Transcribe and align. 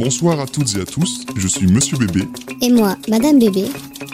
Bonsoir 0.00 0.40
à 0.40 0.46
toutes 0.46 0.76
et 0.76 0.80
à 0.80 0.86
tous, 0.86 1.26
je 1.36 1.46
suis 1.46 1.66
Monsieur 1.66 1.98
Bébé. 1.98 2.26
Et 2.62 2.70
moi, 2.70 2.96
Madame 3.06 3.38
Bébé. 3.38 3.66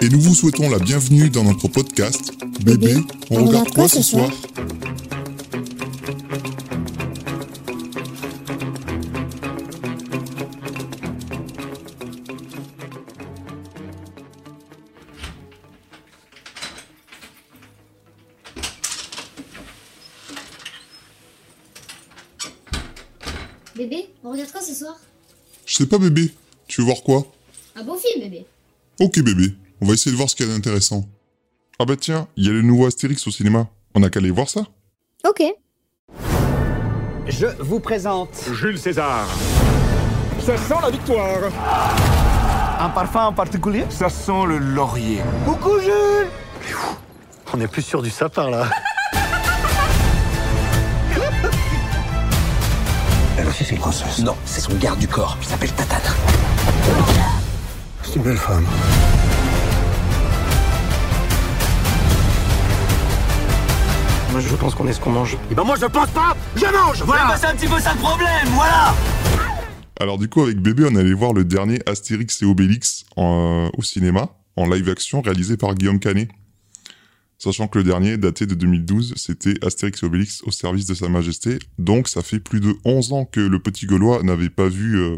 Et 0.02 0.08
nous 0.08 0.18
vous 0.18 0.34
souhaitons 0.34 0.68
la 0.68 0.80
bienvenue 0.80 1.30
dans 1.30 1.44
notre 1.44 1.68
podcast 1.68 2.32
Bébé, 2.64 2.96
on, 3.30 3.44
regarde 3.44 3.70
quoi 3.70 3.86
ce 3.86 4.02
soir? 4.02 4.28
Je 25.76 25.82
sais 25.82 25.88
pas 25.90 25.98
bébé, 25.98 26.32
tu 26.68 26.80
veux 26.80 26.86
voir 26.86 27.02
quoi? 27.02 27.26
Un 27.74 27.84
beau 27.84 27.96
film, 27.96 28.24
bébé. 28.24 28.46
Ok 28.98 29.20
bébé, 29.20 29.54
on 29.82 29.86
va 29.86 29.92
essayer 29.92 30.10
de 30.10 30.16
voir 30.16 30.30
ce 30.30 30.34
qu'il 30.34 30.46
y 30.46 30.50
a 30.50 30.54
d'intéressant. 30.54 31.04
Ah 31.78 31.84
bah 31.84 31.96
tiens, 32.00 32.28
il 32.38 32.46
y 32.46 32.48
a 32.48 32.52
le 32.52 32.62
nouveau 32.62 32.86
Astérix 32.86 33.26
au 33.26 33.30
cinéma. 33.30 33.68
On 33.94 34.02
a 34.02 34.08
qu'à 34.08 34.20
aller 34.20 34.30
voir 34.30 34.48
ça 34.48 34.62
Ok. 35.28 35.42
Je 37.28 37.46
vous 37.58 37.78
présente 37.78 38.30
Jules 38.54 38.78
César. 38.78 39.28
Ça 40.40 40.56
sent 40.56 40.76
la 40.80 40.88
victoire. 40.90 41.52
un 42.80 42.88
parfum 42.88 43.26
en 43.26 43.34
particulier? 43.34 43.84
Ça 43.90 44.08
sent 44.08 44.46
le 44.48 44.56
laurier. 44.56 45.20
Coucou 45.44 45.78
Jules 45.80 46.30
On 47.52 47.60
est 47.60 47.68
plus 47.68 47.82
sûr 47.82 48.00
du 48.00 48.08
sapin 48.08 48.48
là. 48.48 48.66
C'est 53.64 53.70
une 53.74 53.78
princesse. 53.80 54.18
Non, 54.20 54.36
c'est 54.44 54.60
son 54.60 54.74
garde 54.74 54.98
du 54.98 55.08
corps. 55.08 55.36
Il 55.42 55.46
s'appelle 55.48 55.72
Tatane. 55.72 56.00
C'est 58.02 58.16
une 58.16 58.22
belle 58.22 58.36
femme. 58.36 58.66
Moi 64.32 64.40
je 64.40 64.54
pense 64.56 64.74
qu'on 64.74 64.86
est 64.86 64.92
ce 64.92 65.00
qu'on 65.00 65.10
mange. 65.10 65.36
Et 65.50 65.54
ben 65.54 65.64
moi 65.64 65.76
je 65.80 65.86
pense 65.86 66.08
pas 66.10 66.36
Je 66.56 66.66
mange 66.66 67.02
Voilà 67.04 67.36
c'est 67.38 67.46
un 67.46 67.54
petit 67.54 67.68
peu 67.68 67.78
ça 67.80 67.92
le 67.92 67.98
problème, 67.98 68.28
voilà 68.54 68.94
Alors 70.00 70.18
du 70.18 70.28
coup 70.28 70.42
avec 70.42 70.58
bébé 70.60 70.84
on 70.90 70.96
allait 70.96 71.12
voir 71.14 71.32
le 71.32 71.44
dernier 71.44 71.78
Astérix 71.86 72.42
et 72.42 72.44
Obélix 72.44 73.04
en- 73.16 73.66
euh, 73.66 73.70
au 73.78 73.82
cinéma, 73.82 74.28
en 74.56 74.66
live 74.66 74.88
action 74.90 75.20
réalisé 75.22 75.56
par 75.56 75.74
Guillaume 75.74 75.98
Canet. 76.00 76.28
Sachant 77.38 77.68
que 77.68 77.78
le 77.78 77.84
dernier, 77.84 78.16
daté 78.16 78.46
de 78.46 78.54
2012, 78.54 79.14
c'était 79.16 79.54
Astérix 79.64 80.02
et 80.02 80.06
Obélix 80.06 80.42
au 80.44 80.50
service 80.50 80.86
de 80.86 80.94
Sa 80.94 81.08
Majesté. 81.08 81.58
Donc 81.78 82.08
ça 82.08 82.22
fait 82.22 82.40
plus 82.40 82.60
de 82.60 82.74
11 82.84 83.12
ans 83.12 83.24
que 83.26 83.40
le 83.40 83.58
petit 83.58 83.86
Gaulois 83.86 84.22
n'avait 84.22 84.48
pas 84.48 84.68
vu 84.68 84.96
euh, 84.96 85.16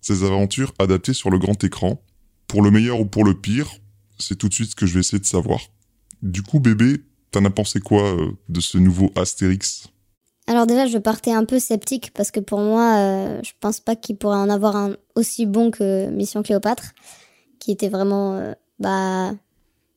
ses 0.00 0.22
aventures 0.22 0.72
adaptées 0.78 1.12
sur 1.12 1.30
le 1.30 1.38
grand 1.38 1.62
écran. 1.64 2.00
Pour 2.46 2.62
le 2.62 2.70
meilleur 2.70 3.00
ou 3.00 3.04
pour 3.04 3.24
le 3.24 3.34
pire, 3.34 3.68
c'est 4.18 4.36
tout 4.36 4.48
de 4.48 4.54
suite 4.54 4.70
ce 4.70 4.76
que 4.76 4.86
je 4.86 4.94
vais 4.94 5.00
essayer 5.00 5.18
de 5.18 5.26
savoir. 5.26 5.58
Du 6.22 6.42
coup 6.42 6.60
bébé, 6.60 7.02
t'en 7.32 7.44
as 7.44 7.50
pensé 7.50 7.80
quoi 7.80 8.14
euh, 8.14 8.30
de 8.48 8.60
ce 8.60 8.78
nouveau 8.78 9.10
Astérix? 9.16 9.88
Alors 10.46 10.66
déjà, 10.66 10.86
je 10.86 10.98
partais 10.98 11.32
un 11.32 11.44
peu 11.44 11.58
sceptique 11.58 12.12
parce 12.14 12.30
que 12.30 12.38
pour 12.38 12.60
moi, 12.60 12.96
euh, 12.96 13.40
je 13.42 13.52
pense 13.58 13.80
pas 13.80 13.96
qu'il 13.96 14.16
pourrait 14.18 14.36
en 14.36 14.50
avoir 14.50 14.76
un 14.76 14.96
aussi 15.16 15.46
bon 15.46 15.72
que 15.72 16.08
Mission 16.10 16.44
Cléopâtre, 16.44 16.92
qui 17.58 17.72
était 17.72 17.88
vraiment 17.88 18.54
bah 18.78 19.32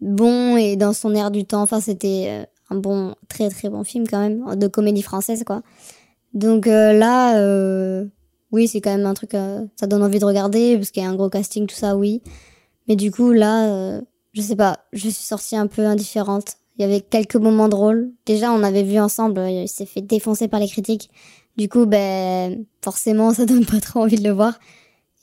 bon 0.02 0.58
et 0.58 0.76
dans 0.76 0.94
son 0.94 1.14
air 1.16 1.32
du 1.32 1.46
temps. 1.46 1.62
Enfin, 1.62 1.80
c'était 1.80 2.28
euh, 2.30 2.46
un 2.70 2.78
bon, 2.78 3.16
très 3.30 3.50
très 3.50 3.70
bon 3.70 3.84
film 3.84 4.08
quand 4.08 4.20
même 4.20 4.56
de 4.56 4.68
comédie 4.68 5.02
française 5.02 5.44
quoi. 5.44 5.62
Donc 6.34 6.68
euh, 6.68 6.94
là, 6.94 7.38
euh, 7.40 8.06
oui, 8.52 8.68
c'est 8.68 8.82
quand 8.82 8.92
même 8.96 9.06
un 9.06 9.14
truc, 9.14 9.34
euh, 9.34 9.66
ça 9.76 9.88
donne 9.88 10.04
envie 10.04 10.20
de 10.20 10.26
regarder 10.26 10.78
parce 10.78 10.92
qu'il 10.92 11.04
y 11.04 11.06
a 11.06 11.10
un 11.10 11.16
gros 11.16 11.30
casting, 11.30 11.68
tout 11.68 11.76
ça, 11.76 11.98
oui. 11.98 12.22
Mais 12.88 12.96
du 12.96 13.12
coup 13.12 13.32
là, 13.32 13.68
euh, 13.72 14.02
je 14.34 14.42
sais 14.42 14.56
pas, 14.56 14.80
je 14.94 15.02
suis 15.10 15.12
sortie 15.12 15.56
un 15.56 15.68
peu 15.68 15.86
indifférente. 15.86 16.58
Il 16.78 16.84
y 16.84 16.86
avait 16.86 17.02
quelques 17.02 17.36
moments 17.36 17.70
drôles. 17.70 18.12
Déjà, 18.28 18.52
on 18.52 18.62
avait 18.62 18.84
vu 18.84 19.00
ensemble, 19.00 19.40
euh, 19.40 19.50
il 19.50 19.68
s'est 19.68 19.88
fait 19.88 20.02
défoncer 20.02 20.48
par 20.48 20.60
les 20.60 20.68
critiques. 20.68 21.10
Du 21.58 21.70
coup, 21.70 21.88
ben, 21.88 22.66
forcément, 22.84 23.34
ça 23.34 23.46
donne 23.46 23.66
pas 23.66 23.80
trop 23.80 24.02
envie 24.02 24.18
de 24.18 24.24
le 24.24 24.34
voir. 24.34 24.60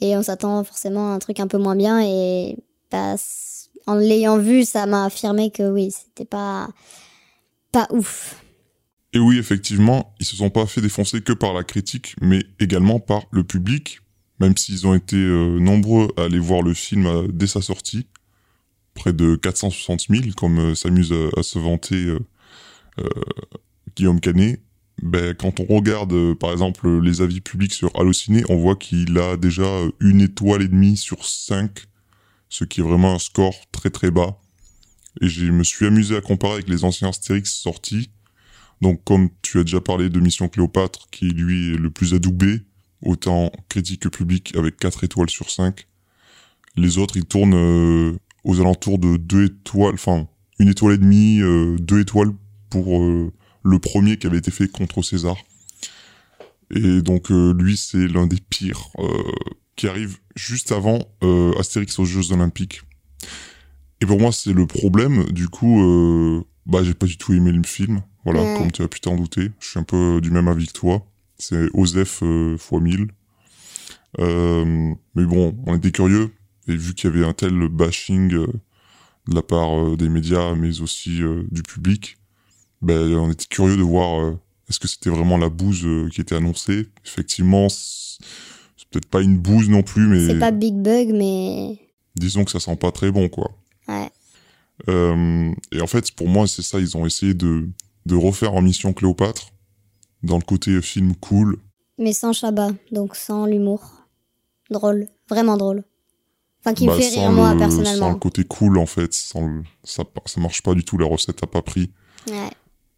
Et 0.00 0.16
on 0.16 0.22
s'attend 0.22 0.64
forcément 0.64 1.12
à 1.12 1.14
un 1.14 1.18
truc 1.20 1.38
un 1.40 1.46
peu 1.46 1.58
moins 1.58 1.76
bien. 1.76 2.00
Et 2.02 2.58
bah, 2.90 3.14
en 3.86 3.94
l'ayant 3.94 4.38
vu, 4.38 4.64
ça 4.64 4.86
m'a 4.86 5.04
affirmé 5.04 5.50
que 5.50 5.70
oui, 5.70 5.90
c'était 5.90 6.24
pas, 6.24 6.68
pas 7.72 7.86
ouf. 7.90 8.42
Et 9.12 9.18
oui, 9.18 9.38
effectivement, 9.38 10.14
ils 10.18 10.26
se 10.26 10.36
sont 10.36 10.50
pas 10.50 10.66
fait 10.66 10.80
défoncer 10.80 11.20
que 11.20 11.32
par 11.32 11.54
la 11.54 11.62
critique, 11.62 12.16
mais 12.20 12.44
également 12.58 12.98
par 12.98 13.24
le 13.30 13.44
public, 13.44 14.00
même 14.40 14.56
s'ils 14.56 14.86
ont 14.86 14.94
été 14.94 15.16
euh, 15.16 15.58
nombreux 15.60 16.12
à 16.16 16.22
aller 16.22 16.40
voir 16.40 16.62
le 16.62 16.74
film 16.74 17.06
euh, 17.06 17.28
dès 17.32 17.46
sa 17.46 17.62
sortie, 17.62 18.08
près 18.94 19.12
de 19.12 19.36
460 19.36 20.06
000, 20.08 20.22
comme 20.36 20.58
euh, 20.58 20.74
s'amuse 20.74 21.12
à, 21.12 21.38
à 21.38 21.42
se 21.42 21.58
vanter 21.58 22.16
Guillaume 23.96 24.20
Canet. 24.20 24.60
Ben, 25.02 25.34
quand 25.34 25.58
on 25.60 25.64
regarde, 25.64 26.34
par 26.34 26.52
exemple, 26.52 27.00
les 27.00 27.20
avis 27.20 27.40
publics 27.40 27.72
sur 27.72 27.90
Allociné, 27.98 28.44
on 28.48 28.56
voit 28.56 28.76
qu'il 28.76 29.18
a 29.18 29.36
déjà 29.36 29.66
une 30.00 30.20
étoile 30.20 30.62
et 30.62 30.68
demie 30.68 30.96
sur 30.96 31.24
cinq, 31.24 31.86
ce 32.54 32.64
qui 32.64 32.80
est 32.80 32.84
vraiment 32.84 33.14
un 33.14 33.18
score 33.18 33.56
très 33.72 33.90
très 33.90 34.12
bas. 34.12 34.38
Et 35.20 35.28
je 35.28 35.46
me 35.46 35.64
suis 35.64 35.86
amusé 35.86 36.16
à 36.16 36.20
comparer 36.20 36.54
avec 36.54 36.68
les 36.68 36.84
anciens 36.84 37.08
Astérix 37.08 37.52
sortis. 37.52 38.10
Donc, 38.80 39.02
comme 39.02 39.28
tu 39.42 39.58
as 39.58 39.64
déjà 39.64 39.80
parlé 39.80 40.08
de 40.08 40.20
Mission 40.20 40.48
Cléopâtre, 40.48 41.08
qui 41.10 41.30
lui 41.30 41.74
est 41.74 41.76
le 41.76 41.90
plus 41.90 42.14
adoubé, 42.14 42.60
autant 43.02 43.50
critique 43.68 44.02
que 44.02 44.08
public, 44.08 44.54
avec 44.56 44.76
4 44.76 45.02
étoiles 45.02 45.30
sur 45.30 45.50
5. 45.50 45.84
Les 46.76 46.98
autres, 46.98 47.16
ils 47.16 47.24
tournent 47.24 47.54
euh, 47.54 48.16
aux 48.44 48.60
alentours 48.60 49.00
de 49.00 49.16
2 49.16 49.46
étoiles, 49.46 49.94
enfin, 49.94 50.28
une 50.60 50.68
étoile 50.68 50.94
et 50.94 50.98
demie, 50.98 51.38
2 51.40 52.00
étoiles 52.00 52.32
pour 52.70 53.02
euh, 53.02 53.32
le 53.64 53.78
premier 53.80 54.16
qui 54.16 54.28
avait 54.28 54.38
été 54.38 54.52
fait 54.52 54.68
contre 54.68 55.02
César. 55.02 55.36
Et 56.70 57.02
donc, 57.02 57.32
euh, 57.32 57.52
lui, 57.52 57.76
c'est 57.76 58.06
l'un 58.06 58.28
des 58.28 58.40
pires, 58.48 58.90
euh, 58.98 59.32
qui 59.74 59.88
arrive 59.88 60.18
juste 60.34 60.72
avant 60.72 61.00
euh, 61.22 61.52
Astérix 61.58 61.98
aux 61.98 62.04
Jeux 62.04 62.32
Olympiques. 62.32 62.82
Et 64.00 64.06
pour 64.06 64.20
moi, 64.20 64.32
c'est 64.32 64.52
le 64.52 64.66
problème. 64.66 65.24
Du 65.30 65.48
coup, 65.48 65.82
euh, 65.82 66.44
bah, 66.66 66.82
j'ai 66.82 66.94
pas 66.94 67.06
du 67.06 67.16
tout 67.16 67.32
aimé 67.32 67.52
le 67.52 67.62
film. 67.62 68.02
Voilà, 68.24 68.40
comme 68.56 68.72
tu 68.72 68.82
as 68.82 68.88
pu 68.88 69.00
t'en 69.00 69.16
douter. 69.16 69.50
Je 69.60 69.68
suis 69.68 69.78
un 69.78 69.82
peu 69.82 70.20
du 70.20 70.30
même 70.30 70.48
avis 70.48 70.66
que 70.66 70.72
toi. 70.72 71.06
C'est 71.38 71.68
Osef 71.74 72.22
euh, 72.22 72.54
x 72.54 72.72
1000. 72.72 73.08
Euh, 74.20 74.94
mais 75.14 75.24
bon, 75.24 75.56
on 75.66 75.76
était 75.76 75.90
curieux. 75.90 76.30
Et 76.68 76.76
vu 76.76 76.94
qu'il 76.94 77.10
y 77.10 77.12
avait 77.12 77.26
un 77.26 77.34
tel 77.34 77.68
bashing 77.68 78.32
euh, 78.34 78.46
de 79.28 79.34
la 79.34 79.42
part 79.42 79.78
euh, 79.78 79.96
des 79.96 80.08
médias, 80.08 80.54
mais 80.54 80.80
aussi 80.80 81.22
euh, 81.22 81.44
du 81.50 81.62
public, 81.62 82.16
ben, 82.80 83.12
on 83.14 83.30
était 83.30 83.46
curieux 83.46 83.76
de 83.76 83.82
voir 83.82 84.20
euh, 84.20 84.38
est-ce 84.68 84.80
que 84.80 84.88
c'était 84.88 85.10
vraiment 85.10 85.36
la 85.36 85.50
bouse 85.50 85.84
euh, 85.84 86.08
qui 86.08 86.20
était 86.20 86.34
annoncée. 86.34 86.88
Effectivement, 87.04 87.68
peut-être 88.94 89.10
pas 89.10 89.22
une 89.22 89.36
bouse 89.38 89.68
non 89.68 89.82
plus, 89.82 90.06
mais 90.06 90.26
C'est 90.26 90.38
pas 90.38 90.50
Big 90.52 90.74
Bug, 90.74 91.10
mais 91.12 91.78
disons 92.16 92.44
que 92.44 92.50
ça 92.50 92.60
sent 92.60 92.76
pas 92.76 92.92
très 92.92 93.10
bon, 93.10 93.28
quoi. 93.28 93.50
ouais. 93.88 94.08
Euh, 94.88 95.52
et 95.72 95.80
en 95.80 95.86
fait, 95.86 96.10
pour 96.12 96.28
moi, 96.28 96.46
c'est 96.48 96.62
ça. 96.62 96.80
Ils 96.80 96.96
ont 96.96 97.06
essayé 97.06 97.32
de, 97.34 97.68
de 98.06 98.14
refaire 98.16 98.54
en 98.54 98.62
Mission 98.62 98.92
Cléopâtre, 98.92 99.52
dans 100.22 100.36
le 100.36 100.42
côté 100.42 100.80
film 100.82 101.14
cool. 101.16 101.58
Mais 101.98 102.12
sans 102.12 102.32
Chabat, 102.32 102.70
donc 102.90 103.14
sans 103.14 103.46
l'humour. 103.46 103.82
Drôle, 104.70 105.06
vraiment 105.28 105.56
drôle. 105.56 105.84
Enfin, 106.60 106.74
qui 106.74 106.84
me 106.86 106.88
Bah, 106.90 106.96
fait 106.98 107.08
rire, 107.20 107.30
moi, 107.30 107.52
le- 107.52 107.58
personnellement. 107.58 108.06
Sans 108.08 108.12
le 108.14 108.18
côté 108.18 108.42
cool, 108.44 108.78
en 108.78 108.86
fait. 108.86 109.12
Sans 109.14 109.46
le- 109.46 109.62
ça, 109.84 110.02
ça 110.26 110.40
marche 110.40 110.62
pas 110.62 110.74
du 110.74 110.84
tout, 110.84 110.98
la 110.98 111.06
recette 111.06 111.42
a 111.42 111.46
pas 111.46 111.62
pris. 111.62 111.92
Ouais. 112.28 112.50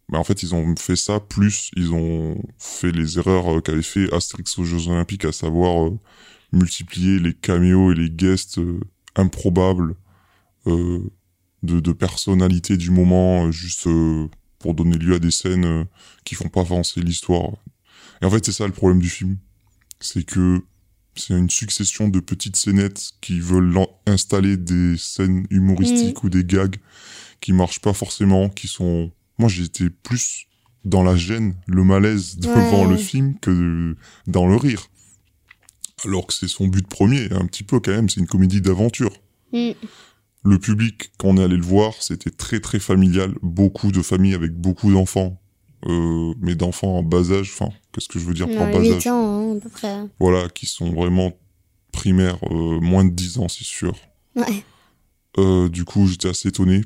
Mais 0.09 0.17
en 0.17 0.23
fait, 0.23 0.41
ils 0.41 0.55
ont 0.55 0.75
fait 0.77 0.95
ça, 0.95 1.19
plus 1.19 1.69
ils 1.75 1.91
ont 1.91 2.41
fait 2.57 2.91
les 2.91 3.17
erreurs 3.19 3.57
euh, 3.57 3.61
qu'avait 3.61 3.81
fait 3.81 4.13
Astérix 4.13 4.57
aux 4.57 4.63
Jeux 4.63 4.87
Olympiques, 4.87 5.25
à 5.25 5.33
savoir 5.33 5.87
euh, 5.87 5.99
multiplier 6.53 7.19
les 7.19 7.33
caméos 7.33 7.91
et 7.91 7.95
les 7.95 8.09
guests 8.09 8.59
euh, 8.59 8.79
improbables 9.15 9.95
euh, 10.65 11.03
de, 11.63 11.79
de 11.81 11.91
personnalités 11.91 12.77
du 12.77 12.89
moment, 12.89 13.51
juste 13.51 13.87
euh, 13.87 14.29
pour 14.59 14.73
donner 14.75 14.97
lieu 14.97 15.15
à 15.15 15.19
des 15.19 15.31
scènes 15.31 15.85
qui 16.23 16.35
font 16.35 16.49
pas 16.49 16.61
avancer 16.61 17.01
l'histoire. 17.01 17.51
Et 18.21 18.25
en 18.25 18.29
fait, 18.29 18.45
c'est 18.45 18.51
ça 18.51 18.65
le 18.65 18.73
problème 18.73 18.99
du 19.01 19.09
film. 19.09 19.37
C'est 19.99 20.23
que 20.23 20.61
c'est 21.15 21.33
une 21.33 21.49
succession 21.49 22.07
de 22.07 22.19
petites 22.19 22.55
scénettes 22.55 23.11
qui 23.21 23.39
veulent 23.39 23.73
installer 24.05 24.55
des 24.55 24.95
scènes 24.97 25.45
humoristiques 25.49 26.23
ou 26.23 26.29
des 26.29 26.43
gags 26.43 26.77
qui 27.41 27.53
marchent 27.53 27.81
pas 27.81 27.93
forcément, 27.93 28.49
qui 28.49 28.67
sont... 28.67 29.11
Moi, 29.37 29.49
j'étais 29.49 29.89
plus 29.89 30.47
dans 30.85 31.03
la 31.03 31.15
gêne, 31.15 31.55
le 31.67 31.83
malaise 31.83 32.37
devant 32.37 32.85
Ouais. 32.85 32.89
le 32.91 32.97
film 32.97 33.37
que 33.39 33.95
dans 34.25 34.47
le 34.47 34.55
rire. 34.55 34.87
Alors 36.05 36.27
que 36.27 36.33
c'est 36.33 36.47
son 36.47 36.67
but 36.67 36.87
premier, 36.87 37.31
un 37.33 37.45
petit 37.45 37.63
peu 37.63 37.79
quand 37.79 37.91
même, 37.91 38.07
c'est 38.09 38.19
une 38.19 38.27
comédie 38.27 38.61
d'aventure. 38.61 39.11
Mm. 39.51 39.71
Le 40.43 40.59
public, 40.59 41.11
quand 41.17 41.29
on 41.29 41.37
est 41.37 41.43
allé 41.43 41.57
le 41.57 41.63
voir, 41.63 41.93
c'était 42.01 42.29
très 42.29 42.59
très 42.59 42.79
familial, 42.79 43.33
beaucoup 43.41 43.91
de 43.91 44.01
familles 44.01 44.35
avec 44.35 44.53
beaucoup 44.53 44.91
d'enfants. 44.91 45.41
Euh, 45.85 46.33
mais 46.41 46.55
d'enfants 46.55 46.97
en 46.97 47.03
bas 47.03 47.31
âge, 47.31 47.51
enfin, 47.53 47.71
qu'est-ce 47.91 48.07
que 48.07 48.17
je 48.17 48.25
veux 48.25 48.33
dire 48.33 48.47
par 48.47 48.71
bas 48.71 48.79
8 48.79 48.93
âge 48.93 49.07
ans, 49.07 49.51
hein, 49.53 49.57
à 49.57 49.59
peu 49.59 49.69
près. 49.69 49.95
Voilà, 50.19 50.49
qui 50.49 50.65
sont 50.65 50.91
vraiment 50.91 51.33
primaire, 51.91 52.37
euh, 52.51 52.79
moins 52.79 53.05
de 53.05 53.11
10 53.11 53.37
ans, 53.39 53.47
c'est 53.47 53.63
sûr. 53.63 53.93
Ouais. 54.35 54.63
Euh, 55.37 55.69
du 55.69 55.85
coup, 55.85 56.07
j'étais 56.07 56.29
assez 56.29 56.49
étonné. 56.49 56.81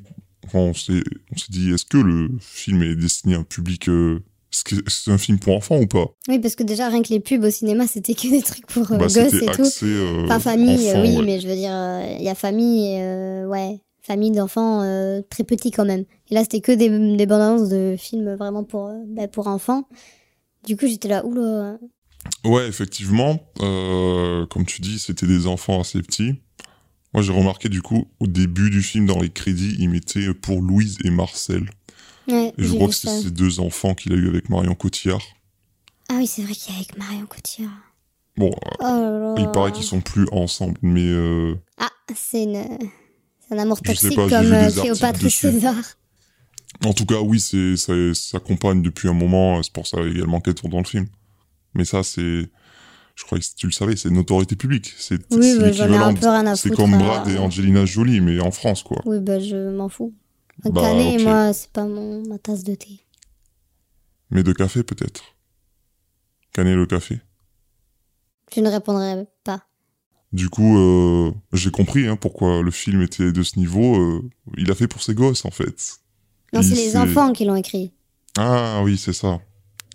Enfin, 0.45 0.59
on 0.59 0.73
s'est 0.73 1.01
dit, 1.49 1.71
est-ce 1.71 1.85
que 1.85 1.97
le 1.97 2.29
film 2.39 2.83
est 2.83 2.95
destiné 2.95 3.35
à 3.35 3.39
un 3.39 3.43
public... 3.43 3.88
euh, 3.89 4.23
est-ce 4.53 4.63
que 4.65 4.75
c'est 4.89 5.11
un 5.11 5.17
film 5.17 5.39
pour 5.39 5.55
enfants 5.55 5.79
ou 5.79 5.88
pas? 5.88 6.07
Oui, 6.27 6.39
parce 6.39 6.55
que 6.55 6.63
déjà, 6.63 6.89
rien 6.89 7.01
que 7.01 7.09
les 7.09 7.19
pubs 7.21 7.43
au 7.43 7.49
cinéma, 7.49 7.88
c'était 7.88 8.13
que 8.13 8.27
des 8.29 8.41
trucs 8.41 8.65
pour 8.67 8.91
euh, 8.91 8.97
Bah, 8.97 9.05
gosses 9.07 9.17
et 9.17 9.45
tout. 9.45 9.85
euh, 9.85 10.25
Enfin, 10.25 10.39
famille, 10.39 10.89
enfants, 10.89 11.01
oui, 11.03 11.17
ouais. 11.17 11.23
mais 11.25 11.39
je 11.39 11.47
veux 11.47 11.55
dire, 11.55 11.71
euh, 11.73 12.15
il 12.19 12.23
y 12.25 12.29
a 12.29 12.35
famille, 12.35 12.97
euh, 12.99 13.45
ouais, 13.47 13.79
famille 14.01 14.31
d'enfants 14.31 14.81
euh, 14.81 15.21
très 15.29 15.45
petits 15.45 15.71
quand 15.71 15.85
même. 15.85 16.03
Et 16.29 16.35
là, 16.35 16.41
c'était 16.41 16.59
que 16.59 16.71
des, 16.73 16.89
des 17.15 17.25
bandes 17.25 17.41
annonces 17.41 17.69
de 17.69 17.95
films 17.97 18.35
vraiment 18.35 18.65
pour, 18.65 18.88
euh, 18.88 18.95
bah, 19.07 19.27
pour 19.29 19.47
enfants. 19.47 19.88
Du 20.67 20.75
coup, 20.75 20.85
j'étais 20.88 21.07
là, 21.07 21.25
oula. 21.25 21.77
Ouais, 22.43 22.67
effectivement, 22.67 23.39
euh, 23.61 24.45
comme 24.47 24.65
tu 24.65 24.81
dis, 24.81 24.99
c'était 24.99 25.27
des 25.27 25.47
enfants 25.47 25.79
assez 25.79 26.01
petits. 26.01 26.33
Moi, 27.13 27.24
j'ai 27.24 27.34
remarqué 27.34 27.68
du 27.69 27.81
coup, 27.81 28.08
au 28.19 28.28
début 28.28 28.69
du 28.69 28.81
film, 28.81 29.06
dans 29.06 29.19
les 29.19 29.30
crédits, 29.30 29.75
ils 29.80 29.90
mettaient 29.90 30.34
pour 30.34 30.62
Louise 30.62 30.98
et 31.04 31.10
Marcel. 31.10 31.69
Ouais, 32.28 32.54
Et 32.58 32.63
je 32.63 32.74
crois 32.74 32.88
que 32.88 32.94
c'est 32.94 33.22
ces 33.24 33.31
deux 33.31 33.60
enfants 33.60 33.94
qu'il 33.96 34.13
a 34.13 34.16
eu 34.16 34.30
avec 34.30 34.50
Marion 34.50 34.75
Cotillard. 34.75 35.22
Ah 36.10 36.16
oui, 36.18 36.28
c'est 36.28 36.44
vrai 36.44 36.54
qu'il 36.54 36.74
a 36.74 36.78
avec 36.78 36.98
Marion 36.98 37.25
Cotillard. 37.25 37.72
Bon, 38.38 38.52
Oh 38.80 39.36
il 39.38 39.50
paraît 39.52 39.72
qu'ils 39.74 39.84
sont 39.84 40.00
plus 40.02 40.25
ensemble, 40.31 40.78
mais 40.81 41.04
euh, 41.06 41.56
Ah, 41.78 41.90
c'est 42.16 42.44
une... 42.44 42.63
un 43.50 43.58
amour 43.58 43.81
toxique 43.81 44.16
pas, 44.16 44.30
comme 44.30 44.54
euh, 44.54 44.72
Cléopâtre 44.72 45.25
et. 45.25 45.30
César. 45.30 45.75
en 46.86 46.94
tout 46.94 47.06
cas, 47.06 47.19
oui, 47.19 47.42
c'est 47.42 47.75
ça, 47.75 47.94
ça 48.13 48.40
compagne 48.40 48.81
depuis 48.81 49.10
un 49.10 49.13
moment. 49.13 49.62
C'est 49.63 49.74
pour 49.74 49.86
ça 49.88 50.02
également 50.02 50.40
qu'elle 50.40 50.56
tourne 50.56 50.72
dans 50.72 50.80
le 50.80 50.86
film. 50.86 51.08
Mais 51.74 51.84
ça, 51.84 52.04
c'est, 52.04 52.50
je 53.16 53.24
crois 53.25 53.40
que 53.40 53.46
tu 53.56 53.68
le 53.68 53.72
savais, 53.72 53.96
c'est 53.96 54.10
une 54.10 54.16
notoriété 54.16 54.56
publique. 54.56 54.94
C'est 54.98 55.19
Oui, 55.31 55.58
bah, 55.60 55.68
l'équivalent 55.68 56.56
C'est 56.56 56.74
comme 56.75 56.98
Brad 56.98 57.28
et 57.28 57.38
Angelina 57.38 57.86
Jolie, 57.86 58.22
mais 58.22 58.40
en 58.40 58.52
France, 58.52 58.84
quoi. 58.84 59.02
Oui, 59.06 59.19
bah 59.19 59.40
je 59.40 59.69
m'en 59.69 59.90
fous. 59.90 60.13
Un 60.66 60.69
Bah, 60.69 60.81
canet, 60.81 61.22
moi, 61.22 61.54
c'est 61.54 61.72
pas 61.72 61.86
mon, 61.86 62.25
ma 62.28 62.38
tasse 62.38 62.63
de 62.63 62.75
thé. 62.75 63.06
Mais 64.30 64.44
de 64.44 64.54
café, 64.54 64.84
peut-être. 64.84 65.24
Canet 66.54 66.75
le 66.75 66.86
café. 66.86 67.19
Je 68.54 68.60
ne 68.62 68.69
répondrai 68.69 69.25
pas. 69.44 69.63
Du 70.34 70.50
coup, 70.50 70.78
euh, 70.78 71.34
j'ai 71.52 71.72
compris 71.72 72.08
hein, 72.08 72.16
pourquoi 72.16 72.62
le 72.62 72.72
film 72.72 73.02
était 73.02 73.31
de 73.31 73.44
ce 73.44 73.60
niveau. 73.60 73.98
euh, 73.98 74.30
il 74.58 74.72
a 74.72 74.75
fait 74.75 74.88
pour 74.88 75.02
ses 75.04 75.13
gosses, 75.13 75.44
en 75.46 75.52
fait. 75.52 75.98
Non, 76.54 76.62
c'est 76.62 76.75
les 76.75 76.96
enfants 76.98 77.34
qui 77.34 77.46
l'ont 77.46 77.56
écrit. 77.56 77.92
Ah 78.38 78.81
oui, 78.84 78.98
c'est 78.98 79.13
ça. 79.13 79.40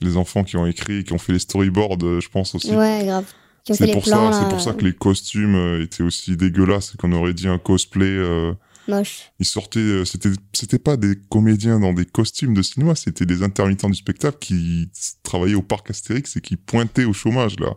Les 0.03 0.17
enfants 0.17 0.45
qui 0.45 0.57
ont 0.57 0.67
écrit, 0.67 1.05
qui 1.05 1.13
ont 1.13 1.19
fait 1.19 1.33
les 1.33 1.39
storyboards, 1.39 1.99
euh, 2.03 2.21
je 2.21 2.29
pense 2.29 2.55
aussi. 2.55 2.75
Ouais, 2.75 3.03
grave. 3.05 3.25
C'est 3.73 3.91
pour 3.93 4.03
plans, 4.05 4.31
ça, 4.31 4.39
c'est 4.39 4.45
là, 4.45 4.51
pour 4.51 4.61
ça 4.61 4.73
que 4.75 4.85
les 4.85 4.93
costumes 4.93 5.57
euh, 5.57 5.83
étaient 5.83 6.05
aussi 6.05 6.37
dégueulasses 6.37 6.95
et 6.95 6.99
qu'on 6.99 7.11
aurait 7.13 7.35
dit 7.35 7.49
un 7.49 7.59
cosplay. 7.59 8.07
euh, 8.07 8.53
moches. 8.87 9.33
ils 9.41 9.47
sortaient, 9.47 9.81
euh, 9.81 10.05
c'était, 10.05 10.31
c'était 10.53 10.79
pas 10.79 10.97
des 10.97 11.17
comédiens 11.29 11.81
dans 11.81 11.93
des 11.93 12.05
costumes 12.05 12.55
de 12.55 12.63
cinéma, 12.63 12.95
c'était 12.95 13.27
des 13.27 13.43
intermittents 13.43 13.91
du 13.91 13.97
spectacle 13.97 14.39
qui 14.39 14.89
travaillaient 15.25 15.57
au 15.57 15.63
parc 15.63 15.91
Astérix 15.91 16.37
et 16.37 16.41
qui 16.41 16.57
pointaient 16.57 17.05
au 17.07 17.13
chômage 17.13 17.59
là. 17.59 17.75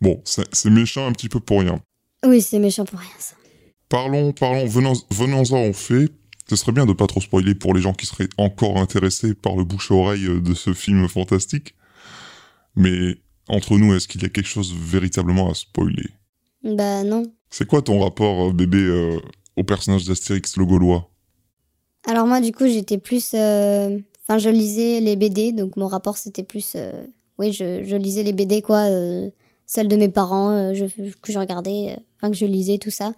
Bon, 0.00 0.22
c'est 0.24 0.70
méchant 0.70 1.06
un 1.06 1.12
petit 1.12 1.28
peu 1.28 1.40
pour 1.40 1.60
rien. 1.60 1.80
Oui, 2.24 2.40
c'est 2.40 2.58
méchant 2.58 2.84
pour 2.84 3.00
rien, 3.00 3.10
ça. 3.18 3.34
Parlons, 3.88 4.32
parlons, 4.32 4.66
venons, 4.66 4.94
venons-en 5.10 5.68
au 5.68 5.72
fait. 5.72 6.10
Ce 6.48 6.56
serait 6.56 6.72
bien 6.72 6.86
de 6.86 6.92
pas 6.92 7.06
trop 7.06 7.20
spoiler 7.20 7.54
pour 7.54 7.74
les 7.74 7.80
gens 7.82 7.92
qui 7.92 8.06
seraient 8.06 8.28
encore 8.38 8.78
intéressés 8.78 9.34
par 9.34 9.54
le 9.56 9.64
bouche 9.64 9.90
à 9.90 9.94
oreille 9.94 10.26
euh, 10.26 10.40
de 10.40 10.54
ce 10.54 10.72
film 10.72 11.06
fantastique. 11.08 11.74
Mais 12.74 13.16
entre 13.48 13.76
nous, 13.76 13.94
est-ce 13.94 14.08
qu'il 14.08 14.22
y 14.22 14.24
a 14.24 14.28
quelque 14.28 14.46
chose 14.46 14.74
véritablement 14.74 15.50
à 15.50 15.54
spoiler? 15.54 16.08
Bah 16.64 17.04
non. 17.04 17.24
C'est 17.50 17.66
quoi 17.66 17.82
ton 17.82 18.00
rapport, 18.00 18.48
euh, 18.48 18.52
bébé, 18.52 18.78
euh, 18.78 19.18
au 19.56 19.64
personnage 19.64 20.04
d'Astérix 20.04 20.56
le 20.56 20.64
Gaulois? 20.64 21.10
Alors 22.06 22.26
moi, 22.26 22.40
du 22.40 22.52
coup, 22.52 22.66
j'étais 22.66 22.98
plus... 22.98 23.32
euh, 23.34 23.98
Enfin, 24.26 24.38
je 24.38 24.50
lisais 24.50 25.00
les 25.00 25.16
BD, 25.16 25.52
donc 25.52 25.76
mon 25.76 25.86
rapport, 25.86 26.18
c'était 26.18 26.42
plus... 26.42 26.72
euh, 26.76 27.06
Oui, 27.38 27.52
je, 27.52 27.82
je 27.84 27.96
lisais 27.96 28.22
les 28.22 28.32
BD, 28.34 28.60
quoi. 28.62 28.86
Celles 29.64 29.88
de 29.88 29.96
mes 29.96 30.08
parents, 30.10 30.74
je, 30.74 30.84
que 31.22 31.32
je 31.32 31.38
regardais, 31.38 31.96
enfin, 32.16 32.30
que 32.30 32.36
je 32.36 32.44
lisais, 32.46 32.78
tout 32.78 32.90
ça. 32.90 33.12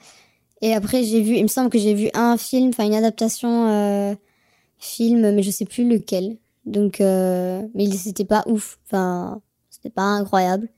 Et 0.63 0.75
après, 0.75 1.03
j'ai 1.05 1.21
vu... 1.23 1.37
Il 1.37 1.43
me 1.43 1.49
semble 1.49 1.71
que 1.71 1.79
j'ai 1.79 1.95
vu 1.95 2.11
un 2.15 2.37
film, 2.37 2.69
enfin, 2.69 2.85
une 2.87 2.95
adaptation 2.95 3.69
euh, 3.69 4.15
film, 4.79 5.33
mais 5.35 5.43
je 5.43 5.51
sais 5.51 5.65
plus 5.65 5.89
lequel. 5.89 6.37
Donc... 6.67 7.01
euh, 7.01 7.63
Mais 7.75 7.91
c'était 7.91 8.25
pas 8.25 8.45
ouf. 8.47 8.79
Enfin, 8.87 9.41
c'était 9.71 9.91
pas 9.91 10.03
incroyable. 10.03 10.69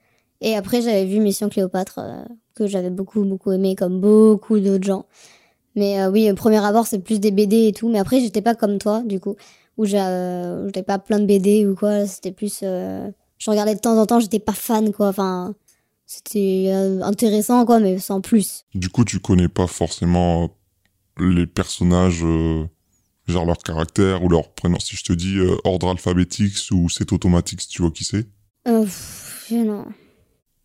Et 0.41 0.55
après, 0.55 0.81
j'avais 0.81 1.05
vu 1.05 1.19
Mission 1.19 1.49
Cléopâtre, 1.49 1.99
euh, 1.99 2.23
que 2.55 2.67
j'avais 2.67 2.89
beaucoup, 2.89 3.23
beaucoup 3.23 3.51
aimé, 3.51 3.75
comme 3.75 3.99
beaucoup 3.99 4.59
d'autres 4.59 4.83
gens. 4.85 5.05
Mais 5.75 6.01
euh, 6.01 6.11
oui, 6.11 6.29
au 6.31 6.35
premier 6.35 6.63
abord, 6.63 6.85
c'est 6.87 6.99
plus 6.99 7.19
des 7.19 7.31
BD 7.31 7.67
et 7.67 7.73
tout. 7.73 7.89
Mais 7.89 7.99
après, 7.99 8.19
j'étais 8.19 8.41
pas 8.41 8.53
comme 8.55 8.77
toi, 8.77 9.01
du 9.05 9.19
coup, 9.19 9.35
où 9.77 9.85
j'avais 9.85 10.83
pas 10.85 10.99
plein 10.99 11.19
de 11.19 11.25
BD 11.25 11.65
ou 11.65 11.75
quoi. 11.75 12.05
C'était 12.05 12.31
plus. 12.31 12.59
euh, 12.63 13.09
je 13.39 13.49
regardais 13.49 13.75
de 13.75 13.79
temps 13.79 13.97
en 13.99 14.05
temps, 14.05 14.19
j'étais 14.19 14.39
pas 14.39 14.53
fan, 14.53 14.93
quoi. 14.93 15.07
Enfin, 15.07 15.55
c'était 16.05 16.71
euh, 16.73 17.01
intéressant, 17.03 17.65
quoi, 17.65 17.79
mais 17.79 17.99
sans 17.99 18.21
plus. 18.21 18.65
Du 18.75 18.89
coup, 18.89 19.05
tu 19.05 19.19
connais 19.19 19.47
pas 19.47 19.67
forcément 19.67 20.55
les 21.19 21.47
personnages, 21.47 22.23
euh, 22.23 22.65
genre 23.27 23.45
leur 23.45 23.57
caractère 23.57 24.23
ou 24.23 24.29
leur 24.29 24.53
prénom. 24.53 24.79
Si 24.79 24.95
je 24.95 25.03
te 25.03 25.13
dis 25.13 25.37
euh, 25.37 25.55
ordre 25.63 25.89
alphabétique 25.89 26.55
ou 26.71 26.89
c'est 26.89 27.11
automatique, 27.13 27.67
tu 27.67 27.81
vois 27.81 27.91
qui 27.91 28.03
c'est 28.03 28.27
Euh, 28.67 28.85
non. 29.51 29.85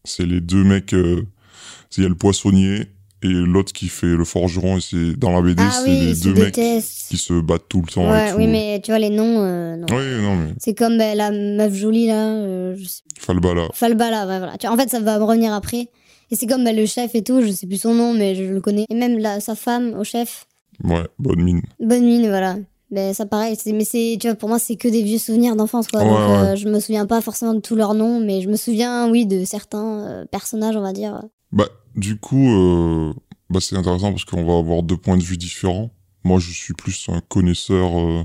C'est 0.04 0.26
les 0.26 0.40
deux 0.40 0.64
mecs. 0.64 0.92
Il 0.92 2.02
y 2.02 2.06
a 2.06 2.08
le 2.08 2.14
poissonnier 2.14 2.86
et 3.22 3.28
l'autre 3.28 3.72
qui 3.72 3.88
fait 3.88 4.06
le 4.14 4.24
forgeron. 4.24 4.76
Et 4.78 4.80
c'est 4.80 5.18
dans 5.18 5.30
la 5.32 5.40
BD, 5.42 5.62
Ah 5.66 5.70
c'est 5.84 5.90
oui, 5.90 5.96
les 5.98 6.14
deux 6.14 6.34
mecs 6.34 6.54
détestent. 6.54 7.08
qui 7.10 7.16
se 7.16 7.32
battent 7.40 7.68
tout 7.68 7.80
le 7.80 7.92
temps. 7.92 8.10
Ouais, 8.10 8.28
et 8.28 8.32
tout. 8.32 8.38
oui, 8.38 8.46
mais 8.46 8.80
tu 8.82 8.90
vois, 8.90 8.98
les 8.98 9.10
noms, 9.10 9.40
euh, 9.42 9.76
non. 9.76 9.86
Oui, 9.90 10.22
non, 10.22 10.36
mais 10.36 10.52
C'est 10.58 10.74
comme 10.74 10.98
bah, 10.98 11.14
la 11.14 11.30
meuf 11.30 11.74
jolie, 11.74 12.06
là. 12.06 12.28
euh, 12.32 12.74
je 12.78 12.84
sais 12.86 13.02
Falbala. 13.18 13.68
Falbala, 13.74 14.26
ouais, 14.26 14.38
voilà. 14.38 14.56
Tu 14.58 14.66
vois, 14.66 14.74
en 14.76 14.78
fait, 14.78 14.88
ça 14.88 15.00
va 15.00 15.18
me 15.18 15.24
revenir 15.24 15.52
après. 15.52 15.88
Et 16.30 16.36
c'est 16.36 16.46
comme 16.46 16.62
bah, 16.64 16.72
le 16.72 16.86
chef 16.86 17.14
et 17.14 17.22
tout, 17.22 17.40
je 17.42 17.50
sais 17.50 17.66
plus 17.66 17.78
son 17.80 17.94
nom, 17.94 18.12
mais 18.14 18.34
je 18.34 18.44
le 18.44 18.60
connais. 18.60 18.84
Et 18.90 18.94
même 18.94 19.18
la, 19.18 19.40
sa 19.40 19.54
femme 19.54 19.94
au 19.98 20.04
chef, 20.04 20.46
Ouais, 20.84 21.02
bonne 21.18 21.42
mine. 21.42 21.62
bonne 21.80 22.04
mine, 22.04 22.28
voilà. 22.28 22.56
Ben, 22.90 23.12
ça 23.12 23.26
pareil, 23.26 23.56
c'est- 23.58 23.72
mais 23.72 23.84
c'est, 23.84 24.16
tu 24.20 24.28
vois, 24.28 24.34
pour 24.36 24.48
moi, 24.48 24.58
c'est 24.58 24.76
que 24.76 24.88
des 24.88 25.02
vieux 25.02 25.18
souvenirs 25.18 25.56
d'enfance, 25.56 25.88
quoi. 25.88 26.00
Ouais, 26.02 26.08
Donc, 26.08 26.20
euh, 26.20 26.56
je 26.56 26.68
me 26.68 26.80
souviens 26.80 27.04
pas 27.06 27.20
forcément 27.20 27.52
de 27.54 27.60
tous 27.60 27.74
leurs 27.74 27.94
noms, 27.94 28.20
mais 28.20 28.40
je 28.40 28.48
me 28.48 28.56
souviens, 28.56 29.10
oui, 29.10 29.26
de 29.26 29.44
certains 29.44 30.06
euh, 30.06 30.24
personnages, 30.30 30.76
on 30.76 30.80
va 30.82 30.92
dire. 30.92 31.20
Bah, 31.52 31.66
du 31.94 32.16
coup, 32.16 32.50
euh, 32.50 33.12
bah, 33.50 33.60
c'est 33.60 33.76
intéressant 33.76 34.10
parce 34.10 34.24
qu'on 34.24 34.44
va 34.44 34.58
avoir 34.58 34.82
deux 34.82 34.96
points 34.96 35.16
de 35.16 35.22
vue 35.22 35.36
différents. 35.36 35.92
Moi, 36.24 36.38
je 36.38 36.50
suis 36.50 36.74
plus 36.74 37.08
un 37.08 37.20
connaisseur, 37.20 37.98
euh, 37.98 38.24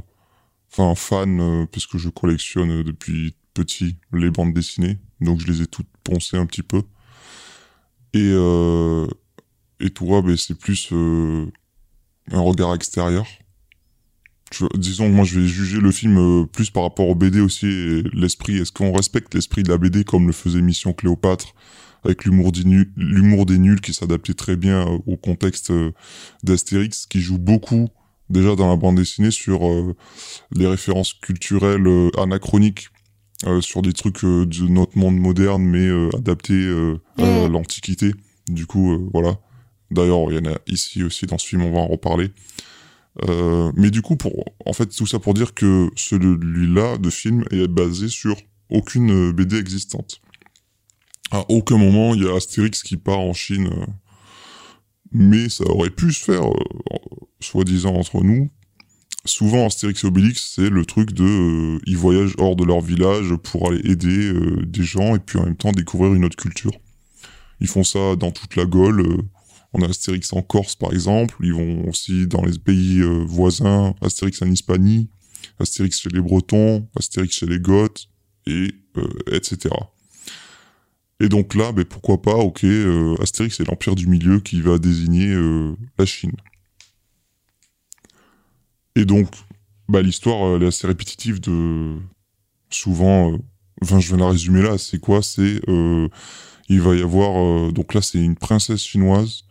enfin 0.71 0.89
un 0.89 0.95
fan, 0.95 1.39
euh, 1.39 1.65
parce 1.71 1.85
que 1.85 1.97
je 1.97 2.09
collectionne 2.09 2.83
depuis 2.83 3.35
petit 3.53 3.97
les 4.11 4.31
bandes 4.31 4.53
dessinées, 4.53 4.97
donc 5.21 5.39
je 5.39 5.47
les 5.47 5.61
ai 5.61 5.67
toutes 5.67 5.87
poncées 6.03 6.37
un 6.37 6.45
petit 6.45 6.63
peu. 6.63 6.81
Et 8.15 9.89
toi, 9.89 10.21
ben 10.21 10.37
c'est 10.37 10.57
plus 10.57 10.91
un 10.91 12.39
regard 12.39 12.75
extérieur. 12.75 13.25
Disons 14.75 15.09
que 15.09 15.15
moi, 15.15 15.25
je 15.25 15.39
vais 15.39 15.47
juger 15.47 15.79
le 15.79 15.91
film 15.91 16.47
plus 16.47 16.69
par 16.69 16.83
rapport 16.83 17.07
au 17.07 17.15
BD 17.15 17.41
aussi 17.41 18.03
l'esprit. 18.13 18.57
Est-ce 18.57 18.71
qu'on 18.71 18.93
respecte 18.93 19.33
l'esprit 19.33 19.63
de 19.63 19.69
la 19.69 19.79
BD 19.79 20.03
comme 20.03 20.27
le 20.27 20.33
faisait 20.33 20.61
Mission 20.61 20.93
Cléopâtre? 20.93 21.55
Avec 22.03 22.25
l'humour 22.25 22.51
des 22.51 23.57
nuls, 23.57 23.81
qui 23.81 23.93
s'adaptait 23.93 24.33
très 24.33 24.55
bien 24.55 24.87
euh, 24.87 24.97
au 25.05 25.17
contexte 25.17 25.71
euh, 25.71 25.91
d'Astérix, 26.43 27.05
qui 27.05 27.21
joue 27.21 27.37
beaucoup 27.37 27.87
déjà 28.29 28.55
dans 28.55 28.69
la 28.69 28.75
bande 28.75 28.95
dessinée 28.97 29.31
sur 29.31 29.67
euh, 29.67 29.95
les 30.55 30.65
références 30.67 31.13
culturelles 31.13 31.85
euh, 31.87 32.09
anachroniques, 32.17 32.87
euh, 33.45 33.61
sur 33.61 33.81
des 33.81 33.93
trucs 33.93 34.23
de 34.23 34.67
notre 34.67 34.97
monde 34.97 35.17
moderne, 35.17 35.63
mais 35.63 35.89
adaptés 36.15 36.67
à 37.17 37.21
Ouais. 37.21 37.49
l'Antiquité. 37.49 38.13
Du 38.47 38.65
coup, 38.65 39.09
voilà. 39.13 39.37
D'ailleurs, 39.91 40.31
il 40.31 40.35
y 40.37 40.39
en 40.47 40.51
a 40.51 40.57
ici 40.67 41.03
aussi 41.03 41.25
dans 41.25 41.37
ce 41.37 41.47
film, 41.47 41.61
on 41.63 41.71
va 41.71 41.79
en 41.79 41.87
reparler. 41.87 42.31
Mais 43.75 43.91
du 43.91 44.01
coup, 44.01 44.15
pour, 44.15 44.43
en 44.65 44.73
fait, 44.73 44.87
tout 44.87 45.05
ça 45.05 45.19
pour 45.19 45.33
dire 45.33 45.53
que 45.53 45.89
celui-là 45.95 46.97
de 46.97 47.09
film 47.09 47.43
est 47.51 47.67
basé 47.67 48.07
sur 48.07 48.35
aucune 48.69 49.31
BD 49.31 49.57
existante. 49.59 50.19
À 51.31 51.45
aucun 51.49 51.77
moment, 51.77 52.13
il 52.13 52.23
y 52.23 52.27
a 52.27 52.35
Astérix 52.35 52.83
qui 52.83 52.97
part 52.97 53.19
en 53.19 53.33
Chine. 53.33 53.67
euh, 53.71 53.85
mais 55.11 55.47
ça 55.49 55.63
aurait 55.65 55.91
pu 55.91 56.11
se 56.11 56.23
faire, 56.23 56.47
euh, 56.49 56.53
soi-disant 57.39 57.93
entre 57.93 58.23
nous. 58.23 58.49
Souvent, 59.25 59.67
Astérix 59.67 60.03
et 60.03 60.07
Obélix, 60.07 60.53
c'est 60.55 60.69
le 60.69 60.85
truc 60.85 61.13
de... 61.13 61.23
euh, 61.23 61.79
ils 61.85 61.97
voyagent 61.97 62.35
hors 62.39 62.55
de 62.55 62.63
leur 62.65 62.81
village 62.81 63.33
pour 63.43 63.69
aller 63.69 63.81
aider 63.89 64.33
des 64.65 64.83
gens 64.83 65.15
et 65.15 65.19
puis 65.19 65.39
en 65.39 65.45
même 65.45 65.55
temps 65.55 65.71
découvrir 65.71 66.13
une 66.13 66.25
autre 66.25 66.35
culture. 66.35 66.73
Ils 67.59 67.67
font 67.67 67.83
ça 67.83 68.15
dans 68.17 68.31
toute 68.31 68.55
la 68.55 68.65
Gaule. 68.65 69.23
on 69.71 69.81
a 69.81 69.87
Astérix 69.87 70.33
en 70.33 70.41
Corse, 70.41 70.75
par 70.75 70.91
exemple. 70.91 71.35
Ils 71.41 71.53
vont 71.53 71.87
aussi 71.87 72.27
dans 72.27 72.43
les 72.43 72.57
pays 72.59 72.99
euh, 72.99 73.23
voisins. 73.25 73.95
Astérix 74.01 74.41
en 74.41 74.51
Hispanie, 74.51 75.09
Astérix 75.59 76.01
chez 76.01 76.09
les 76.09 76.21
Bretons, 76.21 76.87
Astérix 76.97 77.37
chez 77.37 77.45
les 77.45 77.59
Goths, 77.59 78.09
et 78.45 78.73
euh, 78.97 79.07
etc. 79.31 79.73
Et 81.23 81.29
donc 81.29 81.55
là, 81.55 81.71
ben, 81.71 81.85
pourquoi 81.85 82.21
pas, 82.21 82.35
ok, 82.35 82.65
euh, 82.65 83.15
Astérix 83.21 83.55
c'est 83.55 83.65
l'Empire 83.65 83.95
du 83.95 84.07
Milieu 84.07 84.41
qui 84.41 84.59
va 84.59 84.77
désigner 84.77 85.29
euh, 85.29 85.73
la 85.97 86.05
Chine. 86.05 86.33
Et 88.97 89.05
donc, 89.05 89.29
bah, 89.87 90.01
l'histoire, 90.01 90.57
elle 90.57 90.63
est 90.63 90.67
assez 90.67 90.85
répétitive 90.85 91.39
de... 91.39 91.95
Souvent, 92.69 93.31
euh, 93.31 93.37
je 93.81 94.07
viens 94.09 94.17
la 94.17 94.31
résumer 94.31 94.61
là, 94.61 94.77
c'est 94.77 94.99
quoi 94.99 95.23
C'est, 95.23 95.61
euh, 95.69 96.09
il 96.67 96.81
va 96.81 96.93
y 96.93 97.01
avoir... 97.01 97.41
euh, 97.41 97.71
donc 97.71 97.93
là, 97.93 98.01
c'est 98.01 98.19
une 98.19 98.35
princesse 98.35 98.83
chinoise, 98.83 99.45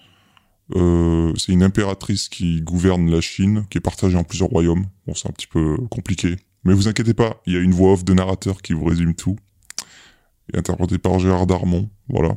euh, 0.76 1.33
c'est 1.38 1.52
une 1.52 1.62
impératrice 1.62 2.29
qui 2.29 2.61
gouverne 2.61 3.11
la 3.11 3.23
Chine, 3.23 3.64
qui 3.71 3.79
est 3.79 3.81
partagée 3.81 4.19
en 4.19 4.25
plusieurs 4.25 4.50
royaumes. 4.50 4.85
Bon, 5.07 5.14
c'est 5.14 5.26
un 5.26 5.33
petit 5.33 5.47
peu 5.47 5.79
compliqué. 5.91 6.37
Mais 6.64 6.75
vous 6.75 6.87
inquiétez 6.87 7.14
pas, 7.14 7.41
il 7.47 7.55
y 7.55 7.57
a 7.57 7.61
une 7.61 7.73
voix 7.73 7.95
off 7.95 8.05
de 8.05 8.12
narrateur 8.12 8.61
qui 8.61 8.75
vous 8.75 8.85
résume 8.85 9.14
tout. 9.14 9.38
Interprété 10.54 10.99
par 10.99 11.18
Gérard 11.18 11.46
Darmon, 11.46 11.88
voilà. 12.08 12.37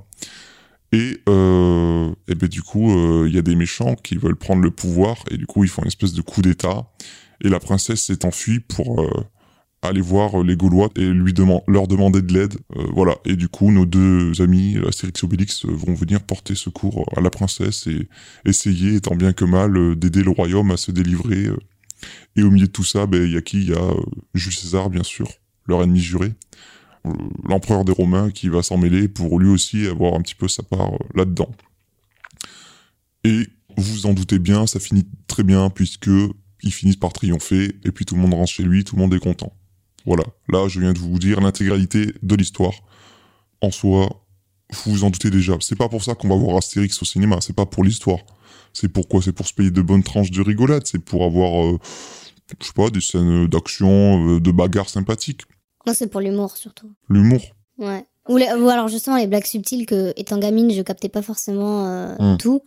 Et, 0.91 1.17
euh, 1.27 2.13
et 2.27 2.35
ben 2.35 2.47
du 2.47 2.61
coup, 2.61 2.91
euh, 2.91 3.25
il 3.27 3.35
y 3.35 3.37
a 3.37 3.41
des 3.41 3.55
méchants 3.55 3.95
qui 3.95 4.15
veulent 4.15 4.37
prendre 4.37 4.61
le 4.61 4.71
pouvoir, 4.71 5.17
et 5.31 5.37
du 5.37 5.45
coup, 5.45 5.63
ils 5.63 5.69
font 5.69 5.81
une 5.81 5.89
espèce 5.89 6.13
de 6.13 6.21
coup 6.21 6.41
d'état. 6.41 6.89
Et 7.43 7.49
la 7.49 7.59
princesse 7.59 8.03
s'est 8.03 8.25
enfuie 8.25 8.61
pour 8.61 9.01
euh, 9.01 9.09
aller 9.81 9.99
voir 9.99 10.41
les 10.41 10.55
Gaulois 10.55 10.89
et 10.95 11.05
lui 11.05 11.33
leur 11.67 11.87
demander 11.87 12.21
de 12.21 12.33
l'aide. 12.33 12.55
euh, 12.77 12.85
voilà. 12.93 13.17
Et 13.25 13.35
du 13.35 13.49
coup, 13.49 13.71
nos 13.71 13.85
deux 13.85 14.41
amis, 14.41 14.77
Astérix 14.87 15.21
et 15.21 15.25
Obélix, 15.25 15.65
euh, 15.65 15.71
vont 15.71 15.93
venir 15.93 16.21
porter 16.21 16.55
secours 16.55 17.05
à 17.17 17.19
la 17.19 17.29
princesse 17.29 17.87
et 17.87 18.07
essayer, 18.45 19.01
tant 19.01 19.15
bien 19.15 19.33
que 19.33 19.43
mal, 19.43 19.75
euh, 19.75 19.95
d'aider 19.95 20.23
le 20.23 20.31
royaume 20.31 20.71
à 20.71 20.77
se 20.77 20.91
délivrer. 20.91 21.47
euh. 21.47 21.57
Et 22.37 22.43
au 22.43 22.51
milieu 22.51 22.67
de 22.67 22.71
tout 22.71 22.83
ça, 22.85 23.05
ben, 23.05 23.23
il 23.23 23.33
y 23.33 23.37
a 23.37 23.41
qui? 23.41 23.57
Il 23.57 23.69
y 23.69 23.73
a 23.73 23.81
euh, 23.81 24.01
Jules 24.33 24.53
César, 24.53 24.89
bien 24.89 25.03
sûr, 25.03 25.27
leur 25.67 25.83
ennemi 25.83 25.99
juré. 25.99 26.33
Euh, 27.05 27.11
L'empereur 27.43 27.85
des 27.85 27.91
Romains 27.91 28.31
qui 28.31 28.49
va 28.49 28.63
s'en 28.63 28.77
mêler 28.77 29.07
pour 29.07 29.39
lui 29.39 29.49
aussi 29.49 29.87
avoir 29.87 30.15
un 30.15 30.21
petit 30.21 30.35
peu 30.35 30.47
sa 30.47 30.63
part 30.63 30.93
euh, 30.93 30.97
là-dedans. 31.13 31.51
Et 33.23 33.47
vous 33.77 33.83
vous 33.83 34.05
en 34.05 34.13
doutez 34.13 34.39
bien, 34.39 34.67
ça 34.67 34.79
finit 34.79 35.05
très 35.27 35.43
bien 35.43 35.69
puisque 35.69 36.09
ils 36.63 36.73
finissent 36.73 36.95
par 36.95 37.13
triompher 37.13 37.75
et 37.83 37.91
puis 37.91 38.05
tout 38.05 38.15
le 38.15 38.21
monde 38.21 38.33
rentre 38.33 38.51
chez 38.51 38.63
lui, 38.63 38.83
tout 38.83 38.95
le 38.95 39.01
monde 39.01 39.13
est 39.13 39.19
content. 39.19 39.53
Voilà, 40.05 40.23
là 40.49 40.67
je 40.67 40.79
viens 40.79 40.93
de 40.93 40.99
vous 40.99 41.17
dire 41.19 41.41
l'intégralité 41.41 42.13
de 42.21 42.35
l'histoire. 42.35 42.73
En 43.61 43.71
soi, 43.71 44.25
vous 44.71 44.91
vous 44.91 45.03
en 45.03 45.09
doutez 45.09 45.29
déjà. 45.29 45.57
C'est 45.59 45.75
pas 45.75 45.89
pour 45.89 46.03
ça 46.03 46.15
qu'on 46.15 46.29
va 46.29 46.35
voir 46.35 46.57
Astérix 46.57 47.01
au 47.01 47.05
cinéma, 47.05 47.39
c'est 47.41 47.55
pas 47.55 47.65
pour 47.65 47.83
l'histoire. 47.83 48.19
C'est 48.73 48.89
pourquoi? 48.89 49.21
C'est 49.21 49.31
pour 49.31 49.47
se 49.47 49.53
payer 49.53 49.71
de 49.71 49.81
bonnes 49.81 50.03
tranches 50.03 50.31
de 50.31 50.41
rigolade, 50.41 50.85
c'est 50.85 50.99
pour 50.99 51.23
avoir, 51.23 51.65
euh, 51.65 51.79
je 52.59 52.67
sais 52.67 52.73
pas, 52.73 52.89
des 52.89 53.01
scènes 53.01 53.47
d'action, 53.47 54.37
de 54.39 54.51
bagarre 54.51 54.89
sympathiques. 54.89 55.43
Non, 55.87 55.93
c'est 55.93 56.07
pour 56.07 56.21
l'humour 56.21 56.57
surtout. 56.57 56.89
L'humour. 57.09 57.41
Ouais. 57.77 58.05
Ou, 58.27 58.37
les- 58.37 58.51
ou 58.53 58.69
alors 58.69 58.87
justement 58.87 59.17
les 59.17 59.27
blagues 59.27 59.45
subtiles 59.45 59.85
que, 59.85 60.11
étant 60.17 60.37
gamine, 60.39 60.71
je 60.71 60.81
captais 60.81 61.09
pas 61.09 61.21
forcément 61.21 61.85
euh, 61.85 62.15
Mm. 62.19 62.37
tout. 62.37 62.61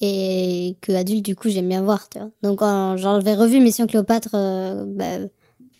Et 0.00 0.76
que 0.80 0.92
adulte, 0.92 1.24
du 1.24 1.36
coup, 1.36 1.48
j'aime 1.48 1.68
bien 1.68 1.82
voir, 1.82 2.08
tu 2.08 2.18
vois. 2.18 2.30
Donc, 2.42 2.58
quand 2.58 2.96
j'avais 2.96 3.34
revu 3.34 3.60
Mission 3.60 3.86
Cléopâtre, 3.86 4.30
euh, 4.34 4.84
bah, 4.86 5.18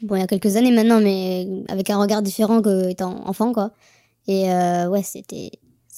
bon, 0.03 0.15
il 0.17 0.21
y 0.21 0.23
a 0.23 0.27
quelques 0.27 0.57
années 0.57 0.71
maintenant, 0.71 1.01
mais 1.01 1.49
avec 1.69 1.91
un 1.91 1.99
regard 1.99 2.23
différent 2.23 2.63
que 2.63 2.89
étant 2.89 3.27
enfant, 3.27 3.53
quoi. 3.53 3.73
Et 4.29 4.51
euh, 4.53 4.89
ouais, 4.89 5.03
c'était. 5.03 5.51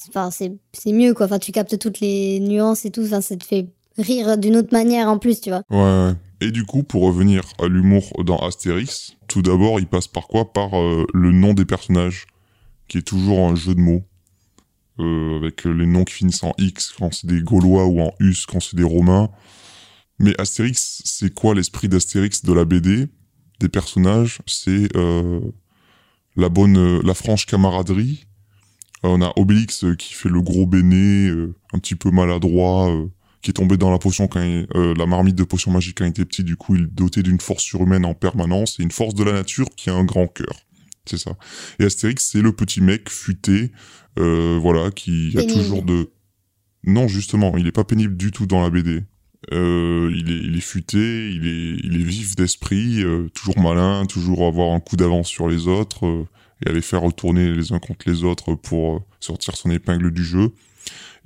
Enfin, 0.09 0.31
c'est 0.31 0.53
c'est 0.73 0.91
mieux, 0.91 1.13
quoi. 1.13 1.25
Enfin, 1.27 1.39
tu 1.39 1.51
captes 1.51 1.77
toutes 1.77 1.99
les 1.99 2.39
nuances 2.39 2.85
et 2.85 2.91
tout. 2.91 3.03
Enfin, 3.03 3.21
ça 3.21 3.35
te 3.35 3.43
fait 3.45 3.67
rire 3.97 4.37
d'une 4.37 4.55
autre 4.57 4.69
manière 4.71 5.07
en 5.09 5.17
plus, 5.17 5.39
tu 5.41 5.49
vois. 5.49 5.61
Ouais, 5.69 5.77
ouais. 5.77 6.13
Et 6.41 6.51
du 6.51 6.65
coup, 6.65 6.83
pour 6.83 7.03
revenir 7.03 7.43
à 7.59 7.67
l'humour 7.67 8.11
dans 8.23 8.37
Astérix, 8.37 9.17
tout 9.27 9.41
d'abord, 9.41 9.79
il 9.79 9.87
passe 9.87 10.07
par 10.07 10.27
quoi? 10.27 10.53
Par 10.53 10.79
euh, 10.79 11.05
le 11.13 11.31
nom 11.31 11.53
des 11.53 11.65
personnages, 11.65 12.27
qui 12.87 12.97
est 12.97 13.07
toujours 13.07 13.39
un 13.47 13.55
jeu 13.55 13.75
de 13.75 13.81
mots. 13.81 14.03
Euh, 14.99 15.37
avec 15.37 15.63
les 15.63 15.85
noms 15.85 16.03
qui 16.03 16.15
finissent 16.15 16.43
en 16.43 16.53
X 16.57 16.93
quand 16.97 17.13
c'est 17.13 17.27
des 17.27 17.41
Gaulois 17.41 17.85
ou 17.85 18.01
en 18.01 18.11
Us 18.19 18.45
quand 18.45 18.59
c'est 18.59 18.75
des 18.75 18.83
Romains. 18.83 19.29
Mais 20.17 20.33
Astérix, 20.39 21.01
c'est 21.05 21.33
quoi 21.33 21.55
l'esprit 21.55 21.87
d'Astérix 21.87 22.43
de 22.43 22.51
la 22.51 22.65
BD 22.65 23.07
Des 23.61 23.69
personnages, 23.69 24.39
c'est 24.45 24.93
euh, 24.97 25.39
la 26.35 26.49
bonne, 26.49 27.01
la 27.01 27.13
franche 27.13 27.45
camaraderie. 27.45 28.25
Euh, 29.05 29.09
on 29.09 29.21
a 29.21 29.31
Obélix 29.37 29.85
qui 29.97 30.13
fait 30.13 30.29
le 30.29 30.41
gros 30.41 30.65
béné, 30.65 31.29
un 31.73 31.79
petit 31.79 31.95
peu 31.95 32.11
maladroit, 32.11 32.93
qui 33.41 33.51
est 33.51 33.53
tombé 33.53 33.77
dans 33.77 33.91
la 33.91 33.97
potion 33.99 34.27
quand 34.27 34.41
il- 34.41 34.67
euh, 34.75 34.93
la 34.97 35.05
marmite 35.05 35.35
de 35.35 35.43
potion 35.43 35.71
magique 35.71 35.97
quand 35.99 36.05
il 36.05 36.09
était 36.09 36.25
petit. 36.25 36.43
Du 36.43 36.55
coup, 36.57 36.75
il 36.75 36.83
est 36.83 36.93
doté 36.93 37.23
d'une 37.23 37.39
force 37.39 37.63
surhumaine 37.63 38.05
en 38.05 38.13
permanence 38.13 38.79
et 38.79 38.83
une 38.83 38.91
force 38.91 39.13
de 39.15 39.23
la 39.23 39.31
nature 39.33 39.67
qui 39.75 39.89
a 39.89 39.93
un 39.93 40.03
grand 40.03 40.27
cœur. 40.27 40.61
C'est 41.05 41.17
ça. 41.17 41.37
Et 41.79 41.85
Astérix, 41.85 42.29
c'est 42.31 42.41
le 42.41 42.51
petit 42.51 42.81
mec 42.81 43.09
futé, 43.09 43.71
euh, 44.19 44.59
voilà, 44.61 44.91
qui 44.91 45.31
a 45.35 45.41
Pénible. 45.41 45.53
toujours 45.61 45.81
de. 45.83 46.11
Non, 46.83 47.07
justement, 47.07 47.57
il 47.57 47.65
est 47.67 47.71
pas 47.71 47.83
pénible 47.83 48.15
du 48.15 48.31
tout 48.31 48.45
dans 48.45 48.61
la 48.61 48.69
BD. 48.69 49.03
Euh, 49.53 50.11
il, 50.13 50.31
est, 50.31 50.37
il 50.45 50.57
est 50.57 50.61
futé, 50.61 51.31
il 51.31 51.47
est, 51.47 51.79
il 51.83 51.95
est 51.99 52.03
vif 52.03 52.35
d'esprit, 52.35 53.03
toujours 53.33 53.57
malin, 53.59 54.05
toujours 54.05 54.45
avoir 54.45 54.73
un 54.73 54.79
coup 54.81 54.97
d'avance 54.97 55.27
sur 55.29 55.47
les 55.47 55.67
autres 55.67 56.25
et 56.65 56.69
aller 56.69 56.81
faire 56.81 57.01
retourner 57.01 57.51
les 57.53 57.71
uns 57.71 57.79
contre 57.79 58.07
les 58.09 58.23
autres 58.23 58.53
pour 58.55 59.01
sortir 59.21 59.55
son 59.55 59.71
épingle 59.71 60.11
du 60.11 60.23
jeu. 60.25 60.51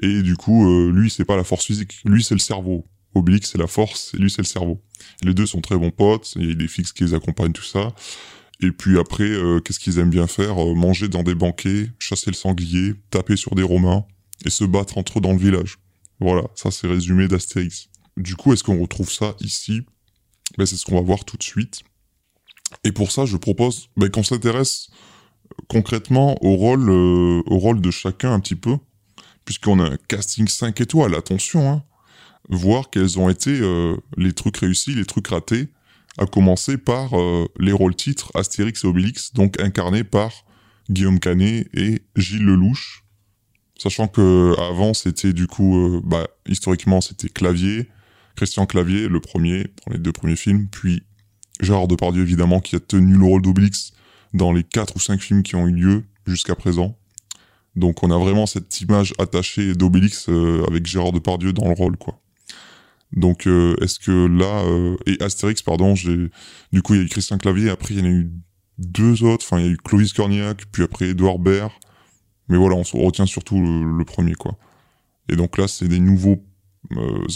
Et 0.01 0.21
du 0.21 0.35
coup, 0.35 0.67
euh, 0.69 0.91
lui, 0.91 1.09
c'est 1.09 1.25
pas 1.25 1.35
la 1.35 1.43
force 1.43 1.65
physique, 1.65 1.99
lui, 2.05 2.23
c'est 2.23 2.35
le 2.35 2.39
cerveau. 2.39 2.85
Obélix, 3.15 3.51
c'est 3.51 3.59
la 3.59 3.67
force, 3.67 4.13
et 4.15 4.17
lui, 4.17 4.29
c'est 4.29 4.41
le 4.41 4.47
cerveau. 4.47 4.81
Les 5.23 5.33
deux 5.33 5.45
sont 5.45 5.61
très 5.61 5.77
bons 5.77 5.91
potes, 5.91 6.33
il 6.35 6.49
y 6.49 6.51
a 6.51 6.55
des 6.55 6.67
fixes 6.67 6.91
qui 6.91 7.03
les 7.03 7.13
accompagnent, 7.13 7.51
tout 7.51 7.63
ça. 7.63 7.93
Et 8.61 8.71
puis 8.71 8.97
après, 8.97 9.23
euh, 9.29 9.59
qu'est-ce 9.59 9.79
qu'ils 9.79 9.99
aiment 9.99 10.09
bien 10.09 10.27
faire 10.27 10.57
Euh, 10.57 10.73
Manger 10.73 11.09
dans 11.09 11.23
des 11.23 11.35
banquets, 11.35 11.89
chasser 11.99 12.31
le 12.31 12.35
sanglier, 12.35 12.93
taper 13.11 13.35
sur 13.35 13.55
des 13.55 13.63
Romains, 13.63 14.05
et 14.45 14.49
se 14.49 14.63
battre 14.63 14.97
entre 14.97 15.19
eux 15.19 15.21
dans 15.21 15.33
le 15.33 15.37
village. 15.37 15.77
Voilà, 16.19 16.43
ça 16.55 16.71
c'est 16.71 16.87
résumé 16.87 17.27
d'Astérix. 17.27 17.89
Du 18.17 18.35
coup, 18.35 18.53
est-ce 18.53 18.63
qu'on 18.63 18.79
retrouve 18.79 19.11
ça 19.11 19.35
ici? 19.41 19.81
Ben, 20.57 20.65
C'est 20.65 20.75
ce 20.75 20.85
qu'on 20.85 20.95
va 20.95 21.01
voir 21.01 21.25
tout 21.25 21.37
de 21.37 21.43
suite. 21.43 21.81
Et 22.83 22.91
pour 22.91 23.11
ça, 23.11 23.25
je 23.25 23.37
propose 23.37 23.89
ben, 23.97 24.09
qu'on 24.09 24.23
s'intéresse 24.23 24.89
concrètement 25.67 26.43
au 26.43 26.55
rôle, 26.55 26.89
au 26.89 27.57
rôle 27.57 27.81
de 27.81 27.91
chacun 27.91 28.33
un 28.33 28.39
petit 28.39 28.55
peu, 28.55 28.77
puisqu'on 29.45 29.79
a 29.79 29.91
un 29.91 29.97
casting 30.07 30.47
5 30.47 30.79
étoiles, 30.81 31.15
attention, 31.15 31.69
hein, 31.69 31.83
voir 32.49 32.89
quels 32.89 33.19
ont 33.19 33.29
été 33.29 33.59
euh, 33.61 33.95
les 34.17 34.33
trucs 34.33 34.57
réussis, 34.57 34.93
les 34.93 35.05
trucs 35.05 35.27
ratés, 35.27 35.69
à 36.17 36.25
commencer 36.25 36.77
par 36.77 37.19
euh, 37.19 37.47
les 37.59 37.71
rôles 37.71 37.95
titres 37.95 38.31
Astérix 38.35 38.83
et 38.83 38.87
Obélix, 38.87 39.33
donc 39.33 39.59
incarnés 39.59 40.03
par 40.03 40.31
Guillaume 40.89 41.19
Canet 41.19 41.67
et 41.73 42.01
Gilles 42.15 42.45
Lelouch. 42.45 43.03
Sachant 43.77 44.07
que 44.07 44.53
avant 44.59 44.93
c'était 44.93 45.33
du 45.33 45.47
coup, 45.47 45.77
euh, 45.77 46.01
bah, 46.03 46.27
historiquement 46.47 47.01
c'était 47.01 47.29
Clavier, 47.29 47.89
Christian 48.35 48.65
Clavier, 48.65 49.07
le 49.07 49.19
premier, 49.19 49.63
dans 49.85 49.93
les 49.93 49.99
deux 49.99 50.11
premiers 50.11 50.35
films, 50.35 50.67
puis 50.69 51.03
Gérard 51.59 51.87
Depardieu 51.87 52.21
évidemment 52.21 52.59
qui 52.59 52.75
a 52.75 52.79
tenu 52.79 53.15
le 53.17 53.25
rôle 53.25 53.41
d'Obélix 53.41 53.93
dans 54.33 54.51
les 54.51 54.63
quatre 54.63 54.95
ou 54.95 54.99
cinq 54.99 55.21
films 55.21 55.43
qui 55.43 55.55
ont 55.55 55.67
eu 55.67 55.73
lieu 55.73 56.03
jusqu'à 56.25 56.55
présent. 56.55 56.97
Donc 57.75 58.03
on 58.03 58.11
a 58.11 58.17
vraiment 58.17 58.45
cette 58.45 58.81
image 58.81 59.13
attachée 59.17 59.73
d'Obélix 59.73 60.27
euh, 60.29 60.63
avec 60.67 60.85
Gérard 60.85 61.11
Depardieu 61.11 61.53
dans 61.53 61.67
le 61.67 61.73
rôle 61.73 61.97
quoi. 61.97 62.19
Donc 63.11 63.47
euh, 63.47 63.75
est-ce 63.81 63.99
que 63.99 64.27
là 64.27 64.63
euh, 64.65 64.95
et 65.05 65.21
Astérix 65.21 65.61
pardon, 65.61 65.95
j'ai 65.95 66.29
du 66.71 66.81
coup 66.81 66.93
il 66.93 66.99
y 66.99 67.01
a 67.01 67.05
eu 67.05 67.09
Christian 67.09 67.37
Clavier, 67.37 67.69
après 67.69 67.95
il 67.95 67.99
y 67.99 68.03
en 68.03 68.05
a 68.05 68.13
eu 68.13 68.31
deux 68.77 69.23
autres, 69.23 69.45
enfin 69.45 69.59
il 69.59 69.65
y 69.65 69.69
a 69.69 69.71
eu 69.71 69.77
Clovis 69.77 70.13
Cornillac, 70.13 70.65
puis 70.71 70.83
après 70.83 71.09
Edouard 71.09 71.39
Baird. 71.39 71.71
Mais 72.49 72.57
voilà, 72.57 72.75
on 72.75 73.05
retient 73.05 73.25
surtout 73.25 73.59
le, 73.59 74.05
premier 74.05 74.33
quoi. 74.33 74.57
Et 75.29 75.35
donc 75.35 75.57
là 75.57 75.67
c'est 75.67 75.87
des 75.87 75.99
nouveaux 75.99 76.43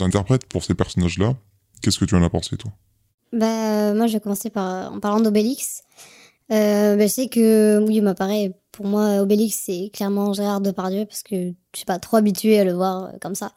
interprètes 0.01 0.45
pour 0.45 0.63
ces 0.63 0.75
personnages-là. 0.75 1.35
Qu'est-ce 1.81 1.97
que 1.97 2.05
tu 2.05 2.15
en 2.15 2.23
as 2.23 2.29
pensé 2.29 2.57
toi? 2.57 2.71
Bah, 3.33 3.93
moi, 3.93 4.07
je 4.07 4.13
vais 4.13 4.19
commencer 4.19 4.49
par, 4.49 4.91
en 4.91 4.99
parlant 4.99 5.21
d'Obélix. 5.21 5.83
Bah, 6.49 6.97
je 6.97 7.07
sais 7.07 7.29
que, 7.29 7.79
oui, 7.85 8.01
bah, 8.01 8.13
pareil, 8.13 8.51
pour 8.77 8.85
moi, 8.85 9.21
Obélix, 9.21 9.59
c'est 9.65 9.89
clairement 9.91 10.33
Gérard 10.33 10.61
Depardieu, 10.61 11.05
parce 11.05 11.23
que 11.23 11.35
je 11.35 11.77
suis 11.77 11.85
pas 11.85 11.97
trop 11.97 12.17
habituée 12.17 12.59
à 12.59 12.63
le 12.63 12.73
voir 12.73 13.05
euh, 13.05 13.17
comme 13.19 13.33
ça. 13.33 13.51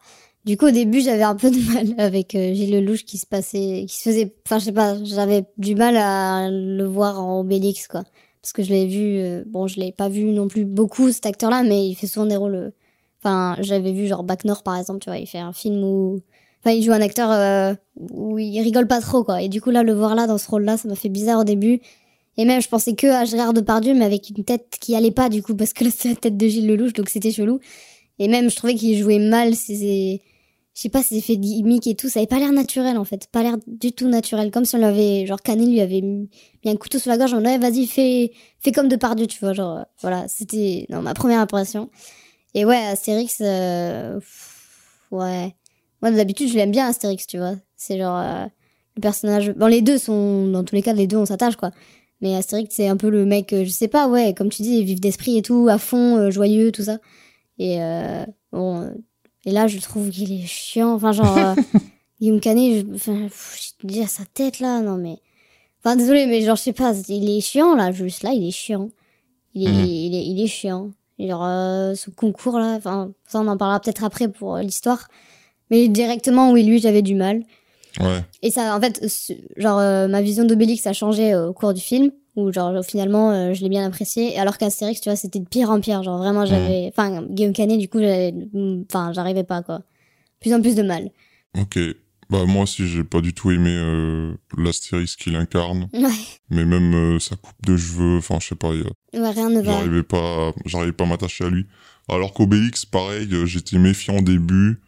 Du 0.45 0.57
coup, 0.57 0.65
au 0.65 0.71
début, 0.71 0.99
j'avais 0.99 1.21
un 1.21 1.35
peu 1.35 1.51
de 1.51 1.59
mal 1.73 1.93
avec 1.99 2.33
euh, 2.33 2.55
Gilles 2.55 2.71
Lelouch 2.71 3.05
qui 3.05 3.19
se 3.19 3.27
passait, 3.27 3.85
qui 3.87 3.95
se 3.95 4.09
faisait, 4.09 4.35
enfin, 4.47 4.57
je 4.57 4.65
sais 4.65 4.71
pas, 4.71 4.95
j'avais 5.03 5.45
du 5.59 5.75
mal 5.75 5.95
à 5.95 6.49
le 6.49 6.83
voir 6.85 7.21
en 7.21 7.41
Obélix, 7.41 7.87
quoi. 7.87 8.03
Parce 8.41 8.51
que 8.51 8.63
je 8.63 8.71
l'ai 8.71 8.87
vu, 8.87 9.19
euh, 9.19 9.43
bon, 9.45 9.67
je 9.67 9.79
l'ai 9.79 9.91
pas 9.91 10.09
vu 10.09 10.23
non 10.31 10.47
plus 10.47 10.65
beaucoup, 10.65 11.11
cet 11.11 11.27
acteur-là, 11.27 11.61
mais 11.61 11.87
il 11.87 11.93
fait 11.93 12.07
souvent 12.07 12.25
des 12.25 12.35
rôles, 12.35 12.55
euh, 12.55 12.71
enfin, 13.23 13.55
j'avais 13.59 13.91
vu 13.91 14.07
genre 14.07 14.23
Bac 14.23 14.43
Nord, 14.43 14.63
par 14.63 14.75
exemple, 14.75 15.01
tu 15.01 15.11
vois, 15.11 15.19
il 15.19 15.27
fait 15.27 15.37
un 15.37 15.53
film 15.53 15.83
où, 15.83 16.21
enfin, 16.65 16.75
il 16.75 16.81
joue 16.81 16.93
un 16.93 17.01
acteur 17.01 17.29
euh, 17.31 17.75
où 17.95 18.39
il 18.39 18.59
rigole 18.61 18.87
pas 18.87 19.01
trop, 19.01 19.23
quoi. 19.23 19.43
Et 19.43 19.49
du 19.49 19.61
coup, 19.61 19.69
là, 19.69 19.83
le 19.83 19.93
voir 19.93 20.15
là, 20.15 20.25
dans 20.25 20.39
ce 20.39 20.49
rôle-là, 20.49 20.77
ça 20.77 20.87
m'a 20.87 20.95
fait 20.95 21.09
bizarre 21.09 21.41
au 21.41 21.43
début. 21.43 21.81
Et 22.37 22.45
même, 22.45 22.61
je 22.61 22.69
pensais 22.69 22.95
que 22.95 23.07
à 23.07 23.25
Gérard 23.25 23.53
Depardieu, 23.53 23.93
mais 23.93 24.05
avec 24.05 24.29
une 24.29 24.43
tête 24.43 24.77
qui 24.79 24.95
allait 24.95 25.11
pas, 25.11 25.29
du 25.29 25.43
coup, 25.43 25.55
parce 25.55 25.73
que 25.73 25.89
c'est 25.89 26.09
la 26.09 26.15
tête 26.15 26.37
de 26.37 26.47
Gilles 26.47 26.67
Lelouch, 26.67 26.93
donc 26.93 27.09
c'était 27.09 27.31
chelou. 27.31 27.59
Et 28.19 28.27
même, 28.27 28.49
je 28.49 28.55
trouvais 28.55 28.75
qu'il 28.75 28.97
jouait 28.97 29.19
mal 29.19 29.55
ses, 29.55 30.21
je 30.73 30.81
sais 30.81 30.89
pas, 30.89 31.03
ses 31.03 31.17
effets 31.17 31.37
gimmick 31.37 31.85
et 31.87 31.95
tout, 31.95 32.07
ça 32.09 32.19
avait 32.19 32.27
pas 32.27 32.39
l'air 32.39 32.51
naturel 32.53 32.97
en 32.97 33.03
fait, 33.03 33.27
pas 33.27 33.43
l'air 33.43 33.57
du 33.67 33.91
tout 33.91 34.07
naturel, 34.07 34.51
comme 34.51 34.63
si 34.65 34.75
on 34.75 34.79
l'avait, 34.79 35.25
genre 35.25 35.41
Canet 35.41 35.67
lui 35.67 35.81
avait 35.81 36.01
mis 36.01 36.29
un 36.65 36.75
couteau 36.75 36.97
sur 36.97 37.09
la 37.11 37.17
gorge, 37.17 37.33
on 37.33 37.43
ouais, 37.43 37.57
vas-y, 37.57 37.87
fais, 37.87 38.31
fais 38.59 38.71
comme 38.71 38.87
de 38.87 38.97
Dieu, 39.15 39.27
tu 39.27 39.39
vois, 39.39 39.53
genre, 39.53 39.85
voilà, 40.01 40.27
c'était 40.27 40.85
non, 40.89 41.01
ma 41.01 41.13
première 41.13 41.39
impression. 41.39 41.89
Et 42.53 42.65
ouais, 42.65 42.77
Astérix, 42.77 43.37
euh, 43.41 44.19
ouais, 45.11 45.55
moi 46.01 46.11
d'habitude 46.11 46.49
je 46.49 46.55
l'aime 46.55 46.71
bien 46.71 46.87
Astérix, 46.87 47.27
tu 47.27 47.37
vois, 47.37 47.55
c'est 47.75 47.97
genre 47.97 48.17
euh, 48.17 48.45
le 48.95 49.01
personnage, 49.01 49.51
bon 49.51 49.67
les 49.67 49.81
deux 49.81 49.97
sont, 49.97 50.47
dans 50.47 50.63
tous 50.63 50.75
les 50.75 50.81
cas 50.81 50.93
les 50.93 51.07
deux 51.07 51.17
on 51.17 51.25
s'attache 51.25 51.57
quoi, 51.57 51.71
mais 52.21 52.35
Astérix 52.35 52.75
c'est 52.75 52.87
un 52.87 52.97
peu 52.97 53.09
le 53.09 53.25
mec, 53.25 53.53
euh, 53.53 53.65
je 53.65 53.69
sais 53.69 53.87
pas, 53.87 54.07
ouais, 54.07 54.33
comme 54.33 54.49
tu 54.49 54.61
dis, 54.61 54.83
vif 54.83 55.01
d'esprit 55.01 55.37
et 55.37 55.41
tout, 55.41 55.67
à 55.69 55.77
fond, 55.77 56.31
joyeux, 56.31 56.71
tout 56.71 56.83
ça, 56.83 56.99
et 57.59 57.79
bon 58.51 58.91
et 59.45 59.51
là, 59.51 59.67
je 59.67 59.79
trouve 59.79 60.09
qu'il 60.09 60.31
est 60.31 60.45
chiant. 60.45 60.93
Enfin, 60.93 61.11
genre, 61.11 61.37
euh, 61.37 61.55
Guillaume 62.21 62.39
Canet, 62.39 62.85
je, 62.85 62.95
enfin, 62.95 63.27
je 63.27 63.87
dis 63.87 64.01
à 64.01 64.07
sa 64.07 64.23
tête 64.25 64.59
là, 64.59 64.81
non 64.81 64.97
mais. 64.97 65.17
Enfin, 65.79 65.95
désolé, 65.95 66.27
mais 66.27 66.41
genre, 66.41 66.55
je 66.55 66.61
sais 66.61 66.73
pas, 66.73 66.93
il 67.07 67.29
est 67.29 67.41
chiant 67.41 67.75
là, 67.75 67.91
juste 67.91 68.21
là, 68.21 68.31
il 68.33 68.47
est 68.47 68.51
chiant. 68.51 68.89
Il 69.55 69.67
est, 69.67 69.71
mhm. 69.71 69.85
il 69.85 70.15
est, 70.15 70.25
il 70.27 70.41
est 70.41 70.47
chiant. 70.47 70.91
Et 71.17 71.27
genre, 71.27 71.43
euh, 71.43 71.95
ce 71.95 72.11
concours 72.11 72.59
là, 72.59 72.75
enfin, 72.75 73.11
ça 73.25 73.39
on 73.39 73.47
en 73.47 73.57
parlera 73.57 73.79
peut-être 73.79 74.03
après 74.03 74.27
pour 74.27 74.55
euh, 74.55 74.61
l'histoire. 74.61 75.07
Mais 75.71 75.87
directement, 75.87 76.51
oui, 76.51 76.63
lui, 76.63 76.79
j'avais 76.79 77.01
du 77.01 77.15
mal. 77.15 77.43
Ouais. 77.99 78.23
Et 78.41 78.51
ça, 78.51 78.75
en 78.75 78.79
fait, 78.81 79.05
genre, 79.57 79.77
ma 80.09 80.21
vision 80.21 80.45
d'Obélix 80.45 80.87
a 80.87 80.93
changé 80.93 81.35
au 81.35 81.53
cours 81.53 81.73
du 81.73 81.81
film 81.81 82.11
où 82.35 82.51
genre 82.51 82.83
finalement 82.83 83.31
euh, 83.31 83.53
je 83.53 83.61
l'ai 83.61 83.69
bien 83.69 83.85
apprécié. 83.85 84.37
Alors 84.37 84.57
qu'Astérix 84.57 85.01
tu 85.01 85.09
vois 85.09 85.15
c'était 85.15 85.39
de 85.39 85.47
pire 85.47 85.69
en 85.69 85.79
pire. 85.81 86.03
Genre 86.03 86.17
vraiment 86.17 86.45
j'avais 86.45 86.91
enfin 86.95 87.23
Guillaume 87.23 87.53
Canet 87.53 87.79
du 87.79 87.89
coup 87.89 87.99
enfin 87.99 89.11
j'arrivais 89.13 89.43
pas 89.43 89.61
quoi. 89.61 89.81
Plus 90.39 90.53
en 90.53 90.61
plus 90.61 90.75
de 90.75 90.83
mal. 90.83 91.11
Ok. 91.59 91.77
Bah 92.29 92.45
moi 92.45 92.63
aussi 92.63 92.87
j'ai 92.87 93.03
pas 93.03 93.19
du 93.19 93.33
tout 93.33 93.51
aimé 93.51 93.71
euh, 93.71 94.33
l'Astérix 94.57 95.15
qu'il 95.17 95.35
incarne. 95.35 95.89
Ouais. 95.93 96.09
mais 96.49 96.63
même 96.65 96.93
euh, 96.93 97.19
sa 97.19 97.35
coupe 97.35 97.65
de 97.65 97.75
cheveux 97.75 98.17
enfin 98.17 98.37
je 98.39 98.47
sais 98.47 98.55
pas 98.55 98.69
ouais, 98.69 98.83
rien 99.13 99.49
ne 99.49 99.61
va. 99.61 99.71
j'arrivais 99.73 100.03
pas 100.03 100.53
j'arrivais 100.65 100.93
pas 100.93 101.03
à 101.03 101.07
m'attacher 101.07 101.43
à 101.45 101.49
lui. 101.49 101.65
Alors 102.07 102.33
qu'Obélix 102.33 102.85
pareil 102.85 103.27
j'étais 103.45 103.77
méfiant 103.77 104.17
au 104.17 104.21
début 104.21 104.79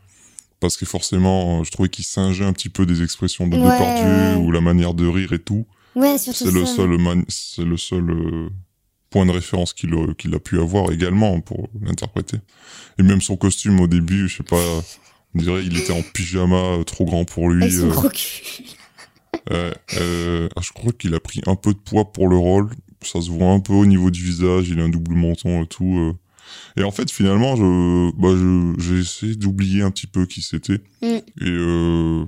parce 0.64 0.78
que 0.78 0.86
forcément 0.86 1.62
je 1.66 1.72
trouvais 1.72 1.90
qu'il 1.90 2.06
singeait 2.06 2.46
un 2.46 2.54
petit 2.54 2.70
peu 2.70 2.86
des 2.86 3.04
expressions 3.04 3.48
de 3.48 3.58
Depardieu 3.58 4.38
ou 4.38 4.50
la 4.50 4.62
manière 4.62 4.94
de 4.94 5.06
rire 5.06 5.34
et 5.34 5.40
tout 5.40 5.66
Ouais, 5.94 6.18
c'est 6.18 6.50
le 6.50 6.66
seul 6.66 6.98
c'est 7.28 7.66
le 7.66 7.76
seul 7.76 8.10
euh, 8.10 8.50
point 9.10 9.26
de 9.26 9.32
référence 9.32 9.74
qu'il 9.74 9.94
a, 9.94 10.14
qu'il 10.14 10.34
a 10.34 10.40
pu 10.40 10.60
avoir 10.60 10.90
également 10.92 11.42
pour 11.42 11.70
l'interpréter. 11.82 12.38
Et 12.98 13.04
même 13.04 13.22
son 13.22 13.36
costume 13.36 13.82
au 13.82 13.88
début, 13.88 14.30
je 14.30 14.38
sais 14.38 14.44
pas, 14.44 14.56
on 15.36 15.40
dirait 15.40 15.66
il 15.66 15.78
était 15.78 15.92
en 15.92 16.02
pyjama 16.02 16.56
euh, 16.56 16.84
trop 16.84 17.04
grand 17.04 17.26
pour 17.26 17.50
lui. 17.50 17.64
Avec 17.64 17.74
son 17.74 18.10
euh. 19.52 19.74
euh, 19.98 20.50
ah, 20.56 20.62
je 20.62 20.72
crois 20.72 20.94
qu'il 20.94 21.14
a 21.14 21.20
pris 21.20 21.42
un 21.46 21.56
peu 21.56 21.74
de 21.74 21.80
poids 21.80 22.14
pour 22.14 22.30
le 22.30 22.38
rôle. 22.38 22.70
Ça 23.02 23.22
se 23.22 23.30
voit 23.30 23.52
un 23.52 23.60
peu 23.60 23.74
au 23.74 23.86
niveau 23.86 24.10
du 24.12 24.24
visage, 24.24 24.70
il 24.70 24.80
a 24.80 24.84
un 24.84 24.90
double 24.90 25.16
menton 25.16 25.64
et 25.64 25.68
tout. 25.68 26.16
Et 26.78 26.84
en 26.84 26.92
fait, 26.92 27.12
finalement, 27.12 27.56
je, 27.56 28.12
bah, 28.18 28.76
j'ai 28.80 29.00
essayé 29.00 29.36
d'oublier 29.36 29.82
un 29.82 29.92
petit 29.92 30.08
peu 30.08 30.26
qui 30.26 30.42
c'était. 30.42 30.82
Mm. 31.02 31.20
Et 31.42 32.26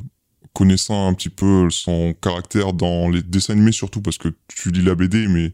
connaissant 0.54 1.08
un 1.08 1.14
petit 1.14 1.30
peu 1.30 1.70
son 1.70 2.14
caractère 2.14 2.74
dans 2.74 3.10
les 3.10 3.22
dessins 3.22 3.54
animés 3.54 3.74
surtout 3.74 4.02
parce 4.02 4.18
que 4.18 4.30
tu 4.48 4.72
lis 4.72 4.82
la 4.82 4.96
BD 4.96 5.28
mais 5.28 5.52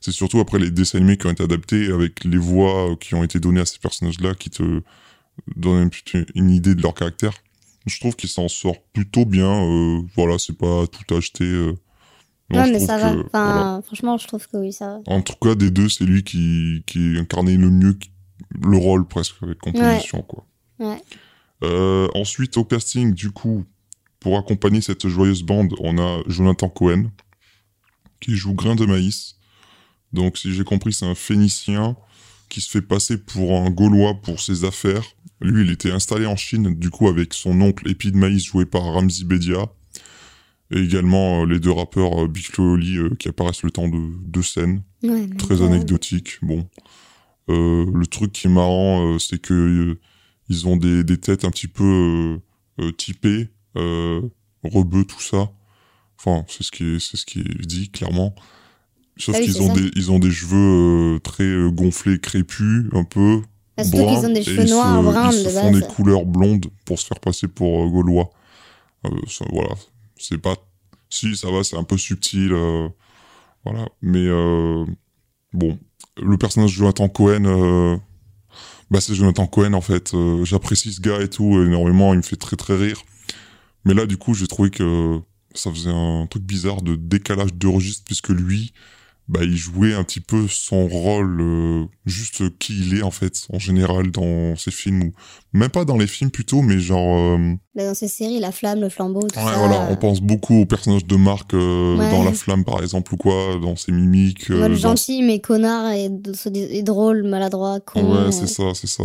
c'est 0.00 0.10
surtout 0.10 0.40
après 0.40 0.58
les 0.58 0.70
dessins 0.70 0.98
animés 0.98 1.18
qui 1.18 1.26
ont 1.26 1.30
été 1.30 1.42
adaptés 1.42 1.92
avec 1.92 2.24
les 2.24 2.38
voix 2.38 2.96
qui 2.98 3.14
ont 3.14 3.22
été 3.22 3.40
données 3.40 3.60
à 3.60 3.66
ces 3.66 3.78
personnages-là 3.78 4.34
qui 4.34 4.48
te 4.48 4.80
donnent 5.56 5.90
une, 6.34 6.50
idée 6.50 6.74
de 6.74 6.82
leur 6.82 6.94
caractère. 6.94 7.32
Je 7.86 8.00
trouve 8.00 8.16
qu'il 8.16 8.28
s'en 8.28 8.48
sort 8.48 8.80
plutôt 8.92 9.24
bien. 9.24 9.64
Euh, 9.64 10.02
voilà, 10.16 10.38
c'est 10.38 10.56
pas 10.56 10.86
tout 10.86 11.14
acheté. 11.14 11.44
Euh. 11.44 11.74
Ouais, 12.50 12.70
mais 12.70 12.80
ça 12.80 12.98
va. 12.98 13.14
Enfin, 13.26 13.82
franchement, 13.84 14.18
je 14.18 14.26
trouve 14.26 14.46
que 14.46 14.56
oui, 14.56 14.72
ça 14.72 14.88
va. 15.06 15.14
En 15.14 15.20
tout 15.22 15.34
cas, 15.40 15.54
des 15.54 15.70
deux, 15.70 15.88
c'est 15.88 16.04
lui 16.04 16.22
qui, 16.22 16.82
qui 16.86 17.16
incarnait 17.18 17.56
le 17.56 17.70
mieux 17.70 17.98
le 18.60 18.76
rôle 18.76 19.06
presque 19.06 19.34
avec 19.42 19.58
composition, 19.58 20.22
quoi. 20.22 20.46
Ouais. 20.78 21.02
Euh, 21.64 22.08
ensuite, 22.14 22.56
au 22.56 22.64
casting, 22.64 23.12
du 23.12 23.30
coup, 23.30 23.64
pour 24.20 24.38
accompagner 24.38 24.80
cette 24.80 25.08
joyeuse 25.08 25.42
bande, 25.42 25.74
on 25.80 25.98
a 25.98 26.22
Jonathan 26.26 26.68
Cohen, 26.68 27.10
qui 28.20 28.36
joue 28.36 28.54
Grain 28.54 28.76
de 28.76 28.86
Maïs. 28.86 29.36
Donc, 30.12 30.38
si 30.38 30.52
j'ai 30.54 30.64
compris, 30.64 30.92
c'est 30.92 31.06
un 31.06 31.14
Phénicien 31.14 31.96
qui 32.48 32.60
se 32.60 32.70
fait 32.70 32.82
passer 32.82 33.18
pour 33.18 33.52
un 33.58 33.70
Gaulois 33.70 34.14
pour 34.14 34.40
ses 34.40 34.64
affaires. 34.64 35.04
Lui, 35.40 35.64
il 35.64 35.70
était 35.70 35.90
installé 35.90 36.26
en 36.26 36.36
Chine, 36.36 36.74
du 36.74 36.90
coup, 36.90 37.08
avec 37.08 37.34
son 37.34 37.60
oncle 37.60 37.88
Épi 37.88 38.10
de 38.10 38.16
Maïs, 38.16 38.44
joué 38.44 38.64
par 38.64 38.82
Ramzi 38.82 39.24
Bedia. 39.24 39.66
Et 40.70 40.80
également 40.80 41.42
euh, 41.42 41.46
les 41.46 41.60
deux 41.60 41.70
rappeurs 41.70 42.24
euh, 42.24 42.28
Big 42.28 42.46
euh, 42.58 43.14
qui 43.18 43.28
apparaissent 43.28 43.62
le 43.62 43.70
temps 43.70 43.88
de 43.88 43.98
deux 44.26 44.42
scènes. 44.42 44.82
très 45.38 45.62
anecdotiques. 45.62 46.38
Bon. 46.42 46.68
le 47.48 48.04
truc 48.06 48.32
qui 48.32 48.46
est 48.46 48.50
marrant, 48.50 49.18
c'est 49.18 49.40
que 49.40 49.98
ils 50.50 50.66
ont 50.66 50.76
des, 50.76 51.04
des, 51.04 51.18
têtes 51.18 51.44
un 51.44 51.50
petit 51.50 51.68
peu 51.68 52.40
typées 52.96 53.48
euh, 53.76 54.20
rebeu, 54.62 55.04
tout 55.04 55.20
ça. 55.20 55.50
Enfin, 56.18 56.44
c'est 56.48 56.62
ce 56.62 56.70
qui 56.70 56.84
est, 56.84 56.98
c'est 56.98 57.16
ce 57.16 57.24
qui 57.24 57.40
est 57.40 57.66
dit 57.66 57.90
clairement. 57.90 58.34
Sauf 59.16 59.36
ah 59.36 59.40
qu'ils 59.40 59.60
ont 59.62 59.72
des, 59.72 59.90
ils 59.96 60.12
ont 60.12 60.18
des 60.18 60.30
cheveux 60.30 61.16
euh, 61.16 61.18
très 61.18 61.44
euh, 61.44 61.70
gonflés, 61.70 62.20
crépus, 62.20 62.86
un 62.92 63.04
peu. 63.04 63.42
Parce 63.76 63.90
qu'ils 63.90 64.00
ont 64.00 64.32
des 64.32 64.42
cheveux 64.42 64.64
noirs, 64.64 65.02
bruns 65.02 65.30
Ils 65.32 65.44
se 65.44 65.48
font 65.48 65.72
des 65.72 65.82
couleurs 65.82 66.24
blondes 66.24 66.66
pour 66.84 66.98
se 66.98 67.06
faire 67.06 67.20
passer 67.20 67.48
pour 67.48 67.84
euh, 67.84 67.88
gaulois. 67.88 68.30
voilà, 69.50 69.74
c'est 70.18 70.38
pas. 70.38 70.56
Si 71.10 71.36
ça 71.36 71.50
va, 71.50 71.64
c'est 71.64 71.76
un 71.76 71.84
peu 71.84 71.96
subtil, 71.96 72.52
voilà. 73.64 73.88
Mais 74.02 74.28
bon, 75.52 75.78
le 76.16 76.36
personnage 76.36 76.72
de 76.72 76.76
Jonathan 76.76 77.08
Cohen, 77.08 77.98
bah 78.90 79.00
c'est 79.00 79.14
Jonathan 79.14 79.46
Cohen 79.46 79.72
en 79.72 79.80
fait. 79.80 80.14
J'apprécie 80.42 80.92
ce 80.92 81.00
gars 81.00 81.20
et 81.20 81.28
tout 81.30 81.62
énormément. 81.62 82.12
Il 82.12 82.18
me 82.18 82.22
fait 82.22 82.36
très 82.36 82.56
très 82.56 82.76
rire. 82.76 83.02
Mais 83.84 83.94
là, 83.94 84.04
du 84.06 84.18
coup, 84.18 84.34
j'ai 84.34 84.46
trouvé 84.46 84.70
que 84.70 85.18
ça 85.54 85.70
faisait 85.70 85.90
un 85.90 86.26
truc 86.26 86.42
bizarre 86.42 86.82
de 86.82 86.94
décalage 86.94 87.54
de 87.54 87.66
registre, 87.66 88.04
puisque 88.04 88.28
lui, 88.28 88.74
bah, 89.28 89.40
il 89.42 89.56
jouait 89.56 89.94
un 89.94 90.04
petit 90.04 90.20
peu 90.20 90.46
son 90.48 90.86
rôle, 90.86 91.40
euh, 91.40 91.84
juste 92.06 92.58
qui 92.58 92.78
il 92.78 92.98
est 92.98 93.02
en 93.02 93.10
fait, 93.10 93.46
en 93.52 93.58
général 93.58 94.10
dans 94.10 94.56
ses 94.56 94.70
films, 94.70 95.02
ou 95.02 95.12
même 95.52 95.70
pas 95.70 95.84
dans 95.84 95.96
les 95.96 96.06
films 96.06 96.30
plutôt, 96.30 96.62
mais 96.62 96.78
genre... 96.78 97.18
Euh, 97.18 97.54
bah, 97.74 97.86
dans 97.86 97.94
ses 97.94 98.08
séries, 98.08 98.40
La 98.40 98.52
Flamme, 98.52 98.80
Le 98.80 98.88
Flambeau, 98.88 99.22
tout 99.22 99.38
ouais, 99.38 99.54
voilà, 99.56 99.88
on 99.90 99.96
pense 99.96 100.20
beaucoup 100.20 100.60
aux 100.60 100.66
personnages 100.66 101.04
de 101.04 101.16
Marc 101.16 101.54
euh, 101.54 101.96
dans 101.96 102.24
La 102.24 102.32
Flamme 102.32 102.64
par 102.64 102.82
exemple, 102.82 103.14
ou 103.14 103.16
quoi, 103.16 103.58
dans 103.60 103.76
ses 103.76 103.92
mimiques. 103.92 104.48
le 104.48 104.74
gentil, 104.74 105.22
mais 105.22 105.40
connard, 105.40 105.92
et, 105.92 106.10
et, 106.54 106.82
drôle, 106.82 107.22
maladroit, 107.24 107.80
con. 107.80 108.24
Ouais, 108.26 108.32
c'est 108.32 108.48
ça, 108.48 108.74
c'est 108.74 108.88
ça. 108.88 109.04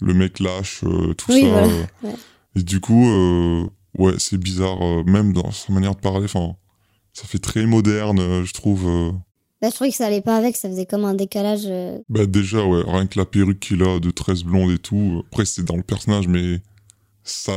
Le 0.00 0.14
mec 0.14 0.40
lâche, 0.40 0.80
tout 1.16 1.32
ça. 1.32 1.38
Voilà. 1.38 1.68
Et 2.56 2.62
du 2.62 2.80
coup 2.80 3.70
ouais, 3.98 4.14
c'est 4.18 4.38
bizarre, 4.38 4.82
euh, 4.82 5.04
même 5.04 5.32
dans 5.32 5.50
sa 5.50 5.72
manière 5.72 5.94
de 5.94 6.00
parler. 6.00 6.24
Enfin, 6.24 6.56
ça 7.12 7.26
fait 7.26 7.38
très 7.38 7.66
moderne, 7.66 8.18
euh, 8.20 8.44
je 8.44 8.52
trouve. 8.52 9.14
Euh. 9.62 9.66
Bah, 9.66 9.68
je 9.70 9.74
trouvais 9.74 9.90
que 9.90 9.96
ça 9.96 10.06
allait 10.06 10.20
pas 10.20 10.36
avec, 10.36 10.56
ça 10.56 10.68
faisait 10.68 10.86
comme 10.86 11.04
un 11.04 11.14
décalage. 11.14 11.68
Bah, 12.08 12.26
déjà, 12.26 12.64
ouais, 12.64 12.82
rien 12.86 13.06
que 13.06 13.18
la 13.18 13.24
perruque 13.24 13.60
qu'il 13.60 13.82
a 13.82 14.00
de 14.00 14.10
13 14.10 14.44
blonde 14.44 14.70
et 14.72 14.78
tout. 14.78 15.22
Après, 15.28 15.44
c'est 15.44 15.64
dans 15.64 15.76
le 15.76 15.82
personnage, 15.82 16.28
mais 16.28 16.60
ça, 17.24 17.52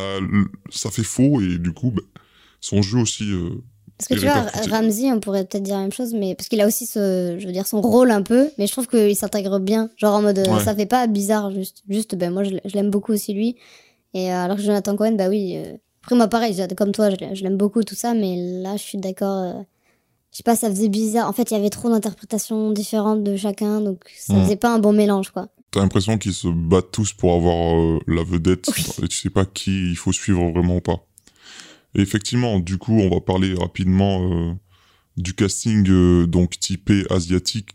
ça 0.69 0.91
fait 0.91 1.03
faux 1.03 1.41
et 1.41 1.57
du 1.57 1.73
coup, 1.73 1.91
bah, 1.91 2.03
son 2.61 2.81
jeu 2.81 2.99
aussi. 2.99 3.25
parce 3.97 4.07
que 4.07 4.13
tu 4.15 4.25
vois, 4.25 4.45
Ramsey, 4.69 5.11
on 5.11 5.19
pourrait 5.19 5.45
peut-être 5.45 5.63
dire 5.63 5.75
la 5.75 5.81
même 5.81 5.93
chose, 5.93 6.13
mais 6.13 6.35
parce 6.35 6.47
qu'il 6.47 6.61
a 6.61 6.67
aussi 6.67 6.85
ce, 6.85 7.37
je 7.39 7.45
veux 7.45 7.53
dire, 7.53 7.67
son 7.67 7.81
rôle 7.81 8.11
un 8.11 8.21
peu, 8.21 8.49
mais 8.57 8.67
je 8.67 8.71
trouve 8.71 8.87
qu'il 8.87 9.15
s'intègre 9.15 9.59
bien. 9.59 9.89
Genre 9.97 10.15
en 10.15 10.21
mode, 10.21 10.43
ça 10.63 10.75
fait 10.75 10.85
pas 10.85 11.07
bizarre, 11.07 11.51
juste. 11.51 11.83
Juste, 11.89 12.15
ben, 12.15 12.31
moi, 12.31 12.43
je, 12.43 12.55
l'aime 12.73 12.91
beaucoup 12.91 13.13
aussi, 13.13 13.33
lui. 13.33 13.55
Et 14.13 14.31
alors 14.31 14.55
que 14.57 14.63
Jonathan 14.63 14.95
Cohen, 14.95 15.15
bah 15.17 15.27
oui, 15.27 15.57
après, 16.05 16.15
moi, 16.15 16.27
pareil, 16.27 16.55
comme 16.77 16.91
toi, 16.91 17.09
je, 17.09 17.43
l'aime 17.43 17.57
beaucoup, 17.57 17.81
tout 17.81 17.95
ça, 17.95 18.13
mais 18.13 18.35
là, 18.61 18.77
je 18.77 18.83
suis 18.83 18.99
d'accord. 18.99 19.41
Euh, 19.41 19.53
je 20.35 20.39
sais 20.39 20.43
pas, 20.43 20.57
ça 20.57 20.69
faisait 20.69 20.89
bizarre. 20.89 21.29
En 21.29 21.31
fait, 21.31 21.49
il 21.49 21.53
y 21.53 21.57
avait 21.57 21.69
trop 21.69 21.89
d'interprétations 21.89 22.73
différentes 22.73 23.23
de 23.23 23.37
chacun, 23.37 23.79
donc 23.79 24.03
ça 24.17 24.35
faisait 24.43 24.57
pas 24.57 24.75
un 24.75 24.79
bon 24.79 24.91
mélange, 24.91 25.29
quoi. 25.29 25.47
T'as 25.71 25.79
l'impression 25.79 26.17
qu'ils 26.17 26.33
se 26.33 26.49
battent 26.49 26.91
tous 26.91 27.13
pour 27.13 27.31
avoir 27.33 27.79
euh, 27.79 27.99
la 28.05 28.21
vedette, 28.21 28.69
et 29.01 29.07
tu 29.07 29.17
sais 29.17 29.29
pas 29.29 29.45
qui 29.45 29.91
il 29.91 29.95
faut 29.95 30.11
suivre 30.11 30.51
vraiment 30.51 30.75
ou 30.75 30.81
pas. 30.81 31.07
Et 31.95 32.01
effectivement, 32.01 32.59
du 32.59 32.77
coup, 32.77 32.99
on 32.99 33.09
va 33.09 33.21
parler 33.21 33.53
rapidement 33.53 34.29
euh, 34.29 34.53
du 35.15 35.35
casting 35.35 36.25
donc 36.25 36.59
typé 36.59 37.05
asiatique 37.09 37.69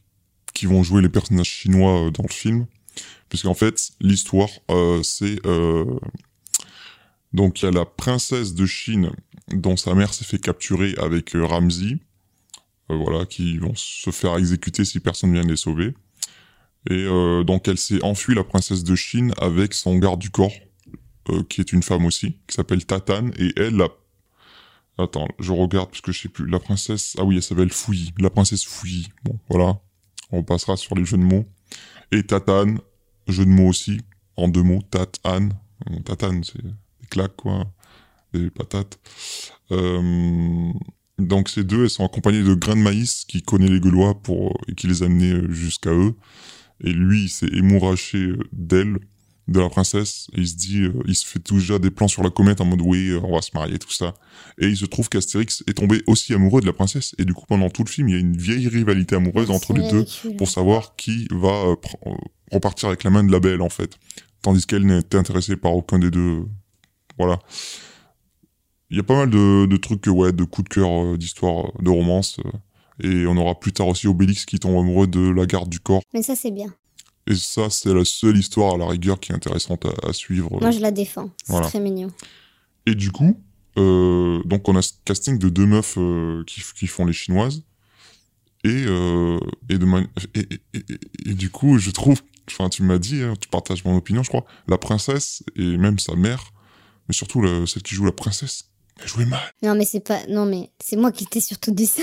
qui 0.53 0.66
vont 0.66 0.83
jouer 0.83 1.01
les 1.01 1.09
personnages 1.09 1.49
chinois 1.49 2.11
dans 2.12 2.25
le 2.25 2.33
film. 2.33 2.66
Puisqu'en 3.31 3.55
fait, 3.55 3.92
l'histoire, 4.03 4.51
c'est 5.03 5.38
donc 7.33 7.62
il 7.62 7.64
y 7.64 7.68
a 7.68 7.70
la 7.70 7.85
princesse 7.85 8.55
de 8.55 8.66
Chine 8.66 9.12
dont 9.49 9.77
sa 9.77 9.94
mère 9.94 10.12
s'est 10.14 10.25
fait 10.25 10.38
capturer 10.38 10.94
avec 10.99 11.35
euh, 11.35 11.44
Ramsey, 11.44 11.94
euh, 11.94 11.99
voilà, 12.96 13.26
qui 13.26 13.59
vont 13.59 13.74
se 13.74 14.11
faire 14.11 14.37
exécuter 14.37 14.85
si 14.85 15.00
personne 15.00 15.33
vient 15.33 15.42
les 15.42 15.57
sauver. 15.57 15.94
Et 16.88 17.05
euh, 17.05 17.44
donc 17.44 17.68
elle 17.68 17.79
s'est 17.79 18.03
enfuie 18.03 18.35
la 18.35 18.44
princesse 18.44 18.85
de 18.85 18.94
Chine 18.94 19.33
avec 19.38 19.74
son 19.74 19.98
garde 19.98 20.20
du 20.20 20.31
corps, 20.31 20.53
euh, 21.29 21.42
qui 21.44 21.61
est 21.61 21.72
une 21.72 21.83
femme 21.83 22.07
aussi, 22.07 22.38
qui 22.46 22.55
s'appelle 22.55 22.85
Tatane, 22.87 23.33
et 23.38 23.53
elle, 23.57 23.76
la... 23.76 23.88
Attends, 24.98 25.29
je 25.38 25.53
regarde 25.53 25.90
parce 25.90 26.00
que 26.00 26.12
je 26.12 26.22
sais 26.22 26.29
plus. 26.29 26.46
La 26.46 26.59
princesse, 26.59 27.16
ah 27.18 27.24
oui, 27.24 27.37
elle 27.37 27.42
s'appelle 27.42 27.72
Fouilly, 27.72 28.12
la 28.18 28.31
princesse 28.31 28.64
Fouilly. 28.64 29.09
Bon, 29.24 29.38
voilà, 29.48 29.81
on 30.31 30.42
passera 30.42 30.76
sur 30.76 30.94
les 30.94 31.05
jeux 31.05 31.16
de 31.16 31.22
mots. 31.22 31.46
Et 32.12 32.22
Tatane, 32.22 32.81
jeu 33.26 33.44
de 33.44 33.50
mots 33.50 33.68
aussi, 33.68 34.00
en 34.37 34.48
deux 34.48 34.62
mots, 34.62 34.83
Tatane. 34.90 35.55
Tatane, 36.05 36.44
c'est 36.44 36.62
des 36.62 37.07
claques 37.09 37.37
quoi, 37.37 37.64
des 38.33 38.50
patates. 38.50 38.98
Euh, 39.70 40.72
donc 41.20 41.48
ces 41.48 41.64
deux, 41.64 41.85
elles 41.85 41.90
sont 41.90 42.04
accompagnées 42.04 42.42
de 42.42 42.54
Grain 42.54 42.76
de 42.76 42.83
Maïs 42.83 43.24
qui 43.26 43.42
connaît 43.42 43.68
les 43.68 43.80
Gaulois 43.80 44.20
pour 44.22 44.59
et 44.68 44.74
qui 44.74 44.87
les 44.87 45.02
a 45.02 45.06
amenés 45.06 45.40
jusqu'à 45.48 45.90
eux. 45.90 46.14
Et 46.83 46.92
lui, 46.92 47.24
il 47.24 47.28
s'est 47.28 47.50
émouraché 47.52 48.33
d'elle, 48.52 48.98
de 49.48 49.61
la 49.61 49.68
princesse, 49.68 50.28
et 50.35 50.40
il 50.40 50.48
se 50.48 50.54
dit, 50.54 50.83
euh, 50.83 50.92
il 51.06 51.14
se 51.14 51.26
fait 51.26 51.44
déjà 51.44 51.78
des 51.78 51.90
plans 51.90 52.09
sur 52.09 52.22
la 52.22 52.30
comète 52.30 52.61
en 52.61 52.64
mode 52.64 52.80
oui, 52.83 53.12
on 53.22 53.35
va 53.35 53.42
se 53.42 53.50
marier, 53.52 53.78
tout 53.78 53.90
ça. 53.90 54.14
Et 54.59 54.68
il 54.68 54.76
se 54.76 54.87
trouve 54.87 55.09
qu'Astérix 55.09 55.64
est 55.66 55.74
tombé 55.74 56.02
aussi 56.06 56.33
amoureux 56.33 56.61
de 56.61 56.66
la 56.66 56.72
princesse, 56.72 57.14
et 57.18 57.24
du 57.24 57.35
coup 57.35 57.44
pendant 57.46 57.68
tout 57.68 57.83
le 57.83 57.90
film, 57.90 58.09
il 58.09 58.12
y 58.12 58.16
a 58.16 58.20
une 58.20 58.37
vieille 58.37 58.68
rivalité 58.68 59.16
amoureuse 59.16 59.50
entre 59.50 59.72
les 59.72 59.88
deux 59.90 60.06
pour 60.38 60.48
savoir 60.48 60.94
qui 60.96 61.26
va 61.33 61.48
euh, 61.48 61.76
euh, 62.06 62.11
repartir 62.52 62.88
avec 62.88 63.02
la 63.02 63.11
main 63.11 63.24
de 63.24 63.33
la 63.33 63.40
belle 63.40 63.61
en 63.61 63.68
fait, 63.68 63.98
tandis 64.40 64.66
qu'elle 64.66 64.87
n'était 64.87 65.18
intéressée 65.18 65.56
par 65.56 65.74
aucun 65.74 65.98
des 65.98 66.11
deux. 66.11 66.44
Voilà. 67.18 67.40
Il 68.90 68.96
y 68.96 69.00
a 69.00 69.05
pas 69.05 69.16
mal 69.16 69.31
de, 69.31 69.66
de 69.66 69.76
trucs, 69.76 70.07
ouais, 70.07 70.33
de 70.33 70.44
coups 70.44 70.68
de 70.68 70.74
cœur, 70.74 71.16
d'histoire, 71.16 71.72
de 71.81 71.90
romance. 71.90 72.38
Et 73.03 73.26
on 73.26 73.37
aura 73.37 73.59
plus 73.59 73.72
tard 73.72 73.88
aussi 73.88 74.07
Obélix 74.07 74.44
qui 74.44 74.59
tombe 74.59 74.76
amoureux 74.76 75.07
de 75.07 75.20
la 75.20 75.46
garde 75.46 75.68
du 75.68 75.81
corps. 75.81 76.03
Mais 76.12 76.22
ça, 76.22 76.35
c'est 76.35 76.50
bien. 76.50 76.74
Et 77.26 77.35
ça, 77.35 77.70
c'est 77.70 77.94
la 77.94 78.05
seule 78.05 78.37
histoire 78.37 78.74
à 78.74 78.79
la 78.79 78.87
rigueur 78.87 79.20
qui 79.20 79.33
est 79.33 79.35
intéressante 79.35 79.87
à, 80.03 80.12
suivre. 80.12 80.59
Moi, 80.61 80.70
je 80.70 80.81
la 80.81 80.90
défends. 80.90 81.31
C'est 81.44 81.61
très 81.61 81.81
mignon. 81.81 82.11
Et 82.87 82.94
du 82.94 83.12
coup, 83.12 83.40
euh, 83.79 84.42
donc 84.44 84.68
on 84.68 84.76
a 84.76 84.83
ce 84.83 84.94
casting 85.05 85.38
de 85.38 85.48
deux 85.48 85.66
meufs 85.66 85.96
euh, 85.96 86.42
qui, 86.46 86.62
qui, 86.76 86.87
font 86.87 87.05
les 87.05 87.12
chinoises. 87.12 87.62
Et, 88.64 88.85
euh, 88.87 89.38
et, 89.68 89.79
de 89.79 89.87
et, 90.35 90.48
et, 91.31 91.35
du 91.35 91.50
coup, 91.50 91.79
je 91.79 91.90
trouve, 91.90 92.20
enfin, 92.50 92.68
tu 92.68 92.83
m'as 92.83 92.98
dit, 92.98 93.22
hein, 93.22 93.35
tu 93.40 93.48
partages 93.48 93.85
mon 93.85 93.96
opinion, 93.96 94.22
je 94.22 94.29
crois, 94.29 94.44
la 94.68 94.76
princesse 94.76 95.42
et 95.57 95.79
même 95.79 95.98
sa 95.98 96.14
mère, 96.14 96.53
mais 97.09 97.14
surtout 97.14 97.46
celle 97.66 97.83
qui 97.83 97.94
joue 97.94 98.05
la 98.05 98.12
princesse, 98.12 98.69
elle 99.02 99.08
jouait 99.08 99.24
mal. 99.24 99.40
Non, 99.62 99.74
mais 99.74 99.84
c'est 99.84 100.00
pas. 100.00 100.18
Non, 100.28 100.46
mais 100.46 100.70
c'est 100.82 100.96
moi 100.96 101.12
qui 101.12 101.26
t'ai 101.26 101.40
surtout 101.40 101.74
ça. 101.84 102.02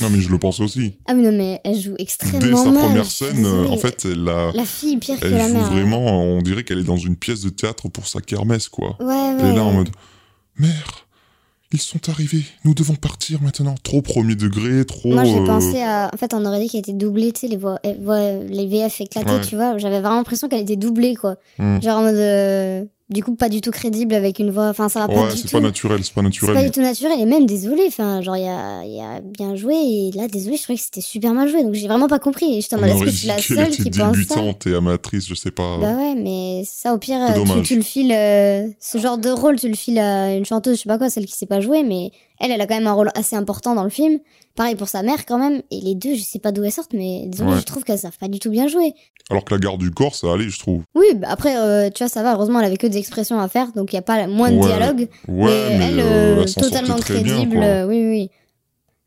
non, 0.00 0.10
mais 0.10 0.20
je 0.20 0.28
le 0.30 0.38
pense 0.38 0.60
aussi. 0.60 0.94
Ah, 1.06 1.14
mais 1.14 1.22
non, 1.30 1.36
mais 1.36 1.60
elle 1.64 1.78
joue 1.80 1.94
extrêmement 1.98 2.40
mal. 2.40 2.50
Dès 2.50 2.56
sa 2.56 2.86
première 2.86 3.04
scène, 3.10 3.46
en 3.46 3.76
fait, 3.76 4.04
elle 4.04 4.28
a. 4.28 4.52
La 4.52 4.64
fille 4.64 4.96
pire 4.98 5.16
elle 5.22 5.30
que 5.30 5.34
la 5.36 5.48
mère. 5.48 5.64
hein. 5.64 5.70
vraiment, 5.70 6.22
on 6.22 6.42
dirait 6.42 6.64
qu'elle 6.64 6.78
est 6.78 6.84
dans 6.84 6.96
une 6.96 7.16
pièce 7.16 7.40
de 7.42 7.48
théâtre 7.50 7.88
pour 7.88 8.06
sa 8.06 8.20
kermesse, 8.20 8.68
quoi. 8.68 8.96
Ouais, 9.00 9.06
ouais. 9.06 9.36
Elle 9.40 9.46
est 9.46 9.54
là 9.56 9.64
en 9.64 9.72
mode 9.72 9.88
Mère, 10.58 11.06
ils 11.72 11.80
sont 11.80 12.08
arrivés, 12.08 12.42
nous 12.64 12.74
devons 12.74 12.94
partir 12.96 13.40
maintenant. 13.42 13.74
Trop 13.82 14.00
premier 14.02 14.34
degré, 14.34 14.84
trop. 14.84 15.12
Moi, 15.12 15.24
j'ai 15.24 15.38
euh, 15.38 15.44
pensé 15.46 15.80
à. 15.82 16.10
En 16.12 16.16
fait, 16.16 16.34
on 16.34 16.44
aurait 16.44 16.60
dit 16.60 16.68
qu'elle 16.68 16.80
était 16.80 16.92
doublée, 16.92 17.30
tu 17.32 17.40
sais, 17.40 17.48
les, 17.48 17.56
voix, 17.56 17.78
les 17.84 18.66
VF 18.66 19.00
éclatées, 19.02 19.30
Ouais. 19.30 19.40
tu 19.42 19.54
vois. 19.56 19.76
J'avais 19.78 20.00
vraiment 20.00 20.16
l'impression 20.16 20.48
qu'elle 20.48 20.62
était 20.62 20.76
doublée, 20.76 21.14
quoi. 21.14 21.36
Hmm. 21.58 21.80
Genre 21.82 21.98
en 21.98 22.02
mode. 22.02 22.88
Du 23.10 23.24
coup, 23.24 23.34
pas 23.34 23.48
du 23.48 23.62
tout 23.62 23.70
crédible 23.70 24.14
avec 24.14 24.38
une 24.38 24.50
voix. 24.50 24.68
Enfin, 24.68 24.90
ça 24.90 25.00
va 25.00 25.08
pas 25.08 25.14
Ouais, 25.22 25.30
du 25.30 25.36
c'est 25.38 25.44
tout. 25.48 25.52
pas 25.56 25.60
naturel, 25.60 26.00
c'est 26.04 26.12
pas 26.12 26.20
C'est 26.20 26.24
naturel. 26.24 26.54
pas 26.56 26.62
du 26.62 26.70
tout 26.70 26.82
naturel 26.82 27.18
et 27.18 27.24
même 27.24 27.46
désolé 27.46 27.84
enfin 27.88 28.20
genre 28.20 28.36
il 28.36 28.44
y 28.44 28.48
a, 28.48 28.84
il 28.84 28.94
y 28.94 29.00
a 29.00 29.20
bien 29.22 29.56
joué 29.56 29.74
et 29.76 30.10
là 30.14 30.28
désolé 30.28 30.56
je 30.58 30.62
trouvais 30.62 30.76
que 30.78 30.84
c'était 30.84 31.00
super 31.00 31.32
mal 31.32 31.48
joué 31.48 31.62
donc 31.62 31.72
j'ai 31.72 31.88
vraiment 31.88 32.06
pas 32.08 32.18
compris 32.18 32.58
et 32.58 32.60
j'étais 32.60 32.74
en 32.76 32.80
On 32.80 32.82
mode 32.82 32.90
est-ce 32.90 33.04
que 33.04 33.10
je 33.10 33.16
suis 33.16 33.26
la 33.28 33.38
seule 33.38 33.70
qui 33.70 33.90
pense 33.90 34.12
débutante 34.12 34.66
et 34.66 34.74
amatrice, 34.74 35.26
je 35.26 35.34
sais 35.34 35.50
pas. 35.50 35.78
bah 35.80 35.94
ouais 35.94 36.14
mais 36.16 36.64
ça 36.66 36.92
au 36.92 36.98
pire 36.98 37.18
C'est 37.34 37.62
tu 37.62 37.76
le 37.76 37.82
files 37.82 38.12
euh, 38.12 38.66
ce 38.78 38.98
genre 38.98 39.16
de 39.16 39.30
rôle 39.30 39.58
tu 39.58 39.68
le 39.70 39.74
files 39.74 39.98
à 39.98 40.34
une 40.34 40.44
chanteuse 40.44 40.76
je 40.76 40.82
sais 40.82 40.88
pas 40.88 40.98
quoi 40.98 41.08
celle 41.08 41.24
qui 41.24 41.32
sait 41.34 41.46
pas 41.46 41.60
jouer 41.62 41.84
mais 41.84 42.10
elle 42.40 42.50
elle 42.52 42.60
a 42.60 42.66
quand 42.66 42.74
même 42.76 42.86
un 42.86 42.92
rôle 42.92 43.10
assez 43.14 43.36
important 43.36 43.74
dans 43.74 43.84
le 43.84 43.90
film 43.90 44.18
pareil 44.54 44.74
pour 44.74 44.88
sa 44.88 45.02
mère 45.02 45.24
quand 45.26 45.38
même 45.38 45.62
et 45.70 45.80
les 45.80 45.94
deux 45.94 46.14
je 46.14 46.22
sais 46.22 46.38
pas 46.38 46.52
d'où 46.52 46.64
elles 46.64 46.72
sortent 46.72 46.92
mais 46.92 47.24
désolé 47.26 47.50
Ouais. 47.52 47.60
je 47.60 47.64
trouve 47.64 47.84
qu'elles 47.84 47.98
savent 47.98 48.18
pas 48.18 48.28
du 48.28 48.38
tout 48.38 48.50
bien 48.50 48.66
jouer 48.68 48.92
Alors 49.30 49.44
que 49.44 49.54
la 49.54 49.60
garde 49.60 49.78
du 49.80 49.90
corps, 49.90 50.14
ça 50.14 50.32
allait, 50.32 50.48
je 50.48 50.58
trouve. 50.58 50.82
oui 50.94 51.06
bah 51.16 51.28
après 51.30 51.56
euh, 51.56 51.90
tu 51.90 52.02
vois 52.02 52.08
ça 52.08 52.22
va 52.22 52.34
heureusement 52.34 52.58
elle 52.60 52.66
avait 52.66 52.76
que 52.76 52.86
des 52.86 52.98
expressions 52.98 53.38
à 53.40 53.48
faire 53.48 53.72
donc 53.72 53.92
il 53.92 53.96
y 53.96 53.98
a 53.98 54.02
pas 54.02 54.26
moins 54.26 54.50
de 54.50 54.60
dialogue 54.60 55.08
Ouais, 55.28 55.46
mais, 55.70 55.78
mais, 55.78 55.84
elle, 55.92 56.00
euh, 56.00 56.36
euh, 56.38 56.42
elle 56.44 56.54
totalement 56.54 56.94
bien, 56.96 57.02
crédible, 57.04 57.56
oui, 57.88 58.06
oui. 58.08 58.30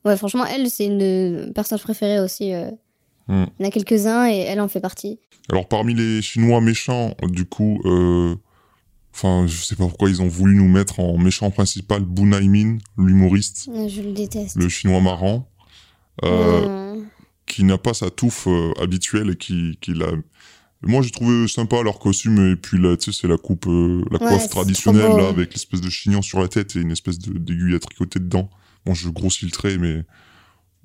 Ouais, 0.03 0.17
franchement, 0.17 0.45
elle, 0.47 0.67
c'est 0.71 0.85
une 0.85 0.97
de 0.97 1.51
personnage 1.53 1.83
préférée 1.83 2.19
aussi. 2.19 2.53
euh. 2.55 2.71
Hmm. 3.27 3.45
Il 3.59 3.63
y 3.63 3.65
en 3.65 3.67
a 3.67 3.71
quelques-uns 3.71 4.27
et 4.27 4.37
elle 4.39 4.59
en 4.59 4.67
fait 4.67 4.79
partie. 4.79 5.19
Alors 5.51 5.67
parmi 5.67 5.93
les 5.93 6.23
Chinois 6.23 6.59
méchants, 6.59 7.13
du 7.23 7.45
coup, 7.45 7.79
enfin, 9.13 9.45
je 9.47 9.62
sais 9.62 9.76
pas 9.76 9.84
pourquoi 9.86 10.10
ils 10.10 10.21
ont 10.21 10.28
voulu 10.28 10.56
nous 10.56 10.67
mettre 10.67 11.00
en 11.00 11.17
méchant 11.17 11.52
principal 11.52 12.04
Bunaimin, 12.04 12.78
l'humoriste, 12.97 13.69
Je 13.88 14.02
le 14.02 14.12
déteste. 14.13 14.56
le 14.56 14.69
Chinois 14.69 15.02
marrant, 15.02 15.50
euh, 16.24 17.02
qui 17.45 17.63
n'a 17.63 17.78
pas 17.78 17.93
sa 17.93 18.10
touffe 18.10 18.47
euh, 18.47 18.71
habituelle 18.82 19.32
et 19.32 19.36
qui, 19.36 19.78
qui 19.82 19.93
l'a. 19.93 20.08
Moi, 20.84 21.02
j'ai 21.04 21.12
trouvé 21.12 21.47
sympa 21.47 21.84
leur 21.84 22.00
costume 22.00 22.52
et 22.52 22.56
puis 22.56 22.80
là, 22.80 22.97
tu 22.97 23.12
sais, 23.12 23.21
c'est 23.21 23.28
la 23.28 23.38
coupe, 23.38 23.67
euh, 23.67 24.04
la 24.10 24.19
Ouais, 24.19 24.28
coiffe 24.30 24.50
traditionnelle 24.50 25.15
là, 25.15 25.28
avec 25.30 25.54
l'espèce 25.54 25.80
de 25.82 25.89
chignon 25.89 26.21
sur 26.24 26.39
la 26.39 26.47
tête 26.47 26.76
et 26.76 26.80
une 26.80 26.89
espèce 26.91 27.19
de 27.19 27.38
d'aiguille 27.38 27.76
à 27.76 27.80
tricoter 27.80 28.19
dedans. 28.19 28.50
Bon, 28.86 28.95
je 28.95 29.10
grossis 29.10 29.45
le 29.45 29.52
trait, 29.52 29.78
mais 29.78 30.04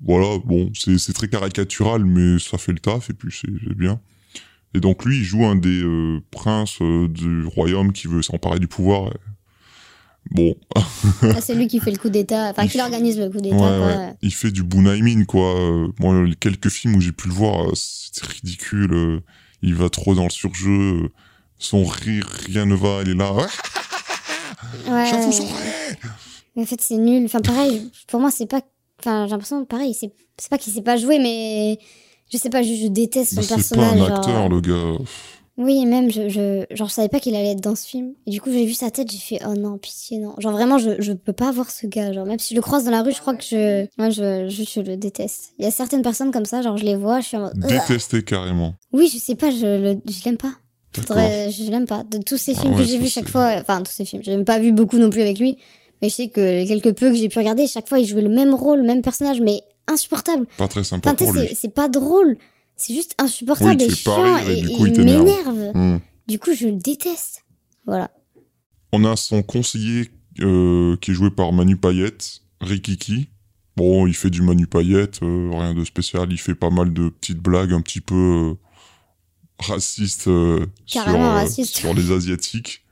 voilà, 0.01 0.37
bon, 0.45 0.71
c'est 0.75 1.13
très 1.13 1.27
caricatural, 1.27 2.05
mais 2.05 2.37
ça 2.37 2.59
fait 2.59 2.73
le 2.73 2.79
taf 2.79 3.09
et 3.09 3.13
puis 3.13 3.35
c'est 3.41 3.49
bien. 3.75 3.99
Et 4.73 4.79
donc 4.79 5.05
lui, 5.05 5.17
il 5.19 5.23
joue 5.23 5.45
un 5.45 5.55
des 5.55 5.81
euh, 5.83 6.19
princes 6.31 6.77
euh, 6.81 7.07
du 7.07 7.45
royaume 7.45 7.91
qui 7.93 8.07
veut 8.07 8.21
s'emparer 8.21 8.59
du 8.59 8.67
pouvoir. 8.67 9.07
et- 9.11 9.17
Bon, 10.29 10.55
Ah, 10.75 11.39
c'est 11.39 11.55
lui 11.55 11.67
qui 11.67 11.79
fait 11.79 11.89
le 11.91 11.97
coup 11.97 12.09
d'état, 12.09 12.49
enfin 12.49 12.67
qui 12.67 12.81
organise 12.81 13.17
le 13.17 13.29
coup 13.29 13.39
d'état. 13.39 13.55
Ouais, 13.55 13.61
quoi. 13.61 13.87
ouais. 13.87 14.13
Il 14.21 14.33
fait 14.33 14.51
du 14.51 14.61
Bunaimin, 14.61 15.23
quoi. 15.23 15.57
Euh, 15.57 15.87
moi, 15.99 16.21
les 16.25 16.35
quelques 16.35 16.67
films 16.67 16.95
où 16.95 17.01
j'ai 17.01 17.13
pu 17.13 17.29
le 17.29 17.33
voir, 17.33 17.69
euh, 17.69 17.71
c'était 17.75 18.27
ridicule. 18.27 18.93
euh, 18.93 19.19
il 19.61 19.73
va 19.75 19.89
trop 19.89 20.15
dans 20.15 20.25
le 20.25 20.29
surjeu. 20.29 20.69
euh, 21.05 21.09
son 21.59 21.85
rire, 21.85 22.27
rien 22.45 22.65
ne 22.65 22.75
va. 22.75 23.03
Il 23.03 23.11
est 23.11 23.15
là. 23.15 23.33
Ouais. 24.87 25.11
vous 25.11 25.41
aurai 25.41 25.97
Mais 26.55 26.63
en 26.63 26.65
fait, 26.65 26.81
c'est 26.81 26.97
nul. 26.97 27.23
Enfin, 27.25 27.39
pareil, 27.41 27.89
pour 28.07 28.19
moi, 28.19 28.29
c'est 28.31 28.47
pas. 28.47 28.61
Enfin, 28.99 29.25
j'ai 29.27 29.31
l'impression, 29.31 29.63
pareil, 29.65 29.93
c'est 29.93 30.11
c'est 30.37 30.49
pas 30.49 30.57
qu'il 30.57 30.73
sait 30.73 30.81
pas 30.81 30.97
jouer, 30.97 31.19
mais 31.19 31.79
je 32.31 32.37
sais 32.37 32.49
pas, 32.49 32.61
je, 32.63 32.73
je 32.73 32.87
déteste 32.87 33.31
son 33.35 33.41
Mais 33.41 33.43
C'est 33.43 33.55
personnage. 33.55 33.89
pas 33.89 33.93
un 33.95 33.97
genre, 34.07 34.17
acteur, 34.19 34.45
euh, 34.45 34.49
le 34.49 34.61
gars. 34.61 35.03
Oui, 35.59 35.79
et 35.81 35.85
même, 35.85 36.11
je, 36.11 36.29
je, 36.29 36.65
genre, 36.75 36.87
je 36.87 36.93
savais 36.93 37.09
pas 37.09 37.19
qu'il 37.19 37.35
allait 37.35 37.53
être 37.53 37.61
dans 37.61 37.75
ce 37.75 37.87
film. 37.87 38.13
Et 38.27 38.29
du 38.31 38.39
coup, 38.39 38.51
j'ai 38.51 38.63
vu 38.65 38.73
sa 38.75 38.91
tête, 38.91 39.11
j'ai 39.11 39.17
fait, 39.17 39.39
oh 39.43 39.55
non, 39.55 39.79
pitié, 39.79 40.19
non. 40.19 40.35
Genre, 40.37 40.51
vraiment, 40.51 40.77
je, 40.77 40.91
je 41.01 41.13
peux 41.13 41.33
pas 41.33 41.51
voir 41.51 41.71
ce 41.71 41.87
gars. 41.87 42.13
Genre, 42.13 42.27
même 42.27 42.37
si 42.37 42.53
je 42.53 42.55
le 42.59 42.61
croise 42.61 42.83
dans 42.83 42.91
la 42.91 43.01
rue, 43.01 43.11
je 43.11 43.19
crois 43.19 43.33
que 43.33 43.43
je, 43.43 43.87
moi, 43.97 44.11
je, 44.11 44.47
je, 44.49 44.63
je 44.63 44.81
le 44.81 44.97
déteste. 44.97 45.53
Il 45.57 45.65
y 45.65 45.67
a 45.67 45.71
certaines 45.71 46.03
personnes 46.03 46.29
comme 46.31 46.45
ça, 46.45 46.61
genre, 46.61 46.77
je 46.77 46.85
les 46.85 46.95
vois, 46.95 47.21
je 47.21 47.27
suis 47.29 47.37
en 47.37 47.41
mode, 47.41 47.57
Ugh. 47.57 47.69
Détesté 47.69 48.21
carrément. 48.21 48.75
oui, 48.93 49.09
je 49.11 49.17
sais 49.17 49.33
pas, 49.33 49.49
je 49.49 49.65
le, 49.65 49.99
je 50.07 50.23
l'aime 50.25 50.37
pas. 50.37 50.53
Faudrait- 50.95 51.49
je 51.51 51.71
l'aime 51.71 51.85
pas. 51.87 52.03
De 52.03 52.19
tous 52.19 52.37
ces 52.37 52.53
Ah 52.55 52.61
films 52.61 52.73
ouais, 52.75 52.81
que 52.83 52.87
j'ai 52.87 52.97
vus 52.99 53.07
chaque 53.09 53.29
fois, 53.29 53.53
enfin, 53.59 53.81
tous 53.81 53.91
ces 53.91 54.05
films, 54.05 54.21
j'ai 54.23 54.35
même 54.35 54.45
pas 54.45 54.59
vu 54.59 54.71
beaucoup 54.71 54.97
non 54.99 55.09
plus 55.09 55.21
avec 55.21 55.39
lui. 55.39 55.57
Mais 56.03 56.09
je 56.09 56.13
sais 56.15 56.27
que 56.27 56.67
quelques 56.67 56.93
peu 56.95 57.09
que 57.09 57.15
j'ai 57.15 57.29
pu 57.29 57.39
regarder, 57.39 57.65
chaque 57.65 57.89
fois, 57.89 57.97
il 57.97 58.05
jouait 58.05 58.21
le 58.21 58.29
même 58.29 58.53
rôle, 58.53 58.79
le 58.81 58.85
même 58.85 59.01
personnage, 59.01 59.41
mais 59.41 59.61
insupportable. 59.87 60.45
Pas 60.57 60.67
très 60.67 60.83
sympa 60.83 61.09
Enfin, 61.11 61.15
pour 61.15 61.33
lui. 61.33 61.47
c'est- 61.55 61.73
pas 61.73 61.89
drôle. 61.89 62.37
C'est 62.75 62.93
juste 62.93 63.15
insupportable 63.17 63.81
Oui, 63.81 63.87
et 63.87 63.89
chiant 63.89 64.37
et 64.47 64.59
et, 64.59 64.61
du 64.61 64.69
coup, 64.69 64.85
et 64.85 64.89
il 64.89 65.03
m'énerve. 65.03 65.71
Hmm. 65.73 65.99
Du 66.27 66.37
coup, 66.39 66.53
je 66.53 66.67
le 66.67 66.73
déteste. 66.73 67.43
Voilà. 67.85 68.11
On 68.91 69.03
a 69.03 69.15
son 69.15 69.41
conseiller 69.41 70.11
euh, 70.41 70.95
qui 70.97 71.11
est 71.11 71.13
joué 71.13 71.31
par 71.31 71.51
Manu 71.53 71.77
Payette, 71.77 72.41
Rikiki. 72.61 73.29
Bon, 73.75 74.05
il 74.07 74.13
fait 74.13 74.29
du 74.29 74.41
Manu 74.41 74.67
Payette, 74.67 75.19
euh, 75.23 75.49
rien 75.53 75.73
de 75.73 75.83
spécial. 75.85 76.31
Il 76.31 76.37
fait 76.37 76.55
pas 76.55 76.69
mal 76.69 76.93
de 76.93 77.09
petites 77.09 77.39
blagues 77.39 77.73
un 77.73 77.81
petit 77.81 78.01
peu 78.01 78.15
euh, 78.15 78.53
racistes 79.59 80.29
sur, 80.85 81.93
les 81.95 82.11
Asiatiques. 82.11 82.83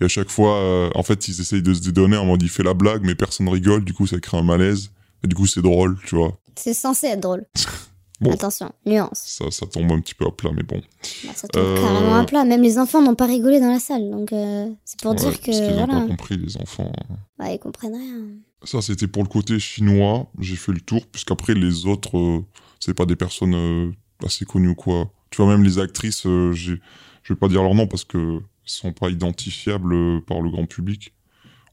Et 0.00 0.04
à 0.04 0.08
chaque 0.08 0.30
fois, 0.30 0.90
en 0.94 1.02
fait, 1.02 1.28
ils 1.28 1.40
essayent 1.42 1.62
de 1.62 1.74
se 1.74 1.80
dédonner 1.80 2.16
en 2.16 2.24
mode 2.24 2.42
il 2.42 2.48
fait 2.48 2.62
la 2.62 2.72
blague, 2.72 3.02
mais 3.04 3.14
personne 3.14 3.48
rigole. 3.50 3.84
Du 3.84 3.92
coup, 3.92 4.06
ça 4.06 4.18
crée 4.18 4.38
un 4.38 4.42
malaise. 4.42 4.90
Et 5.24 5.28
du 5.28 5.34
coup, 5.34 5.46
c'est 5.46 5.62
drôle, 5.62 5.98
tu 6.06 6.16
vois. 6.16 6.38
C'est 6.56 6.74
censé 6.74 7.06
être 7.08 7.20
drôle. 7.20 7.46
Bon. 8.22 8.32
Attention, 8.32 8.70
nuance. 8.84 9.22
Ça, 9.24 9.50
ça 9.50 9.64
tombe 9.66 9.90
un 9.92 9.98
petit 9.98 10.14
peu 10.14 10.26
à 10.26 10.30
plat, 10.30 10.50
mais 10.54 10.62
bon. 10.62 10.78
Bah, 11.24 11.30
ça 11.34 11.48
tombe 11.48 11.62
Euh, 11.64 11.80
carrément 11.80 12.16
à 12.16 12.24
plat. 12.24 12.44
Même 12.44 12.60
les 12.60 12.78
enfants 12.78 13.00
n'ont 13.00 13.14
pas 13.14 13.24
rigolé 13.24 13.60
dans 13.60 13.72
la 13.72 13.78
salle. 13.80 14.10
Donc, 14.10 14.34
euh, 14.34 14.68
c'est 14.84 15.00
pour 15.00 15.12
Ouais, 15.12 15.16
dire 15.16 15.40
que. 15.40 15.46
Parce 15.46 15.58
qu'ils 15.60 15.74
n'ont 15.74 15.86
pas 15.86 16.06
compris, 16.06 16.36
les 16.36 16.58
enfants. 16.58 16.92
Ouais, 17.38 17.54
ils 17.54 17.58
comprennent 17.58 17.94
rien. 17.96 18.26
Ça, 18.64 18.82
c'était 18.82 19.06
pour 19.06 19.22
le 19.22 19.28
côté 19.30 19.58
chinois. 19.58 20.30
J'ai 20.38 20.56
fait 20.56 20.72
le 20.72 20.82
tour, 20.82 21.06
puisqu'après, 21.06 21.54
les 21.54 21.86
autres, 21.86 22.18
euh, 22.18 22.44
c'est 22.78 22.92
pas 22.92 23.06
des 23.06 23.16
personnes 23.16 23.54
euh, 23.54 23.90
assez 24.22 24.44
connues 24.44 24.68
ou 24.68 24.74
quoi. 24.74 25.10
Tu 25.30 25.40
vois, 25.40 25.50
même 25.50 25.64
les 25.64 25.78
actrices, 25.78 26.24
je 26.24 26.74
vais 27.26 27.36
pas 27.36 27.48
dire 27.48 27.62
leur 27.62 27.74
nom 27.74 27.86
parce 27.86 28.04
que 28.04 28.40
sont 28.66 28.92
pas 28.92 29.08
identifiables 29.08 30.22
par 30.26 30.42
le 30.42 30.50
grand 30.50 30.66
public. 30.66 31.14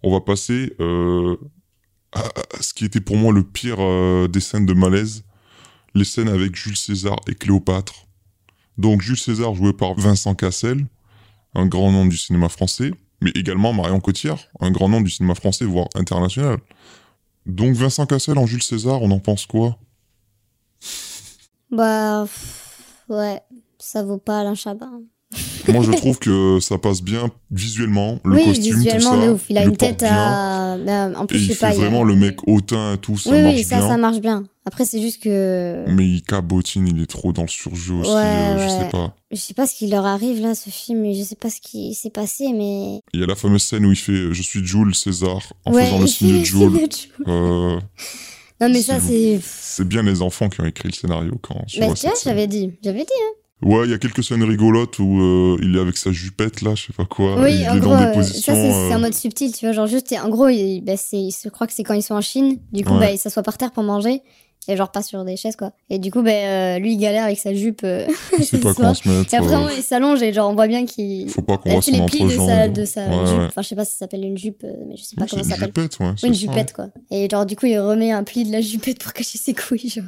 On 0.02 0.12
va 0.12 0.22
passer 0.22 0.74
euh, 0.80 1.36
ce 2.62 2.74
qui 2.74 2.86
était 2.86 3.02
pour 3.02 3.18
moi 3.18 3.34
le 3.34 3.44
pire 3.44 3.78
euh, 3.80 4.28
des 4.28 4.40
scènes 4.40 4.66
de 4.66 4.74
malaise. 4.74 5.24
Les 5.94 6.06
scènes 6.06 6.30
avec 6.30 6.56
Jules 6.56 6.78
César 6.78 7.18
et 7.28 7.36
Cléopâtre. 7.36 8.08
Donc, 8.78 9.02
Jules 9.02 9.18
César 9.18 9.56
joué 9.56 9.74
par 9.74 9.96
Vincent 9.96 10.36
Cassel, 10.36 10.86
un 11.56 11.66
grand 11.66 11.92
nom 11.92 12.06
du 12.06 12.18
cinéma 12.18 12.50
français. 12.50 12.92
mais 13.22 13.32
également 13.32 13.74
Marion 13.74 14.00
Cotillard, 14.00 14.40
un 14.60 14.72
grand 14.72 14.90
nom 14.90 15.02
du 15.02 15.10
cinéma 15.10 15.34
français, 15.36 15.66
voire 15.66 15.88
international. 15.96 16.60
Donc 17.48 17.76
Vincent 17.76 18.06
Cassel 18.06 18.38
en 18.38 18.46
Jules 18.46 18.62
César, 18.62 19.02
on 19.02 19.10
en 19.12 19.20
pense 19.20 19.46
quoi? 19.46 19.80
Bah, 21.72 22.28
ouais, 23.10 23.42
ça 23.80 24.04
vaut 24.04 24.18
pas 24.18 24.42
Alain 24.42 24.56
Chabat. 24.56 24.92
Moi, 25.72 25.84
je 25.84 25.92
trouve 25.98 26.20
que 26.20 26.60
ça 26.62 26.78
passe 26.78 27.02
bien 27.02 27.30
visuellement, 27.52 28.20
le 28.26 28.36
oui, 28.36 28.46
costume, 28.46 28.76
visuellement, 28.78 29.12
tout 29.16 29.22
ça. 29.22 29.28
de 29.28 29.32
ouf. 29.34 29.42
Il 29.50 29.58
a 29.58 29.64
une 29.64 29.78
tête 29.78 30.00
porte 30.00 30.12
bien. 30.12 30.16
à. 30.18 30.78
bah, 30.78 31.20
en 31.20 31.24
Et 31.24 31.28
plus, 31.28 31.40
je 31.40 31.44
il 31.46 31.54
sais 31.54 31.60
pas. 31.60 31.72
fait 31.72 31.78
il 31.78 31.82
y 31.82 31.82
a- 31.84 31.88
vraiment 31.90 32.04
le 32.04 32.16
mec 32.16 32.48
hautain 32.48 32.94
et 32.94 32.98
tout, 32.98 33.18
ça 33.18 33.32
oui, 33.32 33.42
marche 33.42 33.56
oui, 33.56 33.64
ça, 33.64 33.78
bien. 33.78 33.88
ça 33.88 33.98
marche 33.98 34.20
bien. 34.20 34.44
Après, 34.66 34.84
c'est 34.86 35.02
juste 35.02 35.24
que. 35.24 35.86
Mais 35.88 36.06
il 36.06 36.22
cabotine, 36.24 36.88
il 36.88 37.02
est 37.02 37.06
trop 37.06 37.32
dans 37.32 37.44
le 37.44 37.48
surjeu 37.48 37.94
aussi, 37.96 38.10
Ouais, 38.12 38.16
euh, 38.18 38.64
je 38.66 38.84
sais 38.84 38.90
pas. 38.90 39.16
Je 39.32 39.38
sais 39.38 39.54
pas 39.54 39.66
ce 39.66 39.76
qui 39.76 39.88
leur 39.88 40.06
arrive 40.06 40.42
là, 40.42 40.56
ce 40.56 40.70
film, 40.70 41.06
et 41.06 41.14
je 41.16 41.24
sais 41.24 41.36
pas 41.36 41.50
ce 41.50 41.62
qui 41.62 41.94
s'est 41.94 42.10
passé, 42.10 42.52
mais. 42.54 43.02
Il 43.14 43.20
y 43.22 43.24
a 43.24 43.28
la 43.28 43.36
fameuse 43.36 43.64
scène 43.64 43.86
où 43.86 43.92
il 43.92 43.98
fait 43.98 44.12
euh, 44.12 44.34
Je 44.34 44.42
suis 44.42 44.66
Jules 44.66 44.94
César 44.96 45.42
en 45.66 45.74
ouais, 45.74 45.86
faisant 45.86 46.00
le 46.00 46.08
signe 46.08 46.28
fait 46.30 46.34
de 46.34 46.66
le 46.66 46.80
Jules. 46.80 46.90
Euh, 47.28 47.80
Non, 48.60 48.70
mais 48.70 48.82
ça, 48.82 49.00
c'est. 49.00 49.40
c'est 49.44 49.88
bien 49.88 50.02
les 50.04 50.22
enfants 50.22 50.50
qui 50.50 50.60
ont 50.62 50.66
écrit 50.66 50.90
le 50.90 50.94
scénario 50.94 51.38
quand 51.42 51.62
je 51.68 51.80
cette 51.80 51.98
scène. 51.98 52.12
j'avais 52.24 52.48
dit. 52.48 52.72
J'avais 52.84 53.04
dit. 53.06 53.06
hein. 53.22 53.34
Ouais, 53.64 53.86
il 53.86 53.92
y 53.92 53.94
a 53.94 53.98
quelques 53.98 54.24
scènes 54.24 54.44
rigolotes 54.44 55.00
où 55.00 55.20
euh, 55.20 55.58
il 55.64 55.76
est 55.76 55.80
avec 55.80 55.98
sa 55.98 56.12
jupette 56.12 56.62
là, 56.62 56.76
je 56.76 56.86
sais 56.88 56.94
pas 56.94 57.06
quoi. 57.06 57.42
oui, 57.42 57.62
il 57.62 57.70
en 57.70 57.76
est 57.76 57.80
gros, 57.80 57.90
dans 57.94 58.00
des 58.00 58.06
euh, 58.06 58.14
positions. 58.14 58.54
ça, 58.54 58.62
c'est 58.62 58.72
c'est 58.72 58.94
euh, 58.94 59.00
mode 59.00 59.14
subtil, 59.16 59.52
tu 59.52 59.66
vois. 59.66 59.72
Genre, 59.74 59.88
juste, 59.88 60.14
en 60.24 60.30
gros, 60.30 60.48
il, 60.48 60.82
bah, 60.82 60.96
c'est, 60.96 61.30
je 61.44 61.50
crois 61.50 61.66
que 61.66 61.74
c'est 61.74 61.84
quand 61.84 61.96
ils 61.96 62.04
sont 62.04 62.14
en 62.14 62.22
Chine. 62.22 62.60
Du 62.72 62.84
coup, 62.84 62.94
Ouais. 62.94 63.00
bah, 63.00 63.12
il 63.12 63.18
s'assoit 63.18 63.42
par 63.44 63.58
terre 63.58 63.72
pour 63.72 63.82
manger. 63.84 64.22
Et 64.70 64.76
genre, 64.76 64.92
pas 64.92 65.02
sur 65.02 65.24
des 65.24 65.38
chaises, 65.38 65.56
quoi. 65.56 65.72
Et 65.90 65.98
du 65.98 66.12
coup, 66.12 66.22
bah, 66.22 66.30
euh, 66.32 66.78
lui, 66.80 66.92
il 66.94 66.98
galère 66.98 67.24
avec 67.24 67.40
sa 67.40 67.54
jupe. 67.54 67.82
euh, 67.86 68.06
sais 68.44 68.58
pas 68.60 68.74
soir. 68.76 68.96
se 68.96 69.08
mettre. 69.10 69.34
Et 69.34 69.38
après, 69.38 69.56
euh, 69.56 69.70
il 69.78 69.82
s'allonge 69.82 70.22
et 70.22 70.34
genre, 70.34 70.52
on 70.52 70.56
voit 70.56 70.68
bien 70.68 70.86
qu'il. 70.86 71.28
faut 71.30 71.42
pas 71.42 71.58
qu'on 71.58 71.70
Il 71.70 71.96
voit 71.98 72.00
les 72.00 72.06
plis 72.06 72.26
de 72.26 72.30
sa, 72.38 72.68
de 72.68 72.86
sa 72.86 73.08
Ouais, 73.08 73.26
jupe. 73.28 73.38
ouais. 73.40 73.46
Enfin, 73.46 73.62
je 73.64 73.68
sais 73.70 73.76
pas 73.76 73.86
si 73.86 73.94
ça 73.94 74.00
s'appelle 74.00 74.24
une 74.26 74.38
jupe, 74.38 74.64
euh, 74.66 74.74
mais 74.88 74.98
je 74.98 75.04
sais 75.04 75.16
pas 75.16 75.24
Oui, 75.24 75.30
c'est 75.30 75.36
comment 75.38 75.44
ça 75.50 75.56
une 75.56 75.62
s'appelle. 75.62 75.84
jupette, 75.84 76.00
ouais. 76.02 76.08
Oui, 76.10 76.14
c'est 76.18 76.28
une 76.28 76.34
ça. 76.36 76.40
jupette, 76.42 76.74
quoi. 76.74 76.88
Et 77.12 77.28
genre, 77.32 77.46
du 77.46 77.56
coup, 77.56 77.66
il 77.66 77.80
remet 77.80 78.12
un 78.12 78.24
pli 78.24 78.44
de 78.44 78.52
la 78.52 78.60
jupette 78.62 79.00
pour 79.02 79.14
cacher 79.14 79.38
ses 79.40 79.54
couilles, 79.56 79.90
genre. 79.90 80.04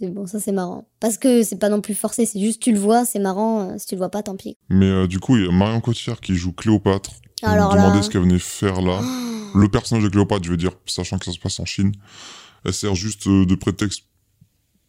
C'est 0.00 0.08
bon, 0.08 0.26
ça 0.26 0.40
c'est 0.40 0.52
marrant. 0.52 0.88
Parce 0.98 1.18
que 1.18 1.42
c'est 1.42 1.58
pas 1.58 1.68
non 1.68 1.80
plus 1.80 1.94
forcé, 1.94 2.24
c'est 2.26 2.40
juste 2.40 2.60
tu 2.62 2.72
le 2.72 2.78
vois, 2.78 3.04
c'est 3.04 3.18
marrant. 3.18 3.60
euh, 3.70 3.74
Si 3.78 3.86
tu 3.86 3.94
le 3.94 3.98
vois 3.98 4.08
pas, 4.10 4.22
tant 4.22 4.36
pis. 4.36 4.56
Mais 4.70 4.86
euh, 4.86 5.06
du 5.06 5.18
coup, 5.20 5.36
il 5.36 5.44
y 5.44 5.48
a 5.48 5.52
Marion 5.52 5.80
Cotillard 5.80 6.20
qui 6.20 6.34
joue 6.36 6.52
Cléopâtre. 6.52 7.10
Alors 7.42 7.74
là- 7.74 8.02
ce 8.02 8.08
qu'elle 8.10 8.22
venait 8.22 8.38
faire 8.38 8.80
là. 8.80 9.00
Le 9.54 9.68
personnage 9.68 10.04
de 10.04 10.08
Cléopâtre, 10.08 10.44
je 10.44 10.50
veux 10.50 10.56
dire, 10.56 10.70
sachant 10.86 11.18
que 11.18 11.24
ça 11.24 11.32
se 11.32 11.38
passe 11.38 11.58
en 11.58 11.64
Chine, 11.64 11.90
elle 12.64 12.72
sert 12.72 12.94
juste 12.94 13.26
euh, 13.26 13.44
de 13.44 13.54
prétexte 13.56 14.04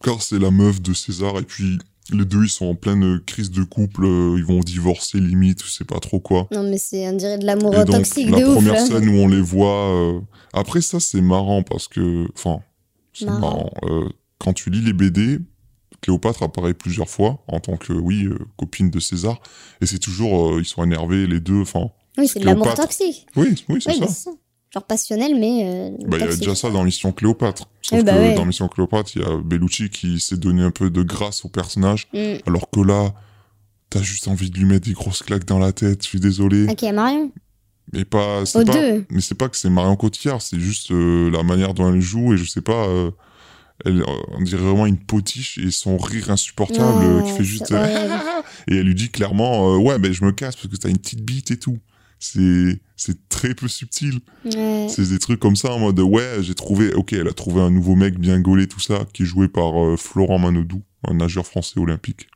car 0.03 0.21
c'est 0.21 0.37
la 0.39 0.51
meuf 0.51 0.81
de 0.81 0.93
César 0.93 1.37
et 1.39 1.43
puis 1.43 1.77
les 2.11 2.25
deux 2.25 2.43
ils 2.43 2.49
sont 2.49 2.65
en 2.65 2.75
pleine 2.75 3.19
crise 3.25 3.49
de 3.51 3.63
couple, 3.63 4.05
ils 4.05 4.43
vont 4.45 4.59
divorcer 4.59 5.19
limite, 5.19 5.63
je 5.63 5.69
sais 5.69 5.83
pas 5.85 5.99
trop 5.99 6.19
quoi. 6.19 6.47
Non, 6.51 6.63
mais 6.63 6.77
c'est, 6.77 7.07
on 7.09 7.13
dirait 7.13 7.37
de 7.37 7.45
l'amour 7.45 7.71
donc 7.71 7.87
toxique 7.87 8.29
la 8.31 8.39
de 8.39 8.45
ouf, 8.45 8.53
première 8.55 8.85
scène 8.85 9.07
où 9.09 9.13
on 9.13 9.27
les 9.27 9.41
voit, 9.41 9.89
euh, 9.93 10.19
après 10.53 10.81
ça 10.81 10.99
c'est 10.99 11.21
marrant 11.21 11.61
parce 11.63 11.87
que, 11.87 12.27
enfin, 12.35 12.59
c'est 13.13 13.25
Marrant. 13.25 13.39
marrant. 13.39 13.71
Euh, 13.83 14.09
quand 14.43 14.53
tu 14.53 14.69
lis 14.69 14.81
les 14.81 14.93
BD, 14.93 15.39
Cléopâtre 16.01 16.43
apparaît 16.43 16.73
plusieurs 16.73 17.09
fois 17.09 17.43
en 17.47 17.59
tant 17.59 17.77
que 17.77 17.93
oui 17.93 18.25
euh, 18.25 18.37
copine 18.57 18.89
de 18.89 18.99
César 18.99 19.39
et 19.81 19.85
c'est 19.85 19.99
toujours 19.99 20.53
euh, 20.55 20.59
ils 20.59 20.65
sont 20.65 20.83
énervés 20.83 21.27
les 21.27 21.39
deux, 21.39 21.61
enfin. 21.61 21.89
Oui, 22.17 22.27
c'est 22.27 22.39
de 22.39 22.45
l'amour 22.45 22.73
toxique. 22.73 23.27
Oui, 23.35 23.63
oui, 23.69 23.81
c'est 23.81 23.91
Oui, 23.91 24.07
ça. 24.07 24.31
bah. 24.31 24.37
Genre 24.73 24.83
passionnel, 24.83 25.35
mais. 25.39 25.61
euh, 25.65 25.89
Bah, 26.07 26.17
il 26.17 26.25
y 26.25 26.27
a 26.29 26.35
déjà 26.35 26.55
ça 26.55 26.69
dans 26.69 26.83
Mission 26.83 27.11
Cléopâtre. 27.11 27.67
Sauf 27.81 27.99
Oui, 27.99 28.05
bah 28.05 28.13
que 28.13 28.17
ouais. 28.19 28.33
dans 28.35 28.45
Mission 28.45 28.67
Cléopâtre, 28.69 29.11
il 29.15 29.21
y 29.21 29.25
a 29.25 29.37
Bellucci 29.37 29.89
qui 29.89 30.19
s'est 30.21 30.37
donné 30.37 30.61
un 30.63 30.71
peu 30.71 30.89
de 30.89 31.03
grâce 31.03 31.43
au 31.45 31.49
personnage, 31.49 32.07
Mm. 32.13 32.37
alors 32.47 32.69
que 32.71 32.79
là, 32.79 33.13
t'as 33.89 34.01
juste 34.01 34.27
envie 34.29 34.49
de 34.49 34.57
lui 34.57 34.65
mettre 34.65 34.87
des 34.87 34.93
grosses 34.93 35.23
claques 35.23 35.45
dans 35.45 35.59
la 35.59 35.71
tête. 35.73 36.01
Je 36.03 36.07
suis 36.07 36.19
désolé, 36.21 36.67
Ok, 36.69 36.83
Marion. 36.93 37.31
mais 37.93 38.05
pas. 38.05 38.43
Pas. 38.53 38.63
deux. 38.63 39.05
Mais 39.09 39.19
c'est 39.21 39.35
pas 39.35 39.49
que 39.49 39.57
c'est 39.57 39.69
Marion 39.69 39.97
Cotillard, 39.97 40.41
c'est 40.41 40.59
juste 40.59 40.91
euh, 40.91 41.29
la 41.29 41.43
manière 41.43 41.73
dont 41.73 41.93
elle 41.93 41.99
joue 42.01 42.33
et 42.33 42.37
je 42.37 42.45
sais 42.49 42.61
pas. 42.61 42.87
euh, 42.87 43.11
elle, 43.85 44.01
euh, 44.01 44.05
on 44.29 44.41
dirait 44.41 44.61
vraiment 44.61 44.85
une 44.85 44.97
potiche 44.97 45.57
et 45.57 45.71
son 45.71 45.97
rire 45.97 46.29
insupportable 46.29 46.99
Ouais, 46.99 47.05
euh, 47.05 47.21
qui 47.23 47.31
fait 47.31 47.43
juste. 47.43 47.71
horrible. 47.71 48.13
et 48.67 48.77
elle 48.77 48.85
lui 48.85 48.95
dit 48.95 49.09
clairement, 49.09 49.73
euh, 49.73 49.77
ouais, 49.77 49.99
ben 49.99 50.11
je 50.11 50.23
me 50.23 50.31
casse 50.31 50.55
parce 50.55 50.67
que 50.67 50.75
t'as 50.75 50.89
une 50.89 50.97
petite 50.97 51.23
bite 51.23 51.51
et 51.51 51.57
tout. 51.57 51.79
C'est 52.19 52.79
c'est 52.95 53.27
très 53.29 53.55
peu 53.55 53.67
subtil. 53.67 54.19
Ouais. 54.45 54.87
C'est 54.89 55.09
des 55.09 55.17
trucs 55.17 55.39
comme 55.39 55.55
ça 55.55 55.73
en 55.73 55.79
mode 55.79 55.99
ouais, 55.99 56.37
j'ai 56.41 56.53
trouvé, 56.53 56.93
ok, 56.93 57.13
elle 57.13 57.27
a 57.27 57.33
trouvé 57.33 57.61
un 57.61 57.71
nouveau 57.71 57.95
mec 57.95 58.19
bien 58.19 58.39
gaulé, 58.39 58.67
tout 58.67 58.79
ça, 58.79 59.05
qui 59.11 59.23
est 59.23 59.25
joué 59.25 59.47
par 59.47 59.83
euh, 59.83 59.97
Florent 59.97 60.37
Manodou, 60.37 60.83
un 61.07 61.15
nageur 61.15 61.47
français 61.47 61.79
olympique. 61.79 62.27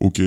Ok. 0.00 0.22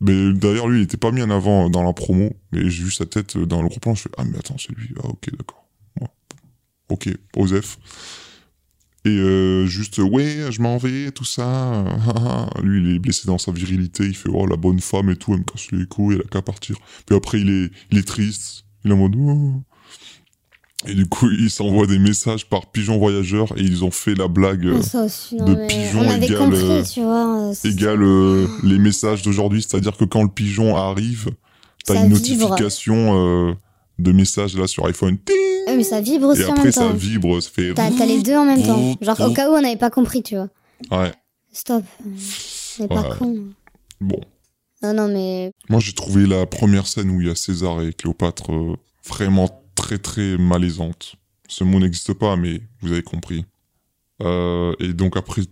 Mais 0.00 0.32
d'ailleurs, 0.34 0.68
lui, 0.68 0.80
il 0.80 0.84
était 0.84 0.96
pas 0.98 1.10
mis 1.10 1.22
en 1.22 1.30
avant 1.30 1.68
dans 1.70 1.82
la 1.82 1.92
promo, 1.92 2.30
mais 2.52 2.68
j'ai 2.70 2.84
vu 2.84 2.90
sa 2.90 3.06
tête 3.06 3.36
dans 3.38 3.62
le 3.62 3.68
gros 3.68 3.80
plan, 3.80 3.94
je 3.94 4.02
fais 4.02 4.10
ah, 4.18 4.24
mais 4.24 4.38
attends, 4.38 4.56
c'est 4.58 4.72
lui. 4.76 4.90
Ah, 5.02 5.08
ok, 5.08 5.30
d'accord. 5.36 5.66
Ouais. 6.00 6.08
Ok, 6.90 7.08
Osef. 7.36 7.78
Et 9.06 9.10
euh, 9.10 9.66
juste, 9.66 9.98
ouais, 9.98 10.46
je 10.50 10.62
m'en 10.62 10.78
vais, 10.78 11.10
tout 11.10 11.24
ça. 11.26 11.84
lui, 12.62 12.82
il 12.82 12.96
est 12.96 12.98
blessé 12.98 13.26
dans 13.26 13.36
sa 13.38 13.52
virilité, 13.52 14.04
il 14.04 14.16
fait 14.16 14.30
oh, 14.32 14.46
la 14.46 14.56
bonne 14.56 14.80
femme 14.80 15.10
et 15.10 15.16
tout, 15.16 15.32
elle 15.34 15.40
me 15.40 15.44
casse 15.44 15.70
les 15.72 15.84
couilles, 15.86 16.14
elle 16.14 16.22
a 16.22 16.28
qu'à 16.28 16.40
partir. 16.42 16.76
Puis 17.06 17.14
après, 17.14 17.40
il 17.40 17.50
est, 17.50 17.70
il 17.92 17.98
est 17.98 18.06
triste, 18.08 18.64
il 18.84 18.90
est 18.90 18.94
en 18.94 18.96
mode 18.96 19.14
oh. 19.18 19.60
Et 20.86 20.94
du 20.94 21.06
coup, 21.06 21.30
ils 21.30 21.50
s'envoient 21.50 21.86
des 21.86 21.98
messages 21.98 22.46
par 22.46 22.66
pigeon 22.70 22.98
voyageur 22.98 23.52
et 23.56 23.62
ils 23.62 23.84
ont 23.84 23.90
fait 23.90 24.14
la 24.14 24.28
blague 24.28 24.66
euh, 24.66 24.80
aussi, 25.04 25.36
non, 25.36 25.46
de 25.46 25.66
pigeon 25.66 26.02
égale, 26.10 26.36
compris, 26.38 26.60
euh, 26.62 26.82
tu 26.82 27.00
vois. 27.00 27.40
euh, 27.48 27.52
c'est- 27.54 27.68
égale 27.70 28.02
euh, 28.02 28.46
les 28.62 28.78
messages 28.78 29.22
d'aujourd'hui. 29.22 29.62
C'est-à-dire 29.62 29.96
que 29.96 30.04
quand 30.04 30.22
le 30.22 30.28
pigeon 30.28 30.76
arrive, 30.76 31.30
t'as 31.86 31.94
une 31.94 32.12
vibre. 32.12 32.16
notification 32.48 33.48
euh, 33.50 33.54
de 33.98 34.12
messages 34.12 34.56
là 34.56 34.66
sur 34.66 34.86
iPhone. 34.86 35.18
Ting 35.18 35.34
Ouais, 35.66 35.76
mais 35.76 35.84
ça 35.84 36.00
vibre 36.00 36.28
aussi 36.28 36.42
et 36.42 36.44
en 36.46 36.52
après, 36.52 36.72
ça 36.72 36.92
vibre, 36.92 37.40
ça 37.42 37.48
fait. 37.50 37.72
T'as 37.74 37.88
les 38.06 38.22
deux 38.22 38.34
en 38.36 38.44
même 38.44 38.62
temps. 38.62 38.94
Genre, 39.00 39.20
au 39.20 39.32
cas 39.32 39.50
où 39.50 39.54
on 39.54 39.62
n'avait 39.62 39.76
pas 39.76 39.90
compris, 39.90 40.22
tu 40.22 40.36
vois. 40.36 40.48
Ouais, 40.90 41.12
Stop. 41.52 41.84
C'est 42.18 42.88
pas 42.88 43.02
Ouais. 43.08 43.16
con. 43.18 43.38
bon. 44.00 44.20
Non, 44.82 44.92
non, 44.92 45.08
mais. 45.08 45.52
Moi, 45.70 45.80
j'ai 45.80 45.92
trouvé 45.92 46.26
la 46.26 46.44
première 46.46 46.86
scène 46.86 47.08
où 47.10 47.20
il 47.20 47.28
y 47.28 47.30
a 47.30 47.34
César 47.34 47.80
et 47.80 47.92
Cléopâtre 47.92 48.52
euh, 48.52 48.76
vraiment 49.06 49.62
très 49.74 49.98
très 49.98 50.36
malaisante. 50.36 51.14
Ce 51.48 51.64
mot 51.64 51.78
n'existe 51.78 52.12
pas, 52.12 52.36
mais 52.36 52.60
vous 52.80 52.92
avez 52.92 53.02
compris. 53.02 53.44
Euh, 54.22 54.74
et 54.80 54.92
donc 54.92 55.16
après, 55.16 55.42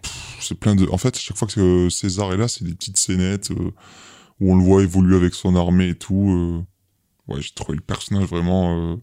c'est 0.40 0.54
plein 0.58 0.74
de... 0.74 0.86
En 0.90 0.98
fait, 0.98 1.16
chaque 1.18 1.36
fois 1.36 1.48
que 1.48 1.60
euh, 1.86 1.90
César 1.90 2.32
est 2.32 2.36
là, 2.36 2.48
c'est 2.48 2.64
des 2.64 2.74
petites 2.74 2.98
scénettes 2.98 3.50
euh, 3.52 3.70
où 4.40 4.52
on 4.52 4.56
le 4.56 4.62
voit 4.62 4.82
évoluer 4.82 5.16
avec 5.16 5.34
son 5.34 5.56
armée 5.56 5.88
et 5.90 5.94
tout. 5.94 6.64
Ouais, 7.28 7.40
j'ai 7.40 7.52
trouvé 7.54 7.76
le 7.76 7.82
personnage 7.82 8.24
vraiment... 8.24 8.76
Euh, 8.92 8.96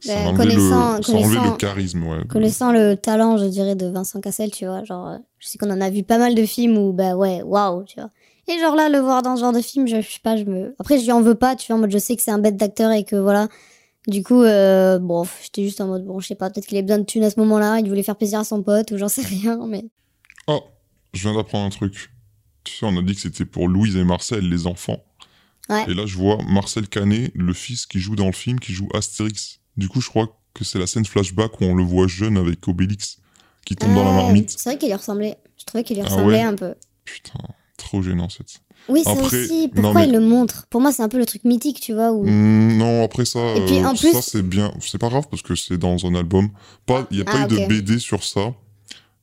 ça 0.00 0.14
Ben, 0.14 0.36
connaissant- 0.36 0.96
le, 0.98 1.02
connaissant- 1.02 1.44
le 1.52 1.56
charisme, 1.56 2.02
ouais. 2.06 2.24
Connaissant 2.28 2.70
le 2.70 2.96
talent, 2.96 3.38
je 3.38 3.46
dirais, 3.46 3.74
de 3.74 3.86
Vincent 3.86 4.20
Cassel, 4.20 4.50
tu 4.50 4.66
vois. 4.66 4.84
Genre, 4.84 5.08
euh, 5.08 5.16
je 5.38 5.48
sais 5.48 5.58
qu'on 5.58 5.70
en 5.70 5.80
a 5.80 5.88
vu 5.90 6.02
pas 6.02 6.18
mal 6.18 6.34
de 6.34 6.44
films 6.44 6.76
où, 6.76 6.92
bah 6.92 7.16
ouais, 7.16 7.42
waouh, 7.42 7.84
tu 7.84 7.98
vois. 7.98 8.10
Et 8.48 8.58
genre 8.60 8.76
là, 8.76 8.88
le 8.88 8.98
voir 8.98 9.22
dans 9.22 9.34
ce 9.36 9.40
genre 9.40 9.52
de 9.52 9.60
film, 9.60 9.88
je, 9.88 10.00
je 10.00 10.08
sais 10.08 10.20
pas, 10.22 10.36
je 10.36 10.44
me. 10.44 10.74
Après, 10.78 10.98
je 10.98 11.04
lui 11.04 11.12
en 11.12 11.22
veux 11.22 11.34
pas, 11.34 11.56
tu 11.56 11.66
vois, 11.68 11.76
en 11.76 11.80
mode 11.80 11.90
je 11.90 11.98
sais 11.98 12.14
que 12.14 12.22
c'est 12.22 12.30
un 12.30 12.38
bête 12.38 12.56
d'acteur 12.56 12.92
et 12.92 13.04
que 13.04 13.16
voilà. 13.16 13.48
Du 14.06 14.22
coup, 14.22 14.42
euh, 14.42 15.00
bon, 15.00 15.24
j'étais 15.42 15.64
juste 15.64 15.80
en 15.80 15.88
mode, 15.88 16.04
bon, 16.04 16.20
je 16.20 16.28
sais 16.28 16.36
pas, 16.36 16.48
peut-être 16.50 16.66
qu'il 16.66 16.76
avait 16.78 16.86
besoin 16.86 17.00
de 17.00 17.04
thunes 17.06 17.24
à 17.24 17.30
ce 17.30 17.40
moment-là, 17.40 17.80
il 17.80 17.88
voulait 17.88 18.04
faire 18.04 18.14
plaisir 18.16 18.38
à 18.38 18.44
son 18.44 18.62
pote 18.62 18.92
ou 18.92 18.98
j'en 18.98 19.08
sais 19.08 19.22
rien, 19.22 19.58
mais. 19.66 19.84
Oh, 20.46 20.60
je 21.12 21.22
viens 21.22 21.34
d'apprendre 21.36 21.64
un 21.66 21.70
truc. 21.70 22.12
Tu 22.62 22.76
sais, 22.76 22.86
on 22.86 22.96
a 22.96 23.02
dit 23.02 23.14
que 23.14 23.20
c'était 23.20 23.44
pour 23.46 23.66
Louise 23.66 23.96
et 23.96 24.04
Marcel, 24.04 24.48
les 24.48 24.66
enfants. 24.68 24.98
Ouais. 25.68 25.84
Et 25.88 25.94
là, 25.94 26.04
je 26.06 26.16
vois 26.16 26.38
Marcel 26.48 26.88
Canet, 26.88 27.32
le 27.34 27.52
fils 27.52 27.86
qui 27.86 27.98
joue 27.98 28.14
dans 28.16 28.26
le 28.26 28.32
film, 28.32 28.60
qui 28.60 28.72
joue 28.72 28.88
Astérix. 28.94 29.60
Du 29.76 29.88
coup, 29.88 30.00
je 30.00 30.08
crois 30.08 30.28
que 30.54 30.64
c'est 30.64 30.78
la 30.78 30.86
scène 30.86 31.04
flashback 31.04 31.60
où 31.60 31.64
on 31.64 31.74
le 31.74 31.82
voit 31.82 32.06
jeune 32.06 32.36
avec 32.36 32.66
Obélix, 32.68 33.18
qui 33.64 33.74
tombe 33.76 33.94
dans 33.94 34.04
la 34.04 34.10
Ah, 34.10 34.22
marmite. 34.22 34.54
C'est 34.56 34.70
vrai 34.70 34.78
qu'il 34.78 34.88
lui 34.88 34.94
ressemblait. 34.94 35.36
Je 35.58 35.64
trouvais 35.64 35.84
qu'il 35.84 35.96
lui 35.96 36.02
Ah 36.06 36.08
ressemblait 36.08 36.36
ouais 36.38 36.42
un 36.42 36.54
peu. 36.54 36.74
Putain, 37.04 37.38
trop 37.76 38.00
gênant 38.02 38.28
cette. 38.28 38.60
Oui, 38.88 39.02
ça 39.02 39.10
Après, 39.12 39.42
aussi. 39.44 39.66
non, 39.74 39.82
Pourquoi 39.82 40.02
mais- 40.02 40.06
il 40.08 40.12
le 40.12 40.20
montre? 40.20 40.66
Pour 40.70 40.80
moi, 40.80 40.92
c'est 40.92 41.02
un 41.02 41.08
peu 41.08 41.18
le 41.18 41.26
truc 41.26 41.42
mythique, 41.44 41.80
tu 41.80 41.92
vois. 41.92 42.12
Où... 42.12 42.24
Hmm, 42.24 42.76
non, 42.78 43.02
après 43.04 43.24
ça, 43.24 43.40
Et 43.56 43.66
puis, 43.66 43.78
euh, 43.78 43.86
en 43.88 43.96
plus- 43.96 44.12
ça 44.12 44.22
c'est 44.22 44.42
bien. 44.46 44.72
C'est 44.80 44.98
pas 44.98 45.08
grave 45.08 45.26
parce 45.28 45.42
que 45.42 45.56
c'est 45.56 45.76
dans 45.76 46.06
un 46.06 46.14
album. 46.14 46.50
Pas, 46.86 47.06
il 47.10 47.18
y 47.18 47.20
a 47.20 47.24
pas 47.24 47.32
Ah, 47.42 47.44
eu 47.46 47.48
de. 47.48 47.66
BD 47.66 47.98
sur 47.98 48.22
ça. 48.22 48.54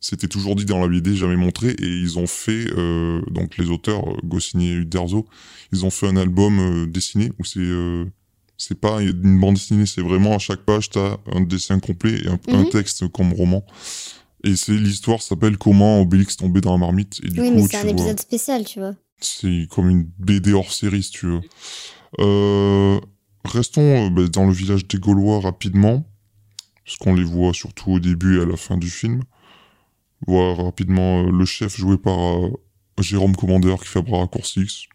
C'était 0.06 0.28
toujours 0.28 0.58
dit 0.58 0.66
dans 0.66 0.80
la 0.82 0.88
BD, 0.90 1.16
jamais 1.16 1.38
montré. 1.38 1.70
Et 1.70 1.88
ils 1.88 2.20
ont 2.20 2.28
fait, 2.28 2.68
euh, 2.78 3.22
donc 3.32 3.56
les 3.58 3.70
auteurs, 3.70 4.06
euh, 4.10 4.18
Goscinny 4.26 4.68
et 4.72 4.74
Uderzo, 4.74 5.26
ils 5.72 5.86
ont 5.86 5.90
fait 5.90 6.08
un 6.10 6.18
album 6.18 6.60
euh, 6.60 6.86
dessiné 6.86 7.32
où 7.40 7.46
c'est, 7.46 7.62
euh, 7.62 8.04
c'est 8.58 8.78
pas 8.78 9.02
une 9.02 9.40
bande 9.40 9.54
dessinée, 9.54 9.86
c'est 9.86 10.02
vraiment 10.02 10.36
à 10.36 10.40
chaque 10.40 10.64
page 10.66 10.90
t'as 10.90 11.16
un 11.32 11.40
dessin 11.40 11.80
complet 11.80 12.16
et 12.22 12.28
un, 12.28 12.38
un 12.50 12.64
Mhm. 12.64 12.70
texte 12.70 13.08
comme 13.14 13.32
roman. 13.32 13.66
Et 14.44 14.58
c'est 14.58 14.74
l'histoire 14.74 15.22
s'appelle 15.22 15.58
Comment 15.58 16.02
Obélix 16.02 16.36
tombait 16.36 16.60
dans 16.60 16.74
la 16.74 16.80
marmite. 16.80 17.22
Et 17.24 17.30
du 17.30 17.40
oui, 17.40 17.48
coup, 17.50 17.56
mais 17.56 17.68
c'est 17.70 17.78
un 17.78 17.84
vois- 17.84 17.92
épisode 17.92 18.20
spécial, 18.20 18.66
tu 18.66 18.80
vois. 18.80 18.96
c'est 19.22 19.68
comme 19.70 19.90
une 19.90 20.04
BD 20.20 20.52
hors 20.52 20.74
série, 20.74 21.02
si 21.04 21.12
tu 21.12 21.28
veux. 21.28 21.42
Euh, 22.20 23.00
restons 23.46 24.08
euh, 24.08 24.10
bah, 24.10 24.28
dans 24.28 24.46
le 24.46 24.52
village 24.54 24.86
des 24.86 24.98
Gaulois 24.98 25.40
rapidement, 25.40 26.06
parce 26.86 26.98
qu'on 26.98 27.14
les 27.16 27.24
voit 27.24 27.54
surtout 27.54 27.92
au 27.94 28.00
début 28.02 28.38
et 28.38 28.42
à 28.42 28.46
la 28.46 28.58
fin 28.58 28.78
du 28.78 28.90
film. 28.90 29.24
Voir 30.28 30.58
rapidement 30.58 31.24
euh, 31.26 31.32
le 31.32 31.46
chef 31.46 31.76
joué 31.78 31.98
par 31.98 32.18
euh, 32.38 32.52
Jérôme 33.00 33.36
Commandeur 33.36 33.80
qui 33.82 33.88
fait 33.90 34.02
bras 34.02 34.20
raccourcis. 34.20 34.88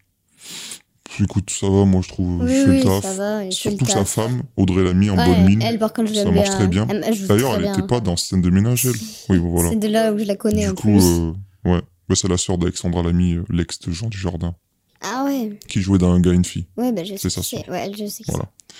écoute, 1.21 1.49
ça 1.49 1.69
va, 1.69 1.85
moi 1.85 2.01
je 2.03 2.09
trouve. 2.09 2.43
Oui, 2.43 2.51
il 2.51 2.63
fait 2.63 2.69
oui, 2.69 2.77
le 2.77 2.83
taf. 2.83 3.01
ça 3.03 3.13
va. 3.13 3.39
fait 3.39 3.45
le 3.45 3.51
Surtout 3.51 3.85
sa 3.85 3.93
taf. 3.99 4.09
femme, 4.09 4.43
Audrey 4.57 4.83
Lamy, 4.83 5.09
en 5.09 5.17
Ouais, 5.17 5.25
bonne 5.25 5.45
mine. 5.45 5.61
Elle, 5.61 5.77
par 5.79 5.91
contre, 5.93 6.09
je 6.09 6.15
Ça 6.15 6.31
marche 6.31 6.49
très 6.49 6.67
bien. 6.67 6.85
D'ailleurs, 6.85 7.55
elle 7.55 7.65
n'était 7.69 7.85
pas 7.87 7.99
dans 7.99 8.15
scène 8.15 8.41
de 8.41 8.49
ménage, 8.49 8.85
elle. 8.85 8.93
Oui, 9.29 9.37
voilà. 9.37 9.69
C'est 9.71 9.75
de 9.79 9.87
là 9.87 10.13
où 10.13 10.17
je 10.17 10.23
la 10.23 10.35
connais 10.35 10.63
Du 10.65 10.69
en 10.69 10.75
coup, 10.75 10.87
plus. 10.87 11.03
euh, 11.05 11.31
ouais. 11.65 11.81
Bah, 12.07 12.15
c'est 12.15 12.27
la 12.27 12.37
sœur 12.37 12.57
d'Alexandra 12.57 13.03
Lamy, 13.03 13.37
l'ex 13.49 13.79
de 13.79 13.91
Jean 13.91 14.07
Dujardin, 14.07 14.55
Ah 15.01 15.25
ouais. 15.25 15.59
qui 15.67 15.79
jouait 15.81 15.99
dans 15.99 16.11
Un 16.11 16.19
gars 16.21 16.31
et 16.31 16.35
une 16.35 16.45
fille. 16.45 16.65
Ouais, 16.77 16.91
bah 16.91 17.03
je 17.03 17.15
sais. 17.17 17.29
C'est 17.29 17.43
c'est. 17.43 17.69
Ouais, 17.69 17.91
je 17.95 18.05
sais 18.07 18.23
Voilà. 18.27 18.45
c'est. 18.67 18.75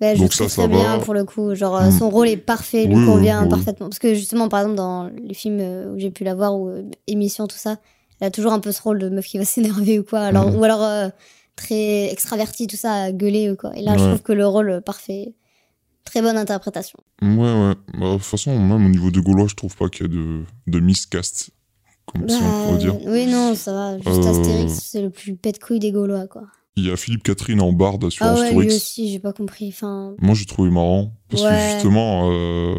Bah, 0.00 0.14
joue 0.14 0.22
Donc 0.22 0.30
très, 0.30 0.48
ça, 0.48 0.62
ça 0.62 0.66
bien 0.68 0.98
pour 1.00 1.12
le 1.14 1.24
coup. 1.24 1.54
Genre, 1.54 1.78
Mm. 1.82 1.90
son 1.98 2.08
rôle 2.10 2.28
est 2.28 2.36
parfait, 2.38 2.86
lui 2.86 2.96
Oui, 2.96 3.04
convient 3.06 3.42
oui. 3.44 3.48
parfaitement. 3.50 3.88
Parce 3.88 3.98
que 3.98 4.14
justement, 4.14 4.48
par 4.48 4.60
exemple, 4.60 4.76
dans 4.76 5.10
les 5.22 5.34
films 5.34 5.58
euh, 5.60 5.92
où 5.94 5.98
j'ai 5.98 6.10
pu 6.10 6.24
la 6.24 6.34
voir, 6.34 6.58
ou 6.58 6.68
euh, 6.68 6.82
émissions, 7.06 7.46
tout 7.46 7.56
ça, 7.58 7.76
elle 8.20 8.28
a 8.28 8.30
toujours 8.30 8.52
un 8.52 8.60
peu 8.60 8.72
ce 8.72 8.80
rôle 8.82 8.98
de 8.98 9.08
meuf 9.10 9.26
qui 9.26 9.36
va 9.38 9.44
s'énerver 9.84 9.98
ou 9.98 10.04
quoi. 10.04 10.20
Alors, 10.20 10.46
Mhm. 10.50 10.56
Ou 10.58 10.64
alors 10.64 10.82
euh, 10.82 11.08
très 11.56 12.10
extravertie, 12.10 12.66
tout 12.66 12.76
ça, 12.76 12.94
à 12.94 13.12
gueuler 13.12 13.50
ou 13.50 13.56
quoi. 13.56 13.76
Et 13.76 13.82
là, 13.82 13.96
je 13.98 14.04
trouve 14.04 14.22
que 14.22 14.32
le 14.32 14.46
rôle 14.46 14.80
parfait. 14.84 15.34
Très 16.04 16.22
bonne 16.22 16.38
interprétation. 16.38 16.98
Ouais, 17.20 17.28
ouais. 17.36 17.74
Bah, 17.98 18.06
de 18.06 18.12
toute 18.14 18.22
façon, 18.24 18.58
même 18.58 18.86
au 18.86 18.88
niveau 18.88 19.10
de 19.10 19.20
Gaulois, 19.20 19.46
je 19.48 19.54
trouve 19.54 19.76
pas 19.76 19.88
qu'il 19.90 20.06
y 20.06 20.08
a 20.10 20.12
de, 20.12 20.40
de 20.66 20.80
miscast, 20.80 21.50
comme 22.06 22.26
si 22.28 22.36
on 22.42 22.46
Bah, 22.46 22.54
pourrait 22.64 22.78
dire. 22.78 22.96
Oui, 23.06 23.26
non, 23.26 23.54
ça 23.54 23.72
va. 23.72 23.96
Juste 23.98 24.24
Euh, 24.24 24.30
Astérix, 24.30 24.72
c'est 24.82 25.02
le 25.02 25.10
plus 25.10 25.36
pète-couille 25.36 25.78
des 25.78 25.92
Gaulois, 25.92 26.26
quoi. 26.26 26.44
Il 26.76 26.86
y 26.86 26.90
a 26.90 26.96
Philippe 26.96 27.24
Catherine 27.24 27.60
en 27.60 27.72
barde 27.72 28.08
sur 28.10 28.24
Ah 28.24 28.34
ouais, 28.34 28.52
lui 28.54 28.66
aussi, 28.68 29.10
j'ai 29.10 29.18
pas 29.18 29.32
compris. 29.32 29.68
Enfin, 29.68 30.14
Moi, 30.20 30.34
j'ai 30.34 30.46
trouvé 30.46 30.70
marrant. 30.70 31.12
Parce 31.28 31.42
que 31.42 31.72
justement, 31.74 32.30
euh, 32.32 32.74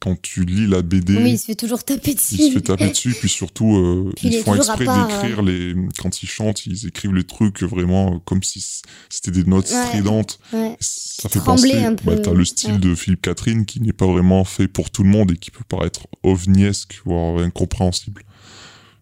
quand 0.00 0.20
tu 0.20 0.44
lis 0.44 0.66
la 0.66 0.82
BD, 0.82 1.16
oui, 1.16 1.32
il 1.32 1.38
se 1.38 1.46
fait 1.46 1.54
toujours 1.54 1.82
taper 1.84 2.14
dessus. 2.14 2.34
il 2.38 2.48
se 2.48 2.52
fait 2.54 2.60
taper 2.60 2.88
dessus. 2.90 3.14
Puis 3.18 3.28
surtout, 3.28 3.76
euh, 3.76 4.12
Puis 4.16 4.28
ils 4.28 4.42
font 4.42 4.54
exprès 4.54 4.84
d'écrire 4.86 5.42
les. 5.42 5.74
Quand 6.02 6.22
ils 6.22 6.28
chantent, 6.28 6.66
ils 6.66 6.86
écrivent 6.86 7.14
les 7.14 7.24
trucs 7.24 7.62
vraiment 7.62 8.14
euh, 8.14 8.18
comme 8.24 8.42
si 8.42 8.64
c'était 9.08 9.30
des 9.30 9.44
notes 9.44 9.70
Ouais. 9.70 9.86
stridentes. 9.86 10.38
Ouais. 10.52 10.76
Ça 10.80 11.28
fait 11.28 11.38
Trembler 11.38 11.72
penser. 11.72 11.84
un 11.84 11.94
peu, 11.94 12.04
Bah, 12.16 12.18
t'as 12.22 12.32
le 12.34 12.44
style 12.44 12.72
ouais. 12.74 12.78
de 12.78 12.94
Philippe 12.94 13.22
Catherine 13.22 13.66
qui 13.66 13.80
n'est 13.80 13.92
pas 13.92 14.06
vraiment 14.06 14.44
fait 14.44 14.68
pour 14.68 14.90
tout 14.90 15.02
le 15.04 15.08
monde 15.10 15.30
et 15.32 15.36
qui 15.36 15.50
peut 15.50 15.64
paraître 15.68 16.06
ovniesque, 16.22 17.00
voire 17.04 17.38
incompréhensible. 17.38 18.22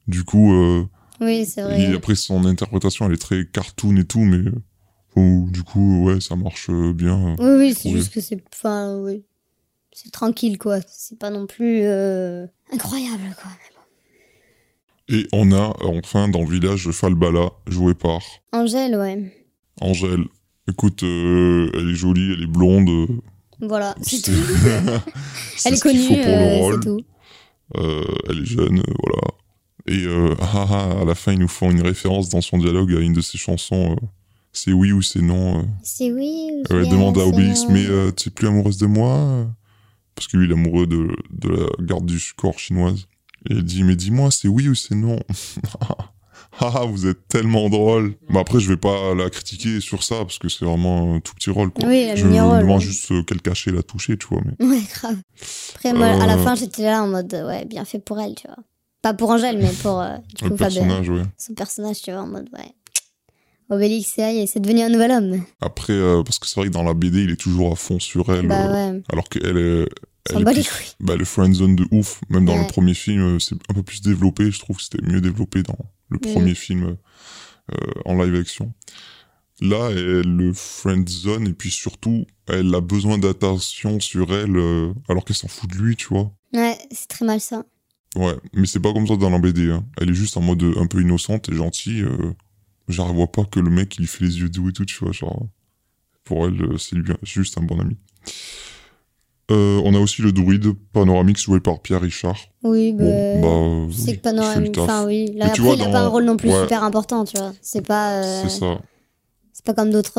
Du 0.08 0.24
coup, 0.24 0.52
euh, 0.54 0.86
Oui, 1.20 1.46
c'est 1.46 1.62
vrai. 1.62 1.80
et 1.80 1.94
après 1.94 2.14
son 2.14 2.44
interprétation, 2.44 3.06
elle 3.06 3.14
est 3.14 3.20
très 3.20 3.46
cartoon 3.46 3.96
et 3.96 4.04
tout, 4.04 4.20
mais 4.20 4.48
euh, 4.48 4.62
oh, 5.16 5.46
du 5.50 5.62
coup, 5.62 6.04
ouais, 6.04 6.20
ça 6.20 6.36
marche 6.36 6.68
euh, 6.70 6.92
bien. 6.92 7.36
Oui, 7.38 7.50
oui, 7.58 7.74
c'est 7.74 7.90
juste 7.90 8.12
que 8.12 8.20
c'est. 8.20 8.42
Enfin, 8.52 8.98
oui. 8.98 9.24
C'est 9.92 10.12
tranquille, 10.12 10.58
quoi. 10.58 10.78
C'est 10.86 11.18
pas 11.18 11.30
non 11.30 11.46
plus 11.46 11.80
euh, 11.82 12.46
incroyable, 12.70 13.34
quoi. 13.40 13.50
Et 15.08 15.26
on 15.32 15.52
a 15.52 15.74
enfin 15.84 16.28
dans 16.28 16.40
le 16.40 16.50
village 16.50 16.90
Falbala, 16.90 17.50
joué 17.68 17.94
par 17.94 18.20
Angèle, 18.52 18.96
ouais. 18.96 19.32
Angèle. 19.80 20.24
Écoute, 20.68 21.04
euh, 21.04 21.70
elle 21.74 21.90
est 21.90 21.94
jolie, 21.94 22.32
elle 22.32 22.42
est 22.42 22.48
blonde. 22.48 22.90
Voilà, 23.60 23.94
c'est 24.02 24.20
tout. 24.20 24.32
Elle 25.64 25.74
est 25.74 25.80
connue, 25.80 26.12
euh, 26.12 26.72
c'est 26.72 26.80
tout. 26.80 27.00
Euh, 27.76 28.04
elle 28.28 28.40
est 28.40 28.44
jeune, 28.44 28.82
voilà. 29.02 29.22
Et 29.88 30.04
euh, 30.04 30.34
ah, 30.40 30.66
ah, 30.70 31.00
à 31.02 31.04
la 31.04 31.14
fin, 31.14 31.32
ils 31.32 31.38
nous 31.38 31.48
font 31.48 31.70
une 31.70 31.82
référence 31.82 32.28
dans 32.28 32.40
son 32.40 32.58
dialogue 32.58 32.92
à 32.94 33.00
une 33.00 33.12
de 33.12 33.20
ses 33.20 33.38
chansons. 33.38 33.92
euh, 33.92 34.06
c'est 34.52 34.72
oui 34.72 34.90
ou 34.92 35.02
c'est 35.02 35.20
non. 35.22 35.60
euh. 35.60 35.62
C'est 35.82 36.10
oui 36.12 36.50
ou 36.52 36.62
elle 36.74 36.88
demande 36.88 37.18
à 37.18 37.26
Obélix, 37.26 37.64
non. 37.64 37.72
mais 37.72 37.86
euh, 37.86 38.10
tu 38.10 38.28
es 38.28 38.32
plus 38.32 38.48
amoureuse 38.48 38.78
de 38.78 38.86
moi 38.86 39.46
Parce 40.14 40.26
que 40.28 40.36
lui, 40.38 40.46
il 40.46 40.50
est 40.50 40.54
amoureux 40.54 40.86
de, 40.86 41.08
de 41.30 41.48
la 41.48 41.66
garde 41.84 42.06
du 42.06 42.20
corps 42.36 42.58
chinoise. 42.58 43.06
Et 43.48 43.52
elle 43.52 43.62
dit, 43.62 43.84
mais 43.84 43.94
dis-moi, 43.96 44.30
c'est 44.30 44.48
oui 44.48 44.68
ou 44.68 44.74
c'est 44.74 44.94
non 44.96 45.20
Ah, 46.58 46.84
vous 46.88 47.06
êtes 47.06 47.28
tellement 47.28 47.68
drôle. 47.68 48.14
Mais 48.30 48.38
après, 48.38 48.60
je 48.60 48.68
vais 48.70 48.78
pas 48.78 49.14
la 49.14 49.28
critiquer 49.28 49.80
sur 49.80 50.02
ça, 50.02 50.16
parce 50.20 50.38
que 50.38 50.48
c'est 50.48 50.64
vraiment 50.64 51.14
un 51.16 51.20
tout 51.20 51.34
petit 51.34 51.50
rôle, 51.50 51.70
quoi. 51.70 51.86
Oui, 51.86 52.06
elle 52.10 52.16
je 52.16 52.26
demande 52.26 52.64
ouais. 52.64 52.80
juste 52.80 53.10
euh, 53.12 53.22
quel 53.26 53.42
cachet 53.42 53.72
la 53.72 53.82
toucher, 53.82 54.16
tu 54.16 54.26
vois. 54.28 54.40
Mais... 54.58 54.66
Ouais, 54.66 54.80
grave. 54.94 55.16
Après, 55.74 55.92
moi, 55.92 56.06
à 56.06 56.26
la 56.26 56.38
fin, 56.38 56.54
j'étais 56.54 56.84
là 56.84 57.02
en 57.02 57.08
mode, 57.08 57.32
ouais, 57.46 57.66
bien 57.66 57.84
fait 57.84 57.98
pour 57.98 58.18
elle, 58.20 58.34
tu 58.34 58.46
vois. 58.46 58.56
Pas 59.06 59.14
pour 59.14 59.30
Angèle, 59.30 59.58
mais 59.58 59.70
pour 59.82 60.00
euh, 60.00 60.16
du 60.34 60.42
Le 60.42 60.50
coup, 60.50 60.56
Fabien. 60.56 60.80
personnage, 60.80 61.08
ouais. 61.10 61.22
Son 61.38 61.54
personnage, 61.54 62.02
tu 62.02 62.10
vois, 62.10 62.22
en 62.22 62.26
mode, 62.26 62.48
ouais. 62.54 62.72
Obélix, 63.70 64.18
est, 64.18 64.46
c'est 64.48 64.58
devenu 64.58 64.80
un 64.80 64.88
nouvel 64.88 65.12
homme. 65.12 65.44
Après, 65.60 65.92
euh, 65.92 66.24
parce 66.24 66.40
que 66.40 66.48
c'est 66.48 66.58
vrai 66.58 66.68
que 66.68 66.72
dans 66.74 66.82
la 66.82 66.92
BD, 66.92 67.22
il 67.22 67.30
est 67.30 67.36
toujours 67.36 67.70
à 67.70 67.76
fond 67.76 68.00
sur 68.00 68.28
elle, 68.34 68.48
Bah 68.48 68.66
euh, 68.68 68.94
ouais, 68.94 69.02
alors 69.12 69.28
qu'elle 69.28 69.58
est... 69.58 69.88
Elle 70.34 70.40
est 70.42 70.44
plus- 70.44 70.96
bah, 70.98 71.14
le 71.14 71.24
friendzone 71.24 71.76
de 71.76 71.86
ouf, 71.92 72.20
même 72.30 72.46
dans 72.46 72.54
Ouais. 72.54 72.62
le 72.62 72.66
premier 72.66 72.94
film, 72.94 73.38
c'est 73.38 73.54
un 73.68 73.74
peu 73.74 73.84
plus 73.84 74.00
développé. 74.02 74.50
Je 74.50 74.58
trouve 74.58 74.78
que 74.78 74.82
c'était 74.82 75.06
mieux 75.06 75.20
développé 75.20 75.62
dans 75.62 75.78
le 76.08 76.18
premier 76.18 76.56
film 76.56 76.96
en 78.06 78.14
live 78.20 78.34
action. 78.40 78.72
Là, 79.60 79.90
elle 79.92 80.22
le 80.36 80.52
friendzone 80.52 81.46
et 81.46 81.52
puis 81.52 81.70
surtout, 81.70 82.24
elle 82.48 82.74
a 82.74 82.80
besoin 82.80 83.18
d'attention 83.18 84.00
sur 84.00 84.34
elle 84.34 84.56
alors 85.08 85.24
qu'elle 85.24 85.36
s'en 85.36 85.46
fout 85.46 85.70
de 85.70 85.76
lui, 85.76 85.94
tu 85.94 86.08
vois. 86.08 86.32
Ouais, 86.52 86.76
c'est 86.90 87.06
très 87.06 87.24
mal 87.24 87.40
ça. 87.40 87.64
Ouais, 88.16 88.34
mais 88.54 88.66
c'est 88.66 88.80
pas 88.80 88.92
comme 88.92 89.06
ça 89.06 89.16
dans 89.16 89.30
la 89.30 89.38
BD. 89.38 89.70
Hein. 89.70 89.84
Elle 90.00 90.10
est 90.10 90.14
juste 90.14 90.36
en 90.36 90.40
mode 90.40 90.62
euh, 90.62 90.74
un 90.80 90.86
peu 90.86 91.00
innocente 91.02 91.48
et 91.50 91.54
gentille. 91.54 92.02
Euh, 92.02 92.32
genre, 92.88 93.08
elle 93.10 93.16
voit 93.16 93.30
pas 93.30 93.44
que 93.44 93.60
le 93.60 93.70
mec, 93.70 93.96
il 93.96 94.00
lui 94.02 94.06
fait 94.08 94.24
les 94.24 94.38
yeux 94.40 94.48
doux 94.48 94.70
et 94.70 94.72
tout, 94.72 94.84
tu 94.84 94.96
vois. 95.02 95.12
Genre, 95.12 95.46
pour 96.24 96.46
elle, 96.46 96.60
euh, 96.62 96.78
c'est 96.78 96.96
juste 97.24 97.58
un 97.58 97.62
bon 97.62 97.78
ami. 97.80 97.96
Euh, 99.52 99.80
on 99.84 99.94
a 99.94 100.00
aussi 100.00 100.22
le 100.22 100.32
druide 100.32 100.72
panoramique 100.92 101.38
joué 101.40 101.60
par 101.60 101.80
Pierre 101.80 102.00
Richard. 102.00 102.36
Oui, 102.64 102.92
bah. 102.92 103.04
Bon, 103.40 103.86
bah, 103.86 103.92
c'est 103.96 104.10
oui, 104.12 104.16
que 104.16 104.70
taf. 104.70 104.78
Enfin, 104.84 105.04
oui. 105.06 105.30
Là, 105.36 105.46
après, 105.46 105.62
vois, 105.62 105.74
il 105.74 105.82
a 105.82 105.84
dans- 105.84 105.92
pas 105.92 106.00
un 106.00 106.08
rôle 106.08 106.24
non 106.24 106.36
plus 106.36 106.50
ouais. 106.50 106.62
super 106.62 106.82
important, 106.82 107.24
tu 107.24 107.36
vois. 107.38 107.52
C'est 107.62 107.86
pas. 107.86 108.22
euh, 108.22 108.42
C'est 108.42 108.58
ça. 108.60 108.80
C'est 109.52 109.64
pas 109.64 109.74
comme 109.74 109.90
d'autres. 109.90 110.18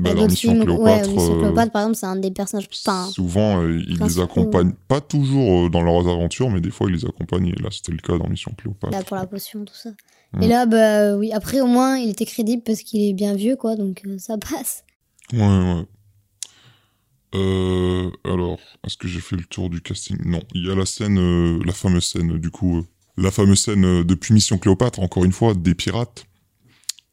Euh, 0.00 0.02
Bah, 0.02 0.14
dans 0.14 0.26
Mission 0.26 0.52
films. 0.52 0.64
Cléopâtre, 0.64 1.08
ouais, 1.08 1.14
Mission 1.14 1.34
euh, 1.34 1.40
Cléopâtre, 1.40 1.72
par 1.72 1.82
exemple, 1.82 1.96
c'est 1.96 2.06
un 2.06 2.16
des 2.16 2.30
personnages. 2.30 2.68
Souvent, 3.12 3.62
euh, 3.62 3.82
ils 3.88 3.98
les 3.98 4.20
accompagnent, 4.20 4.72
pas 4.88 5.00
toujours 5.00 5.66
euh, 5.66 5.70
dans 5.70 5.82
leurs 5.82 6.08
aventures, 6.08 6.50
mais 6.50 6.60
des 6.60 6.70
fois, 6.70 6.88
ils 6.88 6.94
les 6.94 7.04
accompagnent. 7.04 7.48
Et 7.48 7.62
là, 7.62 7.68
c'était 7.70 7.92
le 7.92 7.98
cas 7.98 8.16
dans 8.18 8.28
Mission 8.28 8.52
Cléopâtre. 8.56 8.92
là, 8.92 9.02
pour 9.02 9.16
la 9.16 9.26
potion, 9.26 9.64
tout 9.64 9.74
ça. 9.74 9.90
Mm. 10.32 10.42
Et 10.42 10.48
là, 10.48 10.66
bah 10.66 11.16
oui. 11.16 11.32
Après, 11.32 11.60
au 11.60 11.66
moins, 11.66 11.98
il 11.98 12.10
était 12.10 12.24
crédible 12.24 12.62
parce 12.62 12.82
qu'il 12.82 13.02
est 13.02 13.12
bien 13.12 13.34
vieux, 13.34 13.56
quoi. 13.56 13.76
Donc, 13.76 14.02
euh, 14.06 14.18
ça 14.18 14.38
passe. 14.38 14.84
Ouais, 15.32 15.40
ouais. 15.40 15.86
Euh, 17.34 18.10
alors, 18.24 18.58
est-ce 18.84 18.96
que 18.96 19.08
j'ai 19.08 19.20
fait 19.20 19.36
le 19.36 19.44
tour 19.44 19.70
du 19.70 19.80
casting? 19.80 20.18
Non, 20.24 20.42
il 20.54 20.66
y 20.66 20.70
a 20.70 20.74
la 20.74 20.84
scène, 20.84 21.18
euh, 21.18 21.60
la 21.64 21.72
fameuse 21.72 22.04
scène, 22.04 22.38
du 22.38 22.50
coup, 22.50 22.78
euh, 22.78 22.82
la 23.16 23.30
fameuse 23.30 23.60
scène 23.60 23.84
euh, 23.84 24.04
depuis 24.04 24.34
Mission 24.34 24.58
Cléopâtre, 24.58 25.00
encore 25.00 25.24
une 25.24 25.32
fois, 25.32 25.54
des 25.54 25.74
pirates. 25.74 26.26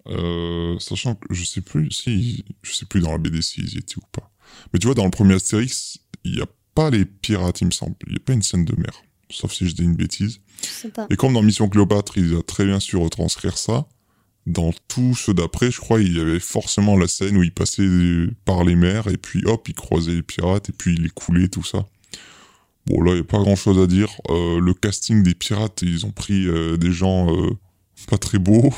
Euh, 0.08 0.80
sachant 0.80 1.16
que 1.16 1.34
je 1.34 1.44
sais 1.44 1.62
plus 1.62 1.92
si, 1.92 2.46
je 2.64 2.74
sais 2.74 2.86
plus 2.86 3.02
dans 3.02 3.12
la 3.12 3.18
BD 3.18 3.42
s'ils 3.42 3.74
y 3.74 3.78
étaient 3.78 3.98
ou 3.98 4.06
pas. 4.12 4.32
Mais 4.74 4.80
tu 4.80 4.88
vois, 4.88 4.96
dans 4.96 5.06
le 5.06 5.12
premier 5.12 5.36
Astérix, 5.36 6.00
il 6.24 6.36
n'y 6.36 6.42
a 6.42 6.48
pas 6.74 6.90
les 6.90 7.06
pirates, 7.06 7.62
il 7.62 7.68
me 7.68 7.72
semble. 7.72 7.96
Il 8.08 8.14
n'y 8.14 8.18
a 8.18 8.22
pas 8.22 8.34
une 8.34 8.42
scène 8.42 8.66
de 8.66 8.76
mer. 8.76 9.04
Sauf 9.30 9.54
si 9.54 9.68
je 9.68 9.76
dis 9.76 9.84
une 9.84 9.96
bêtise. 9.96 10.40
Pas. 10.94 11.08
Et 11.10 11.16
comme 11.16 11.34
dans 11.34 11.44
Mission 11.44 11.70
Cléopâtre, 11.70 12.18
il 12.18 12.36
a 12.36 12.42
très 12.42 12.66
bien 12.66 12.80
su 12.80 12.98
retranscrire 12.98 13.58
ça, 13.58 13.88
dans 14.48 14.74
tous 14.88 15.16
ceux 15.16 15.34
d'après, 15.34 15.70
je 15.70 15.80
crois, 15.80 16.02
il 16.02 16.18
y 16.18 16.20
avait 16.20 16.40
forcément 16.40 16.98
la 16.98 17.08
scène 17.08 17.38
où 17.38 17.44
il 17.44 17.54
passait 17.54 17.88
par 18.46 18.64
les 18.64 18.76
mers, 18.76 19.08
et 19.08 19.18
puis 19.18 19.44
hop, 19.46 19.68
il 19.70 19.76
croisait 19.76 20.16
les 20.16 20.24
pirates, 20.24 20.70
et 20.70 20.74
puis 20.74 20.96
il 20.96 21.04
les 21.04 21.10
coulait, 21.10 21.48
tout 21.48 21.64
ça. 21.64 21.86
Bon, 22.88 23.02
là, 23.02 23.12
il 23.12 23.16
n'y 23.16 23.22
a 23.22 23.26
pas 23.26 23.38
grand-chose 23.40 23.80
à 23.80 23.86
dire. 23.86 24.10
Euh, 24.30 24.60
le 24.60 24.74
casting 24.74 25.22
des 25.22 25.36
pirates, 25.36 25.82
ils 25.84 26.06
ont 26.06 26.12
pris 26.12 26.48
euh, 26.48 26.78
des 26.78 26.92
gens 26.92 27.32
euh, 27.32 27.52
pas 28.08 28.18
très 28.18 28.40
beaux, 28.40 28.74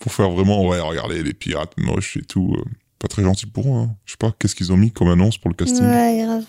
pour 0.00 0.12
faire 0.12 0.30
vraiment, 0.30 0.66
ouais, 0.66 0.80
regardez, 0.80 1.22
les 1.22 1.34
pirates 1.34 1.74
moches 1.78 2.16
et 2.16 2.22
tout. 2.22 2.54
euh, 2.58 2.64
pas 2.98 3.08
très 3.08 3.22
gentil 3.22 3.46
pour 3.46 3.66
eux. 3.66 3.78
Hein. 3.80 3.96
Je 4.04 4.12
sais 4.12 4.16
pas, 4.18 4.32
qu'est-ce 4.38 4.54
qu'ils 4.54 4.72
ont 4.72 4.76
mis 4.76 4.90
comme 4.92 5.08
annonce 5.08 5.38
pour 5.38 5.48
le 5.50 5.54
casting 5.56 5.86
Ouais, 5.86 6.22
grave. 6.24 6.44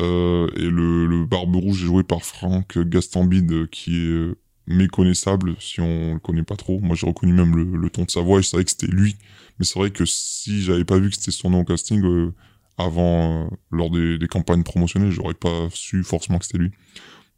euh, 0.00 0.48
et 0.56 0.68
le, 0.70 1.06
le 1.06 1.24
Barbe 1.26 1.56
Rouge 1.56 1.82
est 1.82 1.86
joué 1.86 2.02
par 2.04 2.22
Franck 2.22 2.78
Gastambide, 2.78 3.50
euh, 3.52 3.66
qui 3.70 3.96
est 3.96 4.08
euh, 4.08 4.38
méconnaissable 4.66 5.54
si 5.58 5.80
on 5.80 6.14
le 6.14 6.20
connaît 6.20 6.44
pas 6.44 6.56
trop. 6.56 6.78
Moi, 6.80 6.94
j'ai 6.96 7.06
reconnu 7.06 7.32
même 7.32 7.56
le, 7.56 7.64
le 7.76 7.90
ton 7.90 8.04
de 8.04 8.10
sa 8.10 8.20
voix 8.20 8.38
et 8.38 8.42
je 8.42 8.48
savais 8.48 8.64
que 8.64 8.70
c'était 8.70 8.86
lui. 8.86 9.16
Mais 9.58 9.64
c'est 9.64 9.78
vrai 9.78 9.90
que 9.90 10.04
si 10.04 10.62
j'avais 10.62 10.84
pas 10.84 10.98
vu 10.98 11.10
que 11.10 11.16
c'était 11.16 11.30
son 11.32 11.50
nom 11.50 11.60
au 11.60 11.64
casting 11.64 12.02
euh, 12.04 12.32
avant, 12.78 13.46
euh, 13.46 13.48
lors 13.70 13.90
des, 13.90 14.18
des 14.18 14.28
campagnes 14.28 14.62
promotionnelles, 14.62 15.10
j'aurais 15.10 15.34
pas 15.34 15.68
su 15.72 16.04
forcément 16.04 16.38
que 16.38 16.46
c'était 16.46 16.58
lui. 16.58 16.70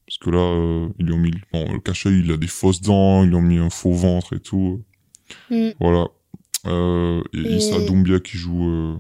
Parce 0.07 0.19
que 0.19 0.29
là, 0.31 0.39
euh, 0.39 0.89
ils 0.99 1.07
lui 1.07 1.15
ont 1.15 1.19
mis 1.19 1.33
bon, 1.53 1.73
le 1.73 1.81
cachet, 1.81 2.11
il 2.11 2.31
a 2.31 2.37
des 2.37 2.47
fausses 2.47 2.83
dents, 2.83 3.25
ils 3.25 3.31
lui 3.31 3.37
ont 3.37 3.41
mis 3.43 3.57
un 3.59 3.71
faux 3.71 3.93
ventre 3.95 4.35
et 4.37 4.41
tout. 4.41 4.83
Mm. 5.51 5.71
Voilà. 5.81 6.07
Euh, 6.67 7.23
et, 7.33 7.39
Et- 7.39 7.57
Issa 7.57 7.79
Doumbia 7.81 8.21
qui 8.21 8.37
joue 8.37 8.69
euh, 8.69 8.97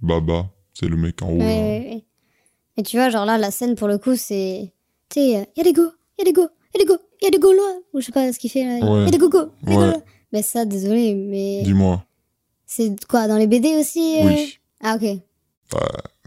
Baba, 0.00 0.48
c'est 0.74 0.88
le 0.88 0.96
mec 0.96 1.20
en 1.22 1.28
haut. 1.30 1.38
Ouais, 1.38 1.90
là. 1.94 2.00
Et 2.78 2.82
tu 2.82 2.96
vois, 2.96 3.10
genre 3.10 3.26
là, 3.26 3.36
la 3.38 3.50
scène, 3.50 3.74
pour 3.74 3.88
le 3.88 3.98
coup, 3.98 4.16
c'est. 4.16 4.72
Tu 5.10 5.20
sais, 5.20 5.26
il 5.54 5.58
y 5.58 5.60
a 5.60 5.64
des 5.64 5.72
go, 5.74 5.82
il 6.18 6.20
y 6.20 6.22
a 6.22 6.24
des 6.24 6.32
go, 6.32 6.48
il 6.74 6.78
y 6.78 6.80
a 6.80 6.84
des 6.84 6.88
go, 6.88 6.96
il 7.20 7.24
y 7.24 7.28
a 7.28 7.30
des 7.30 7.38
gaulois. 7.38 7.80
Ou 7.92 8.00
je 8.00 8.06
sais 8.06 8.12
pas 8.12 8.32
ce 8.32 8.38
qu'il 8.38 8.50
fait 8.50 8.64
là. 8.64 8.78
Il 8.78 8.84
Ouais. 8.84 9.04
y 9.04 9.08
a 9.08 9.10
des 9.10 9.18
des 9.18 9.24
Ouais. 9.24 9.30
gaulois. 9.64 10.02
Mais 10.32 10.40
ça, 10.42 10.64
désolé, 10.64 11.14
mais. 11.14 11.62
Dis-moi. 11.62 12.02
C'est 12.64 13.04
quoi, 13.06 13.28
dans 13.28 13.36
les 13.36 13.46
BD 13.46 13.76
aussi 13.76 14.16
euh 14.20 14.24
Oui. 14.24 14.58
Ah, 14.82 14.96
ok. 15.00 15.18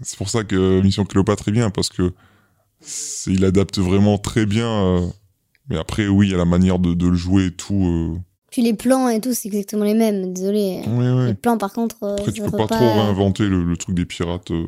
C'est 0.04 0.18
pour 0.18 0.30
ça 0.30 0.44
que 0.44 0.82
Mission 0.82 1.06
Cléopâtre 1.06 1.48
est 1.48 1.52
bien, 1.52 1.70
parce 1.72 1.90
que 1.90 2.14
il 3.28 3.44
adapte 3.46 3.80
vraiment 3.80 4.18
très 4.20 4.46
bien. 4.46 4.68
euh, 4.70 5.08
mais 5.70 5.78
après, 5.78 6.08
oui, 6.08 6.28
il 6.28 6.32
y 6.32 6.36
a 6.36 6.38
la 6.38 6.46
manière 6.46 6.78
de, 6.78 6.94
de 6.94 7.08
le 7.08 7.16
jouer 7.16 7.48
et 7.48 7.52
tout. 7.52 8.20
Euh, 8.60 8.62
Puis 8.62 8.62
les 8.64 8.74
plans 8.74 9.10
et 9.10 9.20
tout, 9.22 9.34
c'est 9.34 9.48
exactement 9.48 9.84
les 9.86 9.94
mêmes. 9.94 10.34
Désolé. 10.34 10.82
Ouais, 10.88 11.12
ouais. 11.12 11.28
Les 11.28 11.34
plans, 11.34 11.58
par 11.58 11.74
contre, 11.74 11.98
euh, 12.04 12.16
Après, 12.18 12.32
tu 12.32 12.42
peux 12.42 12.52
pas, 12.52 12.68
trop 12.68 12.78
réinventer 12.94 13.48
le, 13.48 13.64
le 13.64 13.78
truc 13.78 13.96
des 13.96 14.06
pirates 14.06 14.52
euh, 14.52 14.68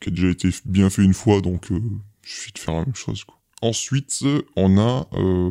qui 0.00 0.08
a 0.10 0.12
déjà 0.12 0.28
été 0.28 0.50
bien 0.64 0.90
fait 0.90 1.02
une 1.02 1.14
fois, 1.14 1.40
donc 1.40 1.70
euh, 1.72 1.80
il 2.24 2.28
suffit 2.28 2.52
de 2.52 2.58
faire 2.58 2.74
la 2.74 2.84
même 2.84 2.94
chose. 2.94 3.24
Quoi. 3.24 3.36
Ensuite, 3.62 4.20
euh, 4.24 4.42
on 4.56 4.76
a 4.78 5.08
euh, 5.14 5.50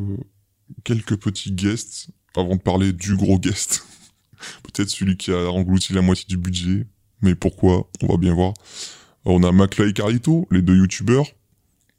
quelques 0.83 1.17
petits 1.17 1.51
guests 1.51 2.07
avant 2.35 2.55
de 2.55 2.61
parler 2.61 2.93
du 2.93 3.15
gros 3.15 3.39
guest. 3.39 3.85
Peut-être 4.63 4.89
celui 4.89 5.17
qui 5.17 5.31
a 5.31 5.49
englouti 5.49 5.93
la 5.93 6.01
moitié 6.01 6.25
du 6.27 6.37
budget, 6.37 6.85
mais 7.21 7.33
pourquoi 7.35 7.89
On 8.01 8.07
va 8.07 8.17
bien 8.17 8.33
voir. 8.33 8.53
On 9.25 9.41
a 9.43 9.51
Maclay 9.51 9.89
et 9.89 9.93
Carlito, 9.93 10.47
les 10.51 10.61
deux 10.61 10.75
youtubeurs, 10.75 11.27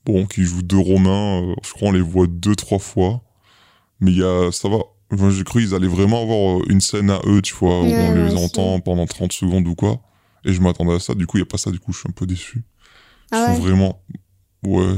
bon, 0.05 0.27
qui 0.27 0.45
jouent 0.45 0.63
deux 0.63 0.79
Romains. 0.79 1.43
euh, 1.43 1.55
je 1.65 1.71
crois 1.73 1.89
on 1.89 1.93
les 1.93 2.01
voit 2.03 2.27
deux 2.27 2.55
trois 2.55 2.79
fois, 2.79 3.23
mais 4.01 4.13
il 4.13 4.19
y 4.19 4.23
a, 4.23 4.53
ça 4.53 4.69
va. 4.69 4.79
Moi, 5.11 5.31
j'ai 5.31 5.45
cru 5.45 5.61
qu'ils 5.63 5.75
allaient 5.75 5.87
vraiment 5.87 6.23
avoir 6.23 6.61
euh, 6.61 6.65
une 6.69 6.81
scène 6.81 7.11
à 7.11 7.21
eux, 7.27 7.41
tu 7.43 7.55
vois, 7.55 7.81
où 7.83 7.85
Ouais, 7.87 7.97
on 7.99 8.13
les 8.13 8.35
entend 8.37 8.81
pendant 8.81 9.07
30 9.07 9.33
secondes 9.33 9.67
ou 9.69 9.75
quoi. 9.75 10.01
Et 10.45 10.53
je 10.53 10.61
m'attendais 10.61 10.95
à 10.95 10.99
ça, 11.01 11.15
du 11.15 11.27
coup, 11.27 11.37
il 11.39 11.41
n'y 11.41 11.47
a 11.47 11.51
pas 11.51 11.59
ça, 11.59 11.71
du 11.71 11.79
coup, 11.79 11.93
je 11.93 12.01
suis 12.01 12.09
un 12.09 12.13
peu 12.13 12.27
déçu. 12.27 12.65
Ah 13.31 13.37
Ils 13.37 13.51
ouais. 13.51 13.55
sont 13.57 13.61
vraiment, 13.63 14.03
ouais, 14.65 14.97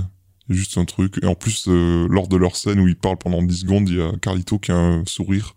juste 0.49 0.79
un 0.79 0.85
truc. 0.85 1.19
Et 1.23 1.27
en 1.27 1.35
plus, 1.35 1.67
euh, 1.69 2.07
lors 2.11 2.29
de 2.29 2.37
leur 2.37 2.57
scène 2.57 2.81
où 2.81 2.89
ils 2.89 2.97
parlent 2.97 3.19
pendant 3.19 3.43
10 3.43 3.59
secondes, 3.61 3.89
il 3.89 3.97
y 3.99 4.03
a 4.03 4.13
Carlito 4.23 4.59
qui 4.59 4.73
a 4.73 4.77
un 4.77 5.05
sourire, 5.07 5.55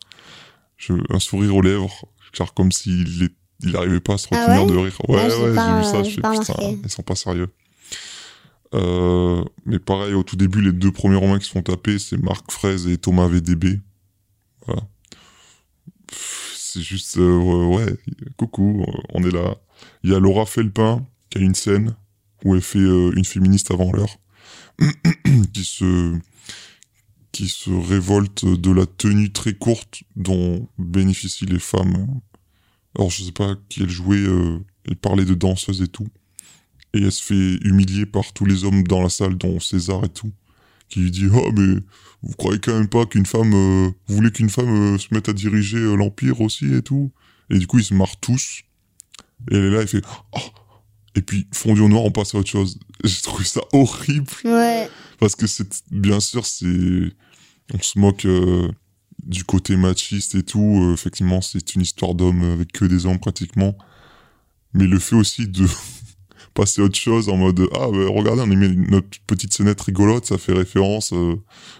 je- 0.78 0.93
un 1.10 1.20
sourire 1.20 1.56
aux 1.56 1.62
lèvres, 1.62 2.06
genre 2.34 2.54
comme 2.54 2.72
s'il 2.72 3.24
est- 3.24 3.34
il 3.64 3.72
n'arrivait 3.72 4.00
pas 4.00 4.14
à 4.14 4.18
se 4.18 4.28
Ah 4.32 4.36
retenir 4.45 4.66
ouais? 4.66 4.72
de 4.72 4.78
rire. 4.78 4.97
Ouais, 5.10 5.20
Ah, 5.22 5.28
ouais, 5.28 5.54
j'ai 5.60 5.74
vu 5.76 5.84
ça, 5.84 6.04
je 6.04 6.10
j'ai 6.10 6.16
fais 6.16 6.22
putain, 6.22 6.54
remarqué. 6.54 6.80
ils 6.84 6.89
sont 6.89 7.02
pas 7.04 7.16
sérieux. 7.16 7.50
Euh, 8.76 9.43
mais 9.66 9.80
pareil, 9.80 10.14
au 10.14 10.24
tout 10.24 10.36
début, 10.36 10.62
les 10.62 10.72
deux 10.72 10.91
premiers 10.91 11.16
romans 11.16 11.39
qui 11.39 11.45
se 11.45 11.52
font 11.52 11.64
taper, 11.64 11.97
c'est 11.97 12.22
Marc 12.22 12.52
Fraise 12.52 12.88
et 12.88 12.97
Thomas 12.97 13.28
VDB. 13.28 13.80
C'est 16.11 16.82
juste, 16.82 17.17
euh, 17.17 17.65
ouais, 17.65 17.97
coucou, 18.38 18.86
euh, 18.88 19.01
on 19.13 19.24
est 19.24 19.32
là. 19.32 19.57
Il 20.03 20.11
y 20.11 20.15
a 20.15 20.20
Laura 20.20 20.45
Felpin 20.45 21.05
qui 21.30 21.39
a 21.39 21.41
une 21.41 21.55
scène 21.55 21.95
où 22.43 22.55
elle 22.55 22.61
fait 22.61 22.80
euh, 22.80 23.11
une 23.15 23.26
féministe 23.26 23.72
avant 23.72 23.91
l'heure, 23.91 24.17
qui 25.53 25.63
se 25.63 26.17
qui 27.32 27.47
se 27.47 27.70
révolte 27.70 28.43
de 28.45 28.72
la 28.72 28.86
tenue 28.86 29.32
très 29.32 29.53
courte 29.53 30.03
dont 30.15 30.67
bénéficient 30.78 31.45
les 31.45 31.59
femmes. 31.59 32.20
Alors 32.97 33.11
je 33.11 33.24
sais 33.24 33.32
pas 33.32 33.55
qui 33.70 33.84
elle 33.84 33.89
jouait, 33.89 34.17
euh, 34.17 34.59
elle 34.86 34.95
parlait 34.95 35.26
de 35.26 35.36
danseuse 35.36 35.82
et 35.82 35.88
tout, 35.88 36.07
et 36.93 37.03
elle 37.03 37.11
se 37.11 37.24
fait 37.24 37.67
humilier 37.67 38.05
par 38.05 38.34
tous 38.34 38.45
les 38.45 38.63
hommes 38.63 38.84
dans 38.84 39.01
la 39.01 39.09
salle, 39.09 39.38
dont 39.38 39.59
César 39.59 40.03
et 40.03 40.09
tout, 40.09 40.32
qui 40.90 41.00
lui 41.02 41.12
dit 41.12 41.28
oh 41.32 41.52
mais 41.56 41.80
vous 42.22 42.34
croyez 42.36 42.60
quand 42.60 42.74
même 42.74 42.90
pas 42.90 43.06
qu'une 43.06 43.26
femme, 43.26 43.54
euh, 43.54 43.90
vous 44.08 44.16
voulez 44.16 44.32
qu'une 44.32 44.50
femme 44.50 44.96
euh, 44.96 44.98
se 44.98 45.08
mette 45.12 45.30
à 45.30 45.34
diriger 45.34 45.78
euh, 45.78 45.96
l'empire 45.96 46.42
aussi 46.42 46.74
et 46.74 46.82
tout, 46.82 47.12
et 47.50 47.58
du 47.58 47.68
coup 47.68 47.80
ils 47.80 47.86
se 47.86 47.94
marrent 47.94 48.20
tous, 48.20 48.64
et 49.52 49.56
elle 49.56 49.66
est 49.66 49.70
là, 49.70 49.82
elle 49.82 49.88
fait 49.88 50.04
oh 50.34 50.40
et 51.16 51.22
puis 51.22 51.48
fondu 51.52 51.82
au 51.82 51.90
noir, 51.90 52.04
on 52.04 52.12
passe 52.12 52.36
à 52.36 52.38
autre 52.38 52.50
chose. 52.50 52.80
J'ai 53.04 53.22
trouvé 53.22 53.44
ça 53.44 53.62
horrible. 53.74 54.28
Ouais. 54.46 54.90
parce 55.20 55.36
que 55.36 55.48
c'est 55.48 55.84
bien 55.92 56.20
sûr 56.20 56.46
c'est 56.46 57.12
on 57.74 57.82
se 57.82 57.98
moque 57.98 58.26
euh, 58.26 58.70
du 59.24 59.44
côté 59.44 59.76
machiste 59.76 60.36
et 60.36 60.44
tout. 60.44 60.92
Effectivement 60.94 61.42
c'est 61.42 61.76
une 61.76 61.82
histoire 61.82 62.16
d'hommes 62.16 62.44
avec 62.44 62.72
que 62.72 62.86
des 62.86 63.06
hommes 63.06 63.20
pratiquement. 63.20 63.78
Mais 64.74 64.86
le 64.86 65.00
fait 65.00 65.16
aussi 65.16 65.48
de 65.48 65.66
passer 66.60 66.82
à 66.82 66.86
autre 66.86 66.95
chose 66.97 67.30
en 67.30 67.38
mode 67.38 67.62
ah 67.74 67.88
bah, 67.91 67.97
regardez 68.14 68.41
on 68.41 68.51
a 68.51 68.55
mis 68.55 68.76
notre 68.89 69.07
petite 69.28 69.53
scénette 69.53 69.80
rigolote 69.82 70.26
ça 70.26 70.38
fait 70.38 70.53
référence 70.53 71.14
euh, 71.14 71.36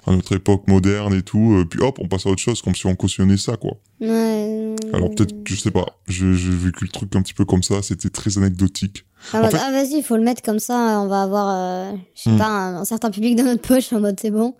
à 0.08 0.12
notre 0.12 0.36
époque 0.36 0.68
moderne 0.68 1.14
et 1.14 1.22
tout 1.22 1.54
euh, 1.58 1.66
puis 1.66 1.80
hop 1.82 1.98
on 2.02 2.08
passe 2.08 2.26
à 2.26 2.30
autre 2.30 2.42
chose 2.42 2.62
comme 2.62 2.76
si 2.76 2.86
on 2.86 2.96
cautionnait 2.96 3.38
ça 3.38 3.58
quoi 3.58 3.74
Ouais. 4.02 4.76
alors 4.94 5.10
peut-être 5.14 5.36
je 5.46 5.56
sais 5.56 5.72
pas 5.72 5.86
je- 6.08 6.34
j'ai 6.34 6.50
vécu 6.50 6.86
le 6.86 6.90
truc 6.92 7.14
un 7.16 7.22
petit 7.22 7.34
peu 7.34 7.44
comme 7.46 7.64
ça 7.64 7.82
c'était 7.82 8.10
très 8.10 8.38
anecdotique 8.38 9.06
Ah, 9.34 9.40
En 9.40 9.42
bah, 9.42 9.50
fait- 9.50 9.58
ah, 9.62 9.72
vas-y, 9.72 9.98
il 9.98 10.04
faut 10.04 10.16
le 10.16 10.24
mettre 10.24 10.42
comme 10.42 10.60
ça, 10.60 11.02
on 11.02 11.08
va 11.08 11.24
avoir, 11.24 11.48
euh, 11.50 11.92
je 12.16 12.22
sais 12.22 12.30
Hmm. 12.30 12.38
pas, 12.38 12.48
un, 12.48 12.76
un 12.78 12.86
certain 12.86 13.12
public 13.12 13.36
dans 13.36 13.44
notre 13.44 13.62
poche 13.68 13.92
en 13.92 14.00
mode 14.00 14.18
c'est 14.18 14.32
bon. 14.32 14.56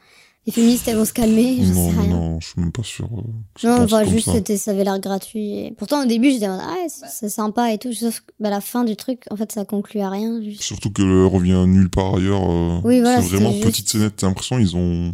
Les 0.46 0.54
féministes, 0.54 0.88
elles 0.88 0.96
vont 0.98 1.06
se 1.06 1.14
calmer, 1.14 1.58
je 1.64 1.74
non 1.74 1.92
sais 1.92 1.98
rien. 2.00 2.10
non 2.10 2.40
je 2.40 2.48
suis 2.48 2.60
même 2.62 2.72
pas 2.72 2.82
sûr 2.82 3.06
euh, 3.06 3.68
Non, 3.68 3.86
comme 3.88 4.10
juste, 4.10 4.26
ça. 4.28 4.34
c'était, 4.34 4.58
ça 4.58 4.72
avait 4.72 4.84
l'air 4.84 5.00
gratuit. 5.00 5.60
Et 5.60 5.72
pourtant, 5.78 6.04
au 6.04 6.06
début, 6.08 6.32
j'étais 6.32 6.46
ah, 6.46 6.58
ouais, 6.58 6.88
c'est 6.88 7.30
sympa 7.30 7.72
et 7.74 7.78
tout. 7.78 7.94
Sauf 7.94 8.22
que 8.22 8.32
bah, 8.40 8.50
la 8.50 8.62
fin 8.62 8.84
du 8.84 8.96
truc, 8.96 9.26
en 9.30 9.36
fait, 9.36 9.52
ça 9.52 9.66
conclut 9.66 10.00
à 10.00 10.10
rien. 10.10 10.42
Juste. 10.42 10.64
Surtout 10.64 10.92
que 10.92 11.26
revient 11.26 11.66
nulle 11.68 11.90
part 11.90 12.16
ailleurs. 12.16 12.50
euh, 12.50 12.80
Oui, 12.84 13.02
voilà, 13.02 13.22
c'est 13.22 13.28
vraiment 13.28 13.52
c'était 13.52 13.66
petite 13.68 13.86
juste- 13.86 13.90
scénette. 13.92 14.16
T'as 14.16 14.28
l'impression 14.28 14.58
ils 14.60 14.76
ont 14.76 15.14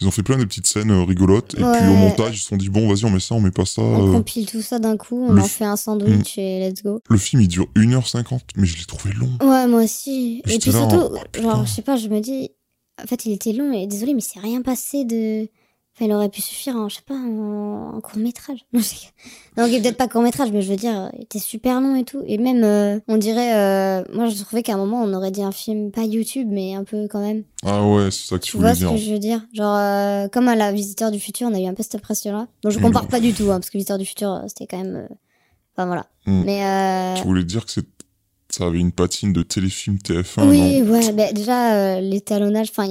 ils 0.00 0.06
ont 0.06 0.12
fait 0.12 0.22
plein 0.22 0.36
de 0.38 0.44
petites 0.44 0.66
scènes 0.68 0.92
euh, 0.92 1.02
rigolotes 1.02 1.54
et 1.54 1.56
puis 1.56 1.88
au 1.88 1.94
montage 1.94 2.36
ils 2.36 2.38
se 2.38 2.46
sont 2.50 2.56
dit 2.56 2.68
bon 2.68 2.86
vas-y 2.88 3.04
on 3.04 3.10
met 3.10 3.18
ça 3.18 3.34
on 3.34 3.40
met 3.40 3.50
pas 3.50 3.64
ça. 3.64 3.82
On 3.82 4.08
euh. 4.10 4.12
compile 4.12 4.46
tout 4.46 4.62
ça 4.62 4.78
d'un 4.78 4.96
coup, 4.96 5.26
on 5.28 5.32
le 5.32 5.42
en 5.42 5.44
fait 5.44 5.64
un 5.64 5.74
sandwich 5.74 6.38
et 6.38 6.60
let's 6.60 6.84
go. 6.84 7.00
Le 7.10 7.16
film 7.18 7.42
il 7.42 7.48
dure 7.48 7.66
1h50 7.74 8.38
mais 8.54 8.64
je 8.66 8.78
l'ai 8.78 8.84
trouvé 8.84 9.12
long. 9.14 9.30
Ouais, 9.42 9.66
moi 9.66 9.82
aussi. 9.82 10.40
Et 10.46 10.58
puis 10.60 10.70
là, 10.70 10.88
surtout, 10.88 11.16
putain. 11.32 11.42
genre, 11.42 11.66
je 11.66 11.72
sais 11.72 11.82
pas, 11.82 11.96
je 11.96 12.06
me 12.08 12.20
dis, 12.20 12.50
en 13.02 13.06
fait, 13.06 13.26
il 13.26 13.32
était 13.32 13.52
long 13.52 13.72
et 13.72 13.86
désolé, 13.86 14.14
mais 14.14 14.20
c'est 14.20 14.40
rien 14.40 14.62
passé 14.62 15.04
de. 15.04 15.48
Enfin, 15.94 16.04
il 16.06 16.12
aurait 16.12 16.28
pu 16.28 16.40
suffire 16.40 16.76
en, 16.76 16.88
je 16.88 16.94
sais 16.96 17.02
pas, 17.04 17.14
en, 17.14 17.96
en 17.96 18.00
court 18.00 18.18
métrage. 18.18 18.58
Non, 18.72 18.80
non, 19.56 19.68
peut-être 19.68 19.96
pas 19.96 20.06
court 20.06 20.22
métrage, 20.22 20.52
mais 20.52 20.62
je 20.62 20.70
veux 20.70 20.76
dire, 20.76 21.10
il 21.16 21.22
était 21.24 21.40
super 21.40 21.80
long 21.80 21.96
et 21.96 22.04
tout. 22.04 22.22
Et 22.24 22.38
même, 22.38 22.62
euh, 22.62 23.00
on 23.08 23.16
dirait, 23.16 23.56
euh, 23.56 24.04
moi, 24.14 24.28
je 24.28 24.40
trouvais 24.44 24.62
qu'à 24.62 24.74
un 24.74 24.76
moment, 24.76 25.02
on 25.02 25.12
aurait 25.12 25.32
dit 25.32 25.42
un 25.42 25.50
film, 25.50 25.90
pas 25.90 26.04
YouTube, 26.04 26.46
mais 26.52 26.76
un 26.76 26.84
peu 26.84 27.08
quand 27.10 27.18
même. 27.20 27.42
Ah 27.64 27.84
ouais 27.84 28.12
c'est 28.12 28.28
ça 28.28 28.38
que 28.38 28.44
tu 28.44 28.52
Tu 28.52 28.56
voulais 28.58 28.68
vois 28.68 28.74
ce 28.74 28.78
dire. 28.78 28.90
que 28.92 28.96
je 28.96 29.12
veux 29.12 29.18
dire? 29.18 29.44
Genre, 29.52 29.74
euh, 29.76 30.28
comme 30.28 30.46
à 30.46 30.54
la 30.54 30.70
Visiteur 30.70 31.10
du 31.10 31.18
Futur, 31.18 31.48
on 31.50 31.54
a 31.54 31.58
eu 31.60 31.66
un 31.66 31.74
peu 31.74 31.82
cette 31.82 31.96
impression-là. 31.96 32.46
Bon, 32.62 32.70
je 32.70 32.78
Mm. 32.78 32.82
compare 32.82 33.08
pas 33.08 33.18
du 33.18 33.32
tout, 33.32 33.50
hein, 33.50 33.58
parce 33.58 33.70
que 33.70 33.78
Visiteur 33.78 33.98
du 33.98 34.04
Futur, 34.06 34.40
c'était 34.46 34.68
quand 34.68 34.78
même. 34.78 35.08
Enfin, 35.76 35.86
voilà. 35.86 36.06
Mm. 36.26 36.42
Mais. 36.44 37.14
Tu 37.20 37.24
voulais 37.26 37.42
dire 37.44 37.64
que 37.66 37.72
c'est 37.72 37.86
ça 38.50 38.66
avait 38.66 38.78
une 38.78 38.92
patine 38.92 39.32
de 39.32 39.42
téléfilm 39.42 39.96
TF1 39.96 40.48
Oui, 40.48 40.80
non? 40.80 40.92
ouais, 40.92 41.12
bah, 41.12 41.32
déjà, 41.32 41.74
euh, 41.74 42.00
l'étalonnage, 42.00 42.70
enfin, 42.70 42.88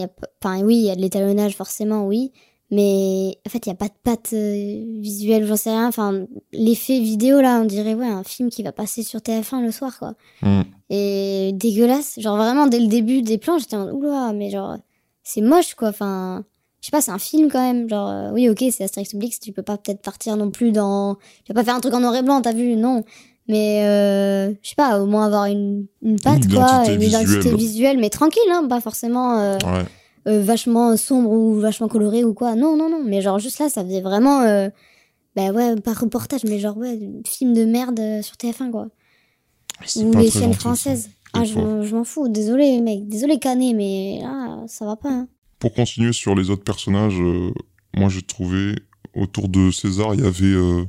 oui, 0.63 0.75
il 0.75 0.85
y 0.85 0.91
a 0.91 0.95
de 0.95 1.01
l'étalonnage, 1.01 1.55
forcément, 1.55 2.05
oui, 2.05 2.31
mais 2.69 3.39
en 3.45 3.49
fait, 3.49 3.65
il 3.65 3.69
n'y 3.69 3.73
a 3.73 3.77
pas 3.77 3.87
de 3.87 3.93
patte 4.03 4.33
euh, 4.33 4.83
visuelle, 4.99 5.47
j'en 5.47 5.55
sais 5.55 5.71
rien, 5.71 5.87
enfin, 5.87 6.25
l'effet 6.51 6.99
vidéo, 6.99 7.41
là, 7.41 7.59
on 7.61 7.65
dirait, 7.65 7.95
ouais, 7.95 8.07
un 8.07 8.23
film 8.23 8.49
qui 8.49 8.61
va 8.61 8.71
passer 8.71 9.03
sur 9.03 9.19
TF1 9.19 9.63
le 9.63 9.71
soir, 9.71 9.97
quoi. 9.97 10.13
Mm. 10.41 10.61
Et 10.89 11.51
dégueulasse, 11.53 12.19
genre 12.19 12.37
vraiment, 12.37 12.67
dès 12.67 12.79
le 12.79 12.87
début 12.87 13.21
des 13.21 13.37
plans, 13.37 13.57
j'étais 13.57 13.77
en 13.77 13.89
oula, 13.89 14.33
mais 14.33 14.49
genre, 14.49 14.77
c'est 15.23 15.41
moche, 15.41 15.73
quoi, 15.73 15.89
enfin, 15.89 16.45
je 16.81 16.87
sais 16.87 16.91
pas, 16.91 17.01
c'est 17.01 17.11
un 17.11 17.19
film 17.19 17.49
quand 17.49 17.61
même, 17.61 17.89
genre, 17.89 18.09
euh, 18.09 18.31
oui, 18.31 18.47
ok, 18.49 18.63
c'est 18.71 18.83
Astérix 18.83 19.13
Obélix, 19.15 19.39
tu 19.39 19.53
peux 19.53 19.63
pas 19.63 19.77
peut-être 19.77 20.01
partir 20.01 20.37
non 20.37 20.51
plus 20.51 20.71
dans, 20.71 21.15
tu 21.45 21.53
vas 21.53 21.55
pas 21.55 21.63
faire 21.63 21.75
un 21.75 21.79
truc 21.79 21.93
en 21.93 22.01
noir 22.01 22.15
et 22.15 22.21
blanc, 22.21 22.41
t'as 22.41 22.53
vu, 22.53 22.75
non. 22.75 23.03
Mais 23.49 23.85
euh, 23.85 24.53
je 24.61 24.69
sais 24.69 24.75
pas, 24.75 24.99
au 25.01 25.05
moins 25.05 25.25
avoir 25.27 25.45
une, 25.45 25.85
une 26.01 26.19
patte, 26.19 26.43
Une 26.45 26.53
quoi, 26.53 26.83
une 26.89 27.01
identité 27.01 27.37
visuelle. 27.39 27.55
visuelle, 27.55 27.97
mais 27.97 28.09
tranquille, 28.09 28.41
hein, 28.51 28.67
pas 28.67 28.81
forcément 28.81 29.39
euh, 29.39 29.57
Ouais. 29.65 29.85
euh, 30.27 30.41
vachement 30.41 30.97
sombre 30.97 31.31
ou 31.31 31.55
vachement 31.59 31.87
coloré 31.87 32.23
ou 32.25 32.33
quoi. 32.33 32.55
Non, 32.55 32.75
non, 32.75 32.89
non, 32.89 33.01
mais 33.05 33.21
genre 33.21 33.39
juste 33.39 33.59
là, 33.59 33.69
ça 33.69 33.83
faisait 33.85 34.01
vraiment, 34.01 34.41
bah 35.35 35.51
ouais, 35.51 35.75
pas 35.79 35.93
reportage, 35.93 36.43
mais 36.43 36.59
genre 36.59 36.75
ouais, 36.77 36.99
film 37.25 37.53
de 37.53 37.63
merde 37.65 37.99
sur 38.21 38.35
TF1, 38.35 38.69
quoi. 38.71 38.87
Ou 39.95 40.11
les 40.17 40.29
chaînes 40.31 40.53
françaises. 40.53 41.09
Ah, 41.33 41.43
je 41.43 41.55
m'en 41.55 41.83
je 41.83 41.95
m'en 41.95 42.03
fous, 42.03 42.27
désolé, 42.29 42.81
mec, 42.81 43.07
désolé, 43.07 43.37
Canet, 43.37 43.75
mais 43.75 44.19
là, 44.23 44.63
ça 44.67 44.85
va 44.85 44.95
pas, 44.95 45.09
hein. 45.09 45.27
Pour 45.59 45.73
continuer 45.73 46.13
sur 46.13 46.35
les 46.35 46.49
autres 46.49 46.63
personnages, 46.63 47.19
moi 47.95 48.09
j'ai 48.09 48.21
trouvé 48.21 48.75
autour 49.15 49.47
de 49.49 49.71
César, 49.71 50.13
il 50.13 50.21
y 50.23 50.27
avait 50.27 50.85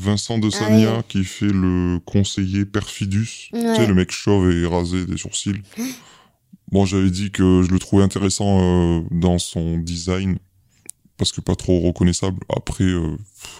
Vincent 0.00 0.38
de 0.38 0.48
Sagna 0.50 0.90
Ah 0.92 0.96
oui. 0.98 1.04
qui 1.08 1.24
fait 1.24 1.52
le 1.52 1.98
conseiller 2.04 2.64
Perfidus. 2.64 3.48
Tu 3.52 3.60
sais, 3.60 3.86
le 3.86 3.94
mec 3.94 4.10
chauve 4.10 4.50
et 4.50 4.66
rasé 4.66 5.04
des 5.06 5.16
sourcils. 5.18 5.62
Bon, 6.72 6.84
j'avais 6.86 7.10
dit 7.10 7.30
que 7.30 7.62
je 7.62 7.70
le 7.70 7.78
trouvais 7.78 8.02
intéressant 8.04 8.60
euh, 8.60 9.00
dans 9.10 9.38
son 9.38 9.76
design 9.78 10.38
parce 11.16 11.32
que 11.32 11.40
pas 11.42 11.54
trop 11.56 11.80
reconnaissable. 11.80 12.38
Après, 12.56 12.84
euh, 12.84 13.16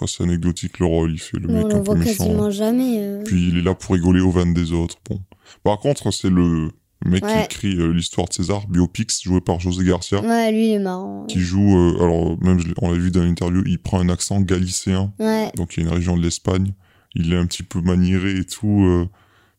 c'est 0.06 0.22
anecdotique 0.22 0.78
le 0.78 0.86
rôle, 0.86 1.12
il 1.12 1.18
fait 1.18 1.38
le 1.38 1.48
mec 1.48 1.66
on 1.66 1.70
un 1.70 1.78
le 1.78 1.78
peu 1.80 1.84
voit 1.86 1.94
méchant. 1.96 2.24
quasiment 2.24 2.50
jamais. 2.50 2.96
euh. 3.00 3.22
Puis 3.24 3.48
il 3.48 3.58
est 3.58 3.62
là 3.62 3.74
pour 3.74 3.94
rigoler 3.94 4.20
aux 4.20 4.30
vannes 4.30 4.54
des 4.54 4.72
autres. 4.72 4.96
Bon. 5.08 5.20
Par 5.62 5.78
contre, 5.78 6.10
c'est 6.12 6.30
le 6.30 6.70
mec 7.04 7.22
qui 7.24 7.28
Ouais. 7.32 7.44
écrit 7.44 7.76
euh, 7.78 7.92
l'histoire 7.92 8.28
de 8.28 8.32
César, 8.34 8.66
Biopix, 8.68 9.22
joué 9.22 9.40
par 9.40 9.58
José 9.60 9.84
Garcia 9.84 10.20
Ouais, 10.20 10.52
lui, 10.52 10.68
il 10.68 10.72
est 10.74 10.78
marrant. 10.78 11.24
qui 11.26 11.40
joue, 11.40 11.76
euh, 11.76 12.02
alors 12.04 12.36
même 12.42 12.60
on 12.82 12.90
l'a 12.92 12.98
vu 12.98 13.10
dans 13.10 13.22
l'interview, 13.22 13.62
il 13.66 13.78
prend 13.78 14.00
un 14.00 14.08
accent 14.08 14.40
galicéen, 14.40 15.12
Ouais. 15.18 15.50
donc 15.56 15.76
il 15.76 15.82
y 15.82 15.86
a 15.86 15.88
une 15.88 15.94
région 15.94 16.16
de 16.16 16.22
l'Espagne, 16.22 16.72
il 17.14 17.32
est 17.32 17.36
un 17.36 17.46
petit 17.46 17.62
peu 17.62 17.80
maniéré 17.80 18.36
et 18.38 18.44
tout. 18.44 18.84
euh. 18.84 19.06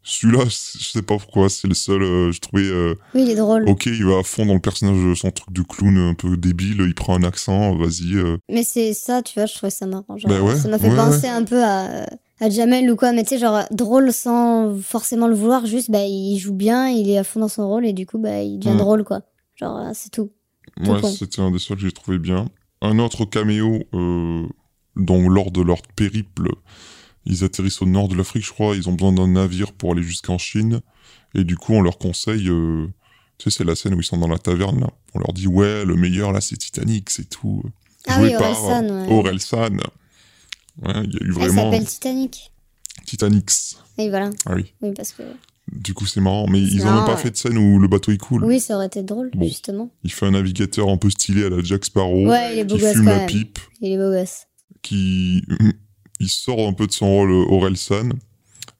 Celui-là, 0.03 0.45
je 0.45 0.83
sais 0.83 1.03
pas 1.03 1.15
pourquoi, 1.19 1.47
c'est 1.47 1.67
le 1.67 1.75
seul, 1.75 2.01
euh, 2.01 2.31
je 2.31 2.39
trouvais, 2.39 2.63
euh, 2.63 2.95
Oui, 3.13 3.21
il 3.23 3.29
est 3.29 3.35
drôle. 3.35 3.69
ok, 3.69 3.85
il 3.85 4.03
va 4.03 4.17
à 4.17 4.23
fond 4.23 4.47
dans 4.47 4.55
le 4.55 4.59
personnage, 4.59 4.97
son 5.15 5.29
truc 5.29 5.53
de 5.53 5.61
clown 5.61 5.95
un 5.95 6.15
peu 6.15 6.37
débile, 6.37 6.77
il 6.87 6.95
prend 6.95 7.15
un 7.15 7.23
accent, 7.23 7.75
vas-y. 7.77 8.15
euh. 8.15 8.37
Mais 8.49 8.63
c'est 8.63 8.93
ça, 8.95 9.21
tu 9.21 9.35
vois, 9.35 9.45
je 9.45 9.53
trouvais 9.53 9.69
ça 9.69 9.85
marrant. 9.85 10.17
Genre, 10.17 10.27
Bah 10.31 10.41
ouais, 10.41 10.55
ça 10.55 10.69
m'a 10.69 10.79
fait 10.79 10.95
penser 10.95 11.27
un 11.27 11.43
peu 11.43 11.63
à, 11.63 12.01
à 12.05 12.07
Jamel 12.49 12.89
ou 12.89 12.95
quoi, 12.95 13.11
mais 13.11 13.23
tu 13.23 13.29
sais, 13.29 13.37
genre 13.39 13.61
drôle 13.71 14.11
sans 14.11 14.75
forcément 14.81 15.27
le 15.27 15.35
vouloir, 15.35 15.65
juste 15.65 15.91
bah, 15.91 16.03
il 16.05 16.37
joue 16.39 16.53
bien, 16.53 16.89
il 16.89 17.09
est 17.09 17.17
à 17.17 17.23
fond 17.23 17.39
dans 17.39 17.47
son 17.47 17.67
rôle 17.67 17.85
et 17.85 17.93
du 17.93 18.05
coup, 18.05 18.17
bah, 18.17 18.41
il 18.41 18.57
devient 18.59 18.75
Mm. 18.75 18.79
drôle, 18.79 19.03
quoi. 19.03 19.21
Genre, 19.55 19.77
euh, 19.77 19.91
c'est 19.93 20.09
tout. 20.09 20.31
Tout 20.83 20.91
Ouais, 20.91 21.01
c'était 21.03 21.41
un 21.41 21.51
des 21.51 21.59
seuls 21.59 21.77
que 21.77 21.83
j'ai 21.83 21.91
trouvé 21.91 22.17
bien. 22.17 22.47
Un 22.81 22.97
autre 22.99 23.25
caméo, 23.25 23.83
euh, 23.93 24.47
donc 24.95 25.29
lors 25.29 25.51
de 25.51 25.61
leur 25.61 25.81
périple, 25.95 26.49
ils 27.25 27.43
atterrissent 27.43 27.81
au 27.81 27.85
nord 27.85 28.07
de 28.07 28.15
l'Afrique, 28.15 28.45
je 28.45 28.51
crois. 28.51 28.75
Ils 28.75 28.89
ont 28.89 28.93
besoin 28.93 29.11
d'un 29.13 29.27
navire 29.27 29.73
pour 29.73 29.91
aller 29.91 30.01
jusqu'en 30.03 30.37
Chine. 30.39 30.81
Et 31.35 31.43
du 31.43 31.57
coup, 31.57 31.73
on 31.73 31.81
leur 31.81 31.97
conseille. 31.99 32.49
euh, 32.49 32.87
tu 33.37 33.49
sais, 33.51 33.57
c'est 33.59 33.63
la 33.63 33.75
scène 33.75 33.93
où 33.93 33.99
ils 33.99 34.03
sont 34.03 34.17
dans 34.17 34.27
la 34.27 34.39
taverne. 34.39 34.79
Là. 34.79 34.89
On 35.13 35.19
leur 35.19 35.33
dit 35.33 35.47
ouais, 35.47 35.85
le 35.85 35.95
meilleur 35.95 36.31
là, 36.31 36.41
c'est 36.41 36.57
Titanic, 36.57 37.09
c'est 37.11 37.29
tout. 37.29 37.61
Ah 38.07 38.17
Joué 38.19 38.29
oui, 38.31 38.37
par 38.37 38.63
Orelsan, 38.63 38.89
ouais. 38.89 39.13
Orelsan. 39.13 39.77
Ouais, 40.85 41.03
il 41.05 41.13
y 41.13 41.17
a 41.17 41.19
eu 41.19 41.25
Elle 41.27 41.31
vraiment 41.31 41.71
s'appelle 41.71 41.85
Titanic. 41.87 42.51
Titanics. 43.05 43.51
Et 43.97 44.09
voilà. 44.09 44.29
Ah 44.45 44.53
oui. 44.55 44.73
Oui, 44.81 44.91
parce 44.95 45.11
que. 45.11 45.23
Du 45.71 45.93
coup, 45.93 46.05
c'est 46.05 46.19
marrant. 46.21 46.47
Mais 46.47 46.59
ils 46.61 46.81
ont 46.81 46.85
marrant, 46.85 46.97
même 46.97 47.05
pas 47.05 47.15
ouais. 47.15 47.21
fait 47.21 47.31
de 47.31 47.37
scène 47.37 47.57
où 47.57 47.79
le 47.79 47.87
bateau 47.87 48.11
il 48.11 48.17
coule. 48.17 48.43
Oui, 48.43 48.59
ça 48.59 48.75
aurait 48.75 48.87
été 48.87 49.03
drôle, 49.03 49.31
Bon. 49.33 49.45
justement. 49.47 49.89
Il 50.03 50.11
fait 50.11 50.25
un 50.25 50.31
navigateur 50.31 50.89
un 50.89 50.97
peu 50.97 51.09
stylé 51.09 51.45
à 51.45 51.49
la 51.49 51.61
Jack 51.63 51.85
Sparrow. 51.85 52.27
Ouais, 52.27 52.53
il 52.55 52.59
est 52.59 52.63
beau 52.65 52.75
qui 52.75 52.81
gosse 52.81 52.93
fume 52.93 53.05
quand 53.05 53.11
la 53.11 53.17
même. 53.19 53.27
pipe. 53.27 53.59
Il 53.79 53.91
est 53.93 53.97
beau 53.97 54.11
gosse. 54.11 54.47
qui 54.81 55.43
il 56.19 56.29
sort 56.29 56.67
un 56.67 56.73
peu 56.73 56.87
de 56.87 56.91
son 56.91 57.07
rôle 57.07 57.31
Orelsan, 57.31 58.09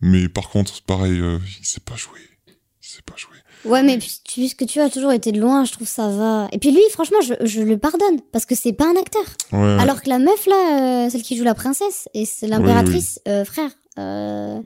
mais 0.02 0.28
par 0.28 0.50
contre, 0.50 0.82
pareil, 0.84 1.20
euh, 1.20 1.40
il 1.60 1.66
sait 1.66 1.80
pas 1.80 1.96
jouer. 1.96 2.20
Il 2.48 2.88
sait 2.88 3.02
pas 3.06 3.16
jouer. 3.16 3.31
Ouais, 3.66 3.84
mais 3.84 3.98
puis- 3.98 4.20
puisque 4.28 4.66
tu 4.66 4.80
as 4.80 4.90
toujours 4.90 5.12
été 5.12 5.32
de 5.32 5.40
loin, 5.40 5.66
je 5.66 5.72
trouve 5.72 5.88
ça 5.88 6.10
va. 6.10 6.48
Et 6.52 6.58
puis 6.58 6.72
lui, 6.72 6.82
franchement, 6.92 7.20
je, 7.22 7.34
je 7.46 7.62
le 7.62 7.78
pardonne 7.78 8.20
parce 8.32 8.46
que 8.46 8.56
c'est 8.56 8.74
pas 8.74 8.86
un 8.90 8.96
acteur. 9.00 9.24
Ouais. 9.52 9.78
Alors 9.80 10.02
que 10.02 10.10
la 10.10 10.20
meuf 10.20 10.46
là, 10.48 11.06
euh, 11.06 11.10
celle 11.10 11.22
qui 11.22 11.38
joue 11.38 11.44
la 11.44 11.54
princesse 11.56 12.08
et 12.14 12.26
c'est 12.26 12.48
l'impératrice, 12.48 13.20
euh, 13.28 13.46
frère, 13.46 13.70
euh, 14.00 14.60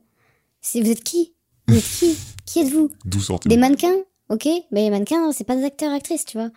c'est 0.61 0.81
vous 0.81 0.89
êtes 0.89 1.03
qui? 1.03 1.33
Vous 1.67 1.75
êtes 1.77 1.83
qui? 1.83 2.15
Qui 2.45 2.59
êtes-vous? 2.59 2.89
D'où 3.05 3.19
sortez 3.19 3.49
Des 3.49 3.57
mannequins? 3.57 3.95
Ok, 4.29 4.47
mais 4.71 4.83
les 4.83 4.89
mannequins, 4.91 5.31
c'est 5.31 5.43
pas 5.43 5.55
des 5.55 5.63
acteurs 5.65 5.91
actrices, 5.91 6.23
tu 6.25 6.37
vois. 6.37 6.49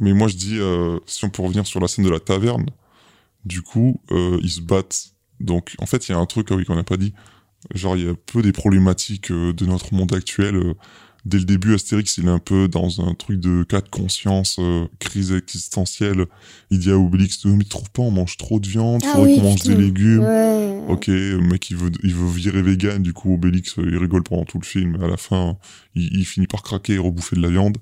Mais 0.00 0.12
moi, 0.14 0.26
je 0.26 0.36
dis, 0.36 0.58
si 1.06 1.24
on 1.26 1.30
peut 1.30 1.42
revenir 1.42 1.66
sur 1.66 1.80
la 1.80 1.86
scène 1.86 2.04
de 2.04 2.10
la 2.10 2.18
taverne, 2.18 2.66
du 3.44 3.60
coup, 3.62 4.00
ils 4.10 4.50
se 4.50 4.60
battent. 4.62 5.08
Donc, 5.40 5.74
en 5.78 5.86
fait, 5.86 6.08
il 6.08 6.12
y 6.12 6.14
a 6.14 6.18
un 6.18 6.24
truc, 6.26 6.48
oui, 6.50 6.64
qu'on 6.64 6.74
n'a 6.76 6.82
pas 6.82 6.96
dit. 6.96 7.12
Genre, 7.74 7.94
il 7.96 8.06
y 8.06 8.08
a 8.08 8.14
peu 8.14 8.40
des 8.42 8.52
problématiques 8.52 9.30
de 9.30 9.66
notre 9.66 9.92
monde 9.94 10.14
actuel. 10.14 10.74
Dès 11.24 11.38
le 11.38 11.44
début, 11.44 11.74
Astérix, 11.74 12.18
il 12.18 12.26
est 12.26 12.30
un 12.30 12.38
peu 12.38 12.68
dans 12.68 13.00
un 13.00 13.14
truc 13.14 13.40
de 13.40 13.62
cas 13.62 13.80
de 13.80 13.88
conscience, 13.88 14.56
euh, 14.58 14.86
crise 14.98 15.32
existentielle. 15.32 16.26
Il 16.70 16.78
dit 16.78 16.90
à 16.90 16.98
Obélix, 16.98 17.44
mais 17.44 17.64
tu 17.64 17.70
trouves 17.70 17.90
pas, 17.90 18.02
on 18.02 18.10
mange 18.10 18.36
trop 18.36 18.60
de 18.60 18.66
viande, 18.66 19.02
Ah 19.04 19.12
faudrait 19.14 19.30
oui, 19.32 19.36
qu'on 19.36 19.44
mange 19.44 19.62
des 19.62 19.76
légumes. 19.76 20.20
Ouais. 20.24 20.82
Ok, 20.88 21.06
le 21.06 21.40
mec 21.40 21.70
il 21.70 21.76
veut, 21.76 21.90
il 22.02 22.14
veut 22.14 22.30
virer 22.30 22.62
vegan, 22.62 23.02
du 23.02 23.12
coup 23.12 23.34
Obélix 23.34 23.78
euh, 23.78 23.88
il 23.90 23.96
rigole 23.96 24.22
pendant 24.22 24.44
tout 24.44 24.58
le 24.58 24.66
film, 24.66 25.02
à 25.02 25.08
la 25.08 25.16
fin 25.16 25.56
il, 25.94 26.18
il 26.18 26.24
finit 26.24 26.46
par 26.46 26.62
craquer 26.62 26.94
et 26.94 26.98
rebouffer 26.98 27.36
de 27.36 27.42
la 27.42 27.48
viande. 27.48 27.78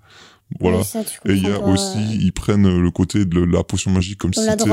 Voilà. 0.60 0.82
Ça, 0.84 1.00
Et 1.00 1.32
il 1.32 1.42
y 1.42 1.50
a 1.50 1.58
pas. 1.58 1.66
aussi, 1.66 1.98
ils 2.20 2.32
prennent 2.32 2.66
euh, 2.66 2.80
le 2.80 2.90
côté 2.90 3.24
de 3.24 3.40
la 3.40 3.62
potion 3.64 3.90
magique 3.90 4.18
comme 4.18 4.32
si 4.34 4.40
c'était 4.40 4.64
de 4.64 4.68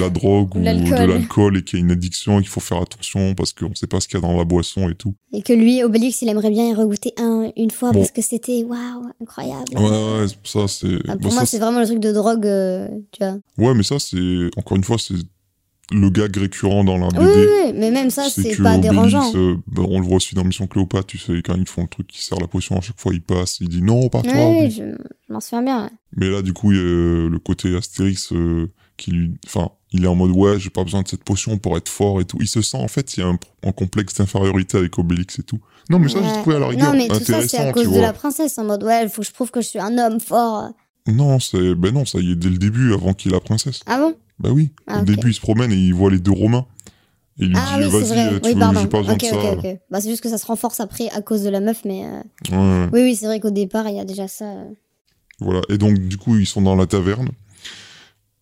la 0.00 0.10
drogue 0.10 0.56
Ou 0.56 0.60
de 0.60 1.06
l'alcool. 1.06 1.56
et 1.56 1.62
qu'il 1.62 1.78
y 1.78 1.82
a 1.82 1.84
une 1.84 1.90
addiction 1.90 2.38
et 2.38 2.42
qu'il 2.42 2.50
faut 2.50 2.60
faire 2.60 2.78
attention 2.82 3.34
parce 3.34 3.52
qu'on 3.52 3.74
sait 3.74 3.86
pas 3.86 4.00
ce 4.00 4.08
qu'il 4.08 4.16
y 4.20 4.24
a 4.24 4.26
dans 4.26 4.36
la 4.36 4.44
boisson 4.44 4.88
et 4.88 4.94
tout. 4.94 5.14
Et 5.32 5.42
que 5.42 5.52
lui, 5.52 5.82
Obélix, 5.82 6.22
il 6.22 6.28
aimerait 6.28 6.50
bien 6.50 6.68
y 6.68 6.74
regoûter 6.74 7.12
un, 7.18 7.50
une 7.56 7.70
fois 7.70 7.92
Bon. 7.92 7.98
parce 8.00 8.10
que 8.12 8.22
c'était 8.22 8.64
waouh, 8.64 9.08
incroyable. 9.22 9.64
Ouais, 9.76 9.82
ouais, 10.22 10.26
ça 10.44 10.66
c'est. 10.68 10.98
Ah, 11.08 11.16
pour 11.16 11.32
moi, 11.32 11.46
c'est 11.46 11.58
vraiment 11.58 11.80
le 11.80 11.86
truc 11.86 12.00
de 12.00 12.12
drogue, 12.12 12.46
euh, 12.46 12.88
tu 13.12 13.24
vois. 13.24 13.38
Ouais, 13.58 13.74
mais 13.74 13.82
ça 13.82 13.98
c'est. 13.98 14.50
Encore 14.56 14.76
une 14.76 14.84
fois, 14.84 14.96
c'est 14.98 15.14
le 15.92 16.10
gag 16.10 16.36
récurrent 16.36 16.84
dans 16.84 16.98
la 16.98 17.08
BD. 17.08 17.20
Oui, 17.24 17.30
oui, 17.36 17.46
oui, 17.66 17.72
mais 17.74 17.90
même 17.90 18.10
ça, 18.10 18.28
c'est 18.30 18.56
pas 18.62 18.74
Obélix, 18.76 18.80
dérangeant. 18.90 19.32
euh, 19.34 19.56
bah, 19.66 19.82
on 19.88 19.98
le 20.00 20.06
voit 20.06 20.16
aussi 20.16 20.34
dans 20.34 20.44
Mission 20.44 20.66
Cléopâtre, 20.66 21.06
tu 21.06 21.18
sais, 21.18 21.42
quand 21.42 21.54
ils 21.56 21.68
font 21.68 21.82
le 21.82 21.88
truc 21.88 22.06
qui 22.06 22.22
sert 22.24 22.38
la 22.38 22.46
potion, 22.46 22.76
à 22.78 22.80
chaque 22.80 23.00
fois 23.00 23.12
il 23.12 23.22
passe, 23.22 23.58
il 23.60 23.68
dit 23.68 23.82
non, 23.82 24.08
pas 24.08 24.22
toi. 24.22 24.32
Oui, 24.34 24.56
Obélix. 24.56 24.76
je, 24.76 24.82
je 25.28 25.32
m'en 25.32 25.40
souviens 25.40 25.62
bien. 25.62 25.84
ouais. 25.84 25.90
Mais 26.16 26.28
là, 26.30 26.42
du 26.42 26.52
coup, 26.52 26.72
il 26.72 26.78
y 26.78 26.80
a 26.80 26.84
euh, 26.84 27.28
le 27.28 27.38
côté 27.38 27.76
Astérix 27.76 28.32
euh, 28.32 28.68
qui 28.96 29.10
lui. 29.12 29.32
Enfin, 29.46 29.70
il 29.92 30.04
est 30.04 30.08
en 30.08 30.14
mode 30.14 30.30
ouais, 30.30 30.58
j'ai 30.60 30.70
pas 30.70 30.84
besoin 30.84 31.02
de 31.02 31.08
cette 31.08 31.24
potion 31.24 31.58
pour 31.58 31.76
être 31.76 31.88
fort 31.88 32.20
et 32.20 32.24
tout. 32.24 32.38
Il 32.40 32.46
se 32.46 32.62
sent, 32.62 32.76
en 32.76 32.86
fait, 32.88 33.16
il 33.16 33.20
y 33.20 33.22
a 33.24 33.26
un, 33.26 33.38
un 33.64 33.72
complexe 33.72 34.14
d'infériorité 34.14 34.78
avec 34.78 34.96
Obélix 34.98 35.38
et 35.40 35.42
tout. 35.42 35.58
Non, 35.88 35.98
mais 35.98 36.08
ça, 36.08 36.20
j'ai 36.22 36.26
Ouais. 36.28 36.40
trouvé 36.42 36.56
à 36.56 36.58
la 36.60 36.68
rigueur 36.68 36.92
Non, 36.92 36.96
mais 36.98 37.08
tout 37.08 37.24
ça, 37.24 37.42
c'est 37.48 37.56
à 37.58 37.72
cause 37.72 37.82
de 37.84 37.88
vois. 37.88 38.00
la 38.02 38.12
princesse, 38.12 38.56
en 38.58 38.64
mode 38.64 38.84
ouais, 38.84 39.02
il 39.04 39.08
faut 39.08 39.22
que 39.22 39.26
je 39.26 39.32
prouve 39.32 39.50
que 39.50 39.60
je 39.60 39.66
suis 39.66 39.80
un 39.80 39.98
homme 39.98 40.20
fort. 40.20 40.70
Non, 41.08 41.40
c'est. 41.40 41.74
Ben 41.74 41.92
non, 41.92 42.04
ça 42.04 42.20
y 42.20 42.30
est, 42.30 42.36
dès 42.36 42.50
le 42.50 42.58
début, 42.58 42.92
avant 42.92 43.14
qu'il 43.14 43.32
ait 43.32 43.34
la 43.34 43.40
princesse. 43.40 43.80
Ah 43.86 43.98
bon? 43.98 44.14
Bah 44.40 44.50
oui. 44.52 44.70
Ah, 44.86 45.02
Au 45.02 45.04
début, 45.04 45.28
il 45.30 45.34
se 45.34 45.40
promène 45.40 45.70
et 45.72 45.76
il 45.76 45.94
voit 45.94 46.10
les 46.10 46.18
deux 46.18 46.32
Romains. 46.32 46.66
Et 47.38 47.44
il 47.44 47.48
lui 47.50 47.56
Ah 47.56 47.76
dit, 47.78 47.84
oui, 47.84 47.90
c'est 47.90 47.98
vas-y, 47.98 48.08
vrai. 48.08 48.26
euh, 48.34 48.40
tu 48.40 48.46
Oui, 48.48 48.54
veux, 48.54 48.60
pardon. 48.60 48.80
j'ai 48.80 48.86
pas 48.88 48.98
besoin 49.00 49.16
de 49.16 49.22
ça. 49.22 49.36
ok, 49.36 49.58
ok. 49.64 49.78
Bah, 49.90 50.00
c'est 50.00 50.10
juste 50.10 50.22
que 50.22 50.28
ça 50.28 50.38
se 50.38 50.46
renforce 50.46 50.80
après 50.80 51.08
à 51.10 51.22
cause 51.22 51.42
de 51.42 51.48
la 51.50 51.60
meuf, 51.60 51.82
mais 51.84 52.04
euh, 52.04 52.20
Ouais, 52.56 52.88
oui, 52.92 53.00
oui, 53.02 53.16
c'est 53.16 53.26
vrai 53.26 53.38
qu'au 53.40 53.50
départ, 53.50 53.88
il 53.88 53.96
y 53.96 54.00
a 54.00 54.04
déjà 54.04 54.28
ça. 54.28 54.46
euh. 54.46 54.64
voilà. 55.40 55.60
Et 55.68 55.78
donc, 55.78 55.98
du 55.98 56.16
coup, 56.16 56.36
ils 56.36 56.46
sont 56.46 56.62
dans 56.62 56.76
la 56.76 56.86
taverne. 56.86 57.28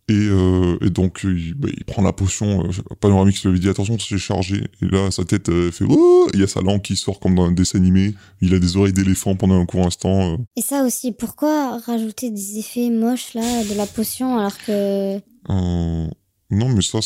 Et, 0.08 0.14
euh, 0.14 0.78
et 0.80 0.88
donc, 0.90 1.20
il, 1.24 1.52
bah, 1.54 1.68
il 1.76 1.84
prend 1.84 2.02
la 2.02 2.12
potion. 2.14 2.64
Euh, 2.64 2.70
Panoramix 3.00 3.42
lui 3.42 3.50
avait 3.50 3.58
dit 3.58 3.68
attention, 3.68 3.98
c'est 3.98 4.16
chargé. 4.18 4.64
Et 4.80 4.86
là, 4.86 5.10
sa 5.10 5.24
tête 5.24 5.48
euh, 5.50 5.70
fait 5.70 5.84
oh 5.88 6.26
Il 6.32 6.40
y 6.40 6.42
a 6.42 6.46
sa 6.46 6.62
langue 6.62 6.80
qui 6.80 6.96
sort 6.96 7.20
comme 7.20 7.34
dans 7.34 7.44
un 7.44 7.52
dessin 7.52 7.78
animé. 7.78 8.14
Il 8.40 8.54
a 8.54 8.58
des 8.58 8.76
oreilles 8.78 8.94
d'éléphant 8.94 9.36
pendant 9.36 9.60
un 9.60 9.66
court 9.66 9.86
instant. 9.86 10.32
euh. 10.32 10.36
Et 10.56 10.62
ça 10.62 10.84
aussi, 10.84 11.12
pourquoi 11.12 11.78
rajouter 11.80 12.30
des 12.30 12.58
effets 12.58 12.88
moches 12.90 13.34
là 13.34 13.64
de 13.64 13.74
la 13.74 13.86
potion 13.86 14.38
alors 14.38 14.56
que 14.66 15.16
Euh, 15.50 16.06
non, 16.50 16.68
mais 16.70 16.80
ça, 16.82 17.00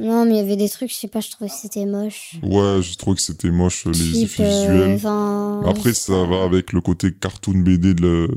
non, 0.00 0.24
mais 0.24 0.32
il 0.32 0.36
y 0.36 0.40
avait 0.40 0.56
des 0.56 0.68
trucs, 0.68 0.90
je 0.90 0.96
sais 0.96 1.08
pas, 1.08 1.20
je 1.20 1.30
trouvais 1.30 1.48
que 1.48 1.56
c'était 1.56 1.86
moche. 1.86 2.34
ouais, 2.42 2.80
j'ai 2.82 2.96
trouvé 2.96 3.16
que 3.16 3.22
c'était 3.22 3.50
moche, 3.50 3.86
les 3.86 4.22
effets 4.24 4.42
visuels. 4.44 4.94
enfin, 4.96 5.62
Après, 5.66 5.90
je 5.90 5.94
ça 5.94 6.24
va 6.24 6.42
avec 6.42 6.72
le 6.72 6.80
côté 6.80 7.12
cartoon 7.14 7.58
BD 7.60 7.94
de 7.94 8.28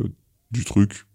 du 0.51 0.63
truc. 0.63 1.05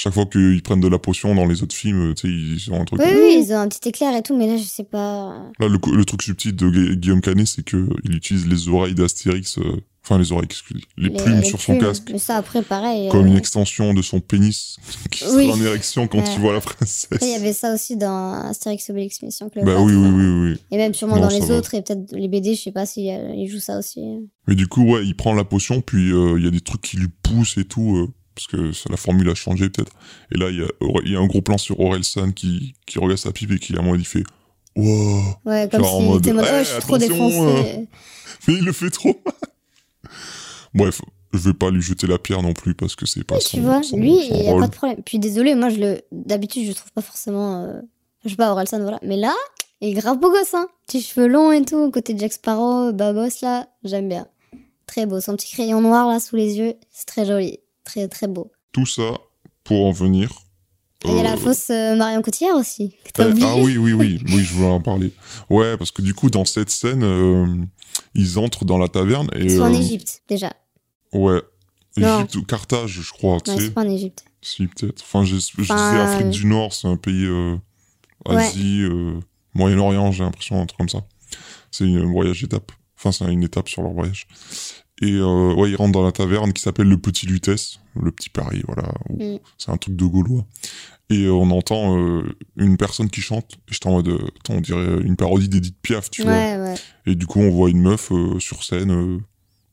Chaque 0.00 0.14
fois 0.14 0.26
qu'ils 0.26 0.62
prennent 0.62 0.80
de 0.80 0.86
la 0.86 1.00
potion 1.00 1.34
dans 1.34 1.44
les 1.44 1.62
autres 1.64 1.74
films, 1.74 2.14
tu 2.14 2.28
sais, 2.28 2.32
ils 2.68 2.72
ont 2.72 2.80
un 2.80 2.84
truc. 2.84 3.00
Oui, 3.00 3.10
oui, 3.12 3.42
ils 3.44 3.52
ont 3.52 3.58
un 3.58 3.66
petit 3.68 3.88
éclair 3.88 4.14
et 4.14 4.22
tout, 4.22 4.36
mais 4.36 4.46
là, 4.46 4.56
je 4.56 4.62
sais 4.62 4.84
pas. 4.84 5.34
Là, 5.58 5.66
le, 5.68 6.04
truc 6.04 6.22
subtil 6.22 6.54
de 6.54 6.68
Gu- 6.68 6.96
Guillaume 6.96 7.20
Canet, 7.20 7.48
c'est 7.48 7.64
que 7.64 7.88
il 8.04 8.14
utilise 8.14 8.46
les 8.46 8.68
oreilles 8.68 8.94
d'Astérix, 8.94 9.58
euh, 9.58 9.64
enfin 10.04 10.16
les 10.20 10.30
oreilles, 10.30 10.44
excusez, 10.44 10.84
les, 10.96 11.10
plumes 11.10 11.40
les 11.40 11.44
sur 11.44 11.60
son 11.60 11.72
plumes. 11.76 11.84
casque, 11.88 12.10
Mais 12.12 12.18
ça, 12.18 12.36
après, 12.36 12.62
pareil. 12.62 13.08
comme 13.08 13.26
euh, 13.26 13.30
une 13.30 13.36
extension 13.36 13.92
de 13.92 14.00
son 14.02 14.20
pénis 14.20 14.76
qui 15.10 15.24
Oui. 15.34 15.46
sera 15.46 15.56
en 15.56 15.62
érection 15.64 16.06
quand 16.06 16.18
Ouais. 16.18 16.32
il 16.32 16.40
voit 16.40 16.52
la 16.52 16.60
princesse. 16.60 17.08
Après, 17.10 17.26
il 17.26 17.32
y 17.32 17.34
avait 17.34 17.52
ça 17.52 17.74
aussi 17.74 17.96
dans 17.96 18.34
Astérix 18.34 18.88
Obélix 18.90 19.20
Mission 19.22 19.50
Bah 19.56 19.80
oui, 19.80 19.94
oui, 19.96 20.08
oui, 20.10 20.50
oui. 20.52 20.56
Et 20.70 20.76
même 20.76 20.94
sûrement 20.94 21.16
Non, 21.16 21.22
dans 21.22 21.28
les 21.28 21.40
va. 21.40 21.56
autres, 21.56 21.74
et 21.74 21.82
peut-être 21.82 22.12
les 22.12 22.28
BD, 22.28 22.54
je 22.54 22.62
sais 22.62 22.72
pas 22.72 22.86
s'il 22.86 23.10
euh, 23.10 23.32
il 23.34 23.48
joue 23.48 23.58
ça 23.58 23.76
aussi. 23.80 24.00
Mais 24.46 24.54
du 24.54 24.68
coup, 24.68 24.84
ouais, 24.84 25.04
il 25.04 25.16
prend 25.16 25.34
la 25.34 25.44
potion, 25.44 25.80
puis 25.80 26.12
euh, 26.12 26.36
il 26.38 26.44
y 26.44 26.48
a 26.48 26.52
des 26.52 26.60
trucs 26.60 26.82
qui 26.82 26.96
lui 26.98 27.08
poussent 27.22 27.58
et 27.58 27.64
tout, 27.64 27.96
euh, 27.96 28.08
parce 28.38 28.46
que 28.46 28.90
la 28.90 28.96
formule 28.96 29.28
a 29.30 29.34
changé 29.34 29.68
peut-être. 29.68 29.92
Et 30.32 30.38
là, 30.38 30.48
il 30.50 30.58
y 30.60 30.62
a, 30.62 30.68
Aure- 30.80 31.02
il 31.04 31.12
y 31.12 31.16
a 31.16 31.18
un 31.18 31.26
gros 31.26 31.42
plan 31.42 31.58
sur 31.58 31.80
Orelsan 31.80 32.30
qui, 32.30 32.74
qui 32.86 32.98
regarde 33.00 33.18
sa 33.18 33.32
pipe 33.32 33.50
et 33.50 33.58
qui, 33.58 33.76
à 33.76 33.82
moi, 33.82 33.96
il 33.96 34.06
fait 34.06 34.22
«Wow!» 34.76 35.20
Ouais, 35.44 35.68
comme 35.70 35.82
Genre 35.82 35.98
si 36.00 36.06
mode, 36.06 36.28
en 36.28 36.34
mode, 36.34 36.44
Eh, 36.48 36.52
oh, 36.54 36.58
je 36.58 36.64
suis 36.70 36.80
trop 36.80 36.98
défoncé. 36.98 37.88
Mais 38.46 38.54
il 38.54 38.64
le 38.64 38.72
fait 38.72 38.90
trop. 38.90 39.20
Bref, 40.74 41.00
je 41.32 41.38
vais 41.38 41.54
pas 41.54 41.70
lui 41.70 41.82
jeter 41.82 42.06
la 42.06 42.18
pierre 42.18 42.42
non 42.42 42.52
plus 42.52 42.74
parce 42.74 42.94
que 42.94 43.06
c'est 43.06 43.24
pas 43.24 43.36
Oui, 43.36 43.42
son, 43.42 43.56
tu 43.56 43.62
vois, 43.62 43.82
son- 43.82 43.96
lui, 43.96 44.16
il 44.30 44.42
y 44.44 44.48
a 44.48 44.54
pas 44.58 44.66
de 44.68 44.72
problème. 44.72 45.02
Puis 45.04 45.18
désolé, 45.18 45.54
moi, 45.54 45.68
je 45.70 45.78
le, 45.78 46.00
d'habitude, 46.12 46.62
je 46.64 46.68
le 46.68 46.74
trouve 46.74 46.92
pas 46.92 47.02
forcément, 47.02 47.64
euh, 47.64 47.80
je 48.24 48.30
sais 48.30 48.36
pas, 48.36 48.50
Orelsan, 48.52 48.80
voilà. 48.80 49.00
Mais 49.02 49.16
là, 49.16 49.34
il 49.80 49.88
est 49.88 49.92
grave 50.00 50.18
beau 50.18 50.30
gosse, 50.30 50.54
hein. 50.54 50.68
Petits 50.86 51.02
cheveux 51.02 51.26
longs 51.26 51.50
et 51.52 51.64
tout, 51.64 51.90
côté 51.90 52.14
Jack 52.16 52.32
Sparrow, 52.32 52.92
babos, 52.92 53.40
là, 53.42 53.68
j'aime 53.84 54.08
bien. 54.08 54.28
Très 54.86 55.06
beau. 55.06 55.20
Son 55.20 55.36
petit 55.36 55.50
crayon 55.52 55.80
noir, 55.80 56.08
là, 56.08 56.20
sous 56.20 56.36
les 56.36 56.56
yeux, 56.56 56.74
c'est 56.90 57.06
très 57.06 57.26
joli. 57.26 57.58
Très, 57.88 58.06
très 58.06 58.28
beau. 58.28 58.52
Tout 58.72 58.86
ça 58.86 59.18
pour 59.64 59.86
en 59.86 59.92
venir. 59.92 60.30
Il 61.04 61.16
y 61.16 61.20
a 61.20 61.22
la 61.22 61.34
euh, 61.34 61.36
fausse 61.36 61.70
euh, 61.70 61.94
Marion 61.96 62.20
Cotillard 62.22 62.56
aussi, 62.56 62.90
que 63.04 63.12
t'as 63.12 63.28
oublié. 63.28 63.46
ah 63.48 63.56
oui, 63.56 63.78
oui, 63.78 63.92
oui, 63.92 64.20
oui, 64.26 64.44
je 64.44 64.52
voulais 64.52 64.68
en 64.68 64.80
parler. 64.80 65.12
Ouais, 65.48 65.76
parce 65.76 65.90
que 65.92 66.02
du 66.02 66.12
coup, 66.12 66.28
dans 66.28 66.44
cette 66.44 66.70
scène, 66.70 67.02
euh, 67.04 67.46
ils 68.14 68.38
entrent 68.38 68.64
dans 68.64 68.78
la 68.78 68.88
taverne 68.88 69.28
et... 69.34 69.44
Ils 69.44 69.56
sont 69.56 69.62
en 69.62 69.72
Égypte, 69.72 70.22
déjà. 70.28 70.52
Ouais. 71.12 71.40
Non. 71.96 72.18
Égypte 72.18 72.34
ou 72.36 72.42
Carthage, 72.44 73.00
je 73.00 73.12
crois, 73.12 73.38
sais. 73.44 73.56
c'est 73.58 73.70
pas 73.70 73.82
en 73.82 73.88
Égypte. 73.88 74.24
Si, 74.42 74.66
peut-être. 74.66 75.02
Enfin, 75.02 75.24
je, 75.24 75.36
je 75.36 75.62
Enfin, 75.62 75.90
disais 75.90 76.02
Afrique 76.02 76.26
euh, 76.26 76.30
du 76.30 76.46
Nord, 76.46 76.72
c'est 76.72 76.88
un 76.88 76.96
pays 76.96 77.24
euh, 77.24 77.56
Asie, 78.26 78.82
euh, 78.82 79.20
Moyen-Orient, 79.54 80.12
j'ai 80.12 80.24
l'impression, 80.24 80.60
un 80.60 80.66
truc 80.66 80.78
comme 80.78 80.88
ça. 80.88 81.06
C'est 81.70 81.84
un 81.84 82.06
voyage 82.06 82.42
étape. 82.42 82.72
Enfin, 82.98 83.12
c'est 83.12 83.32
une 83.32 83.44
étape 83.44 83.68
sur 83.68 83.82
leur 83.82 83.92
voyage. 83.92 84.26
Et 85.00 85.12
euh, 85.12 85.54
ouais, 85.54 85.70
ils 85.70 85.76
rentrent 85.76 85.92
dans 85.92 86.04
la 86.04 86.12
taverne 86.12 86.52
qui 86.52 86.60
s'appelle 86.62 86.88
le 86.88 86.98
Petit 86.98 87.26
Lutèce, 87.26 87.78
le 88.00 88.10
Petit 88.10 88.30
Paris, 88.30 88.62
voilà. 88.66 88.92
Mm. 89.10 89.36
C'est 89.56 89.70
un 89.70 89.76
truc 89.76 89.94
de 89.96 90.04
Gaulois. 90.04 90.44
Et 91.10 91.24
euh, 91.24 91.32
on 91.32 91.50
entend 91.52 91.96
euh, 91.98 92.22
une 92.56 92.76
personne 92.76 93.08
qui 93.08 93.20
chante. 93.20 93.54
Et 93.68 93.72
j'étais 93.74 93.86
en 93.86 93.92
mode, 93.92 94.08
attends, 94.40 94.54
on 94.54 94.60
dirait 94.60 95.00
une 95.02 95.16
parodie 95.16 95.48
d'Edith 95.48 95.76
Piaf, 95.80 96.10
tu 96.10 96.22
vois. 96.22 96.32
Ouais. 96.32 96.74
Et 97.06 97.14
du 97.14 97.26
coup, 97.26 97.38
on 97.40 97.50
voit 97.50 97.70
une 97.70 97.80
meuf 97.80 98.12
sur 98.40 98.64
scène, 98.64 99.20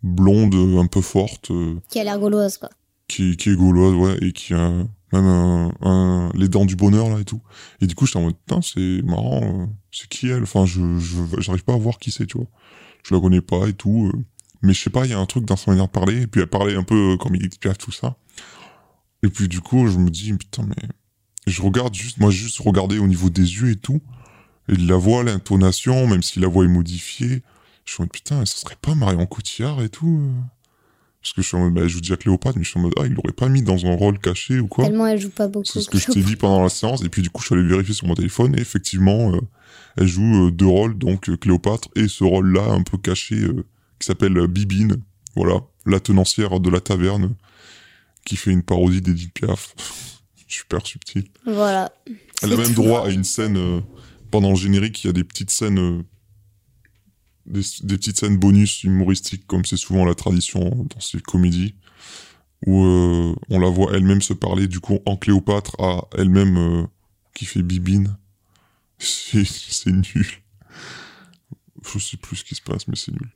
blonde, 0.03 0.53
un 0.79 0.85
peu 0.85 1.01
forte, 1.01 1.51
Qui 1.89 1.99
a 1.99 2.03
l'air 2.03 2.19
gauloise, 2.19 2.57
quoi. 2.57 2.69
qui, 3.07 3.35
qui 3.37 3.49
est 3.49 3.55
gauloise, 3.55 3.93
ouais, 3.95 4.17
et 4.21 4.31
qui 4.31 4.53
a 4.53 4.69
même 5.11 5.25
un, 5.25 5.71
un- 5.81 6.31
les 6.35 6.47
dents 6.49 6.65
du 6.65 6.75
bonheur, 6.75 7.09
là, 7.09 7.19
et 7.19 7.25
tout. 7.25 7.41
Et 7.81 7.87
du 7.87 7.95
coup, 7.95 8.05
j'étais 8.05 8.19
en 8.19 8.23
mode, 8.23 8.35
putain, 8.37 8.61
c'est 8.61 9.01
marrant, 9.03 9.69
c'est 9.91 10.07
qui 10.07 10.27
elle? 10.29 10.43
Enfin, 10.43 10.65
je, 10.65 10.99
je, 10.99 11.17
j'arrive 11.39 11.63
pas 11.63 11.73
à 11.73 11.77
voir 11.77 11.97
qui 11.97 12.11
c'est, 12.11 12.27
tu 12.27 12.37
vois. 12.37 12.47
Je 13.03 13.13
la 13.13 13.19
connais 13.19 13.41
pas 13.41 13.67
et 13.67 13.73
tout. 13.73 14.11
Mais 14.61 14.73
je 14.73 14.81
sais 14.81 14.89
pas, 14.89 15.05
il 15.05 15.11
y 15.11 15.13
a 15.13 15.19
un 15.19 15.25
truc 15.25 15.45
dans 15.45 15.55
sa 15.55 15.71
manière 15.71 15.87
de 15.87 15.91
parler, 15.91 16.21
et 16.23 16.27
puis 16.27 16.41
elle 16.41 16.47
parlait 16.47 16.75
un 16.75 16.83
peu 16.83 17.13
euh, 17.13 17.17
comme 17.17 17.35
Edith 17.35 17.59
Piaf, 17.59 17.77
tout 17.77 17.91
ça. 17.91 18.15
Et 19.23 19.29
puis, 19.29 19.47
du 19.47 19.61
coup, 19.61 19.87
je 19.87 19.97
me 19.97 20.09
dis, 20.09 20.33
putain, 20.33 20.63
mais... 20.67 20.87
Je 21.47 21.61
regarde 21.61 21.93
juste, 21.93 22.17
moi, 22.17 22.31
juste 22.31 22.57
regarder 22.59 22.97
au 22.97 23.07
niveau 23.07 23.29
des 23.29 23.43
yeux 23.43 23.69
et 23.69 23.75
tout. 23.75 24.01
Et 24.67 24.75
de 24.75 24.87
la 24.89 24.95
voix, 24.97 25.23
l'intonation, 25.23 26.07
même 26.07 26.23
si 26.23 26.39
la 26.39 26.47
voix 26.47 26.65
est 26.65 26.69
modifiée, 26.69 27.43
je 27.85 27.91
suis 27.93 28.01
en 28.01 28.05
mode 28.05 28.11
putain, 28.11 28.43
ça 28.47 28.57
serait 28.57 28.77
pas 28.81 28.95
Marion 28.95 29.27
Cotillard 29.27 29.83
et 29.83 29.89
tout. 29.89 30.19
euh. 30.21 30.41
Parce 31.21 31.33
que 31.33 31.41
je 31.43 31.47
suis 31.47 31.57
en 31.57 31.65
mode, 31.65 31.73
bah, 31.73 31.87
je 31.87 31.93
vous 31.93 32.01
dis 32.01 32.13
à 32.13 32.17
Cléopâtre, 32.17 32.57
mais 32.57 32.63
je 32.63 32.69
suis 32.69 32.79
en 32.79 32.83
mode, 32.83 32.93
ah, 32.99 33.05
il 33.05 33.13
l'aurait 33.13 33.31
pas 33.31 33.47
mis 33.47 33.61
dans 33.61 33.85
un 33.85 33.95
rôle 33.95 34.17
caché 34.17 34.59
ou 34.59 34.67
quoi. 34.67 34.85
Tellement 34.85 35.05
elle 35.05 35.19
joue 35.19 35.29
pas 35.29 35.47
beaucoup. 35.47 35.65
C'est 35.65 35.81
ce 35.81 35.89
que 35.89 35.99
je 35.99 36.07
t'ai 36.07 36.21
dit 36.21 36.35
pendant 36.35 36.63
la 36.63 36.69
séance. 36.69 37.03
Et 37.03 37.09
puis 37.09 37.21
du 37.21 37.29
coup, 37.29 37.41
je 37.41 37.47
suis 37.47 37.55
allé 37.55 37.67
vérifier 37.67 37.93
sur 37.93 38.07
mon 38.07 38.15
téléphone. 38.15 38.55
Et 38.57 38.61
effectivement, 38.61 39.31
euh, 39.33 39.39
elle 39.97 40.07
joue 40.07 40.47
euh, 40.47 40.51
deux 40.51 40.65
rôles, 40.67 40.97
donc 40.97 41.29
euh, 41.29 41.37
Cléopâtre 41.37 41.89
et 41.95 42.07
ce 42.07 42.23
rôle-là 42.23 42.71
un 42.71 42.81
peu 42.81 42.97
caché 42.97 43.47
qui 44.05 44.11
s'appelle 44.11 44.45
Bibine. 44.45 44.97
Voilà, 45.35 45.61
la 45.87 45.99
tenancière 45.99 46.59
de 46.59 46.69
la 46.69 46.79
taverne 46.79 47.35
qui 48.23 48.35
fait 48.35 48.51
une 48.51 48.61
parodie 48.61 49.01
d'Edith 49.01 49.33
Piaf. 49.33 49.73
Super 50.47 50.85
subtil. 50.85 51.25
Voilà. 51.47 51.91
Elle 52.43 52.53
a 52.53 52.57
même 52.57 52.73
droit 52.73 53.07
à 53.07 53.09
une 53.09 53.23
scène 53.23 53.57
euh, 53.57 53.81
pendant 54.29 54.51
le 54.51 54.55
générique. 54.55 55.03
Il 55.03 55.07
y 55.07 55.09
a 55.09 55.13
des 55.13 55.23
petites 55.23 55.49
scènes, 55.49 55.79
euh, 55.79 56.03
des, 57.47 57.61
des 57.81 57.97
petites 57.97 58.19
scènes 58.19 58.37
bonus 58.37 58.83
humoristiques, 58.83 59.47
comme 59.47 59.65
c'est 59.65 59.75
souvent 59.75 60.05
la 60.05 60.13
tradition 60.13 60.69
dans 60.69 60.99
ces 60.99 61.19
comédies, 61.19 61.73
où 62.67 62.83
euh, 62.85 63.35
on 63.49 63.59
la 63.59 63.69
voit 63.69 63.93
elle-même 63.95 64.21
se 64.21 64.33
parler 64.33 64.67
du 64.67 64.79
coup 64.81 64.99
en 65.07 65.17
Cléopâtre 65.17 65.75
à 65.79 66.07
elle-même 66.15 66.87
qui 67.33 67.45
fait 67.45 67.63
bibine. 67.63 68.15
C'est 68.99 69.45
c'est 69.45 69.91
nul. 69.91 70.27
Je 71.83 71.99
sais 71.99 72.17
plus 72.17 72.37
ce 72.37 72.43
qui 72.43 72.55
se 72.55 72.61
passe, 72.61 72.87
mais 72.87 72.95
c'est 72.95 73.11
nul. 73.11 73.29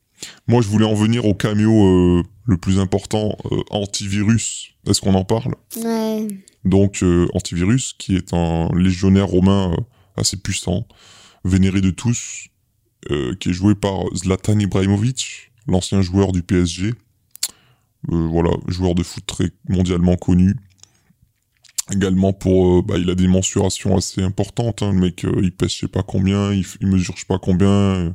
Moi, 0.48 0.62
je 0.62 0.68
voulais 0.68 0.86
en 0.86 0.94
venir 0.94 1.26
au 1.26 1.34
caméo 1.34 1.86
euh, 1.86 2.24
le 2.46 2.58
plus 2.58 2.80
important, 2.80 3.38
euh, 3.52 3.58
antivirus. 3.70 4.72
Est-ce 4.88 5.02
qu'on 5.02 5.14
en 5.14 5.26
parle? 5.26 5.56
Ouais. 5.78 6.28
donc 6.66 7.04
euh, 7.04 7.28
Antivirus, 7.34 7.94
qui 7.98 8.16
est 8.16 8.34
un 8.34 8.70
légionnaire 8.76 9.28
romain 9.28 9.76
assez 10.18 10.38
puissant, 10.38 10.88
vénéré 11.46 11.82
de 11.82 11.92
tous, 11.92 12.48
qui 13.40 13.50
est 13.50 13.54
joué 13.54 13.76
par 13.76 14.04
Zlatan 14.14 14.60
Ibrahimovic, 14.60 15.52
l'ancien 15.68 16.02
joueur 16.02 16.34
du 16.34 16.44
PSG. 16.44 16.94
Voilà, 18.08 18.52
joueur 18.68 18.96
de 18.96 19.04
foot 19.04 19.26
très 19.26 19.52
mondialement 19.70 20.18
connu. 20.18 20.56
Également 21.92 22.34
pour, 22.34 22.84
bah, 22.84 22.96
il 22.98 23.10
a 23.10 23.16
des 23.16 23.28
mensurations 23.28 23.96
assez 23.96 24.22
importantes. 24.22 24.84
Hein, 24.84 24.92
le 24.92 25.00
mec, 25.00 25.26
il 25.42 25.52
pèse 25.54 25.72
je 25.72 25.78
sais 25.80 25.88
pas 25.88 26.04
combien, 26.04 26.52
il, 26.52 26.66
il 26.82 26.88
mesure 26.88 27.16
je 27.16 27.22
sais 27.22 27.28
pas 27.28 27.40
combien, 27.40 28.14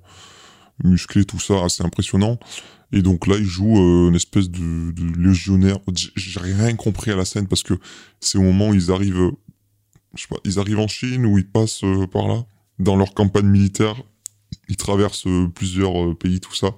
musclé 0.83 1.25
tout 1.25 1.39
ça, 1.39 1.65
assez 1.65 1.83
impressionnant. 1.85 2.39
Et 2.95 3.03
donc 3.03 3.27
là, 3.27 3.37
il 3.37 3.45
joue 3.45 3.77
euh, 3.77 4.09
une 4.09 4.15
espèce 4.15 4.49
de, 4.49 4.93
légionnaire. 5.19 5.79
J'ai 6.15 6.39
rien 6.39 6.75
compris 6.77 7.11
à 7.11 7.17
la 7.17 7.25
scène 7.25 7.49
parce 7.49 7.65
que 7.65 7.75
c'est 8.21 8.39
au 8.39 8.43
moment 8.43 8.69
où 8.69 8.75
ils 8.75 8.93
arrivent, 8.93 9.21
euh, 9.21 9.33
je 10.15 10.23
sais 10.23 10.29
pas, 10.29 10.37
ils 10.45 10.61
arrivent 10.61 10.79
en 10.79 10.87
Chine 10.87 11.27
ou 11.27 11.37
ils 11.37 11.49
passent 11.49 11.83
euh, 11.83 12.07
par 12.07 12.29
là 12.29 12.47
dans 12.79 12.95
leur 12.95 13.13
campagne 13.13 13.47
militaire. 13.47 14.01
Ils 14.69 14.77
traversent 14.77 15.27
plusieurs 15.57 16.17
pays, 16.17 16.39
tout 16.39 16.55
ça. 16.55 16.77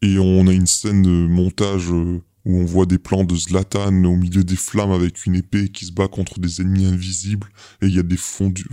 Et 0.00 0.18
on 0.18 0.46
a 0.46 0.52
une 0.52 0.66
scène 0.66 1.02
de 1.02 1.10
montage 1.10 1.90
où 1.90 2.22
on 2.46 2.64
voit 2.64 2.86
des 2.86 2.98
plans 2.98 3.24
de 3.24 3.36
Zlatan 3.36 4.04
au 4.04 4.16
milieu 4.16 4.44
des 4.44 4.56
flammes 4.56 4.92
avec 4.92 5.26
une 5.26 5.34
épée 5.34 5.68
qui 5.68 5.84
se 5.84 5.92
bat 5.92 6.08
contre 6.08 6.40
des 6.40 6.62
ennemis 6.62 6.86
invisibles. 6.86 7.48
Et 7.82 7.86
il 7.86 7.94
y 7.94 7.98
a 7.98 8.02
des 8.02 8.16
fondus, 8.16 8.66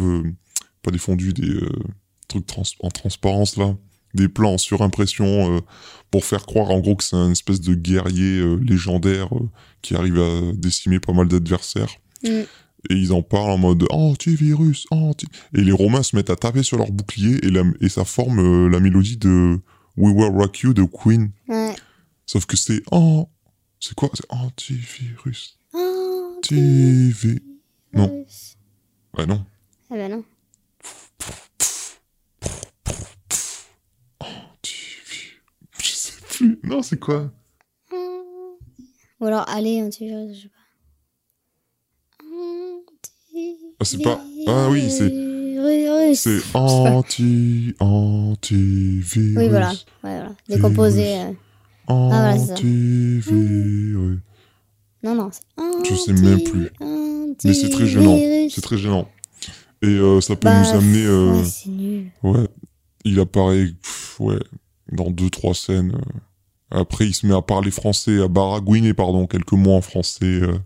pas 0.81 0.91
des 0.91 0.97
fondus, 0.97 1.33
des 1.33 1.59
trucs 2.29 2.45
en 2.79 2.89
transparence 2.89 3.57
là. 3.57 3.75
Des 4.15 4.27
plans 4.27 4.53
en 4.53 4.57
surimpression 4.57 5.57
euh, 5.57 5.59
pour 6.09 6.25
faire 6.25 6.45
croire 6.45 6.71
en 6.71 6.79
gros 6.79 6.95
que 6.95 7.03
c'est 7.03 7.15
un 7.15 7.31
espèce 7.31 7.61
de 7.61 7.75
guerrier 7.75 8.39
euh, 8.39 8.55
légendaire 8.55 9.35
euh, 9.35 9.49
qui 9.81 9.95
arrive 9.95 10.19
à 10.19 10.53
décimer 10.53 10.99
pas 10.99 11.13
mal 11.13 11.27
d'adversaires. 11.27 11.93
Mm. 12.23 12.29
Et 12.89 12.95
ils 12.95 13.13
en 13.13 13.21
parlent 13.21 13.51
en 13.51 13.57
mode 13.57 13.85
antivirus, 13.89 14.85
anti. 14.91 15.27
Et 15.53 15.61
les 15.61 15.71
Romains 15.71 16.03
se 16.03 16.15
mettent 16.15 16.29
à 16.29 16.35
taper 16.35 16.63
sur 16.63 16.77
leur 16.77 16.91
bouclier 16.91 17.43
et, 17.45 17.49
la, 17.49 17.63
et 17.81 17.89
ça 17.89 18.05
forme 18.05 18.67
la 18.67 18.79
mélodie 18.79 19.17
de 19.17 19.59
We 19.97 20.13
Will 20.13 20.31
Rock 20.35 20.59
You 20.59 20.73
de 20.73 20.83
Queen. 20.83 21.31
Sauf 22.25 22.45
que 22.45 22.57
c'est 22.57 22.81
en. 22.91 23.29
C'est 23.79 23.95
quoi? 23.95 24.09
C'est 24.13 24.25
antivirus. 24.29 25.57
TV. 26.41 27.41
Non. 27.93 28.25
Ouais, 29.17 29.25
non. 29.25 29.45
Ah 29.89 29.95
bah 29.95 30.09
non. 30.09 30.23
Antivirus. 34.19 35.41
Je 35.79 35.89
sais 35.89 36.13
plus. 36.37 36.59
Non, 36.63 36.81
c'est 36.81 36.99
quoi 36.99 37.31
Ou 39.19 39.25
alors 39.25 39.45
allez, 39.49 39.81
antivirus, 39.81 40.35
je 40.37 40.41
sais 40.43 40.47
pas. 40.49 40.55
Ah, 43.79 43.85
c'est 43.85 44.01
pas- 44.01 44.21
ah 44.47 44.69
oui, 44.69 44.89
c'est-. 44.89 45.13
C'est 46.15 46.41
anti. 46.55 47.73
Antivirus. 47.79 49.37
Oui, 49.37 49.49
voilà. 49.49 49.69
Ouais, 49.71 49.75
voilà. 50.03 50.35
Décomposé. 50.47 51.19
euh. 51.19 51.31
voilà, 51.87 52.37
c'est 52.37 52.45
ça. 52.47 52.53
Antivirus. 52.53 54.19
Non, 55.03 55.15
non. 55.15 55.29
c'est 55.31 55.89
Je 55.89 55.95
sais 55.95 56.13
même 56.13 56.41
plus. 56.43 56.69
Mais 57.43 57.53
c'est 57.53 57.69
très 57.69 57.85
gênant. 57.85 58.17
C'est 58.49 58.61
très 58.61 58.77
gênant. 58.77 59.07
Et 59.81 59.87
euh, 59.87 60.21
ça 60.21 60.35
peut 60.35 60.47
Bah, 60.47 60.61
nous 60.61 60.69
amener. 60.77 61.05
euh, 61.05 61.33
Ouais, 61.33 61.43
c'est 61.45 61.69
nul. 61.69 62.11
Ouais, 62.23 62.47
il 63.03 63.19
apparaît, 63.19 63.65
pff, 63.81 64.19
ouais, 64.19 64.39
dans 64.91 65.09
deux 65.09 65.29
trois 65.29 65.53
scènes. 65.53 65.95
euh. 65.95 66.19
Après, 66.71 67.07
il 67.07 67.13
se 67.13 67.25
met 67.25 67.35
à 67.35 67.41
parler 67.41 67.71
français, 67.71 68.21
à 68.21 68.27
baragouiner, 68.27 68.93
pardon, 68.93 69.27
quelques 69.27 69.53
mots 69.53 69.75
en 69.75 69.81
français. 69.81 70.25
euh. 70.25 70.57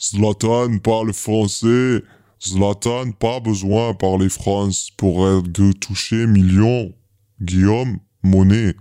Zlatan 0.00 0.78
parle 0.78 1.12
français. 1.12 2.02
Zlatan, 2.40 3.12
pas 3.12 3.40
besoin 3.40 3.92
de 3.92 3.96
parler 3.96 4.28
France 4.28 4.90
pour 4.96 5.26
être 5.28 5.72
touché 5.80 6.26
million. 6.26 6.92
Guillaume, 7.40 7.98
monnaie. 8.22 8.74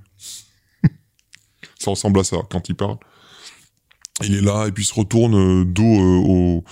ça 1.80 1.92
ressemble 1.92 2.20
à 2.20 2.24
ça 2.24 2.38
quand 2.50 2.70
il 2.70 2.76
parle. 2.76 2.98
Il 4.24 4.36
est 4.36 4.42
là 4.42 4.68
et 4.68 4.72
puis 4.72 4.84
il 4.84 4.88
se 4.88 4.94
retourne 4.94 5.36
euh, 5.36 5.66
dos 5.66 6.64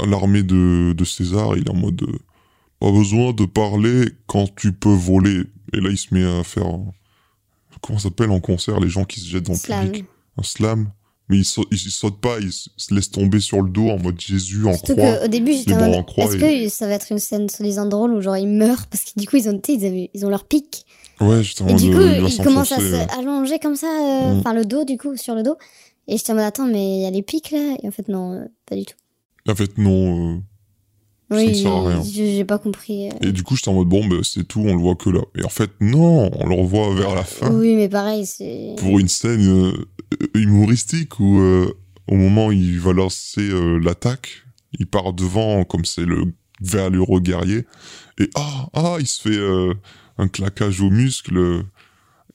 à 0.00 0.06
l'armée 0.06 0.42
de, 0.42 1.04
César. 1.04 1.56
Il 1.56 1.64
est 1.64 1.70
en 1.70 1.74
mode 1.74 2.06
pas 2.80 2.90
besoin 2.90 3.32
de 3.32 3.44
parler 3.44 4.06
quand 4.26 4.52
tu 4.56 4.72
peux 4.72 4.92
voler. 4.92 5.44
Et 5.72 5.80
là, 5.80 5.88
il 5.90 5.98
se 5.98 6.12
met 6.14 6.24
à 6.24 6.42
faire. 6.44 6.66
un- 6.66 6.92
Comment 7.80 7.98
ça 7.98 8.04
s'appelle 8.04 8.30
en 8.30 8.40
concert 8.40 8.78
les 8.80 8.88
gens 8.90 9.04
qui 9.04 9.20
se 9.20 9.26
jettent 9.28 9.46
dans 9.46 9.54
le 9.54 9.58
public 9.86 10.04
Un 10.38 10.42
slam. 10.42 10.90
Mais 11.28 11.38
il 11.38 11.44
saute, 11.44 11.68
il 11.70 11.78
saute 11.78 12.20
pas, 12.20 12.38
il 12.40 12.52
se 12.52 12.68
se 12.76 12.92
laisse 12.92 13.10
tomber 13.10 13.40
sur 13.40 13.62
le 13.62 13.70
dos 13.70 13.88
en 13.88 13.98
mode 13.98 14.20
Jésus 14.20 14.66
en 14.66 14.74
Surtout 14.74 14.96
croix. 14.96 15.16
qu'au 15.18 15.28
début, 15.28 15.54
j'étais 15.54 15.72
en 15.74 15.92
en 15.94 16.02
croix 16.02 16.24
est-ce 16.26 16.36
et- 16.36 16.64
que 16.64 16.68
ça 16.68 16.86
va 16.86 16.94
être 16.94 17.10
une 17.10 17.18
scène 17.18 17.48
soi-disant 17.48 17.86
drôle 17.86 18.12
où 18.12 18.20
genre 18.20 18.36
ils 18.36 18.48
meurent 18.48 18.86
parce 18.88 19.04
que 19.04 19.18
du 19.18 19.26
coup 19.26 19.36
ils 19.36 19.48
ont, 19.48 19.58
ils, 19.66 19.86
avaient- 19.86 20.10
ils 20.12 20.26
ont 20.26 20.28
leur 20.28 20.44
pic 20.44 20.84
Ouais, 21.20 21.42
j'étais 21.42 21.62
en 21.62 21.68
et 21.68 21.72
mode. 21.72 21.80
du 21.82 21.90
coup 21.90 21.96
euh, 21.96 22.18
il 22.18 22.34
ils 22.34 22.42
commencent 22.42 22.72
à 22.72 22.78
se 22.80 23.18
allonger 23.18 23.58
comme 23.60 23.76
ça, 23.76 23.86
euh, 23.86 24.34
Mm. 24.34 24.54
le 24.56 24.64
dos 24.66 24.84
du 24.84 24.98
coup 24.98 25.16
sur 25.16 25.34
le 25.34 25.42
dos 25.42 25.56
et 26.08 26.18
j'étais 26.18 26.32
en 26.32 26.34
mode 26.34 26.44
attends 26.44 26.66
mais 26.66 26.98
il 26.98 27.02
y 27.02 27.06
a 27.06 27.10
les 27.10 27.22
pics 27.22 27.50
là? 27.52 27.76
Et 27.82 27.88
en 27.88 27.92
fait 27.92 28.08
non 28.08 28.32
euh, 28.34 28.44
pas 28.66 28.74
du 28.76 28.84
tout. 28.84 28.96
En 29.48 29.54
fait, 29.54 29.78
non. 29.78 30.36
euh, 30.36 30.40
Ça 31.34 31.42
ne 31.42 31.48
Oui, 31.48 31.62
sert 31.62 31.72
à 31.72 31.88
rien. 31.88 32.02
j'ai 32.04 32.44
pas 32.44 32.58
compris. 32.58 33.08
euh. 33.08 33.12
Et 33.28 33.32
du 33.32 33.42
coup, 33.42 33.56
j'étais 33.56 33.68
en 33.68 33.74
mode 33.74 33.88
bon, 33.88 34.06
bah, 34.06 34.16
c'est 34.22 34.46
tout, 34.46 34.60
on 34.60 34.74
le 34.74 34.80
voit 34.80 34.94
que 34.96 35.10
là. 35.10 35.20
Et 35.38 35.44
en 35.44 35.48
fait, 35.48 35.70
non, 35.80 36.30
on 36.38 36.46
le 36.46 36.54
revoit 36.54 36.94
vers 36.94 37.14
la 37.14 37.24
fin. 37.24 37.50
Oui 37.52 37.74
mais 37.74 37.88
pareil 37.88 38.26
c'est 38.26 38.74
pour 38.78 38.98
une 38.98 39.08
scène 39.08 39.46
euh, 39.48 39.72
humoristique 40.34 41.18
où 41.20 41.38
euh, 41.40 41.72
au 42.08 42.16
moment 42.16 42.46
où 42.48 42.52
il 42.52 42.78
va 42.80 42.92
lancer 42.92 43.40
euh, 43.50 43.78
l'attaque, 43.78 44.42
il 44.78 44.86
part 44.86 45.12
devant 45.12 45.64
comme 45.64 45.84
c'est 45.84 46.04
le 46.04 46.32
valeureux 46.60 47.20
guerrier 47.20 47.64
et 48.20 48.28
ah 48.34 48.68
ah 48.74 48.96
il 49.00 49.06
se 49.06 49.20
fait 49.28 49.38
un 50.18 50.28
claquage 50.28 50.80
aux 50.80 50.90
muscles 50.90 51.62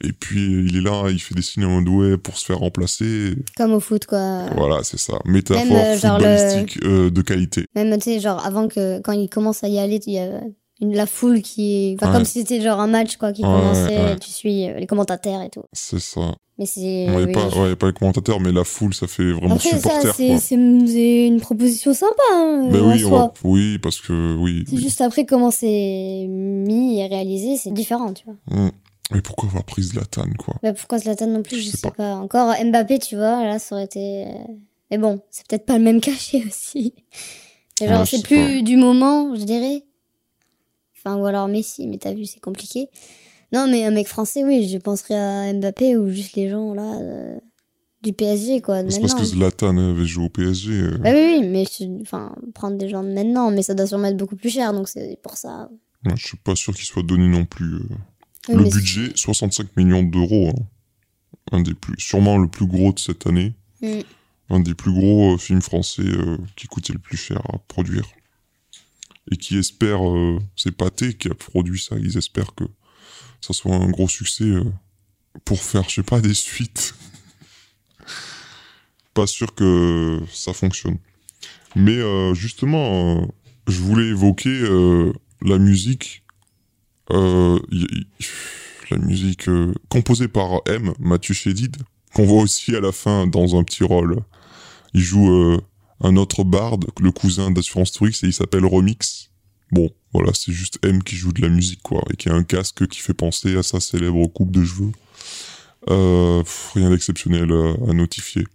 et 0.03 0.11
puis 0.13 0.65
il 0.67 0.77
est 0.77 0.81
là, 0.81 1.09
il 1.09 1.19
fait 1.19 1.33
des 1.35 1.41
signes 1.41 1.65
en 1.65 1.81
mode 1.81 1.89
ouais 1.89 2.17
pour 2.17 2.37
se 2.37 2.45
faire 2.45 2.59
remplacer. 2.59 3.35
comme 3.55 3.73
au 3.73 3.79
foot 3.79 4.05
quoi. 4.05 4.45
Voilà, 4.55 4.79
c'est 4.83 4.99
ça. 4.99 5.19
Métaphore 5.25 5.65
Même, 5.65 5.75
euh, 5.75 5.97
footballistique 5.97 6.83
euh, 6.83 7.09
de 7.09 7.21
qualité. 7.21 7.65
Même 7.75 7.95
tu 7.97 8.03
sais 8.05 8.19
genre 8.19 8.45
avant 8.45 8.67
que 8.67 8.99
quand 9.01 9.13
ils 9.13 9.29
commencent 9.29 9.63
à 9.63 9.67
y 9.69 9.79
aller 9.79 9.99
il 10.05 10.13
y 10.13 10.19
a 10.19 10.41
une, 10.79 10.93
la 10.95 11.07
foule 11.07 11.41
qui 11.41 11.95
enfin 11.99 12.11
Ouais. 12.11 12.17
comme 12.17 12.25
si 12.25 12.39
c'était 12.41 12.61
genre 12.61 12.79
un 12.79 12.85
match 12.87 13.17
quoi 13.17 13.33
qui 13.33 13.41
Ouais, 13.43 13.47
commençait 13.49 13.97
ouais. 13.97 14.15
tu 14.19 14.29
suis 14.29 14.69
euh, 14.69 14.79
les 14.79 14.85
commentateurs 14.87 15.41
et 15.41 15.49
tout. 15.49 15.63
C'est 15.73 15.99
ça. 15.99 16.35
Mais 16.59 16.65
c'est 16.65 17.07
oui, 17.15 17.31
pas, 17.31 17.49
je- 17.51 17.59
ouais, 17.59 17.75
pas 17.75 17.85
les 17.87 17.93
commentateurs, 17.93 18.39
mais 18.39 18.51
la 18.51 18.63
foule, 18.63 18.91
ça 18.95 19.05
fait 19.05 19.31
vraiment 19.31 19.55
Après, 19.55 19.69
ça, 19.69 19.77
supporter. 19.77 20.13
c'est 20.15 20.27
quoi. 20.27 20.37
c'est- 20.39 20.55
une 21.27 21.39
proposition 21.39 21.93
sympa, 21.93 22.13
hein, 22.33 22.67
Ben 22.71 22.81
en 22.81 22.91
oui, 22.93 23.03
va- 23.03 23.31
oui, 23.43 23.77
parce 23.77 24.01
que 24.01 24.35
oui. 24.37 24.63
C'est 24.67 24.77
juste 24.77 24.99
après 25.01 25.25
comment 25.27 25.51
c'est 25.51 26.25
mis 26.27 26.99
et 26.99 27.05
réalisé, 27.05 27.57
c'est 27.57 27.71
différent, 27.71 28.11
tu 28.11 28.23
vois. 28.25 28.35
Hmm. 28.47 28.69
Mais 29.11 29.21
pourquoi 29.21 29.47
avoir 29.49 29.63
pris 29.63 29.83
Zlatan, 29.83 30.25
quoi? 30.37 30.55
Mais 30.63 30.73
pourquoi 30.73 30.99
Zlatan 30.99 31.27
non 31.27 31.43
plus, 31.43 31.57
Je 31.57 31.61
je, 31.63 31.69
sais 31.71 31.77
sais 31.77 31.91
pas. 31.91 32.15
Encore 32.15 32.53
Mbappé, 32.63 32.99
tu 32.99 33.15
vois, 33.15 33.43
là, 33.45 33.57
ça 33.59 33.75
aurait 33.75 33.85
été... 33.85 34.25
euh, 34.27 34.31
Mais 34.91 34.97
bon, 34.97 35.21
c'est 35.31 35.47
peut-être 35.47 35.65
pas 35.65 35.77
le 35.77 35.83
même 35.83 36.01
cachet 36.01 36.43
aussi. 36.47 36.93
Mais 37.79 37.87
genre, 37.87 37.99
Ouais, 37.99 38.05
je 38.05 38.09
c'est 38.11 38.17
sais 38.17 38.23
plus 38.23 38.63
du 38.63 38.75
moment, 38.77 39.33
je 39.35 39.43
dirais. 39.43 39.83
Enfin, 40.97 41.15
ou 41.17 41.25
alors 41.25 41.47
Messi, 41.47 41.87
mais 41.87 41.97
t'as 41.97 42.13
vu, 42.13 42.25
c'est 42.25 42.39
compliqué. 42.41 42.89
Non, 43.53 43.67
mais 43.69 43.85
un 43.85 43.91
mec 43.91 44.07
français, 44.07 44.43
oui, 44.43 44.67
je 44.67 44.77
penserais 44.77 45.15
à 45.15 45.53
Mbappé 45.53 45.95
ou 45.95 46.09
juste 46.09 46.35
les 46.35 46.49
gens, 46.49 46.73
là... 46.73 46.99
euh, 47.01 47.37
du 48.03 48.13
PSG, 48.13 48.61
quoi. 48.61 48.81
C'est 48.89 48.99
parce 48.99 49.15
que 49.15 49.23
Zlatan 49.23 49.75
avait 49.77 50.05
joué 50.05 50.25
au 50.25 50.29
PSG. 50.29 50.71
euh. 50.73 50.97
Bah 50.99 51.11
oui, 51.13 51.39
oui, 51.41 51.47
mais 51.47 51.65
enfin, 52.01 52.35
prendre 52.53 52.77
des 52.77 52.89
gens 52.89 53.03
de 53.03 53.09
maintenant, 53.11 53.51
mais 53.51 53.63
ça 53.63 53.73
doit 53.73 53.87
sûrement 53.87 54.07
être 54.07 54.17
beaucoup 54.17 54.35
plus 54.35 54.49
cher, 54.49 54.73
donc 54.73 54.87
c'est 54.89 55.17
pour 55.23 55.35
ça. 55.37 55.69
Ouais, 56.05 56.13
je 56.15 56.27
suis 56.27 56.37
pas 56.37 56.55
sûr 56.55 56.75
qu'il 56.75 56.85
soit 56.85 57.03
donné 57.03 57.27
non 57.27 57.45
plus. 57.45 57.75
euh. 57.75 57.87
Oui, 58.49 58.63
le 58.63 58.69
budget, 58.69 59.11
65 59.15 59.75
millions 59.77 60.03
d'euros. 60.03 60.49
hein. 60.49 60.65
Un 61.51 61.61
des 61.61 61.73
plus, 61.73 61.95
sûrement 61.97 62.37
le 62.37 62.47
plus 62.47 62.67
gros 62.67 62.93
de 62.93 62.99
cette 62.99 63.25
année. 63.27 63.53
Mm. 63.81 63.99
Un 64.49 64.59
des 64.59 64.73
plus 64.73 64.91
gros 64.91 65.33
euh, 65.33 65.37
films 65.37 65.61
français 65.61 66.03
euh, 66.03 66.37
qui 66.55 66.67
coûtait 66.67 66.93
le 66.93 66.99
plus 66.99 67.17
cher 67.17 67.41
à 67.53 67.57
produire. 67.67 68.05
Et 69.31 69.37
qui 69.37 69.57
espère, 69.57 70.07
euh, 70.07 70.39
c'est 70.55 70.71
Pathé 70.71 71.13
qui 71.13 71.29
a 71.29 71.33
produit 71.33 71.79
ça, 71.79 71.95
ils 71.97 72.17
espèrent 72.17 72.55
que 72.55 72.63
ça 73.41 73.53
soit 73.53 73.75
un 73.75 73.89
gros 73.89 74.07
succès 74.07 74.51
pour 75.43 75.61
faire, 75.61 75.87
je 75.89 75.95
sais 75.95 76.03
pas, 76.03 76.21
des 76.21 76.33
suites. 76.33 76.95
pas 79.13 79.27
sûr 79.27 79.53
que 79.53 80.21
ça 80.31 80.53
fonctionne. 80.53 80.97
Mais 81.75 81.99
justement, 82.33 83.27
je 83.67 83.81
voulais 83.81 84.07
évoquer 84.07 84.63
la 85.41 85.57
musique 85.59 86.23
euh, 87.11 87.59
la 88.91 88.97
musique 88.97 89.47
euh, 89.49 89.73
composée 89.89 90.27
par 90.27 90.61
M, 90.65 90.93
Mathieu 90.99 91.33
Chédid, 91.33 91.77
qu'on 92.13 92.25
voit 92.25 92.41
aussi 92.41 92.75
à 92.75 92.79
la 92.79 92.91
fin 92.91 93.27
dans 93.27 93.57
un 93.57 93.63
petit 93.63 93.83
rôle. 93.83 94.17
Il 94.93 95.01
joue 95.01 95.31
euh, 95.31 95.61
un 96.01 96.15
autre 96.15 96.43
barde, 96.43 96.85
le 96.99 97.11
cousin 97.11 97.51
d'Assurance 97.51 97.91
Tourix, 97.91 98.23
et 98.23 98.27
il 98.27 98.33
s'appelle 98.33 98.65
Remix. 98.65 99.31
Bon, 99.71 99.89
voilà, 100.13 100.31
c'est 100.33 100.53
juste 100.53 100.79
M 100.83 101.03
qui 101.03 101.15
joue 101.15 101.33
de 101.33 101.41
la 101.41 101.49
musique, 101.49 101.81
quoi, 101.83 102.03
et 102.11 102.15
qui 102.15 102.29
a 102.29 102.33
un 102.33 102.43
casque 102.43 102.87
qui 102.87 102.99
fait 102.99 103.13
penser 103.13 103.57
à 103.57 103.63
sa 103.63 103.79
célèbre 103.79 104.25
coupe 104.27 104.51
de 104.51 104.63
cheveux. 104.63 104.91
Euh, 105.89 106.43
rien 106.73 106.89
d'exceptionnel 106.89 107.51
à, 107.51 107.89
à 107.89 107.93
notifier. 107.93 108.45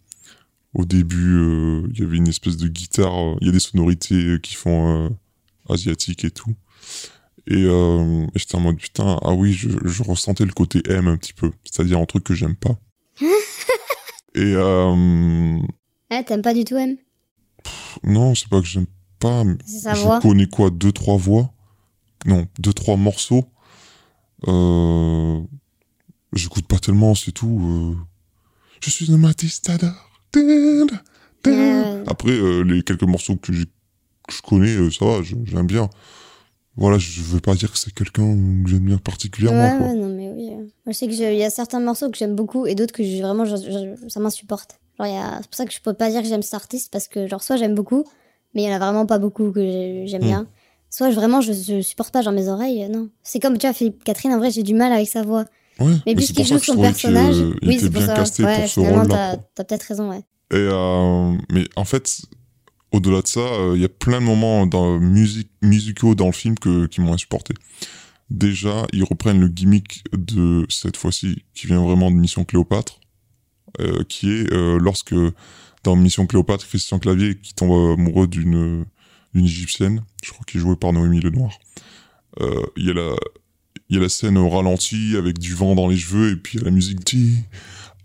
Au 0.75 0.85
début, 0.85 1.37
euh, 1.37 1.83
il 1.93 2.01
y 2.01 2.03
avait 2.03 2.17
une 2.17 2.29
espèce 2.29 2.57
de 2.57 2.69
guitare, 2.69 3.37
il 3.41 3.47
y 3.47 3.51
a 3.51 3.53
des 3.53 3.61
sonorités 3.61 4.39
qui 4.43 4.55
font 4.55 5.15
asiatiques 5.69 6.25
et 6.25 6.31
tout. 6.31 6.55
Et, 7.49 7.55
euh, 7.65 8.25
et 8.35 8.39
j'étais 8.39 8.55
en 8.55 8.61
mode 8.61 8.77
putain, 8.79 9.19
ah 9.23 9.33
oui, 9.33 9.53
je, 9.53 9.69
je 9.85 10.03
ressentais 10.03 10.45
le 10.45 10.53
côté 10.53 10.81
M 10.89 11.09
un 11.09 11.17
petit 11.17 11.33
peu, 11.33 11.51
c'est-à-dire 11.65 11.99
un 11.99 12.07
truc 12.07 12.23
que 12.25 12.35
j'aime 12.35 12.55
pas. 12.57 12.77
et 14.35 14.55
euh, 14.57 15.59
Ah, 16.11 16.23
t'aimes 16.23 16.43
pas 16.43 16.55
du 16.55 16.65
tout 16.65 16.77
M? 16.77 16.97
Non, 18.05 18.35
c'est 18.35 18.49
pas 18.49 18.61
que 18.61 18.67
j'aime 18.67 18.87
pas, 19.19 19.45
mais 19.45 19.57
sa 19.67 19.95
je 19.95 20.03
voix 20.03 20.21
connais 20.21 20.47
quoi, 20.47 20.71
deux 20.71 20.93
trois 20.93 21.17
voix, 21.17 21.53
non, 22.27 22.47
deux 22.59 22.73
trois 22.73 22.97
morceaux. 22.97 23.45
Euh, 24.49 25.41
J'écoute 26.35 26.67
pas 26.67 26.79
tellement, 26.79 27.15
c'est 27.15 27.33
tout. 27.33 27.61
euh. 27.63 27.97
Je 28.81 28.89
suis 28.91 29.13
un 29.13 29.19
matistador. 29.19 29.93
Ouais. 30.35 32.05
Après, 32.07 32.31
euh, 32.31 32.63
les 32.63 32.83
quelques 32.83 33.03
morceaux 33.03 33.37
que, 33.37 33.53
que 33.53 34.33
je 34.35 34.43
connais, 34.43 34.75
euh, 34.75 34.91
ça 34.91 35.05
va, 35.05 35.23
j'aime 35.23 35.67
bien. 35.67 35.91
Voilà, 36.77 36.97
je 36.99 37.21
veux 37.21 37.41
pas 37.41 37.55
dire 37.55 37.71
que 37.71 37.79
c'est 37.79 37.93
quelqu'un 37.93 38.35
que 38.65 38.71
j'aime 38.71 38.81
bien 38.87 38.97
particulièrement. 38.99 39.69
Ouais, 39.69 39.77
quoi. 39.77 39.87
ouais, 39.89 39.95
non, 39.95 40.09
mais 40.09 40.31
oui. 40.31 40.49
euh. 40.53 40.57
Moi, 40.57 40.69
je 40.89 40.93
sais 40.93 41.07
qu'il 41.09 41.17
y 41.19 41.45
a 41.45 41.51
certains 41.51 41.81
morceaux 41.81 42.11
que 42.11 42.17
j'aime 42.17 42.35
beaucoup 42.35 42.67
et 42.67 42.75
d'autres 42.75 42.93
que 42.95 43.03
j'ai 43.03 43.21
vraiment, 43.21 43.45
je- 43.45 43.57
je- 43.57 44.09
ça 44.09 44.21
m'insupporte. 44.21 44.81
Genre, 44.99 45.07
il 45.07 45.13
y 45.13 45.17
a... 45.19 45.39
c'est 45.43 45.49
pour 45.49 45.55
ça 45.57 45.67
que 45.67 45.73
je 45.73 45.81
peux 45.83 45.93
pas 45.93 46.11
dire 46.11 46.23
que 46.23 46.29
j'aime 46.29 46.43
cet 46.43 46.55
artiste 46.55 46.91
parce 46.91 47.09
que, 47.09 47.27
genre, 47.27 47.43
soit 47.43 47.57
j'aime 47.57 47.75
beaucoup, 47.75 48.05
mais 48.55 48.63
il 48.63 48.69
y 48.69 48.73
en 48.73 48.75
a 48.75 48.79
vraiment 48.79 49.05
pas 49.05 49.19
beaucoup 49.19 49.53
que 49.53 49.61
j'ai- 49.61 50.07
j'aime 50.07 50.23
Mm. 50.23 50.27
bien. 50.27 50.47
Soit 50.89 51.11
je- 51.11 51.15
vraiment, 51.17 51.41
je, 51.43 51.53
je 51.53 51.83
supporte 51.83 52.11
pas, 52.13 52.23
genre, 52.23 52.33
mes 52.33 52.49
oreilles, 52.49 52.85
euh, 52.85 52.89
non. 52.89 53.09
C'est 53.23 53.39
comme, 53.41 53.59
tu 53.59 53.67
vois, 53.67 53.75
Philippe 53.75 54.03
Catherine, 54.05 54.33
en 54.33 54.39
vrai, 54.39 54.51
j'ai 54.51 54.63
du 54.63 54.75
mal 54.75 54.93
avec 54.93 55.09
sa 55.09 55.23
voix. 55.23 55.45
Ouais, 55.79 55.93
Mais 56.07 56.15
puisqu'il 56.15 56.47
joue 56.47 56.55
que 56.57 56.61
je 56.61 56.73
son 56.73 56.77
personnage, 56.81 57.35
qu'il 57.37 57.69
oui, 57.69 57.77
c'est 57.81 57.91
pour 57.91 57.99
bien 57.99 58.07
ça. 58.07 58.15
casté 58.15 58.45
ouais, 58.45 58.61
pour 58.61 58.69
ce 58.69 58.81
rôle-là. 58.81 59.39
t'as 59.55 59.65
peut-être 59.65 59.83
raison, 59.85 60.11
ouais. 60.11 60.19
Et 60.53 60.57
euh, 60.57 61.33
mais 61.51 61.65
en 61.77 61.85
fait, 61.85 62.21
au-delà 62.93 63.23
de 63.23 63.27
ça, 63.27 63.41
euh, 63.41 63.73
il 63.77 63.83
y 63.83 63.85
a 63.85 63.89
plein 63.89 64.21
de 64.21 64.27
moments 64.27 64.67
dans 64.67 64.99
musicaux 65.63 66.15
dans 66.15 66.27
le 66.27 66.33
film 66.33 66.57
que 66.59 66.87
qui 66.87 67.01
m'ont 67.01 67.13
insupporté. 67.13 67.55
Déjà, 68.31 68.87
ils 68.93 69.05
reprennent 69.05 69.41
le 69.41 69.49
gimmick 69.49 70.05
de 70.17 70.65
cette 70.71 70.97
fois-ci 70.97 71.45
qui 71.55 71.67
vient 71.67 71.83
vraiment 71.83 72.11
de 72.11 72.17
Mission 72.17 72.45
Cléopâtre, 72.45 73.01
euh, 73.81 74.05
qui 74.09 74.31
est 74.31 74.53
euh, 74.53 74.79
lorsque 74.79 75.15
dans 75.85 75.97
Mission 75.97 76.27
Cléopâtre, 76.27 76.67
Christian 76.67 76.99
Clavier 76.99 77.37
qui 77.39 77.55
tombe 77.55 77.99
amoureux 77.99 78.27
d'une 78.27 78.85
d'une 79.35 79.45
égyptienne, 79.47 80.03
je 80.23 80.31
crois 80.31 80.45
qu'il 80.47 80.61
est 80.61 80.63
joué 80.63 80.77
par 80.77 80.93
Noémie 80.93 81.21
Lenoir. 81.21 81.59
Euh, 82.41 82.63
Il 82.77 82.87
y 82.87 82.91
a 82.91 82.95
la 82.95 83.15
il 83.89 83.97
y 83.97 83.99
a 83.99 84.03
la 84.03 84.09
scène 84.09 84.39
au 84.39 84.49
ralenti 84.49 85.17
avec 85.19 85.39
du 85.39 85.55
vent 85.55 85.75
dans 85.75 85.89
les 85.89 85.97
cheveux 85.99 86.33
et 86.33 86.37
puis 86.37 86.57
il 86.57 86.61
y 86.61 86.63
a 86.63 86.65
la 86.67 86.71
musique 86.71 87.05
Ti. 87.05 87.35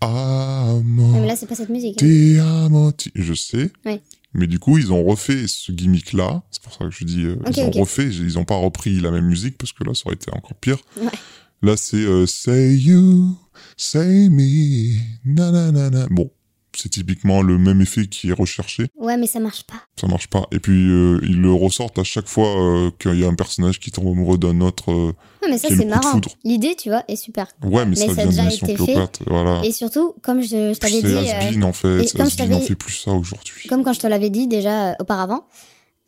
Ouais, 0.01 0.81
mais 1.21 1.27
là, 1.27 1.35
c'est 1.35 1.47
pas 1.47 1.55
cette 1.55 1.69
musique. 1.69 2.01
hein. 2.01 2.05
Ti 2.05 2.39
amo, 2.39 2.91
ti- 2.91 3.11
Je 3.15 3.33
sais. 3.33 3.71
Ouais. 3.85 4.01
Mais 4.37 4.45
du 4.45 4.59
coup, 4.59 4.77
ils 4.77 4.93
ont 4.93 5.03
refait 5.03 5.47
ce 5.47 5.71
gimmick-là. 5.71 6.43
C'est 6.51 6.61
pour 6.61 6.71
ça 6.71 6.85
que 6.85 6.91
je 6.91 7.03
dis, 7.03 7.23
euh, 7.23 7.37
ils 7.49 7.59
ont 7.59 7.71
refait. 7.71 8.07
Ils 8.07 8.37
ont 8.37 8.45
pas 8.45 8.55
repris 8.55 8.99
la 8.99 9.09
même 9.09 9.25
musique 9.25 9.57
parce 9.57 9.73
que 9.73 9.83
là, 9.83 9.95
ça 9.95 10.03
aurait 10.05 10.15
été 10.15 10.31
encore 10.31 10.53
pire. 10.53 10.77
Ouais. 10.95 11.09
Là, 11.63 11.75
c'est 11.75 11.97
euh, 11.97 12.27
Say 12.27 12.75
You, 12.75 13.35
Say 13.77 14.29
Me, 14.29 14.95
na 15.25 15.49
na 15.51 15.71
na 15.71 15.89
na. 15.89 16.07
Bon, 16.11 16.29
c'est 16.77 16.89
typiquement 16.89 17.41
le 17.41 17.57
même 17.57 17.81
effet 17.81 18.07
qui 18.07 18.29
est 18.29 18.33
recherché. 18.33 18.87
Ouais, 18.95 19.17
mais 19.17 19.27
ça 19.27 19.39
marche 19.39 19.63
pas. 19.65 19.75
Ça 19.99 20.07
marche 20.07 20.27
pas. 20.27 20.45
Et 20.51 20.59
puis, 20.59 20.89
euh, 20.89 21.19
ils 21.23 21.41
le 21.41 21.51
ressortent 21.51 21.99
à 21.99 22.03
chaque 22.03 22.27
fois 22.27 22.47
euh, 22.59 22.91
qu'il 22.99 23.19
y 23.19 23.25
a 23.25 23.27
un 23.27 23.33
personnage 23.35 23.79
qui 23.79 23.91
tombe 23.91 24.07
amoureux 24.07 24.37
d'un 24.37 24.61
autre. 24.61 24.91
euh, 24.91 25.13
Ouais, 25.41 25.49
mais 25.49 25.57
ça, 25.57 25.67
c'est 25.69 25.85
marrant. 25.85 26.19
L'idée, 26.43 26.75
tu 26.75 26.89
vois, 26.89 27.03
est 27.07 27.15
super. 27.15 27.47
Ouais, 27.63 27.85
mais, 27.85 27.91
Mais 27.91 27.95
ça 27.95 28.07
ça 28.07 28.13
vient 28.13 28.25
de 28.25 28.29
déjà 28.31 28.43
Mission 28.43 28.67
été 28.67 28.77
fait. 28.77 28.83
Cléopâtre. 28.85 29.19
Voilà. 29.27 29.61
Et 29.63 29.71
surtout, 29.71 30.13
comme 30.21 30.41
je, 30.41 30.73
je 30.73 30.79
t'avais 30.79 31.01
C'est 31.01 31.07
dit. 31.07 31.13
euh, 31.13 31.39
has-been, 31.49 31.63
en 31.63 31.73
fait. 31.73 32.03
et 32.03 32.09
comme 32.17 32.29
je 32.29 32.59
fait 32.65 32.75
plus 32.75 32.93
ça 32.93 33.11
aujourd'hui. 33.11 33.67
comme 33.69 33.83
quand 33.83 33.93
je 33.93 33.99
te 33.99 34.07
l'avais 34.07 34.29
dit 34.29 34.47
déjà 34.47 34.91
euh, 34.91 34.93
auparavant, 34.99 35.45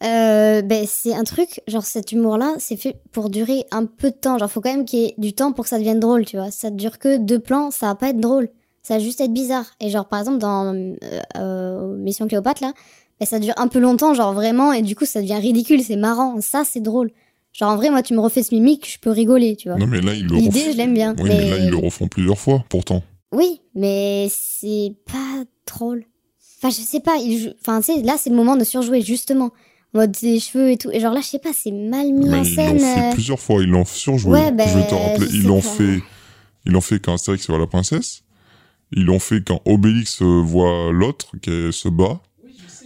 euh, 0.02 0.62
ben 0.62 0.86
c'est 0.88 1.14
un 1.14 1.26
truc, 1.26 1.60
genre 1.68 1.84
cet 1.84 2.14
humour-là, 2.14 2.56
c'est 2.60 2.78
fait 2.78 3.02
pour 3.12 3.30
durer 3.30 3.66
un 3.72 3.86
peu 3.86 4.12
de 4.12 4.16
temps. 4.16 4.38
Genre, 4.38 4.50
faut 4.50 4.62
quand 4.62 4.72
même 4.72 4.86
qu'il 4.86 5.00
y 5.00 5.06
ait 5.06 5.16
du 5.18 5.34
temps 5.34 5.52
pour 5.52 5.66
que 5.66 5.70
ça 5.70 5.78
devienne 5.78 6.00
drôle, 6.00 6.26
tu 6.26 6.38
vois. 6.38 6.52
Ça 6.52 6.70
dure 6.70 7.00
que 7.00 7.18
deux 7.18 7.40
plans, 7.40 7.70
ça 7.70 7.88
va 7.88 7.96
pas 7.96 8.10
être 8.10 8.20
drôle. 8.20 8.50
Ça 8.90 8.96
va 8.96 9.04
juste 9.04 9.22
être 9.22 9.32
bizarre. 9.32 9.66
Et 9.80 9.92
genre, 9.92 10.08
par 10.08 10.18
exemple, 10.18 10.40
dans 10.40 10.74
euh, 10.74 10.96
euh, 11.38 11.96
Mission 11.98 12.28
Cléopâtre, 12.28 12.64
là, 12.64 12.74
ben, 13.20 13.28
ça 13.28 13.38
dure 13.38 13.54
un 13.58 13.68
peu 13.68 13.78
longtemps, 13.78 14.16
genre 14.16 14.34
vraiment, 14.34 14.74
et 14.74 14.82
du 14.82 14.96
coup, 14.96 15.06
ça 15.06 15.22
devient 15.22 15.36
ridicule, 15.36 15.84
c'est 15.84 15.96
marrant. 15.96 16.42
Ça, 16.42 16.64
c'est 16.66 16.80
drôle. 16.80 17.12
Genre, 17.54 17.70
en 17.70 17.76
vrai, 17.76 17.92
moi, 17.92 18.02
tu 18.02 18.16
me 18.16 18.20
refais 18.20 18.42
ce 18.42 18.52
mimique, 18.52 18.92
je 18.92 18.98
peux 18.98 19.12
rigoler, 19.12 19.56
tu 19.56 19.70
vois. 19.70 19.78
Non, 19.78 19.86
mais 19.86 20.02
là, 20.02 20.16
ils 20.16 20.26
le 20.26 20.38
L'idée, 20.38 20.72
je 20.72 20.76
l'aime 20.78 20.96
bien. 20.96 21.14
Oui, 21.20 21.30
mais... 21.30 21.52
là, 21.52 21.58
ils 21.60 21.70
le 21.70 21.78
refont 21.78 22.08
plusieurs 22.08 22.40
fois, 22.40 22.66
pourtant. 22.68 23.04
Oui, 23.32 23.62
mais 23.76 24.28
c'est 24.32 24.96
pas 25.06 25.44
drôle. 25.72 26.06
Enfin, 26.58 26.72
je 26.72 26.84
sais 26.84 27.00
pas. 27.00 27.18
il 27.18 27.54
Enfin, 27.62 27.82
tu 27.82 27.94
sais, 27.94 28.02
là, 28.02 28.16
c'est 28.18 28.32
le 28.32 28.36
moment 28.38 28.56
de 28.56 28.64
surjouer, 28.64 29.02
justement. 29.02 29.52
En 29.94 30.00
mode 30.00 30.18
des 30.20 30.40
cheveux 30.40 30.72
et 30.72 30.78
tout. 30.78 30.90
Et 30.92 31.00
genre 31.00 31.14
là, 31.14 31.22
je 31.22 31.28
sais 31.28 31.38
pas, 31.38 31.52
c'est 31.54 31.72
mal 31.72 32.12
mis 32.12 32.28
Mais 32.28 32.40
en 32.40 32.44
ils 32.44 32.56
scène. 32.56 32.74
l'ont 32.74 32.80
fait 32.80 33.08
euh, 33.10 33.14
plusieurs 33.14 33.40
fois, 33.40 33.62
ils 33.62 33.70
l'ont 33.70 33.86
surjoué. 33.86 34.32
Ouais, 34.32 34.52
ben, 34.52 34.68
je 34.68 34.80
vais 34.80 34.88
te 34.88 34.96
rappeler, 34.96 35.28
ils 35.32 35.44
l'ont 35.44 35.62
fait, 35.62 36.00
ils 36.66 36.72
l'ont 36.72 36.82
fait 36.82 37.00
quand 37.00 37.14
Astérix 37.14 37.48
voit 37.48 37.60
la 37.60 37.68
princesse. 37.68 38.24
Ils 38.92 39.06
l'ont 39.06 39.20
fait 39.20 39.42
quand 39.46 39.62
Obélix 39.66 40.22
euh, 40.22 40.42
voit 40.42 40.92
l'autre 40.92 41.38
qui 41.42 41.72
se 41.72 41.90
bat. 41.90 42.20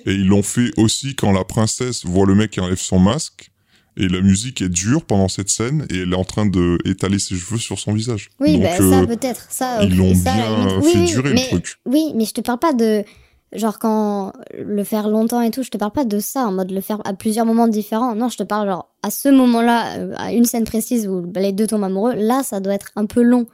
Et 0.06 0.12
ils 0.12 0.28
l'ont 0.28 0.44
fait 0.44 0.72
aussi 0.78 1.16
quand 1.16 1.32
la 1.32 1.46
princesse 1.46 2.06
voit 2.06 2.26
le 2.26 2.36
mec 2.36 2.52
qui 2.52 2.60
enlève 2.60 2.78
son 2.78 3.00
masque. 3.00 3.52
Et 3.96 4.08
la 4.08 4.22
musique 4.22 4.62
est 4.62 4.70
dure 4.70 5.06
pendant 5.06 5.28
cette 5.28 5.50
scène 5.50 5.86
et 5.92 6.00
elle 6.00 6.14
est 6.14 6.18
en 6.18 6.24
train 6.24 6.48
de 6.48 6.80
étaler 6.84 7.20
ses 7.20 7.36
cheveux 7.36 7.60
sur 7.60 7.78
son 7.78 7.94
visage. 7.94 8.32
Oui, 8.40 8.54
Donc, 8.54 8.64
ben, 8.64 8.82
euh, 8.82 8.90
ça 8.90 9.08
peut-être. 9.08 9.48
Ça, 9.52 9.84
ils 9.84 9.96
l'ont 9.96 10.12
bien 10.12 10.82
fait 10.82 10.98
Oui, 10.98 11.06
durer, 11.06 11.34
mais, 11.34 11.42
le 11.44 11.48
truc. 11.48 11.76
Oui, 11.86 12.12
mais 12.16 12.26
je 12.26 12.34
te 12.34 12.42
parle 12.42 12.60
pas 12.60 12.74
de. 12.74 13.04
Genre, 13.54 13.78
quand 13.78 14.34
le 14.58 14.84
faire 14.84 15.08
longtemps 15.08 15.42
et 15.42 15.52
tout, 15.52 15.62
je 15.62 15.70
te 15.70 15.78
parle 15.78 15.92
pas 15.92 16.06
de 16.06 16.18
ça, 16.18 16.48
en 16.48 16.52
mode 16.52 16.72
le 16.72 16.82
faire 16.82 17.02
à 17.06 17.14
plusieurs 17.14 17.46
moments 17.46 17.68
différents. 17.68 18.16
Non, 18.16 18.30
je 18.30 18.38
te 18.38 18.44
parle, 18.44 18.68
genre, 18.68 18.90
à 19.04 19.12
ce 19.12 19.30
moment-là, 19.30 20.00
euh, 20.00 20.14
à 20.18 20.34
une 20.34 20.46
scène 20.46 20.64
précise 20.64 21.08
où 21.08 21.32
les 21.36 21.52
deux 21.52 21.68
tombent 21.68 21.84
amoureux, 21.84 22.16
là, 22.16 22.42
ça 22.42 22.60
doit 22.60 22.74
être 22.74 22.92
un 22.96 23.06
peu 23.06 23.22
long. 23.22 23.46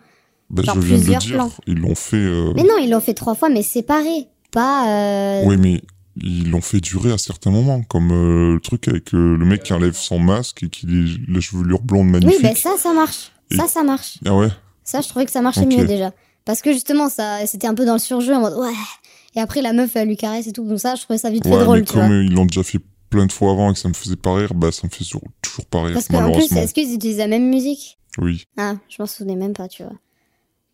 Genre 0.57 0.75
je 0.75 0.79
viens 0.81 0.95
de 0.97 1.01
le 1.01 1.03
plusieurs 1.03 1.21
dire, 1.21 1.35
plans. 1.35 1.51
ils 1.67 1.75
l'ont 1.79 1.95
fait. 1.95 2.17
euh, 2.17 2.51
Mais 2.55 2.63
non, 2.63 2.77
ils 2.81 2.89
l'ont 2.89 2.99
fait 3.01 3.13
trois 3.13 3.35
fois, 3.35 3.49
mais 3.49 3.61
séparés. 3.63 4.27
Pas. 4.51 4.87
euh, 4.87 5.43
Oui, 5.45 5.57
mais 5.57 5.81
ils 6.21 6.49
l'ont 6.49 6.61
fait 6.61 6.79
durer 6.81 7.11
à 7.11 7.17
certains 7.17 7.51
moments, 7.51 7.81
comme 7.83 8.11
euh, 8.11 8.53
le 8.55 8.59
truc 8.59 8.87
avec 8.87 9.13
euh, 9.13 9.37
le 9.37 9.45
mec 9.45 9.63
qui 9.63 9.73
enlève 9.73 9.93
son 9.95 10.17
masque 10.19 10.63
et 10.63 10.69
qui 10.69 10.85
a 10.87 11.31
la 11.31 11.39
chevelure 11.39 11.81
blonde 11.81 12.07
Oui, 12.07 12.11
magnifique. 12.13 12.41
ben 12.41 12.55
ça, 12.55 12.71
ça 12.77 12.93
marche. 12.93 13.31
Et- 13.51 13.55
Ça, 13.55 13.67
ça 13.67 13.83
marche. 13.83 14.17
Ah 14.25 14.35
ouais 14.35 14.49
Ça, 14.83 15.01
je 15.01 15.07
trouvais 15.07 15.25
que 15.25 15.31
ça 15.31 15.41
marchait 15.41 15.61
Ok. 15.61 15.73
mieux 15.77 15.85
déjà. 15.85 16.11
Parce 16.45 16.61
que 16.63 16.73
justement, 16.73 17.09
ça, 17.09 17.45
c'était 17.45 17.67
un 17.67 17.75
peu 17.75 17.85
dans 17.85 17.93
le 17.93 17.99
surjeu, 17.99 18.33
en 18.33 18.39
mode 18.41 18.55
ouais. 18.57 18.73
Et 19.35 19.39
après, 19.39 19.61
la 19.61 19.71
meuf, 19.73 19.95
elle 19.95 20.07
lui 20.07 20.17
caresse 20.17 20.47
et 20.47 20.51
tout. 20.51 20.67
Donc 20.67 20.79
ça, 20.79 20.95
je 20.95 21.03
trouvais 21.03 21.19
ça 21.19 21.29
vite 21.29 21.43
fait 21.43 21.53
Ouais, 21.55 21.63
drôle, 21.63 21.79
mais 21.79 21.85
tu 21.85 21.93
comme 21.93 22.11
euh, 22.11 22.23
ils 22.23 22.33
l'ont 22.33 22.45
déjà 22.47 22.63
fait 22.63 22.79
plein 23.11 23.27
de 23.27 23.31
fois 23.31 23.51
avant 23.51 23.69
et 23.69 23.73
que 23.73 23.79
ça 23.79 23.87
me 23.87 23.93
faisait 23.93 24.15
pas 24.15 24.33
rire, 24.35 24.53
bah 24.55 24.71
ça 24.71 24.81
me 24.85 24.89
fait 24.89 25.03
toujours, 25.03 25.21
toujours 25.43 25.65
pas 25.67 25.83
rire, 25.83 25.93
Parce 25.93 26.07
qu'en 26.07 26.17
plus, 26.17 26.23
malheureusement. 26.25 26.61
est-ce 26.61 26.73
qu'ils 26.73 26.93
utilisent 26.93 27.17
la 27.19 27.27
même 27.27 27.49
musique? 27.49 27.97
Oui. 28.19 28.45
Ah, 28.57 28.75
je 28.89 28.95
m'en 28.99 29.05
souvenais 29.07 29.35
même 29.35 29.53
pas, 29.53 29.67
tu 29.67 29.83
vois. 29.83 29.93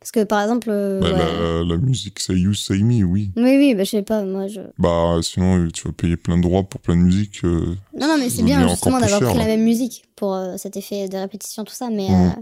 Parce 0.06 0.12
que 0.12 0.24
par 0.24 0.44
exemple. 0.44 0.68
euh, 0.70 1.00
Bah, 1.00 1.08
ouais. 1.14 1.64
la, 1.68 1.76
la 1.76 1.78
musique 1.82 2.20
Say 2.20 2.36
You, 2.36 2.54
Say 2.54 2.78
Me, 2.84 3.04
oui. 3.04 3.32
Oui, 3.36 3.58
oui, 3.58 3.74
bah, 3.74 3.84
je 3.86 3.90
sais 3.90 4.04
pas, 4.04 4.24
moi 4.24 4.46
je. 4.48 4.62
Bah 4.78 5.18
sinon, 5.24 5.58
euh, 5.66 5.72
tu 5.72 5.88
vas 5.88 5.94
payer 5.94 6.16
plein 6.16 6.38
de 6.38 6.44
droits 6.44 6.62
pour 6.62 6.80
plein 6.80 6.96
de 6.96 7.02
musique. 7.02 7.40
euh, 7.44 7.74
Non, 8.00 8.08
non, 8.10 8.18
mais 8.20 8.30
c'est 8.30 8.44
bien 8.44 8.68
justement 8.68 9.00
d'avoir 9.00 9.20
pris 9.22 9.40
la 9.40 9.46
même 9.46 9.64
musique 9.64 10.06
pour 10.16 10.36
euh, 10.36 10.58
cet 10.58 10.78
effet 10.78 11.10
de 11.10 11.18
répétition, 11.18 11.64
tout 11.64 11.74
ça. 11.74 11.90
Mais 11.90 12.08
Mm. 12.10 12.14
euh, 12.38 12.42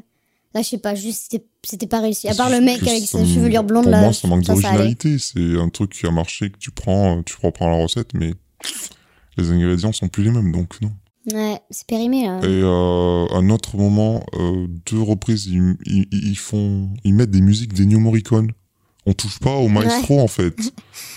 Là, 0.56 0.62
je 0.62 0.68
sais 0.68 0.78
pas, 0.78 0.94
juste, 0.94 1.36
c'était- 1.64 1.88
pas 1.88 2.00
réussi. 2.02 2.28
À 2.28 2.32
C'est 2.34 2.38
part 2.38 2.50
le 2.52 2.60
mec 2.62 2.86
avec 2.86 3.08
sa 3.08 3.26
chevelure 3.26 3.64
blonde, 3.64 3.84
Pour 3.86 3.92
là. 3.92 4.02
moi, 4.02 4.14
ça 4.14 4.28
manque 4.28 4.44
d'originalité. 4.44 5.18
C'est 5.18 5.58
un 5.58 5.70
truc 5.70 5.94
qui 5.94 6.06
a 6.06 6.12
marché, 6.12 6.50
que 6.52 6.58
tu 6.60 6.70
prends, 6.70 7.24
tu 7.24 7.36
reprends 7.42 7.70
la 7.72 7.82
recette, 7.82 8.14
mais 8.14 8.34
les 9.38 9.50
ingrédients 9.52 9.92
sont 9.94 10.10
plus 10.10 10.24
les 10.26 10.30
mêmes, 10.32 10.52
donc 10.52 10.80
non. 10.82 10.92
Ouais, 11.32 11.60
c'est 11.70 11.88
périmé, 11.88 12.26
là. 12.26 12.40
Et 12.44 12.62
euh, 12.64 13.26
à 13.28 13.38
un 13.38 13.50
autre 13.50 13.78
moment, 13.78 14.26
euh, 14.34 14.68
deux 14.86 15.02
reprises, 15.02 15.46
ils, 15.46 15.78
ils, 15.86 16.08
ils 16.12 16.38
font, 16.38 16.90
ils 17.04 17.14
mettent 17.14 17.32
des 17.32 17.42
musiques 17.42 17.74
d'Ennio 17.74 18.00
Morricone. 18.00 18.52
On 19.06 19.14
touche 19.14 19.40
pas 19.40 19.56
au 19.56 19.68
maestro 19.68 20.20
en 20.20 20.28
fait. 20.28 20.56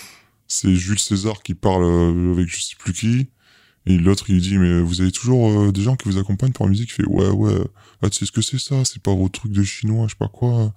C'est 0.47 0.73
Jules 0.75 0.99
César 0.99 1.41
qui 1.43 1.53
parle 1.53 1.83
euh, 1.83 2.33
avec 2.33 2.47
je 2.47 2.61
sais 2.61 2.75
plus 2.77 2.93
qui. 2.93 3.27
Et 3.85 3.97
l'autre 3.97 4.25
il 4.29 4.35
lui 4.35 4.41
dit 4.41 4.57
mais 4.57 4.81
vous 4.81 5.01
avez 5.01 5.11
toujours 5.11 5.49
euh, 5.49 5.71
des 5.71 5.81
gens 5.81 5.95
qui 5.95 6.09
vous 6.09 6.17
accompagnent 6.17 6.51
pour 6.51 6.65
la 6.65 6.71
musique? 6.71 6.89
Il 6.89 6.93
fait 6.93 7.05
ouais 7.05 7.29
ouais. 7.29 7.53
Ah 8.01 8.09
tu 8.09 8.19
sais 8.19 8.25
ce 8.25 8.31
que 8.31 8.41
c'est 8.41 8.59
ça? 8.59 8.83
C'est 8.83 9.01
pas 9.01 9.13
vos 9.13 9.29
trucs 9.29 9.51
de 9.51 9.63
chinois, 9.63 10.07
je 10.07 10.11
sais 10.11 10.17
pas 10.19 10.27
quoi. 10.27 10.73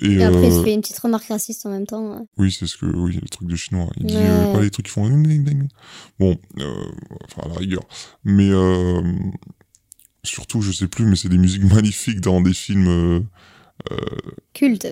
Et, 0.00 0.12
Et 0.14 0.24
après, 0.24 0.46
il 0.46 0.52
se 0.52 0.58
euh, 0.58 0.64
fait 0.64 0.74
une 0.74 0.80
petite 0.80 0.98
remarque 0.98 1.28
raciste 1.28 1.66
en 1.66 1.70
même 1.70 1.86
temps. 1.86 2.16
ouais. 2.16 2.24
oui, 2.38 2.52
c'est 2.58 2.66
ce 2.66 2.76
que, 2.76 2.86
oui, 2.86 3.18
le 3.20 3.28
truc 3.28 3.48
de 3.48 3.56
chinois. 3.56 3.88
Il 3.98 4.06
dit, 4.06 4.14
euh, 4.16 4.52
pas 4.52 4.62
les 4.62 4.70
trucs 4.70 4.86
qui 4.86 4.92
font. 4.92 5.08
Bon, 6.18 6.38
euh, 6.58 6.84
enfin, 7.24 7.42
à 7.44 7.48
la 7.48 7.54
rigueur. 7.54 7.82
Mais, 8.24 8.50
euh, 8.50 9.02
surtout, 10.24 10.62
je 10.62 10.72
sais 10.72 10.88
plus, 10.88 11.04
mais 11.04 11.16
c'est 11.16 11.28
des 11.28 11.38
musiques 11.38 11.64
magnifiques 11.74 12.20
dans 12.20 12.40
des 12.40 12.54
films, 12.54 12.88
euh, 12.88 13.20
Culte. 14.52 14.88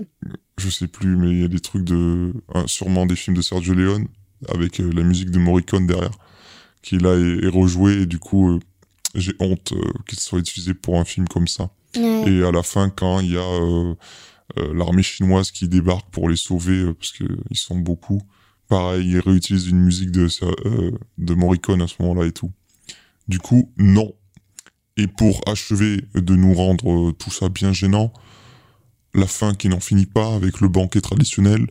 je 0.56 0.70
sais 0.70 0.86
plus, 0.88 1.16
mais 1.16 1.30
il 1.30 1.40
y 1.40 1.44
a 1.44 1.48
des 1.48 1.60
trucs 1.60 1.84
de, 1.84 2.32
hein, 2.54 2.64
sûrement 2.66 3.06
des 3.06 3.16
films 3.16 3.36
de 3.36 3.42
Sergio 3.42 3.74
Leone, 3.74 4.08
avec 4.48 4.80
euh, 4.80 4.90
la 4.94 5.02
musique 5.02 5.30
de 5.30 5.38
Morricone 5.38 5.86
derrière, 5.86 6.16
qui 6.82 6.98
là 6.98 7.14
est, 7.14 7.44
est 7.44 7.48
rejouée, 7.48 8.02
et 8.02 8.06
du 8.06 8.18
coup, 8.18 8.50
euh, 8.50 8.60
j'ai 9.14 9.34
honte 9.40 9.72
euh, 9.72 9.82
qu'il 10.06 10.18
soit 10.18 10.38
utilisé 10.38 10.74
pour 10.74 10.98
un 10.98 11.04
film 11.04 11.28
comme 11.28 11.48
ça. 11.48 11.70
Ouais. 11.96 12.24
Et 12.30 12.42
à 12.44 12.52
la 12.52 12.62
fin, 12.62 12.90
quand 12.90 13.20
il 13.20 13.32
y 13.32 13.36
a 13.36 13.40
euh, 13.40 13.90
euh, 13.90 13.94
l'armée 14.56 15.02
chinoise 15.02 15.50
qui 15.50 15.68
débarque 15.68 16.10
pour 16.10 16.28
les 16.28 16.36
sauver, 16.36 16.78
euh, 16.78 16.94
parce 16.94 17.12
qu'ils 17.12 17.56
sont 17.56 17.78
beaucoup, 17.78 18.22
pareil, 18.68 19.08
ils 19.08 19.20
réutilisent 19.20 19.68
une 19.68 19.80
musique 19.80 20.10
de, 20.10 20.28
euh, 20.42 20.90
de 21.18 21.34
Morricone 21.34 21.82
à 21.82 21.88
ce 21.88 21.94
moment-là 22.00 22.26
et 22.26 22.32
tout. 22.32 22.52
Du 23.28 23.38
coup, 23.38 23.72
non. 23.76 24.12
Et 24.96 25.06
pour 25.06 25.40
achever 25.46 26.02
de 26.14 26.34
nous 26.34 26.54
rendre 26.54 27.08
euh, 27.08 27.12
tout 27.12 27.30
ça 27.30 27.48
bien 27.48 27.72
gênant, 27.72 28.12
la 29.14 29.26
fin 29.26 29.54
qui 29.54 29.68
n'en 29.68 29.80
finit 29.80 30.06
pas 30.06 30.34
avec 30.34 30.60
le 30.60 30.68
banquet 30.68 31.00
traditionnel, 31.00 31.66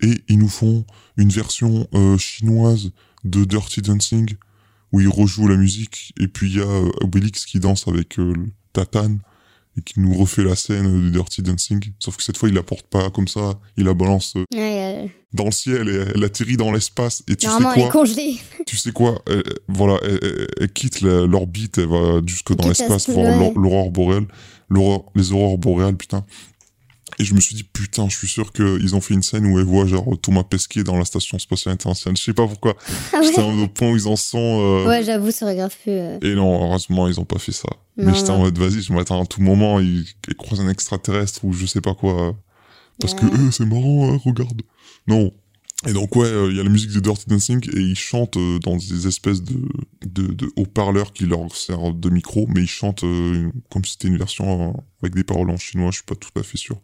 et 0.00 0.22
ils 0.28 0.38
nous 0.38 0.48
font 0.48 0.84
une 1.16 1.28
version 1.28 1.88
euh, 1.94 2.18
chinoise 2.18 2.90
de 3.24 3.44
Dirty 3.44 3.82
Dancing, 3.82 4.34
où 4.90 5.00
ils 5.00 5.08
rejouent 5.08 5.48
la 5.48 5.56
musique, 5.56 6.12
et 6.20 6.28
puis 6.28 6.50
il 6.50 6.56
y 6.58 6.60
a 6.60 6.66
euh, 6.66 7.30
qui 7.46 7.60
danse 7.60 7.88
avec 7.88 8.18
euh, 8.18 8.34
Tatane, 8.72 9.20
et 9.78 9.82
qui 9.82 10.00
nous 10.00 10.14
refait 10.14 10.44
la 10.44 10.54
scène 10.56 11.04
de 11.06 11.10
Dirty 11.10 11.42
Dancing. 11.42 11.80
Sauf 11.98 12.16
que 12.16 12.22
cette 12.22 12.36
fois, 12.36 12.48
il 12.48 12.54
la 12.54 12.62
porte 12.62 12.86
pas 12.88 13.08
comme 13.10 13.28
ça, 13.28 13.58
il 13.76 13.84
la 13.84 13.94
balance 13.94 14.34
euh, 14.36 14.44
Ouais, 14.54 15.04
euh, 15.04 15.06
dans 15.32 15.46
le 15.46 15.50
ciel 15.50 15.88
et 15.88 16.04
elle 16.14 16.24
atterrit 16.24 16.56
dans 16.58 16.70
l'espace. 16.72 17.22
Et 17.28 17.36
tu 17.36 17.46
sais 17.46 17.52
normalement, 17.52 17.72
elle 17.74 17.80
est 17.80 17.90
quoi 17.90 18.00
congelée. 18.02 18.36
Tu 18.66 18.76
sais 18.76 18.92
quoi 18.92 19.22
Elle- 19.26 19.42
Voilà, 19.68 19.98
elle, 20.60 20.72
quitte 20.72 21.00
l'orbite, 21.00 21.78
elle 21.78 21.88
va 21.88 22.20
jusque 22.26 22.52
dans 22.54 22.68
l'espace 22.68 23.08
voir 23.08 23.52
l'aurore 23.56 23.90
boréale, 23.90 24.26
les 25.14 25.32
aurores 25.32 25.58
boréales, 25.58 25.96
putain. 25.96 26.24
Et 27.18 27.24
je 27.24 27.34
me 27.34 27.40
suis 27.40 27.54
dit, 27.54 27.62
putain, 27.64 28.08
je 28.08 28.16
suis 28.16 28.26
sûr 28.28 28.52
qu'ils 28.52 28.94
ont 28.96 29.00
fait 29.00 29.14
une 29.14 29.22
scène 29.22 29.44
où 29.46 29.58
elle 29.58 29.64
voit 29.66 29.86
genre 29.86 30.18
Thomas 30.20 30.44
Pesquet 30.44 30.82
dans 30.82 30.96
la 30.98 31.04
station 31.04 31.38
spatiale 31.38 31.74
internationale. 31.74 32.16
Je 32.16 32.22
sais 32.22 32.32
pas 32.32 32.46
pourquoi. 32.46 32.74
Ah 33.12 33.20
J'étais 33.22 33.38
ouais, 33.38 33.44
en 33.44 33.52
mode 33.52 33.64
au 33.64 33.68
point 33.68 33.90
où 33.90 33.96
ils 33.96 34.08
en 34.08 34.16
sont. 34.16 34.38
euh, 34.38 34.88
ouais 34.88 35.04
j'avoue, 35.04 35.30
ça 35.30 35.44
aurait 35.44 35.56
grave 35.56 35.74
euh, 35.88 36.18
Et 36.22 36.34
non, 36.34 36.64
heureusement, 36.64 37.06
ils 37.08 37.20
ont 37.20 37.24
pas 37.26 37.38
fait 37.38 37.52
ça. 37.52 37.68
Non, 37.96 38.06
Mais 38.06 38.14
j'étais 38.14 38.30
en 38.30 38.38
mode, 38.38 38.56
vas-y, 38.58 38.80
je 38.82 38.92
m'attends 38.92 39.22
à 39.22 39.26
tout 39.26 39.42
moment, 39.42 39.78
ils, 39.78 40.06
ils 40.28 40.34
croisent 40.34 40.62
un 40.62 40.68
extraterrestre 40.70 41.44
ou 41.44 41.52
je 41.52 41.66
sais 41.66 41.82
pas 41.82 41.94
quoi. 41.94 42.34
Parce 43.00 43.14
que, 43.14 43.26
euh, 43.26 43.50
c'est 43.50 43.66
marrant, 43.66 44.12
hein, 44.14 44.20
regarde. 44.24 44.62
Non. 45.06 45.30
Et 45.86 45.92
donc, 45.92 46.14
ouais, 46.16 46.26
euh, 46.28 46.48
il 46.50 46.56
y 46.56 46.60
a 46.60 46.62
la 46.62 46.70
musique 46.70 46.92
de 46.92 47.00
Dirty 47.00 47.24
Dancing 47.28 47.60
et 47.74 47.80
ils 47.80 47.96
chantent 47.96 48.38
dans 48.62 48.76
des 48.76 49.06
espèces 49.08 49.42
de, 49.42 49.58
de, 50.06 50.28
de 50.32 50.48
haut-parleurs 50.56 51.12
qui 51.12 51.24
leur 51.26 51.54
servent 51.54 51.98
de 51.98 52.08
micro, 52.08 52.46
mais 52.48 52.60
ils 52.62 52.68
chantent 52.68 53.00
comme 53.70 53.84
si 53.84 53.92
c'était 53.92 54.08
une 54.08 54.16
version 54.18 54.82
avec 55.02 55.14
des 55.14 55.24
paroles 55.24 55.50
en 55.50 55.56
chinois, 55.56 55.90
je 55.90 55.96
suis 55.96 56.04
pas 56.06 56.14
tout 56.14 56.30
à 56.38 56.42
fait 56.44 56.56
sûr. 56.56 56.76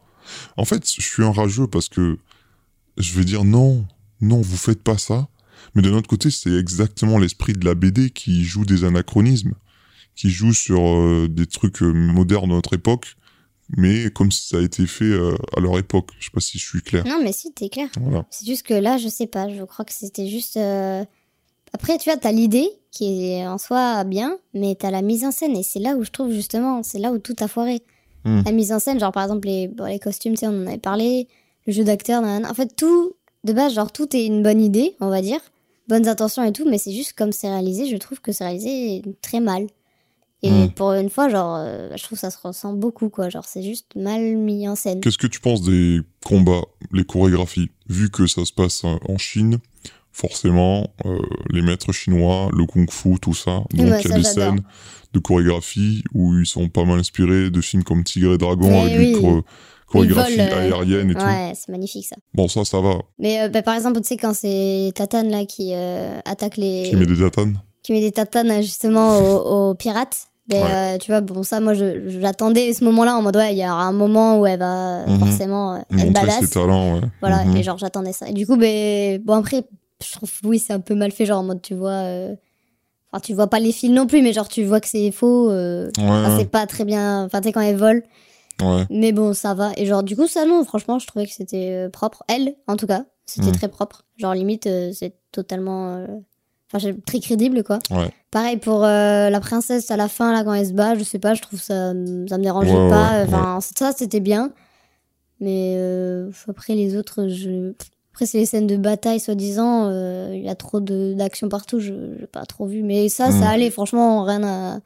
En 0.57 0.65
fait, 0.65 0.91
je 0.91 1.01
suis 1.03 1.23
un 1.25 1.33
rageux 1.33 1.67
parce 1.67 1.89
que 1.89 2.19
je 2.97 3.13
vais 3.15 3.25
dire 3.25 3.45
non, 3.45 3.87
non, 4.21 4.41
vous 4.41 4.57
faites 4.57 4.83
pas 4.83 4.99
ça. 4.99 5.29
Mais 5.75 5.83
de 5.83 5.91
notre 5.91 6.09
côté, 6.09 6.31
c'est 6.31 6.53
exactement 6.53 7.19
l'esprit 7.19 7.53
de 7.53 7.65
la 7.65 7.75
BD 7.75 8.11
qui 8.11 8.45
joue 8.45 8.65
des 8.65 8.85
anachronismes, 8.85 9.55
qui 10.15 10.31
joue 10.31 10.53
sur 10.55 10.81
euh, 10.89 11.29
des 11.29 11.47
trucs 11.47 11.83
euh, 11.83 11.93
modernes 11.93 12.49
de 12.49 12.55
notre 12.55 12.75
époque, 12.75 13.17
mais 13.77 14.11
comme 14.11 14.31
si 14.33 14.49
ça 14.49 14.59
a 14.59 14.61
été 14.63 14.87
fait 14.87 15.05
euh, 15.05 15.37
à 15.57 15.61
leur 15.61 15.79
époque. 15.79 16.11
Je 16.19 16.27
sais 16.27 16.31
pas 16.33 16.41
si 16.41 16.59
je 16.59 16.65
suis 16.67 16.81
clair. 16.83 17.05
Non, 17.07 17.21
mais 17.23 17.33
si, 17.33 17.53
t'es 17.53 17.69
clair. 17.69 17.89
Voilà. 18.01 18.25
C'est 18.31 18.47
juste 18.47 18.63
que 18.65 18.75
là, 18.75 18.97
je 18.99 19.09
sais 19.09 19.27
pas, 19.27 19.49
je 19.49 19.63
crois 19.65 19.85
que 19.85 19.93
c'était 19.93 20.29
juste. 20.29 20.57
euh, 20.57 21.05
Après, 21.73 21.99
tu 21.99 22.09
vois, 22.09 22.17
t'as 22.19 22.33
l'idée 22.33 22.69
qui 22.91 23.27
est 23.27 23.47
en 23.47 23.59
soi 23.59 24.03
bien, 24.05 24.39
mais 24.55 24.75
t'as 24.75 24.91
la 24.91 25.03
mise 25.03 25.25
en 25.25 25.31
scène 25.33 25.57
et 25.57 25.63
c'est 25.63 25.81
là 25.81 25.97
où 25.97 26.05
je 26.05 26.11
trouve 26.11 26.33
justement, 26.33 26.83
c'est 26.83 26.99
là 26.99 27.13
où 27.13 27.19
tout 27.19 27.37
a 27.41 27.49
foiré. 27.49 27.83
Hmm. 28.25 28.43
La 28.45 28.53
mise 28.53 28.73
en 28.73 28.79
scène, 28.79 28.99
genre 29.01 29.13
par 29.13 29.23
exemple 29.23 29.47
les, 29.49 29.69
bon, 29.69 29.85
les 29.85 29.99
costumes, 29.99 30.35
tu 30.35 30.41
sais, 30.41 30.47
on 30.49 30.63
en 30.63 30.67
avait 30.67 30.79
parlé, 30.79 31.29
le 31.67 31.73
jeu 31.73 31.85
d'acteur, 31.85 32.23
en 32.23 32.55
fait 32.55 32.75
tout, 32.77 33.13
de 33.45 33.53
base, 33.53 33.75
genre 33.75 33.93
tout 33.93 34.15
est 34.17 34.27
une 34.27 34.43
bonne 34.43 34.61
idée, 34.61 34.97
on 35.01 35.09
va 35.09 35.23
dire, 35.23 35.41
bonnes 35.89 36.09
intentions 36.09 36.43
et 36.45 36.53
tout, 36.53 36.69
mais 36.69 36.79
c'est 36.79 36.93
juste 36.93 37.13
comme 37.15 37.33
c'est 37.33 37.49
réalisé, 37.49 37.87
je 37.87 37.97
trouve 37.97 38.21
que 38.21 38.33
c'est 38.33 38.45
réalisé 38.45 39.03
très 39.23 39.41
mal. 39.41 39.67
Et 40.43 40.51
Hmm. 40.51 40.69
pour 40.71 40.93
une 40.93 41.11
fois, 41.11 41.29
genre, 41.29 41.57
euh, 41.59 41.89
je 41.97 42.03
trouve 42.05 42.17
que 42.17 42.21
ça 42.21 42.31
se 42.31 42.39
ressent 42.41 42.73
beaucoup, 42.73 43.09
quoi. 43.09 43.29
Genre, 43.29 43.45
c'est 43.45 43.63
juste 43.65 43.97
mal 43.97 44.21
mis 44.37 44.69
en 44.69 44.77
scène. 44.77 45.01
Qu'est-ce 45.01 45.19
que 45.19 45.27
tu 45.27 45.41
penses 45.41 45.63
des 45.63 45.99
combats, 46.25 46.63
les 46.93 47.03
chorégraphies? 47.03 47.71
Vu 47.89 48.09
que 48.09 48.25
ça 48.29 48.45
se 48.45 48.53
passe 48.53 48.85
euh, 48.85 48.95
en 49.09 49.19
Chine, 49.19 49.59
forcément, 50.13 50.87
euh, 51.07 51.19
les 51.51 51.61
maîtres 51.61 51.91
chinois, 51.93 52.51
le 52.53 52.67
kung-fu, 52.67 53.19
tout 53.21 53.35
ça. 53.35 53.51
Donc, 53.51 53.69
il 53.75 53.91
Ouais, 53.91 54.01
y 54.03 54.13
a 54.13 54.17
des 54.17 54.23
scènes 54.23 54.63
de 55.13 55.19
chorégraphie 55.19 56.03
où 56.15 56.39
ils 56.39 56.47
sont 56.47 56.69
pas 56.69 56.85
mal 56.85 56.99
inspirés 56.99 57.51
de 57.51 57.61
films 57.61 57.83
comme 57.85 58.05
Tigre 58.05 58.35
et 58.35 58.39
Dragon 58.39 58.69
Mais 58.69 58.81
avec 58.81 58.93
des 58.93 59.15
oui. 59.15 59.43
chorégraphies 59.87 60.37
volent, 60.37 60.49
euh, 60.53 60.61
aériennes 60.73 61.11
et 61.11 61.15
tout. 61.15 61.25
Ouais, 61.25 61.53
c'est 61.55 61.71
magnifique 61.71 62.07
ça. 62.07 62.17
Bon, 62.35 62.47
ça, 62.49 62.65
ça 62.65 62.81
va. 62.81 62.97
Mais 63.19 63.41
euh, 63.43 63.49
bah, 63.49 63.63
par 63.63 63.75
exemple, 63.75 64.01
tu 64.01 64.09
sais, 64.09 64.17
quand 64.17 64.35
c'est 64.35 64.93
Tatane 64.95 65.31
là 65.31 65.45
qui 65.47 65.71
euh, 65.75 66.19
attaque 66.25 66.57
les. 66.57 66.89
Qui 66.91 66.97
met 66.97 67.07
des 67.07 67.17
tatanes 67.19 67.59
qui 67.83 67.93
met 67.93 68.01
des 68.01 68.13
tatanes 68.13 68.61
justement 68.61 69.17
aux, 69.19 69.71
aux 69.71 69.75
pirates. 69.75 70.27
Mais, 70.51 70.63
Ouais. 70.63 70.95
euh, 70.95 70.99
tu 70.99 71.11
vois, 71.11 71.21
bon, 71.21 71.43
ça, 71.43 71.61
moi, 71.61 71.75
j'attendais 71.75 72.73
ce 72.73 72.83
moment-là 72.85 73.17
en 73.17 73.23
mode, 73.23 73.37
ouais, 73.37 73.53
il 73.55 73.59
y 73.59 73.65
aura 73.65 73.85
un 73.85 73.93
moment 73.93 74.41
où 74.41 74.47
elle 74.47 74.59
va 74.59 75.07
Mhm. 75.07 75.19
forcément 75.19 75.77
être 75.77 76.13
badass. 76.13 76.41
ses 76.41 76.49
talents, 76.49 76.95
ouais. 76.95 77.01
Voilà, 77.21 77.45
Mhm. 77.45 77.57
et 77.59 77.63
genre, 77.63 77.77
j'attendais 77.77 78.13
ça. 78.13 78.29
Et 78.29 78.33
du 78.33 78.47
coup, 78.47 78.57
ben, 78.57 79.21
bon, 79.23 79.35
après, 79.35 79.65
je 80.03 80.11
trouve, 80.13 80.31
oui, 80.45 80.59
c'est 80.59 80.73
un 80.73 80.81
peu 80.81 80.95
mal 80.95 81.13
fait, 81.13 81.27
genre, 81.27 81.41
en 81.41 81.45
mode, 81.45 81.61
tu 81.61 81.75
vois. 81.75 81.91
euh, 81.91 82.35
Enfin, 83.13 83.21
tu 83.21 83.33
vois 83.35 83.47
pas 83.49 83.59
les 83.59 83.73
fils 83.73 83.91
non 83.91 84.07
plus, 84.07 84.21
mais 84.23 84.33
genre, 84.33 84.49
tu 84.49 84.65
vois 84.65 84.81
que 84.81 84.89
c'est 84.89 85.11
faux. 85.11 85.51
euh, 85.51 85.91
enfin, 85.99 86.31
Ouais, 86.35 86.39
c'est 86.41 86.51
pas 86.51 86.67
très 86.67 86.85
bien. 86.85 87.25
Enfin, 87.25 87.41
tu 87.41 87.49
sais, 87.49 87.53
quand 87.53 87.61
elle 87.63 87.77
vole. 87.77 88.03
ouais. 88.63 88.85
Mais 88.91 89.13
bon, 89.13 89.33
ça 89.33 89.55
va. 89.55 89.71
Et 89.77 89.87
genre, 89.87 90.03
du 90.03 90.15
coup, 90.17 90.27
ça, 90.27 90.45
non, 90.45 90.63
franchement, 90.65 90.99
je 90.99 91.07
trouvais 91.07 91.27
que 91.27 91.33
c'était 91.33 91.73
euh, 91.73 91.89
propre. 91.89 92.23
Elle, 92.29 92.55
en 92.67 92.77
tout 92.77 92.87
cas, 92.87 93.05
c'était 93.25 93.49
Mm. 93.51 93.53
très 93.57 93.69
propre. 93.69 94.05
Genre, 94.19 94.35
limite, 94.35 94.67
euh, 94.67 94.91
c'est 94.93 95.15
totalement. 95.33 95.97
euh, 95.97 96.07
Enfin, 96.71 96.91
très 97.07 97.19
crédible, 97.21 97.65
quoi. 97.65 97.79
Ouais. 97.91 98.11
Pareil 98.31 98.59
pour 98.59 98.81
la 98.81 99.41
princesse 99.41 99.91
à 99.91 99.97
la 99.97 100.07
fin, 100.07 100.35
là, 100.35 100.45
quand 100.45 100.53
elle 100.53 100.67
se 100.67 100.75
bat, 100.75 100.95
je 100.97 101.03
sais 101.03 101.19
pas, 101.19 101.33
je 101.33 101.41
trouve 101.41 101.59
ça. 101.63 101.93
Ça 101.93 101.95
me 101.95 102.43
dérangeait 102.43 102.91
pas. 102.91 103.25
Enfin, 103.25 103.59
ça, 103.63 103.93
c'était 103.97 104.21
bien. 104.21 104.53
Mais 105.41 105.79
après, 106.47 106.75
les 106.75 106.95
autres, 106.97 107.29
je. 107.29 107.73
Après, 108.19 108.27
c'est 108.27 108.39
les 108.39 108.47
scènes 108.47 108.67
de 108.67 108.77
bataille, 108.77 109.21
soi-disant. 109.21 109.91
euh, 109.93 110.33
Il 110.35 110.43
y 110.43 110.49
a 110.49 110.57
trop 110.57 110.81
d'action 110.81 111.49
partout, 111.49 111.79
je 111.79 111.93
n'ai 111.93 112.27
pas 112.27 112.45
trop 112.47 112.67
vu. 112.67 112.83
Mais 112.83 113.09
ça, 113.09 113.29
Mm. 113.29 113.41
ça 113.41 113.49
allait, 113.51 113.71
franchement, 113.71 114.25
rien 114.25 114.43
à. 114.43 114.81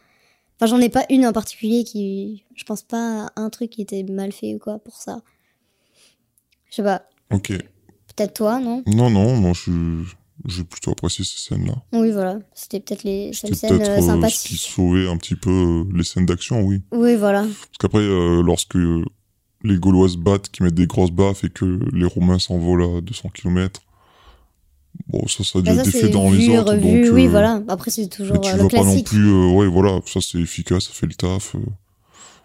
Enfin, 0.61 0.67
j'en 0.67 0.79
ai 0.83 0.91
pas 0.91 1.07
une 1.09 1.25
en 1.27 1.33
particulier 1.33 1.83
qui. 1.83 2.45
Je 2.55 2.65
pense 2.65 2.83
pas 2.83 3.29
à 3.35 3.41
un 3.41 3.49
truc 3.49 3.71
qui 3.71 3.81
était 3.81 4.03
mal 4.03 4.33
fait 4.33 4.55
ou 4.55 4.59
quoi 4.59 4.79
pour 4.81 4.97
ça. 4.97 5.23
Je 6.69 6.75
sais 6.77 6.83
pas. 6.83 7.05
Ok. 7.33 7.49
Peut-être 8.15 8.35
toi, 8.35 8.61
non? 8.61 8.83
Non, 8.87 9.09
non, 9.09 9.35
moi, 9.37 9.53
je, 9.55 10.03
j'ai 10.47 10.65
plutôt 10.65 10.91
apprécié 10.91 11.25
ces 11.25 11.39
scènes-là. 11.39 11.77
Oui, 11.95 12.11
voilà. 12.11 12.39
C'était 12.53 12.81
peut-être 12.81 13.03
les 13.05 13.33
seules 13.33 13.55
scènes 13.57 13.79
peut-être 13.79 13.89
euh, 13.89 13.93
euh, 13.93 13.97
ce 13.97 14.03
qui 14.03 14.57
sympathiques. 14.57 14.61
sauvait 14.61 15.09
un 15.09 15.17
petit 15.17 15.37
peu 15.37 15.51
euh, 15.89 15.97
les 15.97 16.05
scènes 16.05 16.27
d'action, 16.27 16.61
oui. 16.61 16.83
Oui, 16.93 17.17
voilà. 17.17 17.41
Parce 17.45 17.79
qu'après, 17.81 18.01
euh, 18.03 18.43
lorsque 18.43 18.77
les 19.65 19.77
Gaulois 19.79 20.09
se 20.09 20.17
battent, 20.17 20.49
qui 20.51 20.63
mettent 20.63 20.75
des 20.75 20.87
grosses 20.87 21.11
baffes 21.13 21.45
et 21.45 21.51
que 21.51 21.81
les 21.93 22.07
Romains 22.07 22.39
s'envolent 22.39 22.83
à 22.99 23.01
200 23.01 23.31
km, 23.35 23.81
bon, 25.09 25.27
ça, 25.29 25.45
ça 25.45 25.59
a 25.59 25.63
Bah, 25.63 25.71
déjà 25.73 25.85
ça, 25.85 25.91
été 25.91 26.01
fait 26.01 26.09
dans 26.09 26.29
vu, 26.31 26.39
les 26.39 26.49
autres. 26.59 26.73
revu, 26.73 26.81
donc, 27.05 27.15
oui, 27.15 27.27
euh, 27.27 27.29
voilà. 27.29 27.63
Après, 27.69 27.91
c'est 27.91 28.03
mais 28.03 28.09
toujours 28.09 28.41
tu 28.41 28.51
euh, 28.51 28.57
le 28.57 28.63
vas 28.65 28.69
pas 28.69 28.85
non 28.85 28.85
classique. 28.85 29.07
plus, 29.09 29.29
euh, 29.31 29.51
ouais, 29.53 29.67
voilà, 29.67 30.01
ça 30.07 30.21
c'est 30.21 30.39
efficace, 30.39 30.85
ça 30.87 30.93
fait 30.93 31.07
le 31.07 31.15
taf. 31.15 31.55
euh. 31.55 31.59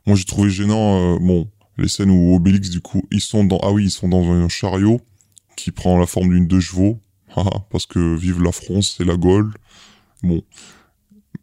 Moi, 0.05 0.15
j'ai 0.15 0.25
trouvé 0.25 0.49
gênant, 0.49 1.17
bon, 1.19 1.49
les 1.77 1.87
scènes 1.87 2.09
où 2.11 2.35
Obélix, 2.35 2.69
du 2.69 2.79
coup, 2.81 3.03
ils 3.11 3.21
sont 3.21 3.43
dans, 3.43 3.59
ah 3.61 3.71
oui, 3.71 3.85
ils 3.85 3.91
sont 3.91 4.07
dans 4.07 4.23
un 4.31 4.47
chariot 4.49 5.01
qui 5.57 5.71
prend 5.71 5.97
la 5.99 6.05
forme 6.05 6.29
d'une 6.29 6.47
deux 6.47 6.59
chevaux, 6.61 6.99
parce 7.71 7.85
que 7.85 8.15
vive 8.15 8.41
la 8.41 8.51
France 8.51 8.97
et 8.99 9.03
la 9.05 9.17
Gaule. 9.17 9.53
Bon. 10.23 10.41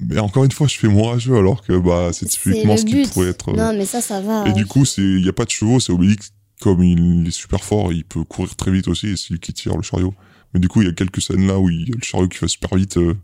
Mais 0.01 0.19
encore 0.19 0.45
une 0.45 0.51
fois, 0.53 0.67
je 0.67 0.77
fais 0.79 0.89
mon 0.89 1.05
rageux 1.05 1.37
alors 1.37 1.63
que 1.63 1.73
bah, 1.79 2.11
c'est 2.13 2.27
typiquement 2.27 2.77
ce 2.77 2.85
qui 2.85 2.95
pourrait 3.13 3.29
être. 3.29 3.51
euh, 3.51 3.57
Non, 3.57 3.73
mais 3.77 3.87
ça, 3.87 4.01
ça 4.01 4.21
va. 4.21 4.49
Et 4.49 4.53
du 4.53 4.67
coup, 4.67 4.85
il 4.99 5.25
y 5.25 5.29
a 5.29 5.33
pas 5.33 5.45
de 5.45 5.51
chevaux, 5.51 5.81
c'est 5.81 5.93
Obélix 5.93 6.31
comme 6.61 6.83
il 6.83 7.27
est 7.27 7.31
super 7.31 7.63
fort, 7.63 7.93
il 7.93 8.05
peut 8.05 8.25
courir 8.25 8.55
très 8.57 8.71
vite 8.71 8.89
aussi 8.89 9.09
et 9.09 9.17
c'est 9.17 9.31
lui 9.35 9.41
qui 9.41 9.53
tire 9.53 9.77
le 9.77 9.83
chariot. 9.83 10.15
Mais 10.55 10.61
du 10.61 10.69
coup, 10.69 10.81
il 10.83 10.87
y 10.87 10.91
a 10.91 10.95
quelques 10.95 11.21
scènes 11.21 11.47
là 11.47 11.59
où 11.59 11.69
il 11.69 11.81
y 11.89 11.93
a 11.93 11.97
le 11.97 12.03
chariot 12.03 12.29
qui 12.29 12.39
va 12.39 12.49
super 12.49 12.75
vite. 12.77 12.97
euh, 12.97 13.15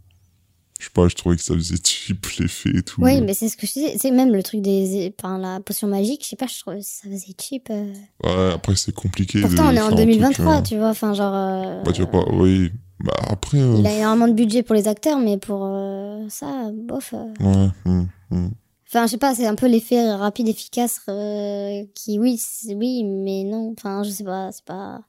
je 0.78 0.86
sais 0.86 0.90
pas, 0.94 1.08
je 1.08 1.14
trouvais 1.14 1.36
que 1.36 1.42
ça 1.42 1.54
faisait 1.54 1.76
cheap 1.84 2.26
l'effet 2.38 2.70
et 2.74 2.82
tout. 2.82 3.02
Oui, 3.02 3.20
mais 3.20 3.34
c'est 3.34 3.48
ce 3.48 3.56
que 3.56 3.66
je 3.66 3.72
disais. 3.72 3.96
C'est 3.98 4.10
même 4.10 4.32
le 4.32 4.42
truc 4.42 4.62
des. 4.62 5.14
Enfin, 5.18 5.38
la 5.38 5.60
potion 5.60 5.86
magique, 5.88 6.22
je 6.24 6.28
sais 6.30 6.36
pas, 6.36 6.46
je 6.46 6.58
trouve 6.58 6.74
que 6.74 6.80
ça 6.82 7.08
faisait 7.08 7.34
cheap. 7.40 7.68
euh. 7.70 7.92
Ouais, 8.24 8.52
après 8.54 8.74
c'est 8.76 8.92
compliqué. 8.94 9.40
Pourtant, 9.42 9.64
de 9.64 9.68
on 9.68 9.76
est 9.76 9.80
en 9.80 9.88
faire 9.90 9.98
un 9.98 10.02
truc, 10.02 10.06
2023, 10.06 10.58
euh, 10.58 10.62
tu 10.62 10.76
vois. 10.78 10.88
Enfin, 10.88 11.14
genre. 11.14 11.82
Bah 11.84 11.92
tu 11.92 12.02
vois 12.02 12.10
pas, 12.10 12.24
oui. 12.32 12.72
Bah 13.02 13.12
après. 13.28 13.58
euh, 13.58 13.76
Il 13.78 13.86
a 13.86 13.96
énormément 13.96 14.28
de 14.28 14.34
budget 14.34 14.62
pour 14.62 14.74
les 14.74 14.86
acteurs, 14.88 15.18
mais 15.18 15.38
pour 15.38 15.62
euh, 15.64 16.26
ça, 16.28 16.70
bof. 16.72 17.14
euh. 17.14 17.32
Ouais. 17.40 17.68
hum, 17.86 18.08
hum. 18.30 18.50
Enfin, 18.86 19.06
je 19.06 19.12
sais 19.12 19.18
pas, 19.18 19.34
c'est 19.34 19.46
un 19.46 19.54
peu 19.54 19.66
l'effet 19.68 20.12
rapide, 20.12 20.48
efficace, 20.48 21.00
euh, 21.08 21.84
qui, 21.94 22.18
oui, 22.18 22.40
oui, 22.74 23.04
mais 23.04 23.44
non. 23.44 23.72
Enfin, 23.78 24.02
je 24.02 24.10
sais 24.10 24.24
pas, 24.24 24.50
c'est 24.52 24.64
pas. 24.64 25.00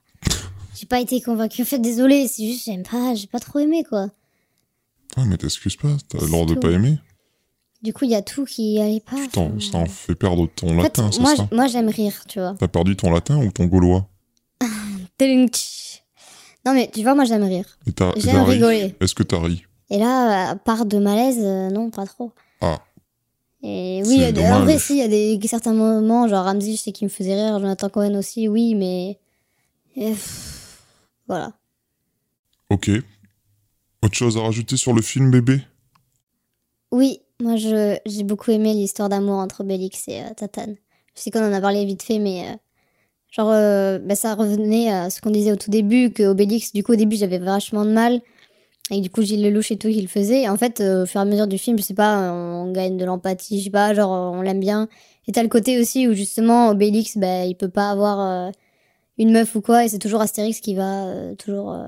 J'ai 0.74 0.86
pas 0.86 1.00
été 1.00 1.20
convaincue. 1.20 1.62
En 1.62 1.64
fait, 1.64 1.80
désolé, 1.80 2.28
c'est 2.28 2.46
juste, 2.46 2.64
j'aime 2.64 2.84
pas, 2.84 3.14
j'ai 3.14 3.26
pas 3.26 3.40
trop 3.40 3.58
aimé, 3.58 3.84
quoi. 3.84 4.08
Ouais, 5.16 5.24
mais 5.26 5.36
t'excuses 5.36 5.76
pas, 5.76 5.88
t'as 6.08 6.18
droit 6.26 6.46
de 6.46 6.54
pas 6.54 6.70
aimer. 6.70 6.98
Du 7.82 7.92
coup, 7.92 8.04
il 8.04 8.12
y 8.12 8.14
a 8.14 8.22
tout 8.22 8.44
qui 8.44 8.80
allait 8.80 9.00
pas. 9.00 9.16
Tu 9.16 9.28
t'en- 9.28 9.46
enfin. 9.48 9.60
ça 9.60 9.78
en 9.78 9.86
fait 9.86 10.14
perdre 10.14 10.48
ton 10.54 10.70
En 10.78 10.82
latin, 10.82 11.10
c'est 11.12 11.22
ça? 11.36 11.48
moi, 11.52 11.66
j'aime 11.66 11.88
rire, 11.88 12.22
tu 12.28 12.38
vois. 12.38 12.54
T'as 12.58 12.68
perdu 12.68 12.96
ton 12.96 13.10
latin 13.10 13.44
ou 13.44 13.50
ton 13.50 13.66
gaulois? 13.66 14.06
Non, 16.64 16.74
mais 16.74 16.90
tu 16.92 17.02
vois, 17.02 17.14
moi, 17.14 17.24
j'aime 17.24 17.42
rire. 17.44 17.66
J'aime 18.16 18.42
rigoler. 18.44 18.94
Est-ce 19.00 19.14
que 19.14 19.22
t'as 19.22 19.40
ri 19.40 19.64
Et 19.90 19.98
là, 19.98 20.50
à 20.50 20.56
part 20.56 20.86
de 20.86 20.98
malaise, 20.98 21.38
euh, 21.40 21.70
non, 21.70 21.90
pas 21.90 22.06
trop. 22.06 22.32
Ah. 22.60 22.80
Et 23.64 24.02
oui, 24.06 24.14
il 24.14 24.20
y 24.20 24.24
a 24.24 24.32
des- 24.32 24.40
en 24.42 24.44
dommage. 24.44 24.62
vrai, 24.64 24.78
si, 24.78 24.94
il 24.94 24.98
y 24.98 25.02
a 25.02 25.08
des 25.08 25.38
certains 25.48 25.72
moments, 25.72 26.26
genre 26.28 26.44
Ramsey, 26.44 26.72
je 26.72 26.76
sais 26.80 26.92
qu'il 26.92 27.06
me 27.06 27.10
faisait 27.10 27.34
rire, 27.34 27.58
Jonathan 27.60 27.88
Cohen 27.88 28.14
aussi, 28.16 28.48
oui, 28.48 28.74
mais. 28.74 29.18
et, 29.96 30.10
pff, 30.10 30.82
voilà. 31.28 31.52
Ok. 32.70 32.90
Autre 34.02 34.14
chose 34.14 34.36
à 34.36 34.40
rajouter 34.42 34.76
sur 34.76 34.92
le 34.94 35.02
film 35.02 35.30
bébé? 35.30 35.60
Oui, 36.90 37.20
moi, 37.40 37.54
j'ai 37.56 38.22
beaucoup 38.24 38.50
aimé 38.50 38.74
l'histoire 38.74 39.08
d'amour 39.08 39.36
entre 39.38 39.60
Obélix 39.62 40.08
et 40.08 40.22
euh, 40.22 40.34
Tatane. 40.36 40.76
Je 41.14 41.20
sais 41.22 41.30
qu'on 41.30 41.40
en 41.46 41.52
a 41.52 41.60
parlé 41.60 41.84
vite 41.84 42.02
fait, 42.02 42.18
mais. 42.18 42.48
euh, 42.50 42.56
genre, 43.32 43.50
euh, 43.50 43.98
bah, 43.98 44.14
ça 44.14 44.36
revenait 44.36 44.90
à 44.92 45.10
ce 45.10 45.20
qu'on 45.20 45.30
disait 45.30 45.52
au 45.52 45.56
tout 45.56 45.70
début, 45.70 46.10
que 46.12 46.22
Obélix, 46.22 46.72
du 46.72 46.84
coup, 46.84 46.92
au 46.92 46.96
début, 46.96 47.16
j'avais 47.16 47.38
vachement 47.38 47.84
de 47.84 47.90
mal. 47.90 48.20
Et 48.90 49.00
du 49.00 49.10
coup, 49.10 49.22
Gilles 49.22 49.42
Lelouch 49.42 49.72
et 49.72 49.78
tout, 49.78 49.88
il 49.88 50.02
le 50.02 50.08
faisait. 50.08 50.42
Et 50.42 50.48
en 50.48 50.56
fait, 50.56 50.80
euh, 50.80 51.02
au 51.02 51.06
fur 51.06 51.20
et 51.20 51.22
à 51.22 51.24
mesure 51.24 51.48
du 51.48 51.58
film, 51.58 51.78
je 51.78 51.82
sais 51.82 51.94
pas, 51.94 52.32
on 52.32 52.70
gagne 52.70 52.96
de 52.96 53.04
l'empathie, 53.04 53.58
je 53.58 53.64
sais 53.64 53.70
pas, 53.70 53.94
genre, 53.94 54.10
on 54.10 54.42
l'aime 54.42 54.60
bien. 54.60 54.88
Et 55.26 55.32
t'as 55.32 55.42
le 55.42 55.48
côté 55.48 55.80
aussi 55.80 56.08
où 56.08 56.14
justement, 56.14 56.68
Obélix, 56.70 57.16
bah, 57.16 57.44
il 57.46 57.56
peut 57.56 57.68
pas 57.68 57.90
avoir 57.90 58.20
euh, 58.20 58.50
une 59.18 59.32
meuf 59.32 59.54
ou 59.54 59.60
quoi, 59.60 59.84
et 59.84 59.88
c'est 59.88 59.98
toujours 59.98 60.20
Astérix 60.20 60.60
qui 60.60 60.74
va 60.74 61.06
euh, 61.06 61.34
toujours 61.34 61.72
euh, 61.72 61.86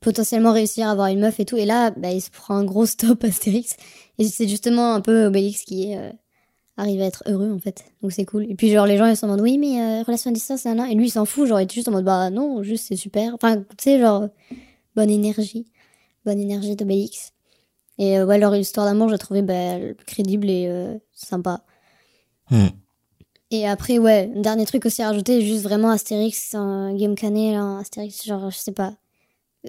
potentiellement 0.00 0.52
réussir 0.52 0.88
à 0.88 0.92
avoir 0.92 1.08
une 1.08 1.20
meuf 1.20 1.40
et 1.40 1.44
tout. 1.44 1.56
Et 1.56 1.66
là, 1.66 1.90
bah, 1.90 2.10
il 2.10 2.20
se 2.20 2.30
prend 2.30 2.56
un 2.56 2.64
gros 2.64 2.86
stop, 2.86 3.24
Astérix. 3.24 3.76
Et 4.18 4.24
c'est 4.24 4.48
justement 4.48 4.94
un 4.94 5.00
peu 5.00 5.26
Obélix 5.26 5.64
qui 5.64 5.92
est, 5.92 5.98
euh, 5.98 6.10
arrive 6.76 7.00
à 7.02 7.06
être 7.06 7.22
heureux, 7.26 7.52
en 7.52 7.58
fait. 7.58 7.84
Donc 8.02 8.12
c'est 8.12 8.24
cool. 8.24 8.50
Et 8.50 8.54
puis, 8.54 8.70
genre, 8.70 8.86
les 8.86 8.96
gens, 8.96 9.06
ils 9.06 9.16
sont 9.16 9.26
en 9.26 9.30
mode, 9.30 9.40
oui, 9.40 9.58
mais 9.58 9.80
euh, 9.80 10.02
relation 10.02 10.30
à 10.30 10.34
distance, 10.34 10.64
nan, 10.64 10.76
nan. 10.76 10.90
Et 10.90 10.94
lui, 10.94 11.06
il 11.06 11.10
s'en 11.10 11.24
fout, 11.24 11.46
genre, 11.46 11.60
il 11.60 11.64
est 11.64 11.72
juste 11.72 11.88
en 11.88 11.92
mode, 11.92 12.04
bah 12.04 12.30
non, 12.30 12.62
juste 12.62 12.86
c'est 12.88 12.96
super. 12.96 13.34
Enfin, 13.34 13.58
tu 13.58 13.64
sais, 13.78 14.00
genre, 14.00 14.28
bonne 14.96 15.10
énergie. 15.10 15.66
Bonne 16.24 16.40
énergie 16.40 16.74
d'Obélix. 16.74 17.32
Et 17.98 18.18
euh, 18.18 18.26
ouais, 18.26 18.38
leur 18.38 18.54
histoire 18.56 18.86
d'amour, 18.86 19.08
je 19.08 19.12
la 19.12 19.18
trouvais 19.18 19.42
bah, 19.42 19.78
crédible 20.06 20.48
et 20.50 20.66
euh, 20.68 20.96
sympa. 21.12 21.62
Hmm. 22.50 22.68
Et 23.50 23.68
après, 23.68 23.98
ouais, 23.98 24.32
un 24.34 24.40
dernier 24.40 24.66
truc 24.66 24.86
aussi 24.86 25.02
à 25.02 25.08
rajouter, 25.08 25.42
juste 25.42 25.62
vraiment 25.62 25.90
Astérix, 25.90 26.54
euh, 26.54 26.92
Guillaume 26.92 27.14
Canet, 27.14 27.54
là, 27.54 27.78
Astérix, 27.78 28.24
genre, 28.24 28.50
je 28.50 28.56
sais 28.56 28.72
pas. 28.72 28.94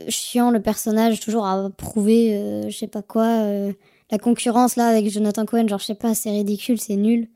Chiant 0.07 0.49
le 0.49 0.61
personnage, 0.61 1.19
toujours 1.19 1.45
à 1.45 1.69
prouver, 1.69 2.67
je 2.67 2.75
sais 2.75 2.87
pas 2.87 3.01
quoi. 3.01 3.47
La 4.15 4.19
concurrence 4.19 4.77
là 4.77 4.87
avec 4.87 5.09
Jonathan 5.09 5.45
Cohen, 5.45 5.67
genre, 5.67 5.79
je 5.79 5.85
sais 5.85 5.95
pas, 5.95 6.15
c'est 6.15 6.31
ridicule, 6.31 6.79
c'est 6.79 6.95
nul. 6.95 7.27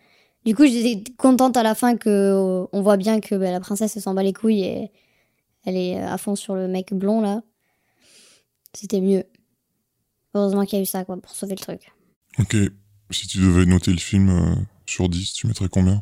Du 0.45 0.55
coup, 0.55 0.65
j'étais 0.65 1.03
contente 1.17 1.57
à 1.57 1.63
la 1.63 1.75
fin 1.75 1.97
que 1.97 2.09
euh, 2.09 2.65
on 2.71 2.81
voit 2.81 2.95
bien 2.95 3.19
que 3.19 3.35
bah, 3.35 3.51
la 3.51 3.59
princesse 3.59 3.99
s'en 3.99 4.13
bat 4.13 4.23
les 4.23 4.31
couilles 4.31 4.63
et 4.63 4.91
elle 5.65 5.75
est 5.75 5.97
euh, 5.97 6.07
à 6.07 6.17
fond 6.17 6.37
sur 6.37 6.55
le 6.55 6.69
mec 6.69 6.93
blond 6.93 7.19
là. 7.19 7.41
C'était 8.73 9.01
mieux. 9.01 9.25
Heureusement 10.33 10.63
qu'il 10.63 10.77
y 10.77 10.79
a 10.79 10.83
eu 10.83 10.85
ça, 10.85 11.03
quoi, 11.03 11.17
pour 11.17 11.31
sauver 11.31 11.55
le 11.55 11.59
truc. 11.59 11.91
Ok. 12.39 12.55
Si 13.11 13.27
tu 13.27 13.39
devais 13.39 13.65
noter 13.65 13.91
le 13.91 13.97
film 13.97 14.29
euh, 14.29 14.55
sur 14.85 15.09
10, 15.09 15.33
tu 15.33 15.47
mettrais 15.47 15.67
combien? 15.67 16.01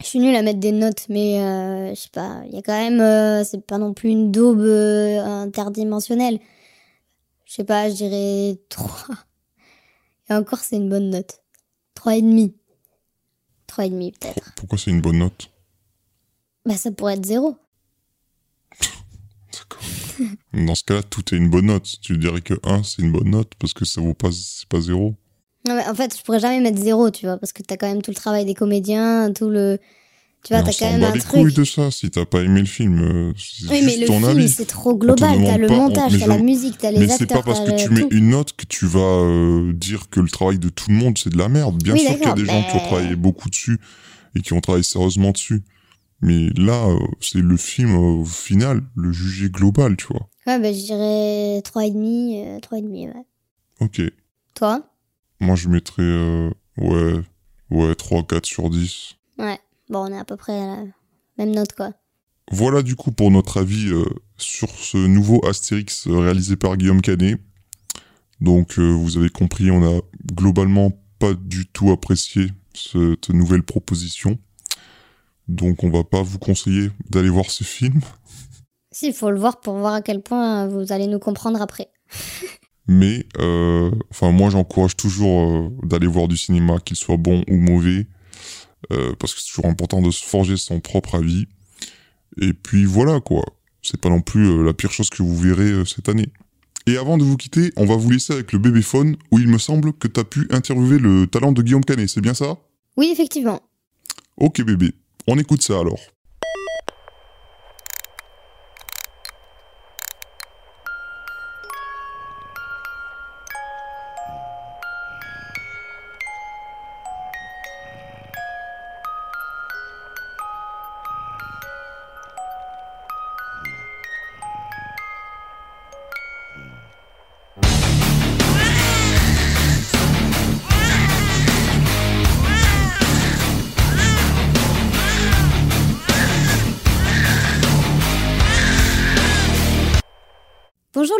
Je 0.00 0.06
suis 0.06 0.18
nulle 0.18 0.34
à 0.34 0.42
mettre 0.42 0.58
des 0.58 0.72
notes, 0.72 1.06
mais 1.08 1.40
euh, 1.40 1.90
je 1.90 2.00
sais 2.00 2.08
pas, 2.10 2.40
il 2.46 2.54
y 2.54 2.58
a 2.58 2.62
quand 2.62 2.72
même, 2.72 3.44
c'est 3.44 3.64
pas 3.64 3.78
non 3.78 3.92
plus 3.92 4.08
une 4.08 4.32
daube 4.32 4.62
interdimensionnelle. 4.62 6.40
Je 7.44 7.52
sais 7.52 7.64
pas, 7.64 7.88
je 7.90 7.94
dirais 7.94 8.58
3. 8.70 8.90
Et 10.30 10.34
encore, 10.34 10.60
c'est 10.60 10.76
une 10.76 10.88
bonne 10.88 11.10
note. 11.10 11.42
3,5. 11.96 12.52
3,5 13.68 14.18
peut-être. 14.18 14.52
Pourquoi 14.56 14.78
c'est 14.78 14.90
une 14.90 15.00
bonne 15.00 15.18
note? 15.18 15.50
Bah 16.64 16.76
ça 16.76 16.90
pourrait 16.92 17.14
être 17.14 17.26
0. 17.26 17.56
Dans 20.52 20.74
ce 20.74 20.84
cas-là, 20.84 21.02
tout 21.02 21.34
est 21.34 21.38
une 21.38 21.48
bonne 21.48 21.66
note. 21.66 22.00
Tu 22.02 22.18
dirais 22.18 22.42
que 22.42 22.54
1, 22.62 22.82
c'est 22.82 23.02
une 23.02 23.12
bonne 23.12 23.30
note 23.30 23.54
parce 23.58 23.72
que 23.72 23.84
ça 23.84 24.00
vaut 24.00 24.14
pas, 24.14 24.30
c'est 24.32 24.68
pas 24.68 24.80
0. 24.80 25.14
Non 25.66 25.74
mais 25.74 25.86
en 25.86 25.94
fait, 25.94 26.16
je 26.16 26.22
pourrais 26.22 26.40
jamais 26.40 26.60
mettre 26.60 26.78
0, 26.80 27.10
tu 27.10 27.26
vois, 27.26 27.36
parce 27.38 27.52
que 27.52 27.62
t'as 27.62 27.76
quand 27.76 27.88
même 27.88 28.02
tout 28.02 28.10
le 28.10 28.16
travail 28.16 28.44
des 28.44 28.54
comédiens, 28.54 29.32
tout 29.32 29.50
le... 29.50 29.78
Tu 30.42 30.54
vois, 30.54 30.62
Mais 30.62 30.72
t'as 30.72 30.78
quand 30.86 30.92
même 30.92 31.04
un 31.04 31.12
les 31.12 31.20
truc. 31.20 31.54
de 31.54 31.64
ça. 31.64 31.90
Si 31.90 32.10
t'as 32.10 32.24
pas 32.24 32.40
aimé 32.42 32.60
le 32.60 32.66
film, 32.66 32.98
euh, 33.02 33.32
c'est 33.36 33.68
Oui, 33.68 33.82
mais 33.84 33.98
le 33.98 34.06
ton 34.06 34.14
film, 34.20 34.24
avis. 34.30 34.48
c'est 34.48 34.64
trop 34.64 34.96
global. 34.96 35.38
T'as 35.44 35.58
le 35.58 35.66
pas, 35.66 35.76
montage, 35.76 36.12
mais 36.12 36.18
t'as 36.18 36.26
la 36.28 36.38
musique, 36.38 36.78
t'as 36.78 36.90
les 36.90 36.98
Mais 37.00 37.08
c'est 37.08 37.22
acteurs, 37.24 37.42
pas 37.44 37.52
parce 37.54 37.60
que 37.70 37.76
tu 37.76 37.90
mets 37.90 38.00
tout. 38.02 38.08
une 38.10 38.30
note 38.30 38.54
que 38.56 38.64
tu 38.64 38.86
vas 38.86 39.00
euh, 39.00 39.72
dire 39.74 40.08
que 40.08 40.18
le 40.20 40.28
travail 40.30 40.58
de 40.58 40.70
tout 40.70 40.88
le 40.90 40.96
monde 40.96 41.18
c'est 41.18 41.28
de 41.30 41.36
la 41.36 41.48
merde. 41.50 41.82
Bien 41.82 41.92
Oui, 41.92 42.00
sûr 42.00 42.14
qu'il 42.16 42.24
y 42.26 42.30
a 42.30 42.32
des 42.32 42.46
gens 42.46 42.62
qui 42.62 42.70
ont 42.76 42.80
mais- 42.80 42.86
travaillé 42.88 43.16
beaucoup 43.16 43.50
dessus 43.50 43.78
et 44.34 44.40
qui 44.40 44.54
ont 44.54 44.60
travaillé 44.62 44.82
sérieusement 44.82 45.32
dessus. 45.32 45.62
Mais 46.22 46.48
là, 46.56 46.86
euh, 46.88 46.98
c'est 47.20 47.38
le 47.40 47.56
film 47.58 47.90
euh, 47.94 48.20
au 48.22 48.24
final, 48.24 48.82
le 48.96 49.12
jugé 49.12 49.50
global, 49.50 49.96
tu 49.96 50.06
vois. 50.08 50.28
Ouais, 50.46 50.58
bah 50.58 50.72
je 50.72 50.78
dirais 50.78 51.60
3,5, 51.62 52.46
euh, 52.46 52.60
3,5, 52.60 53.08
ouais. 53.14 53.24
Ok. 53.80 54.00
Toi? 54.54 54.82
Moi, 55.40 55.54
je 55.56 55.68
mettrais, 55.68 56.02
euh, 56.02 56.50
ouais, 56.78 57.20
ouais, 57.70 57.94
3, 57.94 58.22
4 58.22 58.44
sur 58.46 58.68
10. 58.70 59.16
Ouais. 59.38 59.58
Bon, 59.90 60.06
on 60.06 60.12
est 60.12 60.18
à 60.18 60.24
peu 60.24 60.36
près 60.36 60.58
à 60.58 60.76
la 60.76 60.84
même 61.36 61.54
note, 61.54 61.72
quoi. 61.72 61.92
Voilà 62.52 62.82
du 62.82 62.96
coup 62.96 63.12
pour 63.12 63.30
notre 63.30 63.60
avis 63.60 63.92
euh, 63.92 64.04
sur 64.36 64.68
ce 64.70 64.96
nouveau 64.96 65.44
Astérix 65.46 66.08
euh, 66.08 66.18
réalisé 66.18 66.56
par 66.56 66.76
Guillaume 66.76 67.00
Canet. 67.00 67.38
Donc 68.40 68.78
euh, 68.78 68.82
vous 68.82 69.18
avez 69.18 69.28
compris, 69.28 69.70
on 69.70 69.84
a 69.84 70.00
globalement 70.32 70.92
pas 71.18 71.34
du 71.34 71.66
tout 71.66 71.92
apprécié 71.92 72.48
cette 72.74 73.28
nouvelle 73.28 73.62
proposition. 73.62 74.38
Donc 75.48 75.84
on 75.84 75.90
va 75.90 76.04
pas 76.04 76.22
vous 76.22 76.38
conseiller 76.38 76.90
d'aller 77.08 77.28
voir 77.28 77.50
ce 77.50 77.64
film. 77.64 78.00
Si, 78.92 79.08
il 79.08 79.14
faut 79.14 79.30
le 79.30 79.38
voir 79.38 79.60
pour 79.60 79.74
voir 79.74 79.94
à 79.94 80.02
quel 80.02 80.22
point 80.22 80.66
vous 80.66 80.92
allez 80.92 81.06
nous 81.06 81.18
comprendre 81.18 81.60
après. 81.60 81.90
Mais 82.88 83.24
euh, 83.38 83.90
enfin 84.10 84.32
moi 84.32 84.50
j'encourage 84.50 84.96
toujours 84.96 85.48
euh, 85.48 85.68
d'aller 85.84 86.08
voir 86.08 86.26
du 86.26 86.36
cinéma, 86.36 86.78
qu'il 86.80 86.96
soit 86.96 87.16
bon 87.16 87.44
ou 87.48 87.56
mauvais, 87.56 88.06
euh, 88.92 89.14
parce 89.18 89.34
que 89.34 89.40
c'est 89.40 89.48
toujours 89.48 89.66
important 89.66 90.02
de 90.02 90.10
se 90.10 90.24
forger 90.24 90.56
son 90.56 90.80
propre 90.80 91.14
avis. 91.14 91.46
Et 92.40 92.52
puis 92.52 92.84
voilà 92.84 93.20
quoi, 93.20 93.44
c'est 93.82 94.00
pas 94.00 94.08
non 94.08 94.20
plus 94.20 94.46
euh, 94.46 94.62
la 94.62 94.72
pire 94.72 94.92
chose 94.92 95.10
que 95.10 95.22
vous 95.22 95.36
verrez 95.36 95.70
euh, 95.70 95.84
cette 95.84 96.08
année. 96.08 96.28
Et 96.86 96.96
avant 96.96 97.18
de 97.18 97.24
vous 97.24 97.36
quitter, 97.36 97.72
on 97.76 97.84
va 97.84 97.96
vous 97.96 98.10
laisser 98.10 98.32
avec 98.32 98.52
le 98.52 98.58
bébéphone, 98.58 99.16
où 99.30 99.38
il 99.38 99.48
me 99.48 99.58
semble 99.58 99.92
que 99.92 100.08
t'as 100.08 100.24
pu 100.24 100.46
interviewer 100.50 100.98
le 100.98 101.26
talent 101.26 101.52
de 101.52 101.62
Guillaume 101.62 101.84
Canet, 101.84 102.08
c'est 102.08 102.20
bien 102.20 102.34
ça? 102.34 102.56
Oui, 102.96 103.10
effectivement. 103.12 103.60
Ok 104.36 104.62
bébé, 104.62 104.92
on 105.26 105.38
écoute 105.38 105.62
ça 105.62 105.78
alors. 105.78 106.00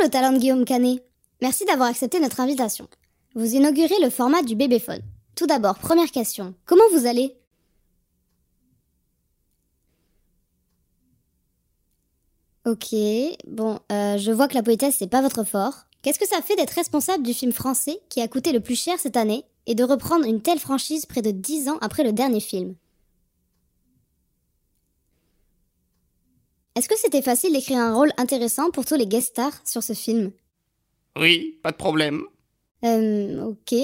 Le 0.02 0.08
talent 0.08 0.32
de 0.32 0.38
Guillaume 0.38 0.64
Canet. 0.64 1.02
Merci 1.42 1.64
d'avoir 1.66 1.88
accepté 1.88 2.20
notre 2.20 2.40
invitation. 2.40 2.88
Vous 3.34 3.54
inaugurez 3.54 3.94
le 4.02 4.10
format 4.10 4.42
du 4.42 4.56
bébéphone. 4.56 5.02
Tout 5.34 5.46
d'abord, 5.46 5.78
première 5.78 6.10
question. 6.10 6.54
Comment 6.64 6.84
vous 6.92 7.06
allez? 7.06 7.36
Ok, 12.66 12.94
bon, 13.46 13.78
euh, 13.90 14.16
je 14.18 14.32
vois 14.32 14.48
que 14.48 14.54
la 14.54 14.62
politesse 14.62 14.96
c'est 14.98 15.06
pas 15.06 15.22
votre 15.22 15.44
fort. 15.44 15.86
Qu'est-ce 16.02 16.18
que 16.18 16.28
ça 16.28 16.40
fait 16.42 16.56
d'être 16.56 16.70
responsable 16.70 17.22
du 17.22 17.34
film 17.34 17.52
français 17.52 18.00
qui 18.08 18.20
a 18.20 18.28
coûté 18.28 18.52
le 18.52 18.60
plus 18.60 18.78
cher 18.78 18.98
cette 18.98 19.16
année 19.16 19.44
et 19.66 19.74
de 19.74 19.84
reprendre 19.84 20.26
une 20.26 20.40
telle 20.40 20.58
franchise 20.58 21.06
près 21.06 21.22
de 21.22 21.30
10 21.30 21.68
ans 21.68 21.78
après 21.80 22.04
le 22.04 22.12
dernier 22.12 22.40
film? 22.40 22.74
Est-ce 26.80 26.88
que 26.88 26.98
c'était 26.98 27.20
facile 27.20 27.52
d'écrire 27.52 27.76
un 27.76 27.94
rôle 27.94 28.10
intéressant 28.16 28.70
pour 28.70 28.86
tous 28.86 28.94
les 28.94 29.06
guest 29.06 29.32
stars 29.32 29.52
sur 29.66 29.82
ce 29.82 29.92
film? 29.92 30.30
Oui, 31.18 31.58
pas 31.62 31.72
de 31.72 31.76
problème. 31.76 32.22
Euh, 32.86 33.44
ok. 33.44 33.74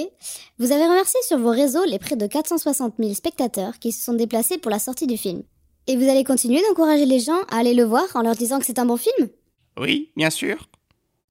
Vous 0.57 0.71
avez 0.71 0.81
remercié 0.81 1.19
sur 1.21 1.37
vos 1.37 1.51
réseaux 1.51 1.85
les 1.85 1.99
près 1.99 2.15
de 2.15 2.25
460 2.25 2.95
000 2.97 3.13
spectateurs 3.13 3.77
qui 3.77 3.91
se 3.91 4.03
sont 4.03 4.15
déplacés 4.15 4.57
pour 4.57 4.71
la 4.71 4.79
sortie 4.79 5.05
du 5.05 5.15
film. 5.15 5.43
Et 5.85 5.95
vous 5.95 6.09
allez 6.09 6.23
continuer 6.23 6.59
d'encourager 6.67 7.05
les 7.05 7.19
gens 7.19 7.39
à 7.51 7.57
aller 7.57 7.75
le 7.75 7.83
voir 7.83 8.07
en 8.15 8.23
leur 8.23 8.33
disant 8.33 8.57
que 8.57 8.65
c'est 8.65 8.79
un 8.79 8.87
bon 8.87 8.97
film? 8.97 9.29
Oui, 9.79 10.09
bien 10.15 10.31
sûr. 10.31 10.67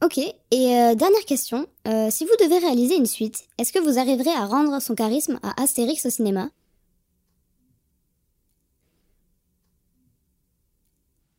Ok. 0.05 0.19
Et 0.19 0.33
euh, 0.53 0.95
dernière 0.95 1.25
question. 1.27 1.67
Euh, 1.89 2.11
si 2.13 2.27
vous 2.27 2.45
devez 2.45 2.59
réaliser 2.59 2.95
une 2.95 3.07
suite, 3.07 3.43
est-ce 3.59 3.73
que 3.73 3.81
vous 3.81 3.99
arriverez 3.99 4.31
à 4.31 4.47
rendre 4.47 4.81
son 4.81 4.95
charisme 4.95 5.41
à 5.43 5.61
Astérix 5.61 6.07
au 6.07 6.11
cinéma? 6.11 6.49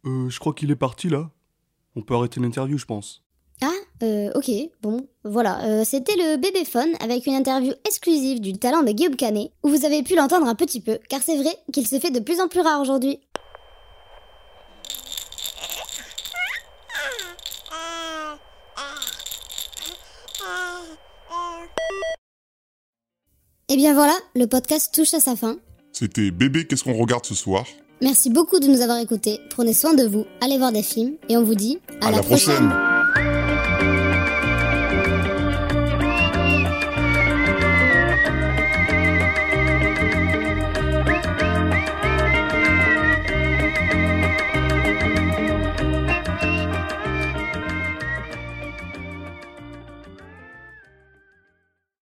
Euh, 0.08 0.30
je 0.30 0.40
crois 0.40 0.54
qu'il 0.54 0.72
est 0.72 0.76
parti 0.76 1.10
là. 1.10 1.30
On 1.96 2.02
peut 2.02 2.16
arrêter 2.16 2.40
l'interview, 2.40 2.78
je 2.78 2.86
pense. 2.86 3.24
Ah, 3.62 3.72
euh, 4.04 4.32
ok, 4.36 4.52
bon, 4.82 5.08
voilà, 5.24 5.66
euh, 5.66 5.84
c'était 5.84 6.16
le 6.16 6.38
Bébéphone 6.38 6.94
avec 7.00 7.26
une 7.26 7.34
interview 7.34 7.74
exclusive 7.86 8.40
du 8.40 8.54
talent 8.54 8.84
de 8.84 8.92
Guillaume 8.92 9.16
Canet, 9.16 9.52
où 9.64 9.70
vous 9.70 9.84
avez 9.84 10.04
pu 10.04 10.16
l'entendre 10.16 10.46
un 10.46 10.54
petit 10.54 10.80
peu, 10.80 11.00
car 11.10 11.22
c'est 11.24 11.38
vrai 11.38 11.58
qu'il 11.74 11.88
se 11.88 12.00
fait 12.00 12.12
de 12.12 12.20
plus 12.20 12.40
en 12.40 12.48
plus 12.48 12.62
rare 12.62 12.80
aujourd'hui. 12.80 13.20
Et 23.70 23.76
bien 23.76 23.96
voilà, 23.96 24.16
le 24.36 24.46
podcast 24.46 24.94
touche 24.94 25.16
à 25.16 25.20
sa 25.20 25.36
fin. 25.36 25.58
C'était 25.92 26.30
Bébé, 26.30 26.68
qu'est-ce 26.68 26.84
qu'on 26.84 26.98
regarde 26.98 27.26
ce 27.26 27.34
soir? 27.34 27.66
Merci 28.02 28.30
beaucoup 28.30 28.60
de 28.60 28.68
nous 28.68 28.82
avoir 28.82 29.00
écoutés, 29.00 29.40
prenez 29.50 29.74
soin 29.74 29.94
de 29.96 30.04
vous, 30.06 30.26
allez 30.42 30.58
voir 30.58 30.72
des 30.72 30.84
films, 30.84 31.14
et 31.30 31.38
on 31.38 31.44
vous 31.44 31.56
dit 31.56 31.80
À 32.02 32.12
la 32.12 32.22
prochaine. 32.22 32.72